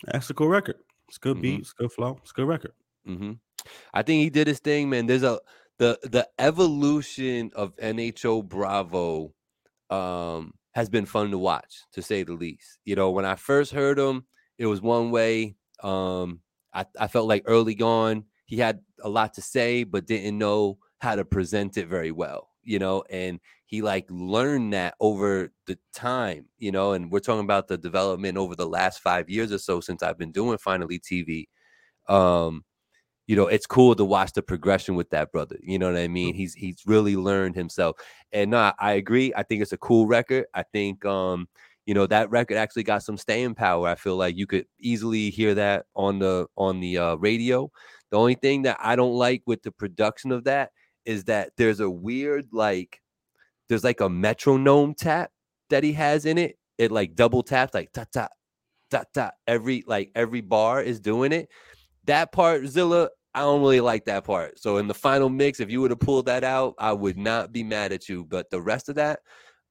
That's 0.05 0.29
a 0.29 0.33
cool 0.33 0.47
record. 0.47 0.77
It's 1.07 1.17
good 1.17 1.35
mm-hmm. 1.35 1.41
beat. 1.41 1.59
It's 1.61 1.73
good 1.73 1.91
flow. 1.91 2.19
It's 2.21 2.31
good 2.31 2.47
record. 2.47 2.73
Mm-hmm. 3.07 3.33
I 3.93 4.03
think 4.03 4.21
he 4.23 4.29
did 4.29 4.47
his 4.47 4.59
thing, 4.59 4.89
man. 4.89 5.07
There's 5.07 5.23
a 5.23 5.39
the 5.77 5.99
the 6.03 6.27
evolution 6.39 7.51
of 7.55 7.75
NHO 7.77 8.47
Bravo 8.47 9.33
um, 9.89 10.53
has 10.73 10.89
been 10.89 11.05
fun 11.05 11.31
to 11.31 11.37
watch, 11.37 11.83
to 11.93 12.01
say 12.01 12.23
the 12.23 12.33
least. 12.33 12.79
You 12.85 12.95
know, 12.95 13.11
when 13.11 13.25
I 13.25 13.35
first 13.35 13.71
heard 13.71 13.97
him, 13.97 14.25
it 14.57 14.65
was 14.65 14.81
one 14.81 15.11
way. 15.11 15.55
Um, 15.83 16.41
I, 16.73 16.85
I 16.99 17.07
felt 17.07 17.27
like 17.27 17.43
early 17.45 17.79
on 17.81 18.25
he 18.45 18.57
had 18.57 18.79
a 19.03 19.09
lot 19.09 19.35
to 19.35 19.41
say, 19.41 19.83
but 19.83 20.07
didn't 20.07 20.37
know 20.37 20.79
how 20.99 21.15
to 21.15 21.23
present 21.23 21.77
it 21.77 21.87
very 21.87 22.11
well. 22.11 22.49
You 22.63 22.79
know, 22.79 23.03
and 23.09 23.39
he 23.65 23.81
like 23.81 24.05
learned 24.09 24.73
that 24.73 24.95
over 24.99 25.51
the 25.65 25.77
time. 25.93 26.45
You 26.57 26.71
know, 26.71 26.93
and 26.93 27.11
we're 27.11 27.19
talking 27.19 27.45
about 27.45 27.67
the 27.67 27.77
development 27.77 28.37
over 28.37 28.55
the 28.55 28.67
last 28.67 29.01
five 29.01 29.29
years 29.29 29.51
or 29.51 29.59
so 29.59 29.81
since 29.81 30.03
I've 30.03 30.17
been 30.17 30.31
doing 30.31 30.57
finally 30.57 30.99
TV. 30.99 31.47
Um, 32.07 32.63
you 33.29 33.35
know, 33.35 33.45
it's 33.45 33.67
cool 33.67 33.93
to 33.93 34.03
watch 34.03 34.33
the 34.33 34.41
progression 34.41 34.95
with 34.95 35.11
that 35.11 35.31
brother. 35.31 35.55
You 35.61 35.77
know 35.77 35.91
what 35.91 36.01
I 36.01 36.07
mean? 36.07 36.33
He's 36.33 36.55
he's 36.55 36.81
really 36.87 37.15
learned 37.15 37.55
himself. 37.55 37.97
And 38.31 38.49
no, 38.49 38.73
I 38.79 38.93
agree. 38.93 39.31
I 39.35 39.43
think 39.43 39.61
it's 39.61 39.71
a 39.71 39.77
cool 39.77 40.07
record. 40.07 40.45
I 40.55 40.63
think 40.63 41.05
um, 41.05 41.47
you 41.85 41.93
know, 41.93 42.07
that 42.07 42.31
record 42.31 42.57
actually 42.57 42.85
got 42.85 43.03
some 43.03 43.17
staying 43.17 43.53
power. 43.53 43.87
I 43.87 43.93
feel 43.93 44.15
like 44.15 44.35
you 44.35 44.47
could 44.47 44.65
easily 44.79 45.29
hear 45.29 45.53
that 45.53 45.85
on 45.95 46.17
the 46.17 46.47
on 46.57 46.79
the 46.79 46.97
uh, 46.97 47.15
radio. 47.17 47.69
The 48.09 48.17
only 48.17 48.33
thing 48.33 48.63
that 48.63 48.77
I 48.81 48.95
don't 48.95 49.13
like 49.13 49.43
with 49.45 49.61
the 49.61 49.71
production 49.71 50.31
of 50.31 50.45
that 50.45 50.71
is 51.05 51.25
that 51.25 51.51
there's 51.55 51.81
a 51.81 51.89
weird 51.89 52.47
like 52.51 52.99
there's 53.67 53.83
like 53.83 54.01
a 54.01 54.09
metronome 54.09 54.95
tap 54.95 55.29
that 55.69 55.83
he 55.83 55.93
has 55.93 56.25
in 56.25 56.39
it. 56.39 56.57
It 56.79 56.91
like 56.91 57.13
double 57.13 57.43
taps 57.43 57.75
like 57.75 57.91
ta 57.91 58.05
ta 58.11 58.29
ta 58.89 59.03
ta 59.13 59.29
every 59.45 59.83
like 59.85 60.09
every 60.15 60.41
bar 60.41 60.81
is 60.81 60.99
doing 60.99 61.31
it. 61.31 61.47
That 62.05 62.31
part, 62.31 62.65
Zilla, 62.65 63.09
I 63.33 63.41
don't 63.41 63.61
really 63.61 63.81
like 63.81 64.05
that 64.05 64.23
part. 64.23 64.59
So 64.59 64.77
in 64.77 64.87
the 64.87 64.93
final 64.93 65.29
mix, 65.29 65.59
if 65.59 65.69
you 65.69 65.81
would 65.81 65.91
have 65.91 65.99
pulled 65.99 66.25
that 66.25 66.43
out, 66.43 66.75
I 66.79 66.93
would 66.93 67.17
not 67.17 67.51
be 67.51 67.63
mad 67.63 67.91
at 67.91 68.09
you. 68.09 68.23
But 68.25 68.49
the 68.49 68.61
rest 68.61 68.89
of 68.89 68.95
that, 68.95 69.19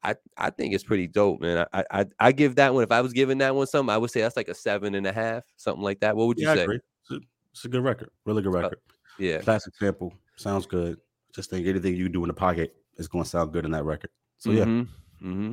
I 0.03 0.15
I 0.37 0.51
think 0.51 0.75
it's 0.75 0.85
pretty 0.85 1.09
dope, 1.09 1.41
man. 1.41 1.67
I 1.73 1.85
I 1.91 2.07
I 2.21 2.33
give 2.33 2.57
that 2.57 2.73
one. 2.73 2.85
If 2.85 2.93
I 2.93 3.01
was 3.01 3.13
giving 3.13 3.39
that 3.39 3.55
one 3.55 3.67
something, 3.67 3.93
I 3.93 3.99
would 3.99 4.11
say 4.11 4.21
that's 4.21 4.37
like 4.37 4.49
a 4.49 4.55
seven 4.55 4.95
and 4.95 5.07
a 5.07 5.13
half, 5.13 5.43
something 5.57 5.83
like 5.83 6.01
that. 6.01 6.17
What 6.17 6.29
would 6.29 6.39
you 6.39 6.47
yeah, 6.47 6.55
say? 6.55 6.65
It's 6.65 7.11
a, 7.11 7.19
it's 7.53 7.65
a, 7.65 7.69
good 7.69 7.83
record, 7.83 8.11
really 8.25 8.43
good 8.43 8.55
record. 8.55 8.79
Uh, 8.89 8.95
yeah, 9.19 9.39
classic 9.39 9.75
sample 9.77 10.15
sounds 10.37 10.67
good. 10.67 10.99
Just 11.35 11.51
think 11.51 11.67
anything 11.67 11.97
you 11.97 12.09
do 12.09 12.23
in 12.23 12.29
the 12.29 12.35
pocket 12.35 12.77
is 12.97 13.09
going 13.09 13.25
to 13.25 13.31
sound 13.31 13.53
good 13.53 13.65
in 13.65 13.73
that 13.73 13.85
record. 13.85 14.11
So 14.39 14.51
yeah. 14.51 14.65
Mm-hmm. 14.65 15.31
Mm-hmm. 15.31 15.53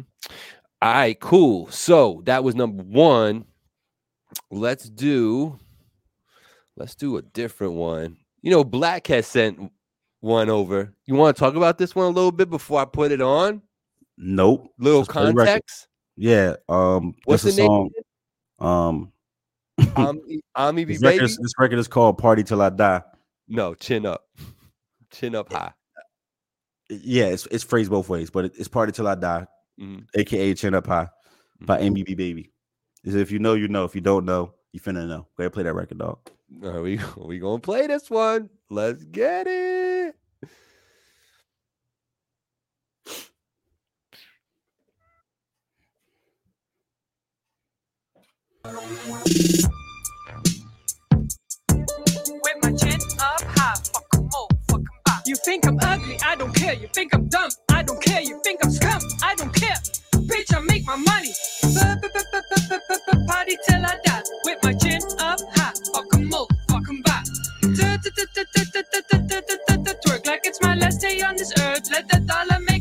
All 0.82 0.94
right, 0.94 1.20
cool. 1.20 1.68
So 1.72 2.22
that 2.26 2.44
was 2.44 2.54
number 2.54 2.84
one. 2.84 3.46
Let's 4.52 4.90
do 4.90 5.60
Let's 6.78 6.96
do 6.96 7.18
a 7.18 7.22
different 7.22 7.74
one. 7.74 8.18
You 8.42 8.52
know, 8.52 8.64
Black 8.64 9.08
has 9.08 9.28
sent 9.28 9.72
one 10.20 10.50
over. 10.50 10.94
You 11.06 11.16
want 11.16 11.36
to 11.36 11.40
talk 11.40 11.56
about 11.56 11.78
this 11.78 11.96
one 11.96 12.08
a 12.08 12.10
little 12.10 12.32
bit 12.32 12.50
before 12.50 12.82
I 12.82 12.86
put 12.86 13.12
it 13.12 13.22
on? 13.22 13.62
Nope. 14.18 14.74
Little 14.78 15.02
Just 15.02 15.12
context. 15.12 15.88
Yeah. 16.18 16.56
Um. 16.70 17.16
What's 17.26 17.44
the 17.44 17.52
song? 17.52 17.92
name? 18.60 18.68
Um. 18.68 19.12
Ami, 19.96 20.42
Ami 20.56 20.84
this, 20.86 21.02
record 21.02 21.24
is, 21.24 21.38
this 21.38 21.54
record 21.58 21.80
is 21.80 21.88
called 21.88 22.18
"Party 22.18 22.44
Till 22.44 22.62
I 22.62 22.70
Die." 22.70 23.02
No, 23.48 23.74
chin 23.74 24.06
up, 24.06 24.26
chin 25.12 25.36
up 25.36 25.52
high. 25.52 25.74
Yeah, 26.90 27.26
it's 27.26 27.48
it's 27.48 27.64
phrased 27.64 27.92
both 27.92 28.10
ways, 28.10 28.30
but 28.30 28.46
it's 28.46 28.68
"Party 28.68 28.92
Till 28.92 29.08
I 29.08 29.16
Die," 29.16 29.48
mm-hmm. 29.80 30.04
aka 30.16 30.54
"Chin 30.54 30.74
Up 30.74 30.88
High" 30.88 31.10
by 31.62 31.80
mm-hmm. 31.80 31.96
MBB 31.96 32.18
Baby. 32.18 32.52
Is 33.04 33.16
if 33.16 33.32
you 33.32 33.40
know, 33.40 33.54
you 33.54 33.68
know. 33.68 33.84
If 33.84 33.96
you 33.96 34.02
don't 34.02 34.26
know, 34.26 34.54
you 34.72 34.80
finna 34.80 35.08
know. 35.08 35.28
Go 35.38 35.44
ahead, 35.44 35.54
play 35.54 35.64
that 35.64 35.74
record, 35.74 36.00
dog. 36.00 36.20
Are 36.64 36.82
we 36.82 37.00
we 37.18 37.40
gonna 37.40 37.60
play 37.60 37.88
this 37.88 38.10
one? 38.10 38.50
Let's 38.70 39.04
get 39.04 39.48
it. 39.48 40.16
With 48.64 48.90
my 52.64 52.72
chin 52.74 53.00
up 53.20 53.42
high, 53.42 53.76
fuck 53.94 54.06
em 54.16 54.30
all, 54.34 54.50
fuck 54.68 54.80
em. 54.80 55.22
You 55.28 55.36
think 55.36 55.68
I'm 55.68 55.78
ugly? 55.82 56.18
I 56.26 56.36
don't 56.36 56.54
care. 56.56 56.74
You 56.74 56.88
think 56.94 57.14
I'm 57.14 57.28
dumb? 57.28 57.50
I 57.72 57.84
don't 57.84 58.02
care. 58.02 58.22
You 58.22 58.40
think 58.44 58.60
I'm 58.64 58.72
scum? 58.72 59.02
I 59.24 59.36
don't 59.36 59.54
care. 59.54 59.76
Bitch, 60.28 60.56
I 60.56 60.60
make 60.62 60.86
my 60.86 60.96
money. 60.98 61.34
Party 63.28 63.58
till 63.68 63.86
I 63.86 63.98
die. 64.06 64.24
With 64.46 64.60
my 64.64 64.74
chin 64.74 65.02
up 65.20 65.40
high, 65.56 65.74
fuck 65.94 66.14
em 66.16 66.34
all, 66.34 66.48
fuck 66.70 66.90
em 66.90 67.02
back. 67.04 67.26
Twerk 70.06 70.26
like 70.28 70.42
it's 70.46 70.62
my 70.62 70.76
last 70.76 71.02
day 71.02 71.22
on 71.22 71.36
this 71.38 71.54
earth. 71.60 71.90
Let 71.92 72.10
the 72.10 72.20
dollar 72.22 72.60
make 72.68 72.75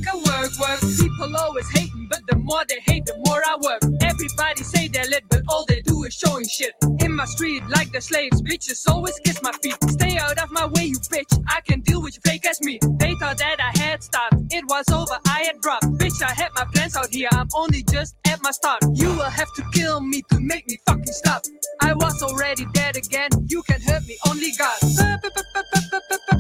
work. 0.61 0.81
People 0.81 1.37
always 1.37 1.69
hating, 1.71 2.09
but 2.11 2.21
the 2.29 2.37
more 2.37 2.65
they 2.69 2.81
hate, 2.81 3.07
the 3.07 3.17
more 3.27 3.43
I 3.47 3.57
work. 3.61 3.83
Everybody 4.03 4.63
say 4.65 4.89
they're 4.89 5.09
lit, 5.09 5.25
but 5.31 5.43
all 5.49 5.65
they 5.69 5.81
do 5.83 6.05
is 6.05 6.15
showing 6.15 6.47
shit. 6.49 6.75
In 7.01 7.15
my 7.17 7.25
street, 7.27 7.63
like 7.69 7.93
the 7.93 8.01
slaves, 8.01 8.43
bitches 8.43 8.89
always 8.89 9.19
kiss 9.25 9.43
my 9.43 9.53
feet. 9.63 9.77
Stay 9.91 10.19
out 10.19 10.39
of 10.43 10.51
my 10.53 10.67
way, 10.67 10.85
you 10.87 10.99
bitch. 11.11 11.33
I 11.49 11.61
can 11.63 11.81
deal 11.81 12.03
with 12.03 12.15
you 12.17 12.23
fake 12.25 12.47
as 12.47 12.61
me. 12.63 12.79
They 12.99 13.15
thought 13.17 13.39
that 13.39 13.59
I 13.61 13.79
had 13.79 14.03
stopped. 14.03 14.37
It 14.51 14.65
was 14.69 14.89
over, 14.91 15.19
I 15.29 15.45
had 15.47 15.61
dropped. 15.61 15.87
Bitch, 15.99 16.23
I 16.23 16.33
had 16.35 16.51
my 16.57 16.65
plans 16.75 16.97
out 16.97 17.11
here. 17.11 17.29
I'm 17.33 17.49
only 17.55 17.83
just 17.85 18.17
at 18.27 18.41
my 18.43 18.51
start. 18.53 18.83
You 18.95 19.09
will 19.09 19.31
have 19.41 19.53
to 19.55 19.65
kill 19.73 20.01
me 20.01 20.23
to 20.31 20.41
make 20.41 20.69
me 20.69 20.79
fucking 20.87 21.07
stop. 21.07 21.43
I 21.81 21.95
was 21.95 22.23
already 22.23 22.67
dead 22.75 22.97
again. 22.97 23.31
You 23.49 23.63
can 23.63 23.81
hurt 23.83 24.07
me, 24.07 24.17
only 24.29 24.53
God. 24.59 24.79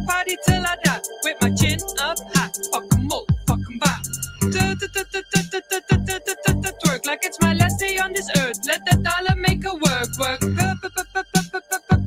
Party 0.08 0.36
till 0.46 0.64
I 0.66 0.76
die. 0.84 1.00
With 1.24 1.36
my 1.42 1.50
chin 1.50 1.78
up 2.00 2.18
high. 2.34 2.50
Fuck. 2.72 2.93
Twerk 6.84 7.06
like 7.06 7.24
it's 7.24 7.40
my 7.40 7.54
last 7.54 7.80
day 7.80 7.98
on 7.98 8.12
this 8.12 8.28
earth. 8.38 8.60
Let 8.66 8.84
the 8.86 8.96
dollar 8.98 9.36
make 9.36 9.64
a 9.64 9.74
work, 9.74 10.08
work. 10.20 10.40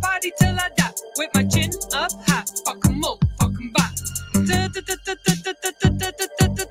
Party 0.01 0.31
till 0.39 0.55
I 0.59 0.69
die. 0.77 0.91
With 1.17 1.29
my 1.35 1.43
chin 1.45 1.71
up 1.95 2.11
high. 2.27 2.43
Fuck 2.65 2.85
em 2.87 3.03
all, 3.03 3.19
fuck 3.39 3.53
back. 3.73 3.95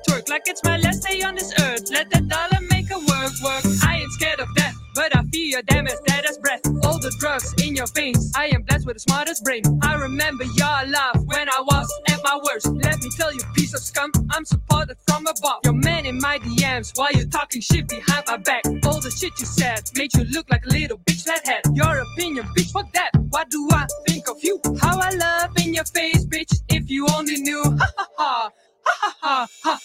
Twerk 0.07 0.29
like 0.29 0.43
it's 0.47 0.63
my 0.63 0.77
last 0.77 1.05
day 1.07 1.21
on 1.23 1.35
this 1.35 1.53
earth. 1.59 1.89
Let 1.91 2.09
the 2.11 2.21
dollar 2.21 2.61
make 2.71 2.89
a 2.91 2.99
work, 2.99 3.33
work. 3.43 3.65
I 3.83 3.97
ain't 4.01 4.11
scared 4.13 4.39
of 4.39 4.47
death, 4.55 4.75
but 4.95 5.15
I 5.15 5.23
fear 5.33 5.61
them 5.67 5.87
as 5.87 5.99
dead 6.07 6.25
as 6.25 6.37
breath. 6.39 6.61
All 6.85 6.99
the 6.99 7.15
drugs 7.19 7.53
in 7.63 7.75
your 7.75 7.87
veins. 7.95 8.31
I 8.35 8.47
am 8.47 8.63
blessed 8.63 8.85
with 8.87 8.95
the 8.95 9.01
smartest 9.01 9.43
brain. 9.43 9.63
I 9.83 9.95
remember 9.95 10.45
your 10.45 10.85
love 10.87 11.25
when 11.25 11.49
I 11.49 11.61
was 11.61 11.89
at 12.17 12.23
my 12.23 12.39
worst. 12.43 12.67
Let 12.67 12.99
me 13.01 13.09
tell 13.15 13.33
you, 13.33 13.41
piece 13.53 13.73
of 13.73 13.81
scum, 13.81 14.11
I'm 14.31 14.45
supported 14.45 14.97
from 15.07 15.27
above. 15.27 15.59
Your 15.63 15.73
man 15.73 16.05
in 16.05 16.19
my 16.19 16.39
DMs 16.39 16.97
while 16.97 17.11
you're 17.13 17.27
talking 17.27 17.61
shit 17.61 17.87
behind 17.87 18.25
my 18.27 18.37
back. 18.37 18.63
All 18.85 18.99
the 18.99 19.11
shit 19.11 19.33
you 19.39 19.45
said 19.45 19.81
made 19.95 20.13
you 20.15 20.23
look 20.25 20.49
like 20.49 20.65
a 20.65 20.69
little 20.69 20.97
bitch 20.99 21.23
that 21.25 21.45
had 21.45 21.61
your 21.75 21.99
opinion, 21.99 22.45
bitch. 22.57 22.71
Fuck 22.71 22.91
that. 22.93 23.11
What 23.29 23.49
do 23.49 23.67
I 23.71 23.85
think 24.07 24.29
of 24.29 24.37
you? 24.43 24.59
How 24.81 24.99
I 24.99 25.09
love 25.11 25.51
in 25.57 25.73
your 25.73 25.85
face, 25.85 26.25
bitch. 26.25 26.61
If 26.69 26.89
you 26.89 27.07
only 27.15 27.37
knew. 27.41 27.63
Ha 27.63 27.91
ha 27.97 28.07
ha. 28.17 28.51
Ha 28.89 29.11
ha 29.21 29.47
ha 29.65 29.79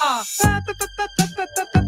ha 0.00 0.24
ha. 0.46 0.62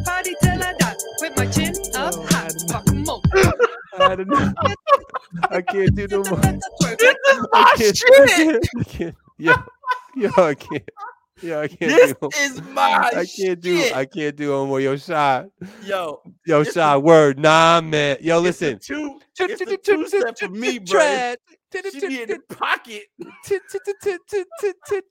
Party 0.04 0.34
till 0.42 0.62
I 0.62 0.74
die 0.78 0.94
with 1.20 1.36
my 1.36 1.46
chin 1.46 1.74
up 1.94 2.14
oh, 2.14 2.26
high. 2.28 2.48
Fuck 2.68 2.88
'em 2.88 3.08
all. 3.08 3.22
I 3.98 4.16
don't 4.16 4.28
know. 4.28 4.52
I 5.50 5.62
can't 5.62 5.94
do 5.94 6.06
no 6.08 6.24
more. 6.24 6.40
Ah, 7.52 7.72
I 7.72 7.76
can't. 7.76 7.96
Shit. 7.96 8.68
I 8.78 8.84
can't. 8.84 9.16
Yo, 9.38 9.54
yo, 10.16 10.30
I 10.36 10.54
can't. 10.54 10.90
Yo, 11.42 11.60
I 11.60 11.68
can't 11.68 11.80
This 11.80 12.14
do. 12.20 12.28
is 12.38 12.62
my 12.62 13.10
I 13.14 13.24
can't 13.24 13.60
do. 13.60 13.78
shit. 13.78 13.96
I 13.96 14.04
can't 14.04 14.36
do 14.36 14.48
no 14.48 14.66
more. 14.66 14.80
Yo, 14.80 14.96
shot. 14.96 15.46
Yo, 15.84 16.20
Yo, 16.46 16.64
shot. 16.64 17.02
Word. 17.02 17.38
Nah, 17.38 17.80
man. 17.80 18.18
Yo, 18.20 18.40
listen. 18.40 18.78
two. 18.78 19.18
It's 19.38 19.60
a 19.60 19.76
two 19.76 20.06
step 20.08 20.38
for 20.38 20.48
me, 20.48 20.78
bro. 20.78 21.00
Trash. 21.00 21.36
She 21.92 22.08
be 22.08 22.22
in 22.22 22.28
the 22.28 22.40
pocket. 22.54 23.04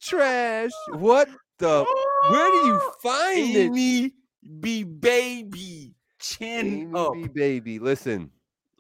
Trash. 0.02 0.72
What 0.92 1.30
the? 1.58 1.86
Where 2.30 2.52
do 2.52 2.58
you 2.68 2.80
oh, 2.82 2.94
find 3.02 3.56
it? 3.56 3.60
Amy 3.66 4.14
B 4.60 4.84
baby 4.84 5.94
chin 6.20 6.96
up. 6.96 7.14
Baby. 7.34 7.80
Listen. 7.80 8.30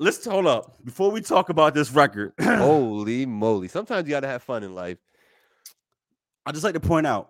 Let's 0.02 0.24
hold 0.24 0.48
up 0.48 0.78
before 0.86 1.12
we 1.12 1.20
talk 1.20 1.50
about 1.50 1.74
this 1.74 1.92
record. 1.92 2.32
Holy 2.42 3.26
moly. 3.26 3.68
Sometimes 3.68 4.08
you 4.08 4.12
got 4.12 4.22
to 4.22 4.28
have 4.28 4.42
fun 4.42 4.64
in 4.64 4.74
life. 4.74 4.98
I 6.50 6.52
just 6.52 6.64
like 6.64 6.74
to 6.74 6.80
point 6.80 7.06
out 7.06 7.30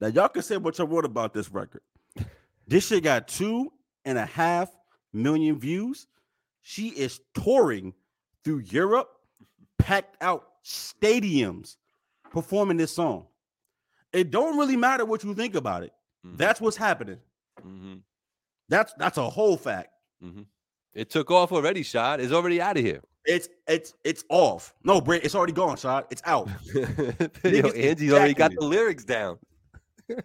that 0.00 0.14
y'all 0.14 0.28
can 0.28 0.42
say 0.42 0.58
what 0.58 0.78
you 0.78 0.84
want 0.84 1.06
about 1.06 1.32
this 1.32 1.50
record. 1.50 1.80
This 2.66 2.86
shit 2.86 3.02
got 3.02 3.26
two 3.26 3.72
and 4.04 4.18
a 4.18 4.26
half 4.26 4.68
million 5.14 5.58
views. 5.58 6.06
She 6.60 6.88
is 6.88 7.20
touring 7.32 7.94
through 8.44 8.58
Europe, 8.66 9.08
packed 9.78 10.22
out 10.22 10.44
stadiums, 10.62 11.76
performing 12.30 12.76
this 12.76 12.92
song. 12.92 13.28
It 14.12 14.30
don't 14.30 14.58
really 14.58 14.76
matter 14.76 15.06
what 15.06 15.24
you 15.24 15.34
think 15.34 15.54
about 15.54 15.82
it. 15.82 15.94
Mhm. 16.26 16.36
That's 16.36 16.60
what's 16.60 16.76
happening. 16.76 17.20
Mhm. 17.62 18.02
That's 18.68 18.92
that's 18.98 19.16
a 19.16 19.30
whole 19.30 19.56
fact. 19.56 19.88
Mhm. 20.22 20.44
It 20.92 21.08
took 21.08 21.30
off 21.30 21.50
already, 21.50 21.82
shot. 21.82 22.20
It's 22.20 22.34
already 22.34 22.60
out 22.60 22.76
of 22.76 22.84
here. 22.84 23.02
It's 23.24 23.48
it's 23.66 23.94
it's 24.04 24.24
off. 24.30 24.74
No, 24.84 25.00
Brent, 25.00 25.24
it's 25.24 25.34
already 25.34 25.52
gone, 25.52 25.76
shot. 25.76 26.06
It's 26.10 26.22
out. 26.24 26.48
Yo, 26.74 27.68
Angie's 27.68 28.12
already 28.12 28.34
got 28.34 28.52
the 28.54 28.64
lyrics 28.64 29.04
down. 29.04 29.38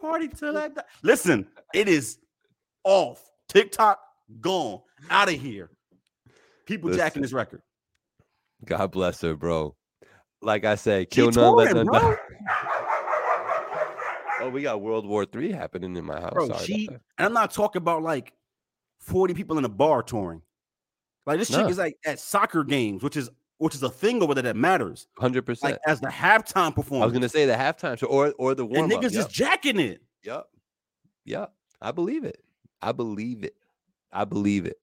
Party 0.00 0.28
till 0.28 0.56
I 0.56 0.68
die. 0.68 0.82
Listen, 1.02 1.46
it 1.74 1.88
is 1.88 2.18
off. 2.84 3.30
TikTok 3.48 4.00
gone 4.40 4.80
out 5.10 5.28
of 5.28 5.34
here. 5.34 5.70
People 6.64 6.90
Listen, 6.90 7.04
jacking 7.04 7.22
this 7.22 7.32
record. 7.32 7.62
God 8.64 8.90
bless 8.90 9.20
her, 9.20 9.34
bro. 9.34 9.74
Like 10.40 10.64
I 10.64 10.76
said, 10.76 11.10
kill 11.10 11.30
none, 11.30 11.54
let 11.54 11.74
none 11.74 11.86
die. 11.86 12.16
Oh, 14.40 14.50
we 14.50 14.62
got 14.62 14.80
World 14.80 15.04
War 15.04 15.24
Three 15.24 15.50
happening 15.50 15.96
in 15.96 16.04
my 16.04 16.20
house. 16.20 16.32
Bro, 16.32 16.48
Sorry 16.48 16.64
she 16.64 16.88
and 16.88 17.00
I'm 17.18 17.32
not 17.32 17.50
talking 17.50 17.82
about 17.82 18.04
like 18.04 18.32
40 19.00 19.34
people 19.34 19.58
in 19.58 19.64
a 19.64 19.68
bar 19.68 20.02
touring. 20.02 20.42
Like 21.28 21.40
this 21.40 21.50
no. 21.50 21.60
chick 21.60 21.70
is 21.70 21.76
like 21.76 21.98
at 22.06 22.18
soccer 22.18 22.64
games, 22.64 23.02
which 23.02 23.14
is 23.14 23.28
which 23.58 23.74
is 23.74 23.82
a 23.82 23.90
thing 23.90 24.22
over 24.22 24.32
there 24.32 24.44
that 24.44 24.56
matters. 24.56 25.08
Hundred 25.18 25.42
percent. 25.44 25.74
Like 25.74 25.80
as 25.86 26.00
the 26.00 26.08
halftime 26.08 26.74
performance. 26.74 27.02
I 27.02 27.04
was 27.04 27.12
gonna 27.12 27.28
say 27.28 27.44
the 27.44 27.52
halftime 27.52 27.98
show 27.98 28.06
or 28.06 28.32
or 28.38 28.54
the 28.54 28.64
warm 28.64 28.90
and 28.90 28.92
niggas 28.92 29.12
yep. 29.12 29.20
is 29.20 29.26
jacking 29.26 29.78
it. 29.78 30.00
Yep. 30.24 30.46
Yep. 31.26 31.52
I 31.82 31.92
believe 31.92 32.24
it. 32.24 32.42
I 32.80 32.92
believe 32.92 33.44
it. 33.44 33.54
I 34.10 34.24
believe 34.24 34.64
it. 34.64 34.78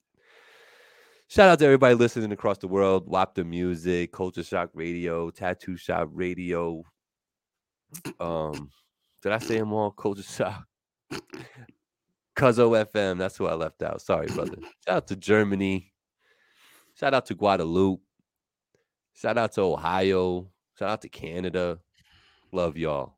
Shout 1.30 1.50
out 1.50 1.58
to 1.58 1.66
everybody 1.66 1.96
listening 1.96 2.32
across 2.32 2.60
the 2.60 2.68
world. 2.68 3.08
WAP 3.08 3.34
the 3.34 3.44
music, 3.44 4.12
Culture 4.12 4.44
Shock 4.44 4.70
Radio, 4.76 5.32
Tattoo 5.32 5.78
Shop 5.78 6.10
Radio. 6.14 6.84
Um, 8.20 8.70
did 9.24 9.32
I 9.32 9.40
say 9.40 9.58
them 9.58 9.74
all? 9.74 9.90
Culture 9.90 10.22
Shock. 10.22 10.68
Cuzzo 12.38 12.86
FM. 12.86 13.18
That's 13.18 13.36
who 13.36 13.48
I 13.48 13.56
left 13.56 13.82
out. 13.82 14.00
Sorry, 14.00 14.28
brother. 14.28 14.58
Shout 14.86 14.96
out 14.96 15.08
to 15.08 15.16
Germany. 15.16 15.92
Shout 16.96 17.14
out 17.14 17.26
to 17.28 17.36
Guadeloupe. 17.36 18.02
Shout 19.14 19.38
out 19.38 19.54
to 19.54 19.62
Ohio. 19.62 20.50
Shout 20.78 20.90
out 20.90 21.02
to 21.02 21.10
Canada. 21.10 21.80
Love 22.52 22.78
y'all. 22.78 23.18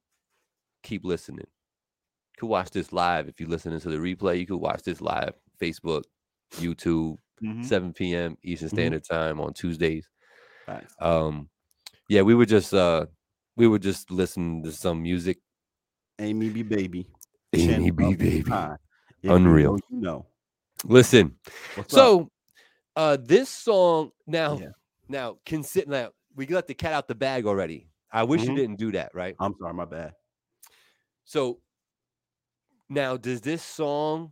Keep 0.83 1.05
listening. 1.05 1.39
You 1.39 2.39
could 2.39 2.47
watch 2.47 2.71
this 2.71 2.91
live 2.91 3.27
if 3.27 3.39
you're 3.39 3.49
listening 3.49 3.79
to 3.79 3.89
the 3.89 3.97
replay. 3.97 4.39
You 4.39 4.45
could 4.45 4.57
watch 4.57 4.83
this 4.83 5.01
live. 5.01 5.33
Facebook, 5.61 6.03
YouTube, 6.55 7.17
mm-hmm. 7.43 7.63
7 7.63 7.93
p.m. 7.93 8.37
Eastern 8.43 8.67
mm-hmm. 8.67 8.75
Standard 8.75 9.03
mm-hmm. 9.03 9.13
Time 9.13 9.39
on 9.39 9.53
Tuesdays. 9.53 10.07
Nice. 10.67 10.95
Um, 10.99 11.49
yeah, 12.09 12.21
we 12.21 12.35
were 12.35 12.45
just 12.45 12.73
uh 12.73 13.05
we 13.55 13.67
were 13.67 13.79
just 13.79 14.11
listening 14.11 14.63
to 14.63 14.71
some 14.71 15.01
music. 15.01 15.39
Amy 16.19 16.49
B 16.49 16.63
baby. 16.63 17.07
Amy 17.53 17.91
B 17.91 18.15
baby. 18.15 18.51
Unreal. 19.23 19.77
You 19.89 20.01
know. 20.01 20.25
Listen. 20.83 21.35
What's 21.75 21.93
so 21.93 22.21
up? 22.21 22.27
Uh 22.97 23.17
this 23.21 23.47
song 23.47 24.11
now 24.25 24.57
yeah. 24.59 24.67
now 25.07 25.37
consider 25.45 25.89
now 25.89 26.09
we 26.35 26.45
let 26.47 26.67
the 26.67 26.73
cat 26.73 26.93
out 26.93 27.07
the 27.07 27.15
bag 27.15 27.45
already. 27.45 27.87
I 28.11 28.23
wish 28.23 28.41
mm-hmm. 28.41 28.51
you 28.51 28.57
didn't 28.57 28.77
do 28.77 28.91
that, 28.93 29.13
right? 29.13 29.35
I'm 29.39 29.53
sorry, 29.59 29.73
my 29.73 29.85
bad. 29.85 30.13
So 31.25 31.59
now 32.89 33.17
does 33.17 33.41
this 33.41 33.61
song 33.61 34.31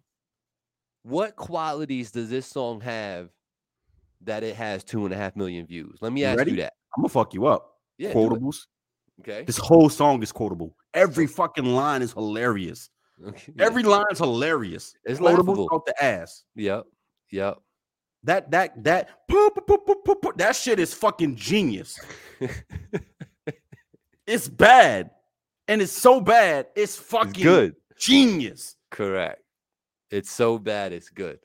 what 1.03 1.35
qualities 1.35 2.11
does 2.11 2.29
this 2.29 2.47
song 2.47 2.81
have 2.81 3.29
that 4.21 4.43
it 4.43 4.55
has 4.55 4.83
two 4.83 5.05
and 5.05 5.13
a 5.13 5.17
half 5.17 5.35
million 5.35 5.67
views? 5.67 5.99
Let 6.01 6.11
me 6.11 6.23
ask 6.25 6.39
ready? 6.39 6.51
you 6.51 6.57
that. 6.57 6.73
I'm 6.97 7.03
gonna 7.03 7.09
fuck 7.09 7.33
you 7.33 7.45
up. 7.45 7.75
Yeah, 7.99 8.13
quotables. 8.13 8.65
Okay. 9.21 9.43
This 9.43 9.57
whole 9.57 9.89
song 9.89 10.23
is 10.23 10.31
quotable. 10.31 10.75
Every 10.93 11.27
fucking 11.27 11.65
line 11.65 12.01
is 12.01 12.13
hilarious. 12.13 12.89
Okay. 13.25 13.53
Every 13.59 13.83
line 13.83 14.05
is 14.11 14.17
hilarious. 14.17 14.93
It's 15.05 15.19
quotable 15.19 15.69
out 15.71 15.85
the 15.85 16.03
ass. 16.03 16.43
Yep. 16.55 16.85
Yep. 17.31 17.59
That 18.25 18.49
that 18.51 18.83
that 18.83 19.27
poo, 19.27 19.51
poo, 19.51 19.77
poo, 19.77 20.33
that 20.37 20.55
shit 20.55 20.79
is 20.79 20.93
fucking 20.93 21.35
genius. 21.35 21.99
it's 24.27 24.47
bad. 24.47 25.11
And 25.67 25.81
it's 25.81 25.91
so 25.91 26.19
bad, 26.19 26.67
it's 26.75 26.95
fucking 26.95 27.29
it's 27.29 27.43
good. 27.43 27.75
Genius. 27.97 28.75
Correct. 28.89 29.41
It's 30.09 30.31
so 30.31 30.57
bad, 30.57 30.91
it's 30.91 31.09
good. 31.09 31.39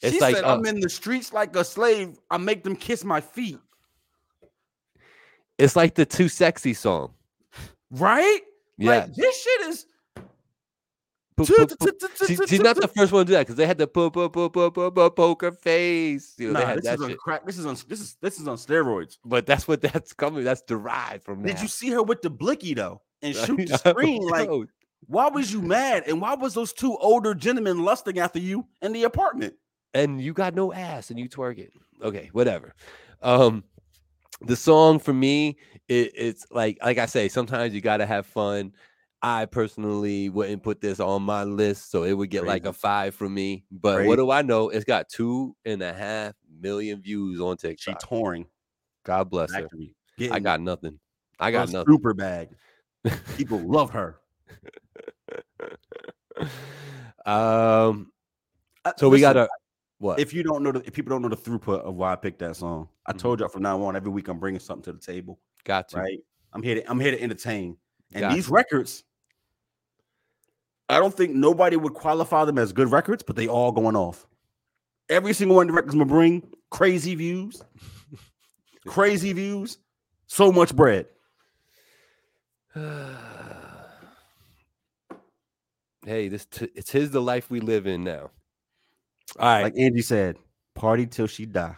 It's 0.00 0.14
she 0.14 0.20
like 0.20 0.36
said, 0.36 0.44
uh, 0.44 0.54
I'm 0.54 0.64
in 0.64 0.80
the 0.80 0.88
streets 0.88 1.32
like 1.32 1.54
a 1.54 1.64
slave. 1.64 2.18
I 2.30 2.38
make 2.38 2.64
them 2.64 2.74
kiss 2.74 3.04
my 3.04 3.20
feet. 3.20 3.58
It's 5.58 5.76
like 5.76 5.94
the 5.94 6.06
too 6.06 6.28
sexy 6.28 6.74
song. 6.74 7.12
Right? 7.90 8.40
Yeah. 8.78 8.90
Like, 8.90 9.14
this 9.14 9.42
shit 9.42 9.60
is 9.68 9.86
She's 11.38 12.60
not 12.60 12.76
the 12.76 12.90
first 12.94 13.12
one 13.12 13.24
to 13.26 13.30
do 13.30 13.32
that 13.32 13.40
because 13.40 13.56
they 13.56 13.66
had 13.66 13.78
the 13.78 13.86
po- 13.86 14.10
po- 14.10 14.28
po- 14.28 14.50
po- 14.50 14.70
po- 14.70 14.90
po- 14.90 15.10
poker 15.10 15.52
face. 15.52 16.34
You 16.38 16.52
know, 16.52 16.60
nah, 16.60 16.74
this 16.74 16.86
is 16.86 17.00
on 17.00 17.16
crack. 17.16 17.46
This 17.46 17.58
is 17.58 17.66
on 17.66 17.76
this 17.88 18.00
is 18.00 18.16
this 18.20 18.38
is 18.38 18.46
on 18.46 18.56
steroids. 18.56 19.18
But 19.24 19.46
that's 19.46 19.66
what 19.66 19.80
that's 19.82 20.12
coming. 20.12 20.44
That's 20.44 20.62
derived 20.62 21.24
from. 21.24 21.42
Did 21.42 21.60
you 21.60 21.68
see 21.68 21.90
her 21.90 22.02
with 22.02 22.22
the 22.22 22.30
blicky 22.30 22.74
though 22.74 23.00
and 23.22 23.34
shoot 23.46 23.68
the 23.68 23.78
screen? 23.78 24.26
Like 24.28 24.48
why 25.06 25.28
was 25.28 25.52
you 25.52 25.60
mad? 25.60 26.04
And 26.06 26.20
why 26.20 26.34
was 26.34 26.54
those 26.54 26.72
two 26.72 26.96
older 26.98 27.34
gentlemen 27.34 27.84
lusting 27.84 28.18
after 28.18 28.38
you 28.38 28.66
in 28.80 28.92
the 28.92 29.04
apartment? 29.04 29.54
And 29.94 30.20
you 30.20 30.32
got 30.32 30.54
no 30.54 30.72
ass 30.72 31.10
and 31.10 31.18
you 31.18 31.28
twerk 31.28 31.58
it. 31.58 31.72
Okay, 32.02 32.30
whatever. 32.32 32.74
Um, 33.20 33.64
the 34.40 34.56
song 34.56 34.98
for 34.98 35.12
me, 35.12 35.58
it, 35.88 36.12
it's 36.14 36.46
like 36.50 36.78
like 36.82 36.98
I 36.98 37.06
say, 37.06 37.28
sometimes 37.28 37.74
you 37.74 37.80
gotta 37.80 38.06
have 38.06 38.26
fun. 38.26 38.72
I 39.22 39.46
personally 39.46 40.28
wouldn't 40.30 40.62
put 40.64 40.80
this 40.80 40.98
on 40.98 41.22
my 41.22 41.44
list, 41.44 41.90
so 41.90 42.02
it 42.02 42.12
would 42.12 42.30
get 42.30 42.40
Crazy. 42.40 42.52
like 42.52 42.64
a 42.66 42.72
five 42.72 43.14
from 43.14 43.32
me. 43.34 43.64
But 43.70 43.96
Crazy. 43.96 44.08
what 44.08 44.16
do 44.16 44.30
I 44.30 44.42
know? 44.42 44.68
It's 44.68 44.84
got 44.84 45.08
two 45.08 45.54
and 45.64 45.80
a 45.80 45.92
half 45.92 46.34
million 46.60 47.00
views 47.00 47.40
on 47.40 47.56
TikTok. 47.56 48.00
She 48.00 48.06
touring. 48.06 48.46
God 49.04 49.30
bless 49.30 49.52
her. 49.52 49.68
I 50.30 50.40
got 50.40 50.60
nothing. 50.60 50.98
I 51.38 51.50
got 51.50 51.70
nothing. 51.70 51.92
Super 51.92 52.14
bag. 52.14 52.50
People 53.36 53.58
love 53.64 53.90
her. 53.90 54.18
um, 57.26 58.12
uh, 58.84 58.92
so 58.96 59.08
we 59.08 59.20
got 59.20 59.36
a 59.36 59.48
what? 59.98 60.18
If 60.18 60.34
you 60.34 60.42
don't 60.42 60.64
know, 60.64 60.72
the, 60.72 60.80
if 60.84 60.92
people 60.92 61.10
don't 61.10 61.22
know 61.22 61.28
the 61.28 61.36
throughput 61.36 61.82
of 61.82 61.94
why 61.94 62.12
I 62.12 62.16
picked 62.16 62.40
that 62.40 62.56
song, 62.56 62.88
I 63.06 63.12
mm-hmm. 63.12 63.18
told 63.18 63.38
y'all 63.38 63.48
from 63.48 63.62
now 63.62 63.80
on, 63.84 63.94
every 63.94 64.10
week 64.10 64.26
I'm 64.26 64.40
bringing 64.40 64.58
something 64.58 64.82
to 64.84 64.92
the 64.92 64.98
table. 64.98 65.38
Got 65.64 65.92
you. 65.92 66.00
Right. 66.00 66.18
I'm 66.52 66.62
here 66.62 66.74
to 66.76 66.90
I'm 66.90 66.98
here 66.98 67.12
to 67.12 67.22
entertain. 67.22 67.76
And 68.12 68.22
got 68.22 68.34
these 68.34 68.48
you. 68.48 68.54
records, 68.54 69.04
I 70.88 70.98
don't 70.98 71.14
think 71.14 71.34
nobody 71.34 71.76
would 71.76 71.94
qualify 71.94 72.44
them 72.44 72.58
as 72.58 72.72
good 72.72 72.90
records, 72.90 73.22
but 73.22 73.36
they 73.36 73.48
all 73.48 73.72
going 73.72 73.96
off. 73.96 74.26
Every 75.08 75.32
single 75.32 75.56
one 75.56 75.68
of 75.68 75.74
the 75.74 75.76
records 75.76 75.94
gonna 75.94 76.04
bring 76.04 76.46
crazy 76.70 77.14
views, 77.14 77.62
crazy 78.86 79.32
views, 79.32 79.78
so 80.26 80.52
much 80.52 80.74
bread. 80.74 81.06
hey, 86.04 86.28
this 86.28 86.46
t- 86.46 86.70
it's 86.74 86.90
his 86.90 87.10
the 87.10 87.20
life 87.20 87.50
we 87.50 87.60
live 87.60 87.86
in 87.86 88.04
now. 88.04 88.30
All 89.38 89.48
right, 89.48 89.62
like 89.62 89.78
Angie 89.78 90.02
said, 90.02 90.36
party 90.74 91.06
till 91.06 91.26
she 91.26 91.46
die 91.46 91.76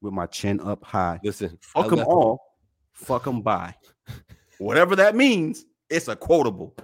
with 0.00 0.12
my 0.12 0.26
chin 0.26 0.60
up 0.60 0.84
high. 0.84 1.20
Listen, 1.22 1.58
fuck 1.60 1.90
them 1.90 2.00
all, 2.00 2.40
fuck 2.92 3.24
them 3.24 3.42
by. 3.42 3.74
Whatever 4.58 4.96
that 4.96 5.14
means, 5.16 5.64
it's 5.88 6.08
a 6.08 6.16
quotable. 6.16 6.74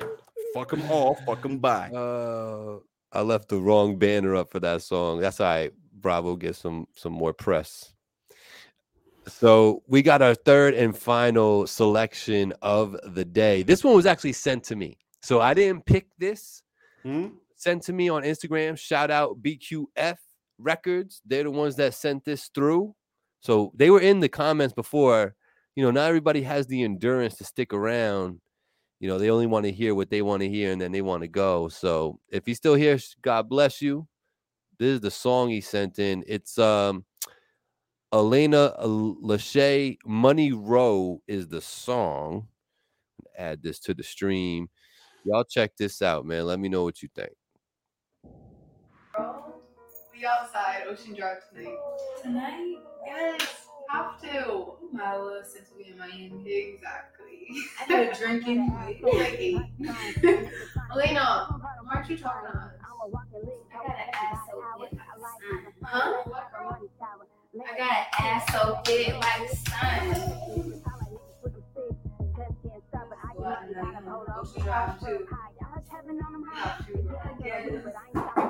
Fuck 0.57 0.71
them 0.71 0.91
all, 0.91 1.15
fuck 1.27 1.43
them 1.43 1.59
by. 1.59 1.91
Uh, 1.91 2.79
I 3.13 3.21
left 3.21 3.51
the 3.51 3.61
wrong 3.61 3.99
banner 3.99 4.35
up 4.35 4.51
for 4.51 4.59
that 4.61 4.81
song. 4.81 5.21
That's 5.21 5.39
all 5.39 5.47
right. 5.47 5.71
Bravo 5.93 6.35
gets 6.35 6.57
some 6.59 6.87
some 6.95 7.13
more 7.13 7.35
press. 7.35 7.93
So 9.27 9.83
we 9.87 10.01
got 10.01 10.23
our 10.23 10.35
third 10.35 10.73
and 10.73 10.97
final 10.97 11.67
selection 11.67 12.55
of 12.63 12.97
the 13.05 13.25
day. 13.27 13.65
This 13.65 13.85
one 13.85 13.95
was 13.95 14.07
actually 14.07 14.33
sent 14.33 14.65
to 14.65 14.77
me. 14.77 14.97
So 15.21 15.43
I 15.43 15.53
didn't 15.53 15.85
pick 15.85 16.07
this. 16.17 16.63
Hmm? 17.03 17.27
Sent 17.57 17.83
to 17.83 17.93
me 17.93 18.09
on 18.09 18.23
Instagram. 18.23 18.79
Shout 18.79 19.11
out 19.11 19.43
BQF 19.43 20.17
Records. 20.59 21.21
They're 21.27 21.45
the 21.45 21.51
ones 21.51 21.77
that 21.77 21.93
sent 21.93 22.25
this 22.25 22.49
through. 22.55 22.95
So 23.41 23.73
they 23.75 23.91
were 23.91 24.01
in 24.01 24.21
the 24.21 24.31
comments 24.31 24.73
before. 24.73 25.35
You 25.75 25.85
know, 25.85 25.91
not 25.91 26.09
everybody 26.09 26.41
has 26.45 26.67
the 26.67 26.83
endurance 26.83 27.35
to 27.37 27.45
stick 27.45 27.75
around. 27.75 28.41
You 29.01 29.09
know, 29.09 29.19
they 29.19 29.31
only 29.31 29.47
want 29.47 29.65
to 29.67 29.73
hear 29.73 29.95
what 29.95 30.11
they 30.11 30.23
want 30.23 30.41
to 30.43 30.49
hear 30.49 30.73
and 30.73 30.81
then 30.81 30.93
they 30.93 31.03
want 31.03 31.23
to 31.23 31.29
go. 31.29 31.69
So 31.69 32.19
if 32.31 32.47
he's 32.47 32.57
still 32.57 32.75
here, 32.75 32.99
God 33.23 33.49
bless 33.49 33.83
you. 33.83 34.07
This 34.79 34.95
is 34.95 35.01
the 35.01 35.11
song 35.11 35.51
he 35.51 35.61
sent 35.61 35.99
in. 35.99 36.25
It's 36.27 36.59
um 36.59 37.05
Elena 38.13 38.75
Lachey 38.81 39.99
Money 40.07 40.53
Row 40.53 41.21
is 41.27 41.49
the 41.49 41.61
song. 41.61 42.49
Add 43.37 43.63
this 43.63 43.79
to 43.81 43.95
the 43.95 44.03
stream. 44.03 44.69
Y'all 45.25 45.45
check 45.45 45.77
this 45.77 46.01
out, 46.01 46.25
man. 46.25 46.47
Let 46.47 46.59
me 46.61 46.69
know 46.69 46.85
what 46.85 47.03
you 47.03 47.09
think. 47.15 47.33
We 50.15 50.25
outside 50.25 50.85
Ocean 50.89 51.15
Drive 51.15 51.39
tonight. 51.51 51.77
Tonight? 52.23 52.77
Yes, 53.05 53.66
have 53.89 54.21
to. 54.23 54.73
Milo 54.93 55.43
since 55.43 55.71
we 55.77 55.85
in 55.93 55.99
Miami. 55.99 56.51
Exactly. 56.53 57.47
I 57.81 57.85
had 57.93 58.09
a 58.09 58.15
drink 58.15 58.47
anyway. 58.47 59.01
like 59.03 59.37
eight. 59.39 59.57
Elena, 60.93 61.47
why 61.61 61.95
aren't 61.95 62.11
you 62.11 62.17
talking 62.19 62.51
to 62.53 62.59
us? 62.59 62.73
I 62.83 63.87
gotta 63.87 64.17
ask 64.17 64.51
so 64.51 64.63
Huh? 65.83 66.23
ass 68.19 68.53
so 68.53 68.81
big 68.85 69.15
like 69.15 69.51
the 69.51 69.57
sun. 69.57 70.83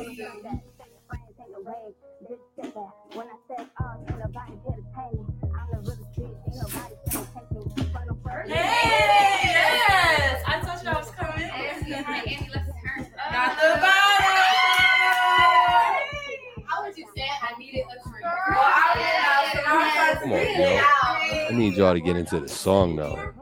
need 21.53 21.77
y'all 21.77 21.95
to 21.95 22.01
get 22.01 22.17
into 22.17 22.41
the 22.41 22.49
song 22.49 22.97
though. 22.97 23.33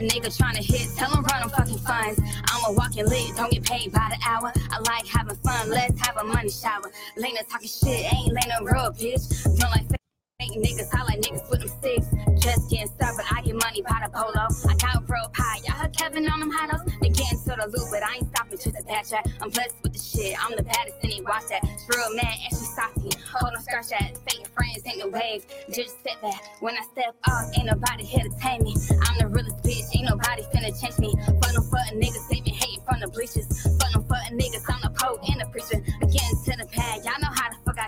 A 0.00 0.02
nigga 0.02 0.34
tryna 0.34 0.64
hit, 0.64 0.88
tell 0.96 1.10
him 1.10 1.22
run 1.24 1.42
on 1.42 1.50
fucking 1.50 1.76
funds. 1.76 2.18
I'm 2.46 2.72
a 2.72 2.72
walking 2.72 3.06
lit, 3.06 3.36
don't 3.36 3.52
get 3.52 3.62
paid 3.64 3.92
by 3.92 4.08
the 4.08 4.16
hour. 4.26 4.50
I 4.70 4.78
like 4.88 5.06
having 5.06 5.36
fun, 5.36 5.68
let's 5.68 6.00
have 6.06 6.16
a 6.16 6.24
money 6.24 6.48
shower. 6.48 6.90
Lena 7.18 7.40
talking 7.42 7.68
shit, 7.68 8.10
ain't 8.10 8.32
Lena 8.32 8.60
real 8.62 8.90
bitch. 8.92 9.44
Don't 9.58 9.70
like 9.70 9.99
fake 10.50 10.62
niggas, 10.62 10.92
like 10.92 11.20
niggas 11.20 11.50
with 11.50 11.60
them 11.60 11.68
sticks. 11.68 12.06
Just 12.42 12.70
getting 12.70 12.86
started, 12.88 13.16
but 13.16 13.26
I 13.36 13.42
get 13.42 13.54
money 13.54 13.82
by 13.82 14.00
the 14.04 14.10
polo. 14.10 14.48
I 14.68 14.74
got 14.76 15.08
real 15.08 15.28
pie, 15.32 15.60
y'all 15.64 15.76
heard 15.76 15.96
Kevin 15.96 16.28
on 16.28 16.40
them 16.40 16.52
hideouts. 16.52 17.00
They 17.00 17.08
getting 17.08 17.38
to 17.38 17.56
the 17.58 17.66
loop, 17.66 17.88
but 17.90 18.02
I 18.02 18.16
ain't 18.16 18.28
stopping 18.34 18.58
to 18.58 18.72
the 18.72 18.82
track. 18.82 19.26
I'm 19.40 19.50
blessed 19.50 19.76
with 19.82 19.92
the 19.92 19.98
shit, 19.98 20.36
I'm 20.42 20.56
the 20.56 20.62
baddest, 20.62 20.96
and 21.02 21.12
they 21.12 21.20
watch 21.20 21.46
that. 21.50 21.62
Real 21.62 22.14
mad, 22.14 22.34
and 22.34 22.50
she 22.50 22.66
saucy. 22.74 23.10
Hold 23.32 23.54
on, 23.54 23.62
scratch 23.62 23.88
that. 23.90 24.16
Fake 24.28 24.46
friends 24.48 24.82
ain't 24.86 24.98
no 24.98 25.08
wave, 25.08 25.44
just 25.72 26.00
step 26.00 26.20
back. 26.22 26.40
When 26.60 26.74
I 26.74 26.82
step 26.92 27.14
off, 27.28 27.50
ain't 27.56 27.66
nobody 27.66 28.04
here 28.04 28.24
to 28.24 28.32
tame 28.40 28.64
me. 28.64 28.74
I'm 29.06 29.18
the 29.18 29.28
realest 29.28 29.62
bitch, 29.62 29.86
ain't 29.94 30.08
nobody 30.08 30.42
finna 30.54 30.72
change 30.80 30.98
me. 30.98 31.14
Fuck 31.40 31.52
no 31.54 31.62
fucking 31.62 32.00
niggas, 32.00 32.28
they 32.28 32.40
been 32.40 32.54
hating 32.54 32.82
from 32.88 33.00
the 33.00 33.08
bleachers. 33.08 33.46
Fuck 33.78 33.94
no 33.94 34.00
fucking 34.02 34.38
niggas, 34.38 34.64
I'm 34.68 34.80
the 34.82 34.90
poet 34.90 35.20
and 35.28 35.40
the 35.40 35.46
preacher. 35.52 35.78
Again 36.02 36.32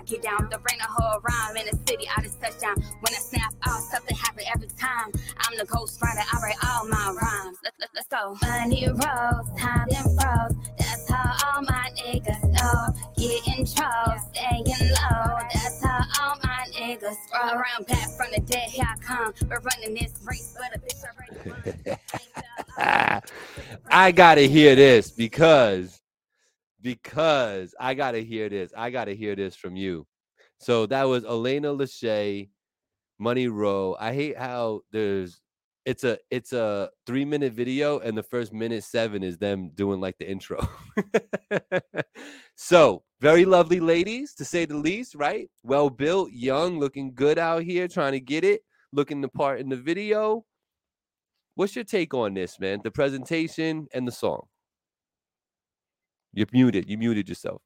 get 0.05 0.23
down. 0.23 0.49
The 0.51 0.57
rain 0.57 0.79
a 0.79 0.87
whole 0.87 1.19
rhyme 1.21 1.57
in 1.57 1.65
the 1.71 1.77
city, 1.87 2.07
I 2.15 2.21
just 2.21 2.41
touchdown. 2.41 2.75
When 2.75 3.13
I 3.13 3.19
snap 3.19 3.53
out, 3.67 3.81
something 3.81 4.15
happen 4.15 4.43
every 4.53 4.67
time. 4.69 5.11
I'm 5.39 5.57
the 5.57 5.65
ghost 5.65 6.01
writer, 6.01 6.21
I 6.31 6.39
write 6.41 6.57
all 6.67 6.87
my 6.87 7.15
rhymes. 7.21 7.57
Let, 7.63 7.73
let, 7.79 7.89
let's 7.95 8.07
go. 8.07 8.37
Money 8.41 8.87
rolls, 8.87 9.49
time 9.59 9.87
and 9.95 10.19
froze. 10.19 10.55
That's 10.77 11.09
how 11.09 11.35
all 11.47 11.61
my 11.63 11.89
niggas 11.97 12.43
know. 12.43 12.93
Getting 13.17 13.65
trolls, 13.65 14.21
staying 14.33 14.65
low. 14.65 15.37
That's 15.53 15.83
how 15.83 16.01
all 16.21 16.37
my 16.43 16.65
niggas 16.77 17.17
roll 17.33 17.53
around 17.53 17.87
back 17.87 18.09
from 18.17 18.27
the 18.33 18.41
dead. 18.41 18.69
Here 18.69 18.85
I 18.87 18.97
come. 18.99 19.33
We're 19.49 19.59
running 19.59 19.95
this 19.95 20.13
race, 20.25 20.55
but 20.57 20.75
a 20.75 20.79
bitch 20.79 21.03
already 21.03 21.49
won. 21.87 21.97
I 23.91 24.11
gotta 24.11 24.41
hear 24.41 24.75
this 24.75 25.11
because 25.11 26.01
because 26.83 27.73
I 27.79 27.95
gotta 27.95 28.19
hear 28.19 28.49
this. 28.49 28.71
I 28.77 28.91
gotta 28.91 29.13
hear 29.13 29.35
this 29.35 29.55
from 29.55 29.75
you. 29.75 30.05
So 30.59 30.85
that 30.87 31.03
was 31.03 31.25
Elena 31.25 31.69
Lachey, 31.69 32.49
Money 33.17 33.47
Row. 33.47 33.95
I 33.99 34.13
hate 34.13 34.37
how 34.37 34.81
there's 34.91 35.41
it's 35.85 36.03
a 36.03 36.17
it's 36.29 36.53
a 36.53 36.89
three 37.05 37.25
minute 37.25 37.53
video 37.53 37.99
and 37.99 38.17
the 38.17 38.23
first 38.23 38.53
minute 38.53 38.83
seven 38.83 39.23
is 39.23 39.37
them 39.37 39.71
doing 39.75 39.99
like 39.99 40.17
the 40.17 40.29
intro. 40.29 40.67
so 42.55 43.03
very 43.19 43.45
lovely 43.45 43.79
ladies 43.79 44.33
to 44.35 44.45
say 44.45 44.65
the 44.65 44.77
least, 44.77 45.15
right? 45.15 45.49
Well 45.63 45.89
built, 45.89 46.31
young, 46.31 46.79
looking 46.79 47.13
good 47.15 47.39
out 47.39 47.63
here, 47.63 47.87
trying 47.87 48.13
to 48.13 48.19
get 48.19 48.43
it, 48.43 48.61
looking 48.91 49.21
the 49.21 49.29
part 49.29 49.59
in 49.59 49.69
the 49.69 49.77
video. 49.77 50.45
What's 51.55 51.75
your 51.75 51.85
take 51.85 52.13
on 52.13 52.33
this, 52.33 52.59
man? 52.59 52.81
The 52.83 52.91
presentation 52.91 53.87
and 53.93 54.07
the 54.07 54.11
song. 54.11 54.47
You're 56.33 56.47
muted. 56.51 56.89
You 56.89 56.97
muted 56.97 57.29
yourself. 57.29 57.61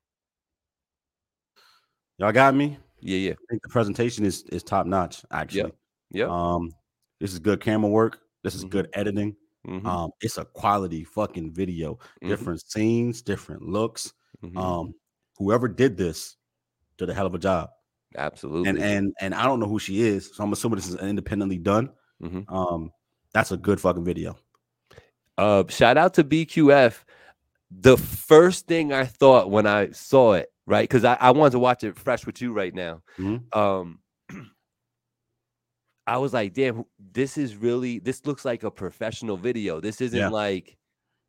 Y'all 2.18 2.32
got 2.32 2.56
me. 2.56 2.78
Yeah, 3.00 3.18
yeah. 3.18 3.32
I 3.34 3.46
think 3.50 3.62
the 3.64 3.70
presentation 3.70 4.26
is 4.26 4.44
is 4.52 4.64
top 4.64 4.86
notch. 4.88 5.24
Actually, 5.32 5.72
Yep. 6.12 6.30
um, 6.30 6.72
this 7.20 7.32
is 7.34 7.40
good 7.40 7.62
camera 7.62 7.90
work. 7.90 8.20
This 8.44 8.56
is 8.56 8.66
Mhm. 8.66 8.70
good 8.70 8.90
editing. 8.94 9.36
Mhm, 9.68 9.86
Um, 9.86 10.12
it's 10.22 10.38
a 10.38 10.46
quality 10.46 11.04
fucking 11.04 11.52
video. 11.54 12.00
mhm, 12.24 12.28
Different 12.30 12.62
scenes, 12.62 13.22
different 13.22 13.62
looks. 13.64 14.14
mhm. 14.44 14.58
Um, 14.58 14.94
whoever 15.38 15.68
did 15.68 15.98
this 15.98 16.38
did 16.98 17.10
a 17.10 17.14
hell 17.14 17.28
of 17.28 17.36
a 17.36 17.40
job. 17.40 17.70
Absolutely. 18.16 18.70
And 18.70 18.80
and 18.80 19.14
and 19.22 19.36
I 19.36 19.44
don't 19.44 19.60
know 19.60 19.68
who 19.68 19.80
she 19.80 20.02
is, 20.02 20.32
so 20.34 20.44
I'm 20.44 20.54
assuming 20.54 20.78
this 20.78 20.88
is 20.88 20.96
independently 20.96 21.58
done. 21.60 21.92
Mhm. 22.22 22.50
Um, 22.52 22.92
that's 23.34 23.52
a 23.52 23.58
good 23.58 23.80
fucking 23.80 24.04
video. 24.06 24.38
uh, 25.40 25.64
shout 25.68 25.98
out 25.98 26.16
to 26.16 26.24
BQF. 26.24 27.06
The 27.72 27.98
first 27.98 28.68
thing 28.68 28.94
I 28.94 29.06
thought 29.06 29.52
when 29.52 29.68
I 29.68 29.92
saw 29.92 30.34
it, 30.34 30.50
right? 30.66 30.84
Because 30.88 31.04
I, 31.04 31.16
I 31.20 31.32
wanted 31.32 31.52
to 31.52 31.60
watch 31.60 31.84
it 31.84 31.98
fresh 31.98 32.26
with 32.26 32.42
you 32.42 32.54
right 32.54 32.74
now. 32.74 33.02
Mhm. 33.18 33.56
Um, 33.56 34.00
I 36.08 36.18
was 36.18 36.34
like, 36.34 36.54
damn, 36.54 36.86
this 37.12 37.38
is 37.38 37.56
really, 37.58 38.00
this 38.00 38.26
looks 38.26 38.46
like 38.46 38.64
a 38.64 38.72
professional 38.72 39.36
video. 39.36 39.82
This 39.82 40.00
isn't 40.00 40.18
Yeah. 40.18 40.30
like, 40.30 40.78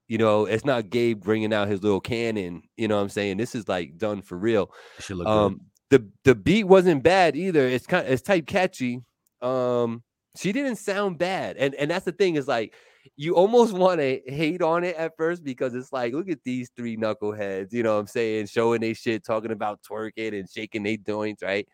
you 0.06 0.19
know, 0.19 0.47
it's 0.47 0.65
not 0.65 0.90
Gabe 0.90 1.20
bringing 1.20 1.52
out 1.52 1.69
his 1.69 1.82
little 1.82 2.01
cannon. 2.01 2.62
You 2.77 2.86
know 2.89 2.97
what 2.97 3.02
I'm 3.02 3.09
saying? 3.09 3.36
This 3.39 3.55
is 3.55 3.69
like 3.69 3.98
done 3.98 4.23
for 4.23 4.39
real. 4.39 4.70
Should 5.01 5.16
look 5.19 5.27
good. 5.27 5.32
Um, 5.32 5.60
the 5.90 6.06
the 6.24 6.35
beat 6.35 6.65
wasn't 6.65 7.02
bad 7.02 7.35
either. 7.35 7.66
It's 7.66 7.86
kind 7.86 8.06
it's 8.06 8.23
type 8.23 8.47
catchy. 8.47 9.02
Um, 9.43 10.02
she 10.36 10.52
didn't 10.52 10.77
sound 10.77 11.19
bad, 11.19 11.56
and 11.56 11.74
and 11.74 11.90
that's 11.90 12.05
the 12.05 12.12
thing 12.12 12.36
is 12.36 12.47
like 12.47 12.74
you 13.16 13.35
almost 13.35 13.72
want 13.72 14.01
to 14.01 14.20
hate 14.26 14.62
on 14.62 14.85
it 14.85 14.97
at 14.97 15.16
first 15.16 15.44
because 15.44 15.74
it's 15.74 15.93
like 15.93 16.12
look 16.12 16.28
at 16.28 16.43
these 16.44 16.70
three 16.76 16.97
knuckleheads, 16.97 17.72
you 17.72 17.82
know 17.82 17.94
what 17.94 18.01
I'm 18.01 18.06
saying, 18.06 18.47
showing 18.47 18.80
they 18.80 18.94
shit, 18.94 19.24
talking 19.24 19.51
about 19.52 19.80
twerking 19.82 20.39
and 20.39 20.48
shaking 20.48 20.82
their 20.82 20.97
joints, 20.97 21.43
right? 21.43 21.68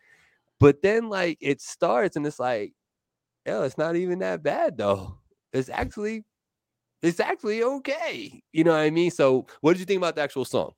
But 0.59 0.81
then 0.81 1.09
like 1.09 1.37
it 1.41 1.61
starts 1.61 2.15
and 2.15 2.25
it's 2.25 2.39
like, 2.39 2.73
yeah, 3.45 3.63
it's 3.63 3.77
not 3.77 3.95
even 3.95 4.19
that 4.19 4.43
bad 4.43 4.77
though. 4.77 5.17
It's 5.53 5.69
actually 5.69 6.23
it's 7.01 7.19
actually 7.19 7.63
okay. 7.63 8.41
You 8.51 8.63
know 8.63 8.71
what 8.71 8.79
I 8.79 8.89
mean? 8.89 9.11
So 9.11 9.45
what 9.61 9.73
did 9.73 9.79
you 9.79 9.85
think 9.85 9.99
about 9.99 10.15
the 10.15 10.21
actual 10.21 10.45
song? 10.45 10.71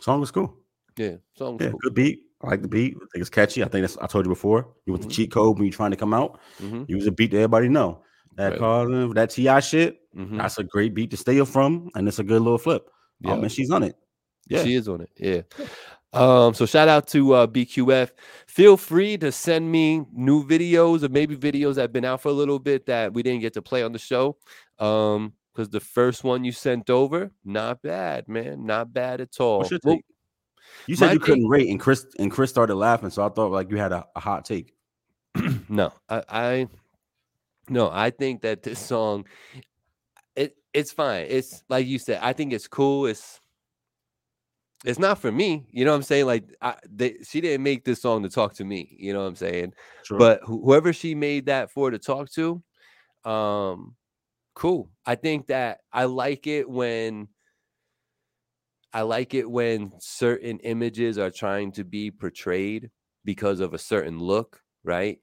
Song 0.00 0.20
was 0.20 0.30
cool. 0.30 0.56
Yeah, 0.96 1.16
song 1.36 1.54
was 1.54 1.62
Yeah, 1.62 1.70
cool. 1.70 1.78
good 1.82 1.94
beat. 1.94 2.20
I 2.42 2.48
like 2.50 2.62
the 2.62 2.68
beat. 2.68 2.94
I 2.96 2.98
think 3.12 3.20
it's 3.22 3.30
catchy. 3.30 3.62
I 3.62 3.68
think 3.68 3.82
that's 3.82 3.96
I 3.98 4.06
told 4.06 4.26
you 4.26 4.30
before. 4.30 4.68
You 4.86 4.92
want 4.92 5.04
Mhm. 5.04 5.08
the 5.08 5.14
cheat 5.14 5.30
code 5.32 5.56
when 5.56 5.66
you're 5.66 5.72
trying 5.72 5.92
to 5.92 5.96
come 5.96 6.12
out. 6.12 6.40
Mhm, 6.60 6.88
Use 6.88 7.06
a 7.06 7.12
beat 7.12 7.30
that 7.30 7.38
everybody 7.38 7.68
know. 7.68 8.02
That 8.36 8.60
Right. 8.60 9.14
that 9.14 9.30
Ti 9.30 9.60
shit. 9.60 9.98
mhm. 10.16 10.38
That's 10.38 10.58
a 10.58 10.64
great 10.64 10.94
beat 10.94 11.10
to 11.10 11.16
steal 11.16 11.44
from, 11.46 11.90
and 11.94 12.06
it's 12.08 12.18
a 12.18 12.24
good 12.24 12.42
little 12.42 12.58
flip. 12.58 12.90
Yeah. 13.20 13.32
Um, 13.32 13.42
and 13.42 13.52
she's 13.52 13.70
on 13.70 13.82
it. 13.82 13.96
Yeah. 14.48 14.62
She 14.64 14.74
is 14.74 14.88
on 14.88 15.00
it. 15.00 15.10
Yeah. 15.16 15.42
Um, 16.12 16.54
so 16.54 16.64
shout 16.66 16.86
out 16.88 17.06
to 17.08 17.32
uh, 17.32 17.46
BQF. 17.46 18.10
Feel 18.46 18.76
free 18.76 19.16
to 19.18 19.32
send 19.32 19.70
me 19.70 20.04
new 20.12 20.44
videos 20.46 21.02
or 21.02 21.08
maybe 21.08 21.36
videos 21.36 21.74
that 21.74 21.82
have 21.82 21.92
been 21.92 22.04
out 22.04 22.20
for 22.20 22.28
a 22.28 22.32
little 22.32 22.58
bit 22.58 22.86
that 22.86 23.12
we 23.14 23.22
didn't 23.22 23.40
get 23.40 23.52
to 23.54 23.62
play 23.62 23.82
on 23.82 23.92
the 23.92 23.98
show. 23.98 24.36
Um, 24.78 25.32
because 25.52 25.70
the 25.70 25.80
first 25.80 26.24
one 26.24 26.42
you 26.44 26.50
sent 26.50 26.90
over, 26.90 27.30
not 27.44 27.80
bad, 27.82 28.26
man. 28.28 28.66
Not 28.66 28.92
bad 28.92 29.20
at 29.20 29.38
all. 29.40 29.64
Well. 29.84 29.98
You 30.86 30.96
said 30.96 31.12
you 31.12 31.18
take- 31.18 31.22
couldn't 31.26 31.46
rate, 31.46 31.68
and 31.68 31.78
Chris 31.78 32.04
and 32.18 32.30
Chris 32.30 32.50
started 32.50 32.74
laughing, 32.74 33.10
so 33.10 33.24
I 33.24 33.28
thought 33.28 33.52
like 33.52 33.70
you 33.70 33.76
had 33.76 33.92
a, 33.92 34.04
a 34.16 34.20
hot 34.20 34.44
take. 34.44 34.74
no, 35.68 35.92
I, 36.08 36.22
I 36.28 36.68
no, 37.68 37.90
I 37.92 38.10
think 38.10 38.42
that 38.42 38.62
this 38.62 38.78
song 38.78 39.24
it 40.36 40.56
it's 40.72 40.92
fine. 40.92 41.26
It's 41.28 41.62
like 41.68 41.86
you 41.86 41.98
said, 41.98 42.20
I 42.22 42.32
think 42.32 42.52
it's 42.52 42.68
cool. 42.68 43.06
It's 43.06 43.40
it's 44.84 44.98
not 44.98 45.18
for 45.18 45.32
me. 45.32 45.66
You 45.70 45.84
know 45.84 45.92
what 45.92 45.98
I'm 45.98 46.02
saying? 46.02 46.26
Like 46.26 46.44
I, 46.60 46.76
they, 46.90 47.16
she 47.22 47.40
didn't 47.40 47.62
make 47.62 47.84
this 47.84 48.02
song 48.02 48.22
to 48.22 48.28
talk 48.28 48.54
to 48.54 48.64
me. 48.64 48.96
You 48.98 49.12
know 49.12 49.20
what 49.20 49.28
I'm 49.28 49.36
saying? 49.36 49.72
True. 50.04 50.18
But 50.18 50.40
wh- 50.42 50.62
whoever 50.64 50.92
she 50.92 51.14
made 51.14 51.46
that 51.46 51.70
for 51.70 51.90
to 51.90 51.98
talk 51.98 52.30
to, 52.32 52.62
um, 53.24 53.94
cool. 54.54 54.90
I 55.06 55.14
think 55.14 55.46
that 55.46 55.80
I 55.92 56.04
like 56.04 56.46
it 56.46 56.68
when 56.68 57.28
I 58.92 59.02
like 59.02 59.34
it 59.34 59.50
when 59.50 59.92
certain 59.98 60.58
images 60.60 61.18
are 61.18 61.30
trying 61.30 61.72
to 61.72 61.84
be 61.84 62.10
portrayed 62.10 62.90
because 63.24 63.60
of 63.60 63.74
a 63.74 63.78
certain 63.78 64.18
look, 64.18 64.60
right? 64.84 65.18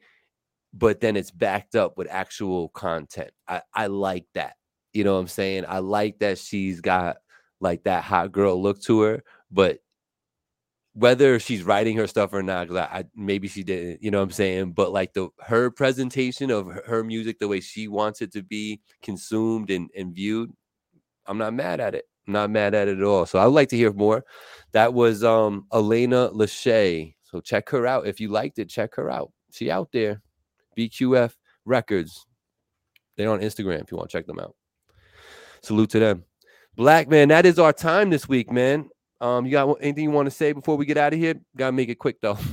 But 0.73 1.01
then 1.01 1.17
it's 1.17 1.31
backed 1.31 1.75
up 1.75 1.97
with 1.97 2.07
actual 2.09 2.69
content. 2.69 3.31
I, 3.47 3.61
I 3.73 3.87
like 3.87 4.25
that. 4.35 4.55
You 4.93 5.03
know 5.03 5.15
what 5.15 5.21
I'm 5.21 5.27
saying? 5.27 5.65
I 5.67 5.79
like 5.79 6.19
that 6.19 6.37
she's 6.37 6.81
got 6.81 7.17
like 7.59 7.83
that 7.83 8.03
hot 8.03 8.31
girl 8.31 8.61
look 8.61 8.81
to 8.83 9.01
her, 9.01 9.23
but 9.51 9.79
whether 10.93 11.39
she's 11.39 11.63
writing 11.63 11.95
her 11.97 12.07
stuff 12.07 12.33
or 12.33 12.43
not, 12.43 12.67
because 12.67 12.87
I, 12.91 12.99
I, 12.99 13.03
maybe 13.15 13.47
she 13.47 13.63
didn't, 13.63 14.03
you 14.03 14.11
know 14.11 14.17
what 14.17 14.25
I'm 14.25 14.31
saying? 14.31 14.73
But 14.73 14.91
like 14.91 15.13
the 15.13 15.29
her 15.39 15.71
presentation 15.71 16.51
of 16.51 16.67
her, 16.85 17.03
music, 17.03 17.39
the 17.39 17.47
way 17.47 17.61
she 17.61 17.87
wants 17.87 18.21
it 18.21 18.33
to 18.33 18.43
be 18.43 18.81
consumed 19.01 19.69
and, 19.69 19.89
and 19.95 20.13
viewed, 20.13 20.51
I'm 21.25 21.37
not 21.37 21.53
mad 21.53 21.79
at 21.79 21.95
it. 21.95 22.05
I'm 22.27 22.33
not 22.33 22.49
mad 22.49 22.75
at 22.75 22.87
it 22.87 22.97
at 22.97 23.03
all. 23.03 23.25
So 23.25 23.39
I 23.39 23.45
would 23.45 23.55
like 23.55 23.69
to 23.69 23.77
hear 23.77 23.93
more. 23.93 24.23
That 24.73 24.93
was 24.93 25.23
um 25.23 25.65
Elena 25.73 26.29
Lachey. 26.33 27.15
So 27.23 27.39
check 27.39 27.69
her 27.69 27.87
out. 27.87 28.05
If 28.05 28.19
you 28.19 28.27
liked 28.27 28.59
it, 28.59 28.69
check 28.69 28.95
her 28.95 29.09
out. 29.09 29.31
She 29.51 29.71
out 29.71 29.89
there. 29.93 30.21
BQF 30.77 31.33
Records. 31.65 32.25
They're 33.17 33.31
on 33.31 33.41
Instagram 33.41 33.81
if 33.81 33.91
you 33.91 33.97
want 33.97 34.09
to 34.09 34.17
check 34.17 34.25
them 34.25 34.39
out. 34.39 34.55
Salute 35.61 35.89
to 35.91 35.99
them. 35.99 36.23
Black 36.75 37.09
man, 37.09 37.27
that 37.29 37.45
is 37.45 37.59
our 37.59 37.73
time 37.73 38.09
this 38.09 38.27
week, 38.27 38.51
man. 38.51 38.89
Um, 39.19 39.45
you 39.45 39.51
got 39.51 39.77
anything 39.81 40.05
you 40.05 40.11
want 40.11 40.27
to 40.27 40.31
say 40.31 40.53
before 40.53 40.77
we 40.77 40.85
get 40.85 40.97
out 40.97 41.13
of 41.13 41.19
here? 41.19 41.35
Gotta 41.55 41.71
make 41.71 41.89
it 41.89 41.99
quick 41.99 42.19
though. 42.21 42.37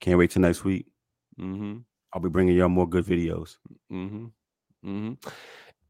Can't 0.00 0.18
wait 0.18 0.30
till 0.30 0.42
next 0.42 0.64
week. 0.64 0.86
Mm-hmm. 1.38 1.78
I'll 2.12 2.22
be 2.22 2.28
bringing 2.28 2.56
y'all 2.56 2.68
more 2.68 2.88
good 2.88 3.04
videos. 3.04 3.56
Mm-hmm. 3.92 4.26
Mm-hmm. 4.86 5.28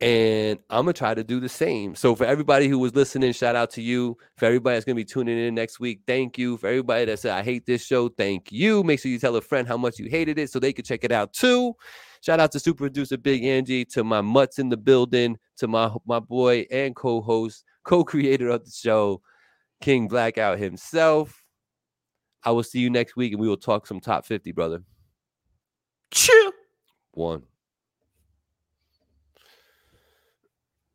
And 0.01 0.59
I'm 0.71 0.85
gonna 0.85 0.95
try 0.95 1.13
to 1.13 1.23
do 1.23 1.41
the 1.41 1.49
same. 1.49 1.95
So 1.95 2.15
for 2.15 2.25
everybody 2.25 2.69
who 2.69 2.79
was 2.79 2.95
listening, 2.95 3.33
shout 3.33 3.55
out 3.55 3.71
to 3.73 3.83
you. 3.83 4.17
For 4.39 4.47
everybody 4.47 4.77
that's 4.77 4.87
gonna 4.87 4.97
be 4.97 5.05
tuning 5.05 5.39
in 5.39 5.55
next 5.55 5.79
week, 5.79 6.01
thank 6.07 6.39
you. 6.39 6.57
For 6.57 6.69
everybody 6.69 7.05
that 7.05 7.19
said 7.19 7.33
I 7.33 7.43
hate 7.43 7.67
this 7.67 7.85
show, 7.85 8.09
thank 8.09 8.51
you. 8.51 8.83
Make 8.83 9.01
sure 9.01 9.11
you 9.11 9.19
tell 9.19 9.37
a 9.37 9.43
friend 9.43 9.69
how 9.69 9.77
much 9.77 9.99
you 9.99 10.09
hated 10.09 10.39
it 10.39 10.51
so 10.51 10.59
they 10.59 10.73
could 10.73 10.87
check 10.87 11.05
it 11.05 11.13
out 11.13 11.35
too. 11.35 11.75
Shout 12.23 12.41
out 12.41 12.51
to 12.53 12.61
super 12.61 12.85
producer 12.85 13.19
Big 13.19 13.45
Angie, 13.45 13.85
to 13.87 14.03
my 14.03 14.23
mutts 14.23 14.59
in 14.59 14.71
the 14.71 14.77
building, 14.79 15.37
to 15.59 15.69
my 15.69 15.91
my 16.07 16.19
boy 16.19 16.67
and 16.71 16.97
co-host, 16.97 17.65
co-creator 17.85 18.49
of 18.49 18.65
the 18.65 18.71
show, 18.71 19.21
King 19.83 20.09
Blakout 20.09 20.59
himself. 20.59 21.45
I 22.43 22.53
will 22.53 22.63
see 22.63 22.79
you 22.79 22.89
next 22.89 23.17
week 23.17 23.33
and 23.33 23.41
we 23.41 23.49
will 23.49 23.59
talk 23.59 23.87
some 23.87 24.01
top 24.01 24.25
50, 24.25 24.53
brother. 24.53 24.83
Chill. 26.11 26.53
One. 27.13 27.43